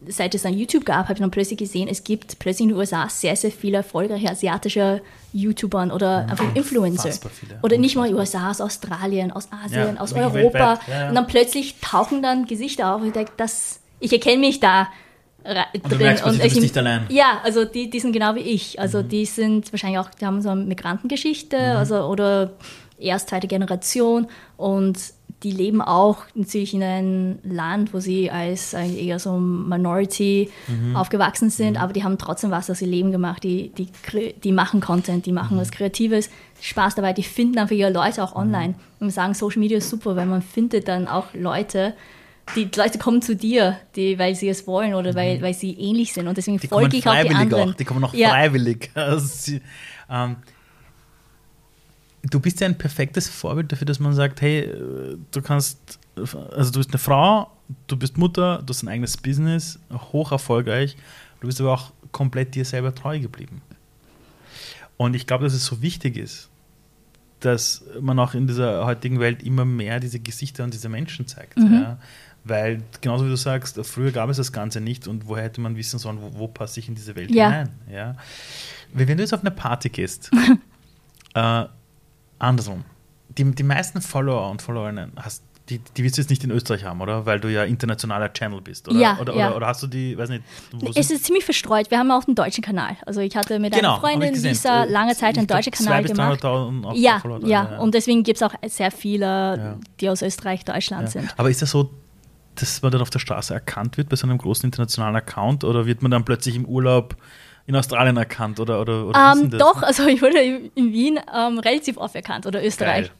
seit 0.09 0.35
es 0.35 0.43
dann 0.43 0.55
YouTube 0.55 0.85
gab, 0.85 1.05
habe 1.05 1.15
ich 1.15 1.19
dann 1.21 1.31
plötzlich 1.31 1.59
gesehen, 1.59 1.89
es 1.89 2.05
gibt 2.05 2.39
plötzlich 2.39 2.65
in 2.65 2.69
den 2.71 2.79
USA 2.79 3.09
sehr, 3.09 3.37
sehr 3.37 3.51
viele 3.51 3.79
erfolgreiche 3.79 4.31
asiatische 4.31 5.03
YouTuber 5.33 5.95
oder 5.95 6.25
mhm. 6.25 6.31
einfach 6.31 6.55
Influencer. 6.55 7.11
Oder 7.63 7.79
nicht 7.79 7.97
mal 7.97 8.13
USA, 8.15 8.51
aus 8.51 8.61
Australien, 8.61 9.31
aus 9.31 9.49
Asien, 9.53 9.95
ja, 9.97 10.01
aus 10.01 10.13
Europa. 10.13 10.81
Ja, 10.87 11.01
ja. 11.01 11.09
Und 11.09 11.15
dann 11.15 11.27
plötzlich 11.27 11.77
tauchen 11.81 12.23
dann 12.23 12.47
Gesichter 12.47 12.95
auf 12.95 13.03
und 13.03 13.09
ich 13.09 13.13
denke, 13.13 13.33
das, 13.37 13.81
ich 14.01 14.13
erkenne 14.13 14.39
mich 14.39 14.61
da 14.61 14.89
drin. 15.45 15.65
Und 15.83 15.93
du 15.93 15.97
merkst, 15.97 16.25
und 16.25 16.45
ich, 16.45 16.55
nicht 16.61 16.77
allein. 16.77 17.07
Ja, 17.09 17.41
also 17.43 17.65
die, 17.65 17.91
die 17.91 18.01
sind 18.01 18.13
genau 18.13 18.35
wie 18.35 18.41
ich. 18.41 18.79
Also 18.81 19.03
mhm. 19.03 19.09
die 19.09 19.27
sind 19.27 19.73
wahrscheinlich 19.73 19.99
auch, 19.99 20.11
die 20.11 20.27
haben 20.27 20.43
so 20.43 20.51
eine 20.51 20.65
Migrantengeschichte 20.65 21.57
mhm. 21.57 21.77
also, 21.77 21.97
oder 22.07 22.53
erst 22.99 23.31
zweite 23.31 23.47
Generation 23.47 24.29
und 24.57 24.99
die 25.43 25.53
leben 25.53 25.81
auch 25.81 26.19
natürlich 26.35 26.75
in 26.75 26.83
einem 26.83 27.39
Land, 27.43 27.95
wo 27.95 28.01
sie 28.01 28.31
als 28.31 28.75
eher 28.75 29.19
so 29.19 29.39
Minority 29.39 30.51
mhm. 30.69 30.97
aufgewachsen 30.97 31.49
sind, 31.49 31.73
mhm. 31.73 31.77
aber 31.79 31.93
die 31.93 32.05
haben 32.05 32.19
trotzdem 32.19 32.51
was 32.51 32.69
aus 32.71 32.83
ihr 32.83 32.89
Leben 32.89 33.11
gemacht. 33.11 33.43
Die, 33.43 33.71
die, 33.71 33.89
die 34.45 34.53
machen 34.53 34.81
Content, 34.81 35.25
die 35.25 35.33
machen 35.33 35.57
mhm. 35.57 35.63
was 35.63 35.71
Kreatives, 35.71 36.29
Spaß 36.61 36.95
dabei, 36.97 37.15
die 37.15 37.23
finden 37.23 37.59
einfach 37.59 37.75
ihre 37.75 37.91
Leute 37.91 38.23
auch 38.23 38.37
online 38.37 38.75
mhm. 38.99 39.07
und 39.07 39.11
sagen, 39.11 39.33
Social 39.33 39.61
Media 39.61 39.79
ist 39.79 39.89
super, 39.89 40.15
weil 40.15 40.27
man 40.27 40.43
findet 40.43 40.89
dann 40.89 41.09
auch 41.09 41.33
Leute, 41.33 41.95
die 42.55 42.69
Leute 42.77 42.99
kommen 42.99 43.23
zu 43.23 43.35
dir, 43.35 43.79
die, 43.97 44.19
weil 44.19 44.35
sie 44.35 44.49
es 44.49 44.67
wollen 44.67 44.95
oder 44.95 45.15
weil, 45.15 45.39
mhm. 45.39 45.43
weil 45.43 45.55
sie 45.55 45.73
ähnlich 45.73 46.13
sind 46.13 46.29
und 46.29 46.37
deswegen 46.37 46.59
die 46.59 46.69
folge 46.69 46.99
ich 46.99 47.07
auch 47.07 47.23
die 47.23 47.35
anderen. 47.35 47.71
Auch, 47.71 47.75
die 47.75 47.85
kommen 47.85 48.05
auch 48.05 48.13
ja. 48.15 48.31
freiwillig. 48.31 48.91
Also 48.95 49.59
ähm, 50.11 50.37
du 52.23 52.41
bist 52.41 52.61
ja 52.61 52.67
ein 52.67 52.77
perfektes 52.77 53.29
Vorbild 53.29 53.73
dafür, 53.73 53.87
dass 53.87 54.01
man 54.01 54.15
sagt, 54.15 54.41
hey, 54.41 54.69
du 55.31 55.43
kannst, 55.43 55.99
also 56.17 56.71
du 56.71 56.79
bist 56.79 56.91
eine 56.91 56.99
Frau, 56.99 57.51
du 57.87 57.97
bist 57.97 58.19
Mutter, 58.19 58.63
du 58.65 58.71
hast 58.71 58.83
ein 58.83 58.89
eigenes 58.89 59.17
Business, 59.17 59.79
hoch 59.91 60.33
erfolgreich, 60.33 60.97
du 61.41 61.47
bist 61.47 61.61
aber 61.61 61.73
auch 61.73 61.93
komplett 62.13 62.55
dir 62.55 62.65
selber 62.65 62.95
treu 62.95 63.19
geblieben. 63.19 63.63
Und 64.97 65.15
ich 65.15 65.27
glaube, 65.27 65.45
dass 65.45 65.55
es 65.55 65.65
so 65.65 65.81
wichtig 65.81 66.17
ist, 66.17 66.51
dass 67.41 67.85
man 68.01 68.19
auch 68.19 68.35
in 68.35 68.47
dieser 68.47 68.85
heutigen 68.85 69.19
Welt 69.19 69.43
immer 69.43 69.65
mehr 69.65 69.99
diese 69.99 70.21
Gesichter 70.21 70.63
und 70.63 70.75
diese 70.75 70.91
Menschen 70.91 71.27
zeigt. 71.27 71.59
Mhm. 71.59 71.73
Ja? 71.73 71.99
Weil, 72.45 72.83
genauso 73.01 73.25
wie 73.25 73.31
du 73.31 73.37
sagst, 73.37 73.79
früher 73.87 74.13
gab 74.13 74.29
es 74.29 74.37
das 74.37 74.53
Ganze 74.53 74.81
nicht 74.81 75.09
und 75.09 75.27
woher 75.27 75.45
hätte 75.45 75.63
man 75.63 75.77
wissen 75.77 75.99
sollen, 75.99 76.21
wo, 76.21 76.39
wo 76.39 76.49
passe 76.49 76.81
ich 76.81 76.89
in 76.89 76.95
diese 76.95 77.17
Welt 77.17 77.31
ja. 77.31 77.47
hinein? 77.47 77.71
Ja? 77.91 78.17
Wenn 78.93 79.17
du 79.17 79.23
jetzt 79.23 79.33
auf 79.33 79.41
eine 79.41 79.51
Party 79.51 79.89
gehst, 79.89 80.31
äh, 81.35 81.65
andersrum. 82.41 82.85
Die, 83.39 83.45
die 83.45 83.63
meisten 83.63 84.01
Follower 84.01 84.51
und 84.51 84.61
Followerinnen 84.61 85.13
hast 85.17 85.45
die, 85.71 85.79
die 85.97 86.05
wirst 86.05 86.17
du 86.17 86.23
jetzt 86.23 86.31
nicht 86.31 86.43
in 86.43 86.51
Österreich 86.51 86.85
haben, 86.85 87.01
oder? 87.01 87.27
Weil 87.27 87.39
du 87.39 87.49
ja 87.49 87.63
internationaler 87.65 88.33
Channel 88.33 88.61
bist, 88.61 88.89
oder? 88.89 88.99
Ja, 88.99 89.19
oder, 89.21 89.35
ja. 89.37 89.49
Oder, 89.49 89.57
oder, 89.57 89.67
hast 89.69 89.83
du 89.83 89.87
die, 89.87 90.19
weiß 90.19 90.29
nicht. 90.29 90.43
Es 90.97 91.11
ist 91.11 91.25
ziemlich 91.25 91.45
verstreut. 91.45 91.91
Wir 91.91 91.99
haben 91.99 92.11
auch 92.11 92.27
einen 92.27 92.35
deutschen 92.35 92.63
Kanal. 92.63 92.97
Also 93.07 93.21
ich 93.21 93.37
hatte 93.37 93.59
mit 93.61 93.73
genau, 93.73 93.93
einer 93.93 94.01
Freundin 94.01 94.35
Lisa 94.35 94.85
lange 94.85 95.15
Zeit 95.15 95.39
einen 95.39 95.47
deutschen 95.47 95.73
Kanal 95.73 96.03
gemacht. 96.03 96.43
Ja, 96.95 97.23
ja, 97.25 97.39
ja, 97.45 97.79
und 97.79 97.95
deswegen 97.95 98.25
gibt 98.25 98.37
es 98.39 98.43
auch 98.43 98.55
sehr 98.67 98.91
viele, 98.91 99.79
die 100.01 100.09
aus 100.09 100.23
Österreich, 100.23 100.65
Deutschland 100.65 101.11
sind. 101.11 101.33
Aber 101.37 101.49
ist 101.49 101.63
das 101.63 101.71
so, 101.71 101.91
dass 102.57 102.83
man 102.83 102.91
dann 102.91 103.01
auf 103.01 103.11
der 103.11 103.21
Straße 103.21 103.55
erkannt 103.55 103.97
wird 103.97 104.09
bei 104.09 104.17
so 104.17 104.27
einem 104.27 104.39
großen 104.39 104.65
internationalen 104.65 105.17
Account 105.17 105.63
oder 105.63 105.87
wird 105.87 106.03
man 106.03 106.11
dann 106.11 106.25
plötzlich 106.25 106.57
im 106.57 106.65
Urlaub 106.65 107.17
in 107.71 107.77
Australien 107.77 108.17
erkannt 108.17 108.59
oder, 108.59 108.81
oder, 108.81 109.07
oder 109.07 109.33
ähm, 109.33 109.51
Doch, 109.51 109.83
also 109.83 110.05
ich 110.09 110.21
wurde 110.21 110.39
in 110.41 110.93
Wien 110.93 111.21
ähm, 111.33 111.61
relativ 111.61 111.99
oft 111.99 112.17
erkannt 112.17 112.45
oder 112.45 112.65
Österreich. 112.65 113.07
Geil. 113.07 113.11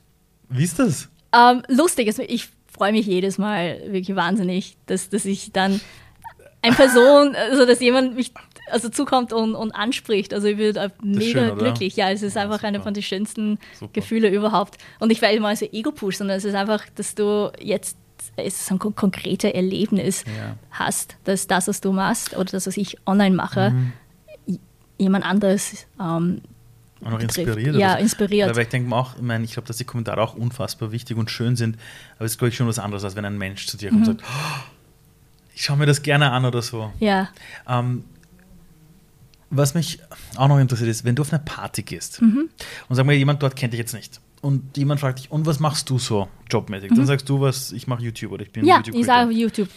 Wie 0.49 0.65
ist 0.65 0.79
das? 0.81 1.09
Ähm, 1.33 1.63
lustig, 1.69 2.09
also 2.09 2.25
ich 2.27 2.49
freue 2.67 2.91
mich 2.91 3.07
jedes 3.07 3.39
Mal 3.39 3.81
wirklich 3.87 4.17
wahnsinnig, 4.17 4.77
dass, 4.87 5.09
dass 5.09 5.25
ich 5.25 5.53
dann 5.53 5.81
eine 6.63 6.75
Person, 6.75 7.37
also 7.37 7.65
dass 7.65 7.81
jemand 7.81 8.17
mich 8.17 8.33
also 8.69 8.89
zukommt 8.89 9.33
und, 9.33 9.55
und 9.55 9.71
anspricht. 9.71 10.35
Also 10.35 10.49
ich 10.49 10.57
bin 10.57 10.75
mega 11.01 11.21
schön, 11.23 11.59
glücklich. 11.59 11.95
Ja, 11.95 12.11
es 12.11 12.23
ist 12.23 12.35
ja, 12.35 12.43
einfach 12.43 12.57
super. 12.57 12.69
eine 12.69 12.81
von 12.81 12.93
den 12.93 13.05
schönsten 13.05 13.59
super. 13.79 13.93
Gefühle 13.93 14.31
überhaupt. 14.31 14.79
Und 14.99 15.13
ich 15.13 15.23
will 15.23 15.39
mal 15.39 15.55
so 15.55 15.67
Ego-Push, 15.71 16.17
sondern 16.17 16.37
es 16.37 16.45
ist 16.45 16.55
einfach, 16.55 16.85
dass 16.97 17.15
du 17.15 17.53
jetzt 17.61 17.97
es 18.37 18.61
ist 18.61 18.71
ein 18.71 18.79
konkretes 18.79 19.51
Erlebnis 19.51 20.25
ja. 20.27 20.57
hast, 20.71 21.17
dass 21.25 21.47
das, 21.47 21.69
was 21.69 21.81
du 21.81 21.93
machst 21.93 22.37
oder 22.37 22.45
das, 22.45 22.67
was 22.67 22.77
ich 22.77 22.97
online 23.07 23.35
mache, 23.35 23.71
mhm 23.71 23.93
jemand 25.01 25.25
anderes 25.25 25.87
ähm, 25.99 26.43
auch 27.05 27.11
noch 27.11 27.21
inspiriert. 27.21 27.77
Ja, 27.77 27.95
inspiriert. 27.95 28.51
Aber 28.51 28.61
ich 28.61 28.69
denke 28.69 28.95
auch, 28.95 29.17
ich, 29.17 29.23
mein, 29.23 29.43
ich 29.43 29.55
glaube, 29.55 29.67
dass 29.67 29.79
die 29.79 29.85
Kommentare 29.85 30.21
auch 30.21 30.35
unfassbar 30.35 30.93
wichtig 30.93 31.17
und 31.17 31.31
schön 31.31 31.57
sind, 31.57 31.79
aber 32.17 32.27
es 32.27 32.33
ist, 32.33 32.39
glaube 32.39 32.51
ich, 32.51 32.57
schon 32.57 32.67
was 32.67 32.79
anderes, 32.79 33.05
als 33.05 33.17
wenn 33.17 33.25
ein 33.25 33.39
Mensch 33.39 33.67
zu 33.67 33.77
dir 33.77 33.89
kommt 33.89 34.03
mhm. 34.03 34.11
und 34.11 34.21
sagt, 34.21 34.31
oh, 34.31 34.61
ich 35.55 35.65
schaue 35.65 35.79
mir 35.79 35.87
das 35.87 36.03
gerne 36.03 36.31
an 36.31 36.45
oder 36.45 36.61
so. 36.61 36.93
Ja. 37.01 37.31
Ähm, 37.67 38.05
was 39.49 39.75
mich 39.75 39.99
auch 40.37 40.49
noch 40.49 40.59
interessiert 40.59 40.91
ist, 40.91 41.05
wenn 41.05 41.17
du 41.17 41.23
auf 41.23 41.33
eine 41.33 41.43
Party 41.43 41.83
gehst 41.83 42.21
mhm. 42.21 42.51
und 42.89 42.97
sag 42.97 43.07
mal, 43.07 43.15
jemand 43.15 43.43
dort 43.43 43.57
kennt 43.57 43.73
dich 43.73 43.81
jetzt 43.81 43.95
nicht 43.95 44.21
und 44.43 44.77
jemand 44.77 45.01
fragt 45.01 45.21
dich, 45.21 45.31
und 45.31 45.47
was 45.47 45.59
machst 45.59 45.91
du 45.91 45.99
so 45.99 46.29
jobmäßig? 46.51 46.91
Mhm. 46.91 46.97
Dann 46.97 47.07
sagst 47.07 47.29
du 47.29 47.41
was, 47.41 47.73
ich 47.73 47.87
mache 47.87 48.03
YouTube 48.03 48.33
oder 48.33 48.43
ich 48.43 48.53
bin 48.53 48.65
ja, 48.65 48.77
YouTube. 48.77 48.95
Ja, 48.95 49.01
ich 49.01 49.07
sage 49.07 49.33
YouTube. 49.33 49.69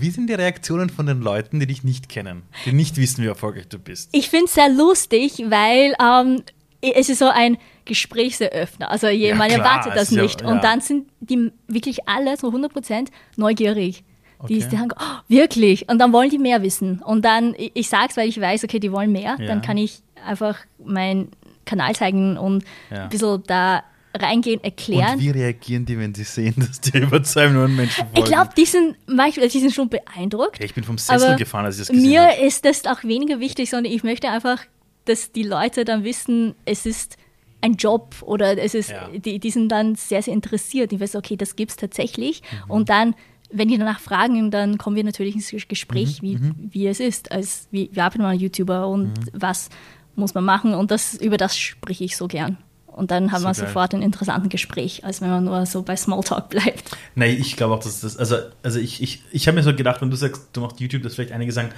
Wie 0.00 0.10
sind 0.10 0.28
die 0.28 0.34
Reaktionen 0.34 0.90
von 0.90 1.06
den 1.06 1.20
Leuten, 1.20 1.60
die 1.60 1.66
dich 1.66 1.84
nicht 1.84 2.08
kennen, 2.08 2.42
die 2.64 2.72
nicht 2.72 2.96
wissen, 2.96 3.22
wie 3.22 3.28
erfolgreich 3.28 3.68
du 3.68 3.78
bist? 3.78 4.08
Ich 4.12 4.30
finde 4.30 4.46
es 4.46 4.54
sehr 4.54 4.68
lustig, 4.68 5.44
weil 5.48 5.94
ähm, 6.02 6.42
es 6.80 7.08
ist 7.08 7.18
so 7.18 7.28
ein 7.28 7.58
Gesprächseröffner. 7.84 8.90
Also 8.90 9.08
ja, 9.08 9.34
man 9.34 9.48
klar, 9.48 9.60
erwartet 9.60 9.92
das 9.96 10.10
nicht. 10.10 10.40
Ja, 10.40 10.46
ja. 10.46 10.52
Und 10.52 10.64
dann 10.64 10.80
sind 10.80 11.08
die 11.20 11.52
wirklich 11.68 12.08
alle 12.08 12.36
so 12.36 12.48
100% 12.48 13.08
neugierig. 13.36 14.04
Die, 14.48 14.56
okay. 14.56 14.68
die 14.70 14.76
sagen, 14.76 14.90
oh, 14.98 15.20
wirklich. 15.28 15.88
Und 15.88 15.98
dann 15.98 16.12
wollen 16.12 16.30
die 16.30 16.38
mehr 16.38 16.62
wissen. 16.62 17.00
Und 17.02 17.24
dann, 17.24 17.54
ich, 17.56 17.70
ich 17.74 17.88
sage 17.88 18.08
es, 18.10 18.16
weil 18.16 18.28
ich 18.28 18.40
weiß, 18.40 18.64
okay, 18.64 18.80
die 18.80 18.90
wollen 18.90 19.12
mehr. 19.12 19.36
Dann 19.36 19.62
kann 19.62 19.76
ich 19.76 20.02
einfach 20.24 20.58
meinen 20.84 21.28
Kanal 21.64 21.94
zeigen 21.94 22.36
und 22.36 22.64
ein 22.90 23.08
bisschen 23.08 23.42
da 23.46 23.84
reingehen, 24.14 24.62
erklären. 24.62 25.14
Und 25.14 25.20
wie 25.20 25.30
reagieren 25.30 25.86
die, 25.86 25.98
wenn 25.98 26.14
sie 26.14 26.24
sehen, 26.24 26.54
dass 26.56 26.80
die 26.80 26.98
über 26.98 27.22
zwei 27.22 27.48
Millionen 27.48 27.76
Menschen 27.76 28.06
folgen? 28.06 28.18
Ich 28.18 28.24
glaube, 28.24 28.50
die 28.56 28.66
sind 28.66 28.96
manchmal, 29.06 29.48
die 29.48 29.60
sind 29.60 29.72
schon 29.72 29.88
beeindruckt. 29.88 30.62
Ich 30.62 30.74
bin 30.74 30.84
vom 30.84 30.98
Sessel 30.98 31.36
gefahren, 31.36 31.64
als 31.64 31.76
ich 31.76 31.86
das 31.86 31.88
gesehen 31.88 32.10
Mir 32.10 32.22
hab. 32.28 32.40
ist 32.40 32.64
das 32.64 32.84
auch 32.86 33.02
weniger 33.04 33.40
wichtig, 33.40 33.70
sondern 33.70 33.92
ich 33.92 34.02
möchte 34.04 34.28
einfach 34.28 34.58
dass 35.04 35.32
die 35.32 35.42
Leute 35.42 35.84
dann 35.84 36.04
wissen, 36.04 36.54
es 36.64 36.86
ist 36.86 37.16
ein 37.60 37.74
Job 37.74 38.16
oder 38.22 38.58
es 38.58 38.74
ist, 38.74 38.90
Ja. 38.90 39.08
die, 39.08 39.38
die 39.38 39.50
sind 39.50 39.68
dann 39.68 39.94
sehr, 39.94 40.22
sehr 40.22 40.34
interessiert. 40.34 40.90
Die 40.92 41.00
wissen, 41.00 41.16
okay, 41.16 41.36
das 41.36 41.56
gibt 41.56 41.70
es 41.72 41.76
tatsächlich. 41.76 42.42
Und 42.68 42.88
dann, 42.88 43.14
wenn 43.50 43.68
die 43.68 43.78
danach 43.78 44.00
fragen, 44.00 44.50
dann 44.50 44.78
kommen 44.78 44.96
wir 44.96 45.04
natürlich 45.04 45.34
ins 45.34 45.50
Gespräch, 45.68 46.22
wie, 46.22 46.38
wie 46.56 46.86
es 46.86 47.00
ist, 47.00 47.30
als 47.30 47.68
wie, 47.70 47.90
wie 47.92 48.00
arbeitet 48.00 48.22
man 48.22 48.38
YouTuber 48.38 48.88
und 48.88 49.12
was 49.32 49.68
muss 50.16 50.34
man 50.34 50.44
machen. 50.44 50.74
Und 50.74 50.90
das, 50.90 51.14
über 51.14 51.36
das 51.36 51.56
spreche 51.56 52.04
ich 52.04 52.16
so 52.16 52.26
gern. 52.26 52.58
Und 52.92 53.10
dann 53.10 53.32
haben 53.32 53.40
So 53.42 53.48
wir 53.48 53.54
geil. 53.54 53.66
sofort 53.66 53.94
ein 53.94 54.02
interessantes 54.02 54.50
Gespräch, 54.50 55.04
als 55.04 55.20
wenn 55.20 55.30
man 55.30 55.44
nur 55.44 55.64
so 55.66 55.82
bei 55.82 55.96
Smalltalk 55.96 56.48
bleibt. 56.50 56.96
Nein, 57.14 57.36
ich 57.40 57.56
glaube 57.56 57.74
auch, 57.74 57.80
dass 57.80 58.00
das, 58.00 58.16
also, 58.16 58.36
also 58.62 58.78
ich, 58.78 59.02
ich, 59.02 59.22
ich 59.32 59.46
habe 59.48 59.56
mir 59.56 59.62
so 59.62 59.74
gedacht, 59.74 60.00
wenn 60.02 60.10
du 60.10 60.16
sagst, 60.16 60.48
du 60.52 60.60
machst 60.60 60.80
YouTube, 60.80 61.02
dass 61.02 61.14
vielleicht 61.14 61.32
einige 61.32 61.52
sagen, 61.52 61.70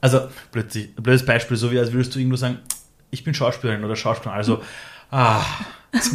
also 0.00 0.20
plötzlich, 0.52 0.94
blödes 0.94 1.24
Beispiel, 1.24 1.56
so 1.56 1.72
wie 1.72 1.78
als 1.78 1.92
würdest 1.92 2.14
du 2.14 2.18
irgendwo 2.18 2.36
sagen, 2.36 2.58
ich 3.10 3.24
bin 3.24 3.34
Schauspielerin 3.34 3.84
oder 3.84 3.96
Schauspielerin, 3.96 4.38
also, 4.38 4.62
ah, 5.10 5.42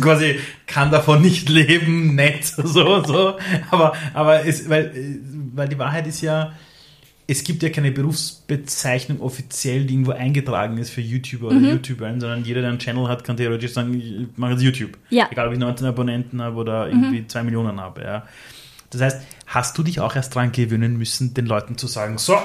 quasi 0.02 0.40
kann 0.68 0.92
davon 0.92 1.22
nicht 1.22 1.50
leben, 1.50 2.16
nett, 2.16 2.46
so, 2.58 3.04
so, 3.04 3.38
aber, 3.70 3.94
aber 4.14 4.46
es, 4.46 4.70
weil, 4.70 5.20
weil 5.54 5.68
die 5.68 5.80
Wahrheit 5.80 6.08
ist 6.08 6.22
ja, 6.22 6.54
es 7.32 7.46
gibt 7.46 7.64
ja 7.64 7.70
keine 7.70 7.94
Berufsbezeichnung 7.94 9.22
offiziell, 9.22 9.86
die 9.86 9.94
irgendwo 9.94 10.12
eingetragen 10.12 10.78
ist 10.78 10.90
für 10.90 11.00
YouTuber 11.00 11.48
oder 11.48 11.60
YouTuberin, 11.60 12.20
sondern 12.20 12.44
jeder, 12.44 12.60
der 12.60 12.72
einen 12.72 12.80
Channel 12.80 13.08
hat, 13.08 13.24
kann 13.24 13.38
theoretisch 13.38 13.72
sagen, 13.72 13.94
ich 13.94 14.38
mache 14.38 14.52
jetzt 14.52 14.62
YouTube. 14.62 14.98
Ja. 15.10 15.30
Egal, 15.32 15.48
ob 15.48 15.54
ich 15.54 15.60
19 15.60 15.88
Abonnenten 15.88 16.42
habe 16.42 16.58
oder 16.58 16.90
irgendwie 16.90 17.26
2 17.26 17.44
Millionen 17.44 17.80
habe. 17.80 18.02
Ja. 18.02 18.28
Das 18.90 19.00
heißt, 19.02 19.22
hast 19.48 19.78
du 19.78 19.84
dich 19.84 20.02
auch 20.02 20.14
erst 20.14 20.36
dran 20.36 20.52
gewöhnen 20.52 20.98
müssen, 20.98 21.34
den 21.34 21.46
Leuten 21.46 21.78
zu 21.78 21.88
sagen, 21.88 22.18
so, 22.18 22.38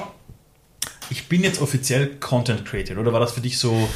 ich 1.09 1.27
bin 1.27 1.43
jetzt 1.43 1.61
offiziell 1.61 2.07
Content 2.21 2.63
Creator? 2.63 2.97
Oder 2.97 3.11
war 3.11 3.19
das 3.19 3.33
für 3.33 3.41
dich 3.41 3.57
so, 3.59 3.89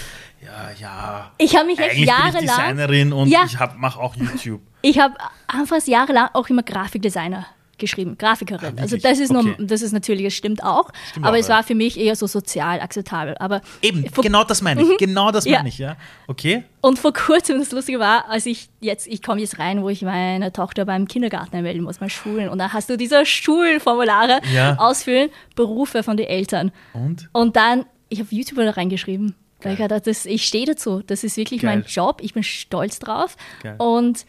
ja, 0.43 0.71
ja, 0.77 1.31
Ich 1.37 1.55
habe 1.55 1.67
mich 1.67 1.79
echt 1.79 1.91
bin 1.93 2.03
ich 2.03 2.09
jahrelang. 2.09 2.41
Designerin 2.41 3.13
und 3.13 3.29
Ja. 3.29 3.45
ich 3.45 3.57
mache 3.77 3.97
auch 3.97 4.13
YouTube. 4.17 4.59
Ich 4.81 4.99
habe 4.99 5.15
anfangs 5.47 5.87
jahrelang 5.87 6.29
auch 6.33 6.49
immer 6.49 6.63
Grafikdesigner 6.63 7.45
geschrieben, 7.82 8.17
Grafikerin. 8.17 8.75
Ah, 8.77 8.82
also 8.82 8.95
das 8.97 9.19
ist, 9.19 9.32
nur, 9.32 9.41
Okay. 9.41 9.55
das 9.59 9.82
ist 9.82 9.91
natürlich, 9.91 10.25
es 10.25 10.34
stimmt 10.34 10.63
auch, 10.63 10.89
Stimmt 11.09 11.25
aber 11.25 11.36
auch, 11.36 11.39
es 11.39 11.47
ja. 11.49 11.55
war 11.55 11.63
für 11.63 11.75
mich 11.75 11.99
eher 11.99 12.15
so 12.15 12.27
sozial 12.27 12.79
akzeptabel. 12.79 13.36
Aber 13.39 13.61
Eben, 13.82 14.05
genau 14.21 14.43
das 14.45 14.61
meine 14.61 14.82
ich. 14.84 14.97
Genau 14.97 15.32
das 15.32 15.45
Ja. 15.45 15.57
meine 15.57 15.69
ich, 15.69 15.77
ja. 15.77 15.97
Okay. 16.27 16.63
Und 16.79 16.97
vor 16.99 17.11
kurzem, 17.13 17.59
das 17.59 17.71
Lustige 17.71 17.99
war, 17.99 18.29
als 18.29 18.45
ich 18.45 18.69
jetzt, 18.79 19.05
ich 19.07 19.21
komme 19.21 19.41
jetzt 19.41 19.59
rein, 19.59 19.82
wo 19.84 19.89
ich 19.89 20.01
meine 20.03 20.53
Tochter 20.53 20.86
beim 20.86 21.07
Kindergarten 21.07 21.55
anmelden 21.57 21.84
muss, 21.84 21.97
bei 21.97 22.07
Schulen. 22.09 22.47
Und 22.49 22.57
da 22.59 22.71
hast 22.73 22.89
du 22.89 22.97
diese 22.97 23.25
Schulformulare 23.25 24.39
Ja. 24.53 24.75
ausfüllen, 24.77 25.29
Berufe 25.55 26.03
von 26.03 26.17
den 26.17 26.27
Eltern. 26.27 26.71
Und? 26.93 27.29
Und 27.34 27.55
dann, 27.55 27.86
ich 28.09 28.19
habe 28.19 28.29
YouTuber 28.32 28.63
da 28.65 28.71
reingeschrieben. 28.71 29.36
Weil 29.63 29.73
ich 29.73 29.79
Geil. 29.79 30.01
das, 30.03 30.25
ich 30.25 30.45
stehe 30.45 30.65
dazu. 30.65 31.03
Das 31.05 31.23
ist 31.23 31.38
wirklich 31.38 31.61
Geil. 31.61 31.77
mein 31.77 31.86
Job. 31.86 32.19
Ich 32.23 32.34
bin 32.34 32.41
stolz 32.41 32.97
drauf. 32.97 33.36
Geil. 33.61 33.75
Und 33.77 34.25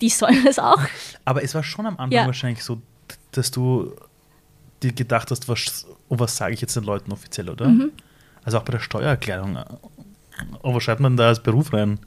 die 0.00 0.08
sollen 0.10 0.40
das 0.44 0.58
auch. 0.60 0.78
Aber 1.24 1.42
es 1.42 1.54
war 1.56 1.64
schon 1.64 1.86
am 1.86 1.94
Anfang 1.94 2.12
Ja. 2.12 2.26
wahrscheinlich 2.26 2.62
so, 2.62 2.80
dass 3.32 3.50
du 3.50 3.92
dir 4.82 4.92
gedacht 4.92 5.30
hast, 5.30 5.48
was, 5.48 5.86
was 6.08 6.36
sage 6.36 6.54
ich 6.54 6.60
jetzt 6.60 6.76
den 6.76 6.84
Leuten 6.84 7.12
offiziell, 7.12 7.48
oder? 7.50 7.68
Mhm. 7.68 7.92
Also 8.44 8.58
auch 8.58 8.62
bei 8.62 8.72
der 8.72 8.80
Steuererklärung. 8.80 9.58
Was 10.62 10.82
schreibt 10.82 11.00
man 11.00 11.16
da 11.16 11.28
als 11.28 11.42
Beruf 11.42 11.72
rein? 11.72 11.98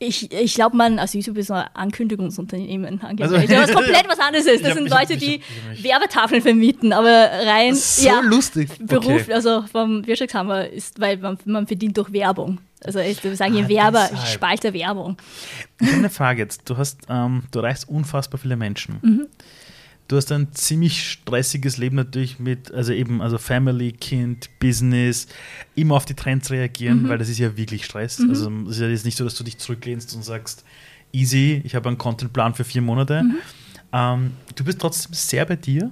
Ich, 0.00 0.32
ich 0.32 0.54
glaube, 0.54 0.76
man 0.76 0.98
als 0.98 1.12
YouTube 1.12 1.36
ist 1.38 1.50
ein 1.52 1.64
Ankündigungsunternehmen 1.74 3.00
Also- 3.18 3.36
angemeldet, 3.36 3.58
was 3.68 3.72
komplett 3.72 4.08
was 4.08 4.18
anderes 4.18 4.46
ist. 4.46 4.62
Das 4.64 4.70
hab- 4.70 4.78
sind 4.78 4.90
hab- 4.90 5.00
Leute, 5.00 5.16
die 5.16 5.40
hab- 5.40 5.70
mich- 5.70 5.84
Werbetafeln 5.84 6.42
vermieten, 6.42 6.92
aber 6.92 7.28
rein 7.44 7.74
So 7.74 8.04
ja, 8.06 8.20
lustig. 8.20 8.70
Beruf, 8.80 9.22
Okay. 9.22 9.32
also 9.34 9.62
vom 9.70 10.04
Wirtschaftshammer 10.06 10.66
ist, 10.68 10.98
weil 11.00 11.18
man, 11.18 11.38
man 11.44 11.66
verdient 11.68 11.96
durch 11.96 12.12
Werbung. 12.12 12.58
Also 12.82 12.98
ich 12.98 13.22
wir 13.22 13.36
sagen 13.36 13.54
hier 13.54 13.64
Ah, 13.64 13.68
Werber, 13.68 14.08
deshalb. 14.10 14.28
Spalte 14.28 14.72
Werbung. 14.74 15.16
Ich 15.80 15.86
habe 15.86 15.98
eine 15.98 16.10
Frage 16.10 16.42
jetzt. 16.42 16.68
Du 16.68 16.76
hast, 16.76 17.00
ähm, 17.08 17.44
du 17.52 17.60
erreichst 17.60 17.88
unfassbar 17.88 18.38
viele 18.40 18.56
Menschen. 18.56 18.98
Mhm. 19.02 19.26
Du 20.08 20.16
hast 20.16 20.30
ein 20.30 20.52
ziemlich 20.52 21.10
stressiges 21.10 21.78
Leben 21.78 21.96
natürlich 21.96 22.38
mit, 22.38 22.70
also 22.72 22.92
eben, 22.92 23.20
also 23.20 23.38
Family, 23.38 23.90
Kind, 23.92 24.50
Business, 24.60 25.26
immer 25.74 25.96
auf 25.96 26.04
die 26.04 26.14
Trends 26.14 26.50
reagieren, 26.50 27.02
Mhm. 27.02 27.08
weil 27.08 27.18
das 27.18 27.28
ist 27.28 27.38
ja 27.38 27.56
wirklich 27.56 27.84
Stress. 27.84 28.20
Also 28.28 28.50
es 28.68 28.76
ist 28.76 28.80
ja 28.80 28.88
jetzt 28.88 29.04
nicht 29.04 29.16
so, 29.16 29.24
dass 29.24 29.34
du 29.34 29.42
dich 29.42 29.58
zurücklehnst 29.58 30.14
und 30.14 30.22
sagst, 30.24 30.64
easy, 31.12 31.60
ich 31.64 31.74
habe 31.74 31.88
einen 31.88 31.98
Contentplan 31.98 32.54
für 32.54 32.64
vier 32.64 32.82
Monate. 32.82 33.24
Mhm. 33.24 33.36
Ähm, 33.92 34.32
du 34.54 34.62
bist 34.64 34.80
trotzdem 34.80 35.12
sehr 35.14 35.44
bei 35.44 35.56
dir. 35.56 35.90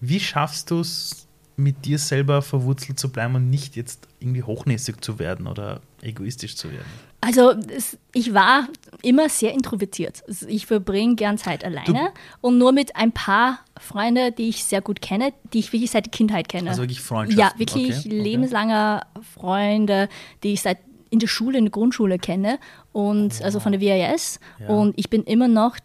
Wie 0.00 0.20
schaffst 0.20 0.70
du 0.70 0.80
es, 0.80 1.26
mit 1.58 1.86
dir 1.86 1.98
selber 1.98 2.42
verwurzelt 2.42 2.98
zu 2.98 3.10
bleiben 3.10 3.34
und 3.34 3.48
nicht 3.48 3.76
jetzt 3.76 4.06
irgendwie 4.20 4.42
hochnäsig 4.42 5.02
zu 5.02 5.18
werden 5.18 5.46
oder 5.46 5.80
egoistisch 6.02 6.54
zu 6.56 6.70
werden? 6.70 6.84
Also 7.20 7.52
es, 7.74 7.98
ich 8.12 8.34
war 8.34 8.68
immer 9.02 9.28
sehr 9.28 9.52
introvertiert. 9.52 10.22
Also 10.28 10.46
ich 10.48 10.66
verbringe 10.66 11.16
gern 11.16 11.38
Zeit 11.38 11.64
alleine 11.64 12.10
und 12.40 12.58
nur 12.58 12.72
mit 12.72 12.94
ein 12.94 13.10
paar 13.12 13.58
Freunde, 13.80 14.32
die 14.32 14.48
ich 14.48 14.64
sehr 14.64 14.80
gut 14.80 15.00
kenne, 15.00 15.32
die 15.52 15.58
ich 15.60 15.72
wirklich 15.72 15.90
seit 15.90 16.06
der 16.06 16.10
Kindheit 16.12 16.48
kenne. 16.48 16.70
Also 16.70 16.82
wirklich 16.82 17.00
Freundschaften? 17.00 17.40
Ja, 17.40 17.58
wirklich 17.58 17.96
Okay, 17.98 18.08
okay. 18.08 18.20
lebenslange 18.22 19.00
Freunde, 19.34 20.08
die 20.42 20.52
ich 20.52 20.62
seit 20.62 20.78
in 21.10 21.18
der 21.18 21.26
Schule, 21.28 21.58
in 21.58 21.64
der 21.64 21.72
Grundschule 21.72 22.18
kenne 22.18 22.58
und 22.92 23.40
also 23.42 23.60
von 23.60 23.72
der 23.72 23.80
WAS. 23.80 24.38
Ja. 24.58 24.68
Und 24.68 24.94
ich 24.98 25.08
bin 25.08 25.22
immer 25.24 25.48
noch 25.48 25.76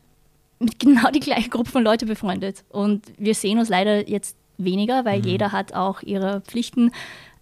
mit 0.59 0.79
genau 0.79 1.09
die 1.11 1.19
gleiche 1.19 1.49
Gruppe 1.49 1.71
von 1.71 1.83
Leuten 1.83 2.07
befreundet. 2.07 2.63
Und 2.69 3.05
wir 3.17 3.35
sehen 3.35 3.57
uns 3.59 3.69
leider 3.69 4.07
jetzt 4.09 4.35
weniger, 4.57 5.01
Mhm. 5.01 5.05
weil 5.05 5.25
jeder 5.25 5.51
hat 5.51 5.73
auch 5.73 6.01
ihre 6.03 6.41
Pflichten. 6.41 6.91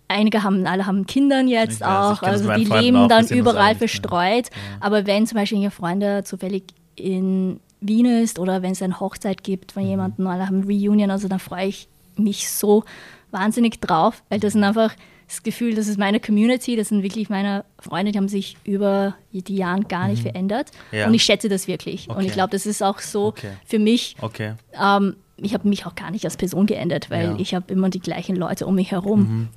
Einige 0.10 0.44
haben, 0.44 0.66
alle 0.68 0.86
haben 0.86 1.06
Kindern 1.06 1.48
jetzt 1.48 1.80
weiß, 1.82 1.88
ich 2.18 2.22
auch, 2.22 2.24
also 2.24 2.52
die 2.54 2.66
Freunden 2.66 2.84
leben 2.84 2.98
auch, 2.98 3.08
dann 3.08 3.28
überall 3.28 3.76
verstreut. 3.76 4.50
Aber 4.82 5.06
wenn 5.06 5.26
zum 5.28 5.38
Beispiel 5.38 5.60
ihre 5.62 5.72
Freunde 5.72 6.24
zufällig 6.26 6.64
in 6.96 7.60
Wien 7.80 8.06
ist 8.06 8.40
oder 8.40 8.62
wenn 8.62 8.72
es 8.72 8.82
eine 8.82 9.00
Hochzeit 9.00 9.44
gibt 9.44 9.72
Mhm. 9.72 9.80
von 9.80 9.88
jemandem, 9.88 10.28
alle 10.28 10.48
haben 10.48 10.64
Reunion, 10.64 11.12
also 11.12 11.28
dann 11.28 11.40
freue 11.40 11.68
ich 11.68 11.88
mich 12.18 12.50
so 12.50 12.84
wahnsinnig 13.32 13.80
drauf, 13.80 14.22
weil 14.30 14.40
das 14.40 14.54
sind 14.54 14.64
einfach 14.64 14.94
das 15.28 15.44
Gefühl, 15.44 15.76
das 15.76 15.88
ist 15.88 16.00
meine 16.00 16.20
Community, 16.20 16.76
das 16.76 16.88
sind 16.90 17.04
wirklich 17.04 17.30
meine 17.30 17.64
Freunde, 17.78 18.12
die 18.12 18.18
haben 18.18 18.28
sich 18.28 18.58
über 18.64 19.14
die 19.32 19.56
Jahre 19.56 19.82
gar 19.82 20.08
nicht 20.08 20.24
verändert. 20.24 20.72
Mhm. 20.92 20.98
Ja. 20.98 21.08
Und 21.08 21.14
ich 21.14 21.22
schätze 21.24 21.48
das 21.50 21.68
wirklich. 21.68 22.10
Und 22.10 22.16
Okay. 22.16 22.26
ich 22.26 22.34
glaube, 22.34 22.50
das 22.50 22.66
ist 22.66 22.82
auch 22.82 22.98
so 23.00 23.28
Okay. 23.28 23.52
für 23.64 23.78
mich. 23.78 24.16
Okay. 24.22 24.54
Ähm, 24.74 25.16
ich 25.38 25.54
habe 25.54 25.70
mich 25.70 25.86
auch 25.86 25.94
gar 25.94 26.10
nicht 26.10 26.26
als 26.26 26.36
Person 26.36 26.66
geändert, 26.66 27.12
weil 27.12 27.26
Ja. 27.26 27.34
Mhm. 27.34 27.40
ich 27.40 27.54
habe 27.54 27.72
immer 27.72 27.90
die 27.90 28.00
gleichen 28.00 28.36
Leute 28.36 28.66
um 28.66 28.74
mich 28.76 28.90
herum. 28.92 29.50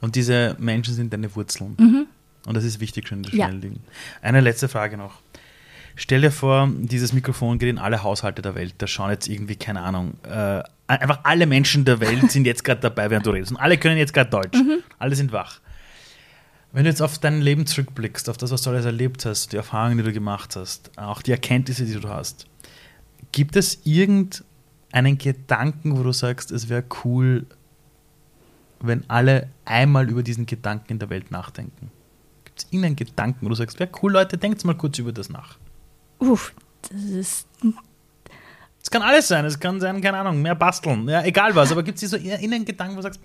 Und 0.00 0.16
diese 0.16 0.56
Menschen 0.58 0.94
sind 0.94 1.12
deine 1.12 1.34
Wurzeln. 1.34 1.76
Und 2.46 2.54
das 2.54 2.64
ist 2.64 2.80
wichtig 2.80 3.08
schon 3.08 3.18
in 3.18 3.22
der 3.24 3.34
Ja. 3.34 3.46
Schnellding. 3.48 3.80
Eine 4.22 4.40
letzte 4.40 4.68
Frage 4.68 4.96
noch. 4.96 5.20
Stell 5.96 6.22
dir 6.22 6.30
vor, 6.30 6.70
dieses 6.78 7.12
Mikrofon 7.12 7.58
geht 7.58 7.68
in 7.68 7.78
alle 7.78 8.02
Haushalte 8.02 8.40
der 8.42 8.54
Welt. 8.54 8.74
Da 8.78 8.86
schauen 8.86 9.10
jetzt 9.10 9.28
irgendwie, 9.28 9.56
keine 9.56 9.82
Ahnung, 9.82 10.14
äh, 10.24 10.62
einfach 10.86 11.20
alle 11.24 11.46
Menschen 11.46 11.84
der 11.84 12.00
Welt 12.00 12.30
sind 12.30 12.46
jetzt 12.46 12.64
gerade 12.64 12.80
dabei, 12.80 13.10
während 13.10 13.26
du 13.26 13.30
redest. 13.30 13.52
Und 13.52 13.58
alle 13.58 13.76
können 13.76 13.98
jetzt 13.98 14.14
gerade 14.14 14.30
Deutsch. 14.30 14.58
Alle 14.98 15.14
sind 15.16 15.32
wach. 15.32 15.60
Wenn 16.72 16.84
du 16.84 16.90
jetzt 16.90 17.02
auf 17.02 17.18
dein 17.18 17.40
Leben 17.42 17.66
zurückblickst, 17.66 18.28
auf 18.30 18.36
das, 18.36 18.52
was 18.52 18.62
du 18.62 18.70
alles 18.70 18.84
erlebt 18.86 19.26
hast, 19.26 19.52
die 19.52 19.56
Erfahrungen, 19.56 19.98
die 19.98 20.04
du 20.04 20.12
gemacht 20.12 20.54
hast, 20.56 20.96
auch 20.96 21.20
die 21.20 21.32
Erkenntnisse, 21.32 21.84
die 21.84 21.98
du 21.98 22.08
hast, 22.08 22.46
gibt 23.32 23.56
es 23.56 23.80
irgendeinen 23.84 25.18
Gedanken, 25.18 25.98
wo 25.98 26.02
du 26.04 26.12
sagst, 26.12 26.52
es 26.52 26.68
wäre 26.68 26.84
cool, 27.04 27.44
wenn 28.80 29.08
alle 29.08 29.48
einmal 29.64 30.08
über 30.08 30.22
diesen 30.22 30.46
Gedanken 30.46 30.92
in 30.92 30.98
der 30.98 31.10
Welt 31.10 31.30
nachdenken? 31.30 31.90
Gibt 32.44 32.60
es 32.60 32.64
irgendeinen 32.70 32.96
Gedanken, 32.96 33.44
wo 33.44 33.48
du 33.48 33.54
sagst, 33.54 33.78
wäre 33.78 33.90
cool, 34.02 34.12
Leute, 34.12 34.38
denkt 34.38 34.64
mal 34.64 34.74
kurz 34.74 34.98
über 34.98 35.12
das 35.12 35.28
nach? 35.28 35.56
Uff, 36.18 36.52
das 36.82 37.02
ist 37.02 37.48
Es 38.82 38.90
kann 38.90 39.02
alles 39.02 39.28
sein, 39.28 39.44
es 39.44 39.58
kann 39.58 39.80
sein, 39.80 40.00
keine 40.00 40.18
Ahnung, 40.18 40.42
mehr 40.42 40.54
basteln, 40.54 41.08
ja, 41.08 41.22
egal 41.24 41.54
was, 41.54 41.70
aber 41.72 41.82
gibt 41.82 42.02
es 42.02 42.10
so 42.10 42.16
einen 42.16 42.64
Gedanken, 42.64 42.94
wo 42.94 42.98
du 42.98 43.02
sagst, 43.02 43.20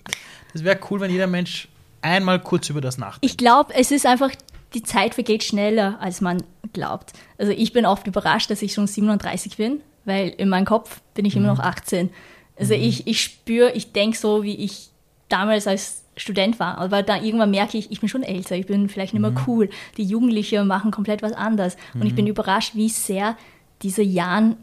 das 0.54 0.64
wäre 0.64 0.80
cool, 0.90 1.00
wenn 1.00 1.12
jeder 1.12 1.28
Mensch 1.28 1.68
einmal 2.02 2.42
kurz 2.42 2.70
über 2.70 2.82
das 2.82 2.98
nachdenkt? 2.98 3.26
Ich 3.26 3.38
glaube, 3.38 3.74
es 3.74 3.92
ist 3.92 4.06
einfach, 4.06 4.32
die 4.74 4.84
Zeit 4.84 5.16
vergeht 5.16 5.44
schneller, 5.44 5.98
als 6.00 6.22
man 6.22 6.44
glaubt. 6.74 7.14
Also 7.38 7.52
ich 7.52 7.74
bin 7.74 7.86
oft 7.86 8.06
überrascht, 8.08 8.50
dass 8.52 8.62
ich 8.62 8.74
schon 8.74 8.88
37 8.88 9.58
bin, 9.58 9.82
weil 10.04 10.30
in 10.30 10.50
meinem 10.50 10.66
Kopf 10.66 11.02
bin 11.14 11.26
ich 11.26 11.36
immer 11.36 11.48
noch 11.48 11.60
18. 11.60 12.10
Also 12.58 12.74
ich, 12.74 13.08
ich 13.08 13.22
spüre, 13.22 13.72
ich 13.72 13.92
denke 13.92 14.18
so, 14.18 14.44
wie 14.44 14.56
ich 14.56 14.92
damals 15.30 15.68
als 15.68 16.04
Student 16.18 16.60
war. 16.60 16.78
Aber 16.78 17.04
dann 17.04 17.24
irgendwann 17.24 17.52
merke 17.52 17.78
ich, 17.78 17.92
ich 17.92 18.00
bin 18.00 18.10
schon 18.10 18.24
älter, 18.24 18.56
ich 18.56 18.68
bin 18.68 18.90
vielleicht 18.90 19.14
nicht 19.14 19.22
mehr 19.22 19.34
cool. 19.48 19.70
Die 19.98 20.04
Jugendlichen 20.04 20.68
machen 20.68 20.92
komplett 20.92 21.22
was 21.22 21.34
anderes. 21.34 21.78
Und 21.94 22.06
ich 22.06 22.16
bin 22.16 22.28
überrascht, 22.28 22.76
wie 22.76 22.90
sehr 22.90 23.36
diese 23.82 24.04
Jahre 24.04 24.56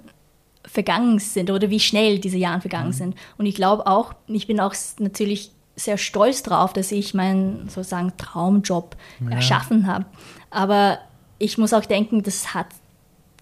vergangen 0.65 1.19
sind 1.19 1.51
oder 1.51 1.71
wie 1.71 1.81
schnell 1.81 2.19
diese 2.19 2.39
Jahre 2.39 2.61
vergangen 2.61 2.93
sind. 2.93 3.17
Und 3.37 3.47
ich 3.47 3.55
glaube 3.55 3.87
auch, 3.87 4.15
ich 4.29 4.47
bin 4.47 4.61
auch 4.61 4.75
natürlich 4.99 5.51
sehr 5.75 5.99
stolz 5.99 6.43
drauf, 6.43 6.73
dass 6.73 6.93
ich 6.93 7.15
meinen 7.15 7.69
sozusagen 7.69 8.13
Traumjob 8.17 8.97
erschaffen 9.31 9.87
habe. 9.87 10.07
Aber 10.51 10.99
ich 11.39 11.59
muss 11.59 11.73
auch 11.73 11.85
denken, 11.85 12.23
das 12.23 12.55
hat 12.55 12.67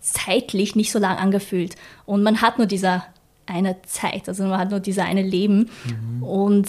zeitlich 0.01 0.75
nicht 0.77 0.91
so 0.91 0.99
lang 0.99 1.19
angefühlt. 1.19 1.77
Und 2.07 2.23
man 2.23 2.41
hat 2.41 2.59
nur 2.59 2.67
diese 2.67 3.03
eine 3.47 3.83
Zeit, 3.83 4.29
also 4.29 4.45
man 4.45 4.59
hat 4.59 4.71
nur 4.71 4.81
diese 4.81 5.03
eine 5.03 5.23
Leben. 5.23 5.71
Und 6.23 6.69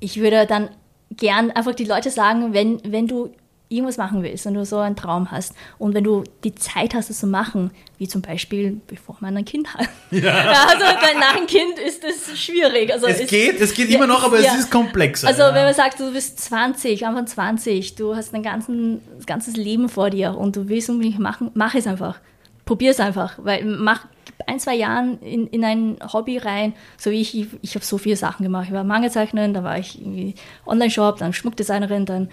ich 0.00 0.20
würde 0.20 0.46
dann 0.46 0.70
gern 1.10 1.50
einfach 1.50 1.74
die 1.74 1.84
Leute 1.84 2.10
sagen, 2.10 2.52
wenn, 2.52 2.80
wenn 2.84 3.06
du 3.06 3.32
irgendwas 3.70 3.98
machen 3.98 4.22
willst 4.22 4.46
und 4.46 4.54
du 4.54 4.64
so 4.64 4.78
einen 4.78 4.96
Traum 4.96 5.30
hast 5.30 5.52
und 5.78 5.94
wenn 5.94 6.04
du 6.04 6.24
die 6.42 6.54
Zeit 6.54 6.94
hast, 6.94 7.10
es 7.10 7.20
zu 7.20 7.26
machen, 7.26 7.70
wie 7.98 8.08
zum 8.08 8.22
Beispiel, 8.22 8.80
bevor 8.86 9.16
man 9.20 9.36
ein 9.36 9.44
Kind 9.44 9.74
hat. 9.74 9.88
Ja. 10.10 10.32
also 10.32 10.84
nach 11.18 11.36
einem 11.36 11.46
Kind 11.46 11.78
ist 11.78 12.02
das 12.02 12.38
schwierig. 12.38 12.90
Also 12.90 13.06
es, 13.06 13.20
es 13.20 13.28
geht, 13.28 13.60
es 13.60 13.74
geht 13.74 13.90
ja, 13.90 13.96
immer 13.96 14.06
noch, 14.06 14.24
aber 14.24 14.40
ja. 14.40 14.52
es 14.52 14.60
ist 14.60 14.70
komplexer. 14.70 15.28
Also 15.28 15.42
wenn 15.42 15.64
man 15.64 15.74
sagt, 15.74 16.00
du 16.00 16.10
bist 16.12 16.40
20, 16.40 17.04
Anfang 17.04 17.26
20, 17.26 17.94
du 17.94 18.16
hast 18.16 18.34
ein 18.34 18.42
ganzen, 18.42 19.02
ganzes 19.26 19.54
Leben 19.56 19.90
vor 19.90 20.08
dir 20.08 20.34
und 20.38 20.56
du 20.56 20.68
willst 20.68 20.88
unbedingt 20.88 21.18
machen, 21.18 21.50
mach 21.52 21.74
es 21.74 21.86
einfach. 21.86 22.20
Probier 22.64 22.92
es 22.92 23.00
einfach, 23.00 23.38
weil 23.42 23.64
mach 23.66 24.06
ein, 24.48 24.58
zwei 24.60 24.74
Jahren 24.74 25.20
in, 25.20 25.46
in 25.48 25.64
ein 25.64 25.98
Hobby 26.12 26.38
rein, 26.38 26.74
so 26.96 27.10
wie 27.10 27.20
ich, 27.20 27.38
ich, 27.38 27.48
ich 27.62 27.74
habe 27.74 27.84
so 27.84 27.98
viele 27.98 28.16
Sachen 28.16 28.42
gemacht. 28.42 28.66
Ich 28.68 28.74
war 28.74 28.84
Mangelzeichnerin, 28.84 29.54
da 29.54 29.62
war 29.62 29.78
ich 29.78 30.00
irgendwie 30.00 30.34
Online-Shop, 30.66 31.18
dann 31.18 31.32
Schmuckdesignerin, 31.32 32.06
dann 32.06 32.28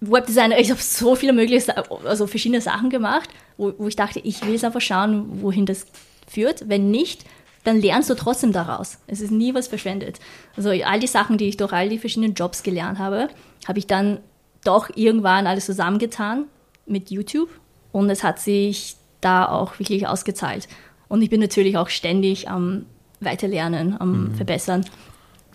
Webdesigner, 0.00 0.58
ich 0.58 0.70
habe 0.70 0.80
so 0.80 1.16
viele 1.16 1.32
mögliche, 1.32 1.74
also 2.06 2.26
verschiedene 2.26 2.60
Sachen 2.60 2.88
gemacht, 2.88 3.28
wo, 3.56 3.72
wo 3.78 3.88
ich 3.88 3.96
dachte, 3.96 4.20
ich 4.20 4.46
will 4.46 4.54
es 4.54 4.64
einfach 4.64 4.80
schauen, 4.80 5.42
wohin 5.42 5.66
das 5.66 5.86
führt. 6.28 6.68
Wenn 6.68 6.90
nicht, 6.90 7.24
dann 7.64 7.80
lernst 7.80 8.08
du 8.08 8.14
trotzdem 8.14 8.52
daraus. 8.52 8.98
Es 9.08 9.20
ist 9.20 9.32
nie 9.32 9.54
was 9.54 9.66
verschwendet. 9.66 10.20
Also 10.56 10.70
all 10.70 11.00
die 11.00 11.08
Sachen, 11.08 11.36
die 11.36 11.48
ich 11.48 11.56
durch 11.56 11.72
all 11.72 11.88
die 11.88 11.98
verschiedenen 11.98 12.34
Jobs 12.34 12.62
gelernt 12.62 12.98
habe, 12.98 13.28
habe 13.66 13.78
ich 13.78 13.86
dann 13.86 14.20
doch 14.64 14.90
irgendwann 14.94 15.46
alles 15.46 15.66
zusammengetan 15.66 16.44
mit 16.86 17.10
YouTube 17.10 17.50
und 17.90 18.08
es 18.10 18.22
hat 18.22 18.38
sich 18.38 18.96
da 19.20 19.48
auch 19.48 19.78
wirklich 19.78 20.06
ausgezahlt. 20.06 20.68
Und 21.08 21.22
ich 21.22 21.30
bin 21.30 21.40
natürlich 21.40 21.76
auch 21.76 21.88
ständig 21.88 22.48
am 22.48 22.86
Weiterlernen, 23.20 24.00
am 24.00 24.28
mhm. 24.28 24.34
Verbessern. 24.34 24.84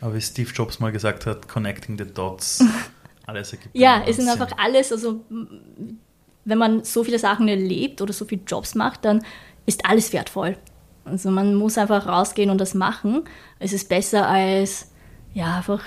Aber 0.01 0.15
wie 0.15 0.21
Steve 0.21 0.51
Jobs 0.51 0.79
mal 0.79 0.91
gesagt 0.91 1.25
hat, 1.25 1.47
connecting 1.47 1.97
the 1.97 2.05
dots. 2.05 2.63
alles 3.25 3.53
ergibt. 3.53 3.69
Ja, 3.73 4.03
es 4.05 4.17
sind 4.17 4.25
Sinn. 4.25 4.41
einfach 4.41 4.57
alles, 4.57 4.91
also 4.91 5.21
wenn 6.45 6.57
man 6.57 6.83
so 6.83 7.03
viele 7.03 7.19
Sachen 7.19 7.47
erlebt 7.47 8.01
oder 8.01 8.11
so 8.11 8.25
viele 8.25 8.41
Jobs 8.45 8.75
macht, 8.75 9.05
dann 9.05 9.23
ist 9.65 9.85
alles 9.85 10.11
wertvoll. 10.11 10.57
Also 11.05 11.31
man 11.31 11.55
muss 11.55 11.77
einfach 11.77 12.05
rausgehen 12.07 12.49
und 12.49 12.59
das 12.59 12.73
machen. 12.73 13.23
Es 13.59 13.73
ist 13.73 13.89
besser 13.89 14.27
als 14.27 14.91
ja 15.33 15.57
einfach 15.57 15.81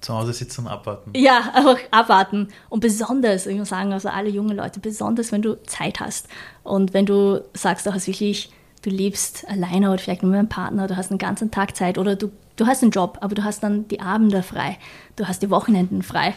zu 0.00 0.14
Hause 0.14 0.32
sitzen 0.32 0.62
und 0.62 0.68
abwarten. 0.68 1.10
Ja, 1.16 1.52
einfach 1.54 1.78
abwarten. 1.90 2.48
Und 2.68 2.80
besonders, 2.80 3.46
ich 3.46 3.58
muss 3.58 3.70
sagen, 3.70 3.92
also 3.92 4.08
alle 4.08 4.28
jungen 4.28 4.56
Leute, 4.56 4.78
besonders 4.78 5.32
wenn 5.32 5.42
du 5.42 5.60
Zeit 5.64 5.98
hast 5.98 6.28
und 6.62 6.94
wenn 6.94 7.04
du 7.04 7.44
sagst, 7.52 7.84
du 7.86 7.92
hast 7.92 8.06
wirklich, 8.06 8.52
du 8.82 8.90
lebst 8.90 9.48
alleine 9.48 9.90
oder 9.90 9.98
vielleicht 9.98 10.22
nur 10.22 10.30
mit 10.30 10.38
einem 10.38 10.48
Partner, 10.48 10.86
du 10.86 10.96
hast 10.96 11.10
einen 11.10 11.18
ganzen 11.18 11.50
Tag 11.50 11.76
Zeit 11.76 11.98
oder 11.98 12.16
du 12.16 12.30
du 12.58 12.66
hast 12.66 12.82
einen 12.82 12.92
Job, 12.92 13.18
aber 13.20 13.34
du 13.34 13.44
hast 13.44 13.62
dann 13.62 13.88
die 13.88 14.00
Abende 14.00 14.42
frei, 14.42 14.78
du 15.16 15.26
hast 15.26 15.42
die 15.42 15.50
Wochenenden 15.50 16.02
frei 16.02 16.34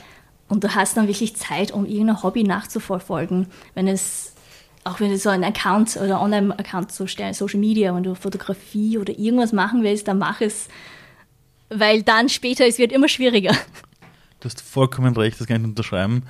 und 0.48 0.64
du 0.64 0.74
hast 0.74 0.98
dann 0.98 1.08
wirklich 1.08 1.36
Zeit, 1.36 1.72
um 1.72 1.86
irgendein 1.86 2.24
Hobby 2.24 2.44
nachzuverfolgen. 2.44 3.48
Wenn 3.74 3.88
es, 3.88 4.34
auch 4.84 5.00
wenn 5.00 5.10
du 5.10 5.18
so 5.18 5.30
einen 5.30 5.44
Account 5.44 5.98
oder 5.98 6.22
Online-Account 6.22 6.92
zu 6.92 7.08
stellen, 7.08 7.34
Social 7.34 7.60
Media, 7.60 7.94
wenn 7.96 8.04
du 8.04 8.16
Fotografie 8.16 8.98
oder 8.98 9.18
irgendwas 9.18 9.52
machen 9.52 9.84
willst, 9.84 10.08
dann 10.08 10.20
mach 10.20 10.42
es, 10.42 10.68
weil 11.70 12.04
dann 12.04 12.30
später, 12.30 12.66
es 12.66 12.78
wird 12.78 12.92
immer 12.92 13.10
schwieriger. 13.10 13.56
Du 14.40 14.46
hast 14.46 14.62
vollkommen 14.62 15.16
recht, 15.16 15.40
das 15.40 15.48
kann 15.48 15.62
ich 15.62 15.68
unterschreiben. 15.68 16.24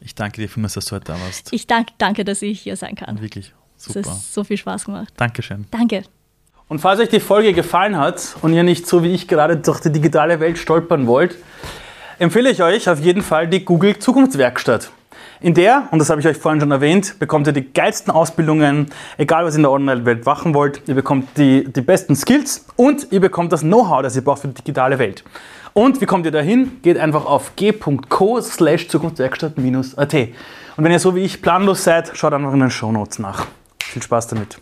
Ich 0.00 0.16
danke 0.16 0.40
dir 0.40 0.48
vielmals, 0.48 0.74
dass 0.74 0.86
du 0.86 0.96
heute 0.96 1.04
da 1.04 1.20
warst. 1.20 1.52
Ich 1.52 1.68
danke, 1.68 1.92
danke, 1.98 2.24
dass 2.24 2.42
ich 2.42 2.60
hier 2.60 2.76
sein 2.76 2.96
kann. 2.96 3.20
Wirklich, 3.20 3.54
super. 3.82 4.00
Es 4.00 4.08
hat 4.08 4.16
so 4.18 4.44
viel 4.44 4.56
Spaß 4.56 4.84
gemacht. 4.84 5.12
Dankeschön. 5.16 5.66
Danke. 5.70 6.04
Und 6.68 6.78
falls 6.78 7.00
euch 7.00 7.08
die 7.08 7.20
Folge 7.20 7.52
gefallen 7.52 7.98
hat 7.98 8.36
und 8.40 8.54
ihr 8.54 8.62
nicht 8.62 8.86
so 8.86 9.02
wie 9.02 9.12
ich 9.12 9.28
gerade 9.28 9.56
durch 9.56 9.80
die 9.80 9.92
digitale 9.92 10.40
Welt 10.40 10.56
stolpern 10.56 11.06
wollt, 11.06 11.36
empfehle 12.18 12.50
ich 12.50 12.62
euch 12.62 12.88
auf 12.88 13.00
jeden 13.00 13.22
Fall 13.22 13.48
die 13.48 13.64
Google 13.64 13.98
Zukunftswerkstatt. 13.98 14.90
In 15.42 15.54
der, 15.54 15.88
und 15.90 15.98
das 15.98 16.08
habe 16.08 16.20
ich 16.20 16.26
euch 16.26 16.36
vorhin 16.36 16.60
schon 16.60 16.70
erwähnt, 16.70 17.18
bekommt 17.18 17.48
ihr 17.48 17.52
die 17.52 17.72
geilsten 17.72 18.12
Ausbildungen, 18.12 18.86
egal 19.18 19.44
was 19.44 19.54
ihr 19.54 19.56
in 19.56 19.62
der 19.64 19.72
Online-Welt 19.72 20.24
machen 20.24 20.54
wollt. 20.54 20.82
Ihr 20.86 20.94
bekommt 20.94 21.36
die, 21.36 21.64
die 21.64 21.80
besten 21.80 22.14
Skills 22.14 22.64
und 22.76 23.08
ihr 23.10 23.20
bekommt 23.20 23.52
das 23.52 23.62
Know-how, 23.62 24.02
das 24.02 24.14
ihr 24.14 24.22
braucht 24.22 24.42
für 24.42 24.48
die 24.48 24.54
digitale 24.54 25.00
Welt. 25.00 25.24
Und 25.74 26.00
wie 26.00 26.06
kommt 26.06 26.26
ihr 26.26 26.32
dahin? 26.32 26.80
Geht 26.82 26.96
einfach 26.96 27.24
auf 27.24 27.56
g.co 27.56 28.40
slash 28.40 28.88
Zukunftswerkstatt-at. 28.88 30.14
Und 30.76 30.84
wenn 30.84 30.92
ihr 30.92 31.00
so 31.00 31.16
wie 31.16 31.20
ich 31.20 31.42
planlos 31.42 31.82
seid, 31.82 32.12
schaut 32.14 32.32
einfach 32.32 32.52
in 32.52 32.60
den 32.60 32.70
Show 32.70 32.92
Notes 32.92 33.18
nach. 33.18 33.46
Viel 33.92 34.02
Spaß 34.02 34.28
damit. 34.28 34.58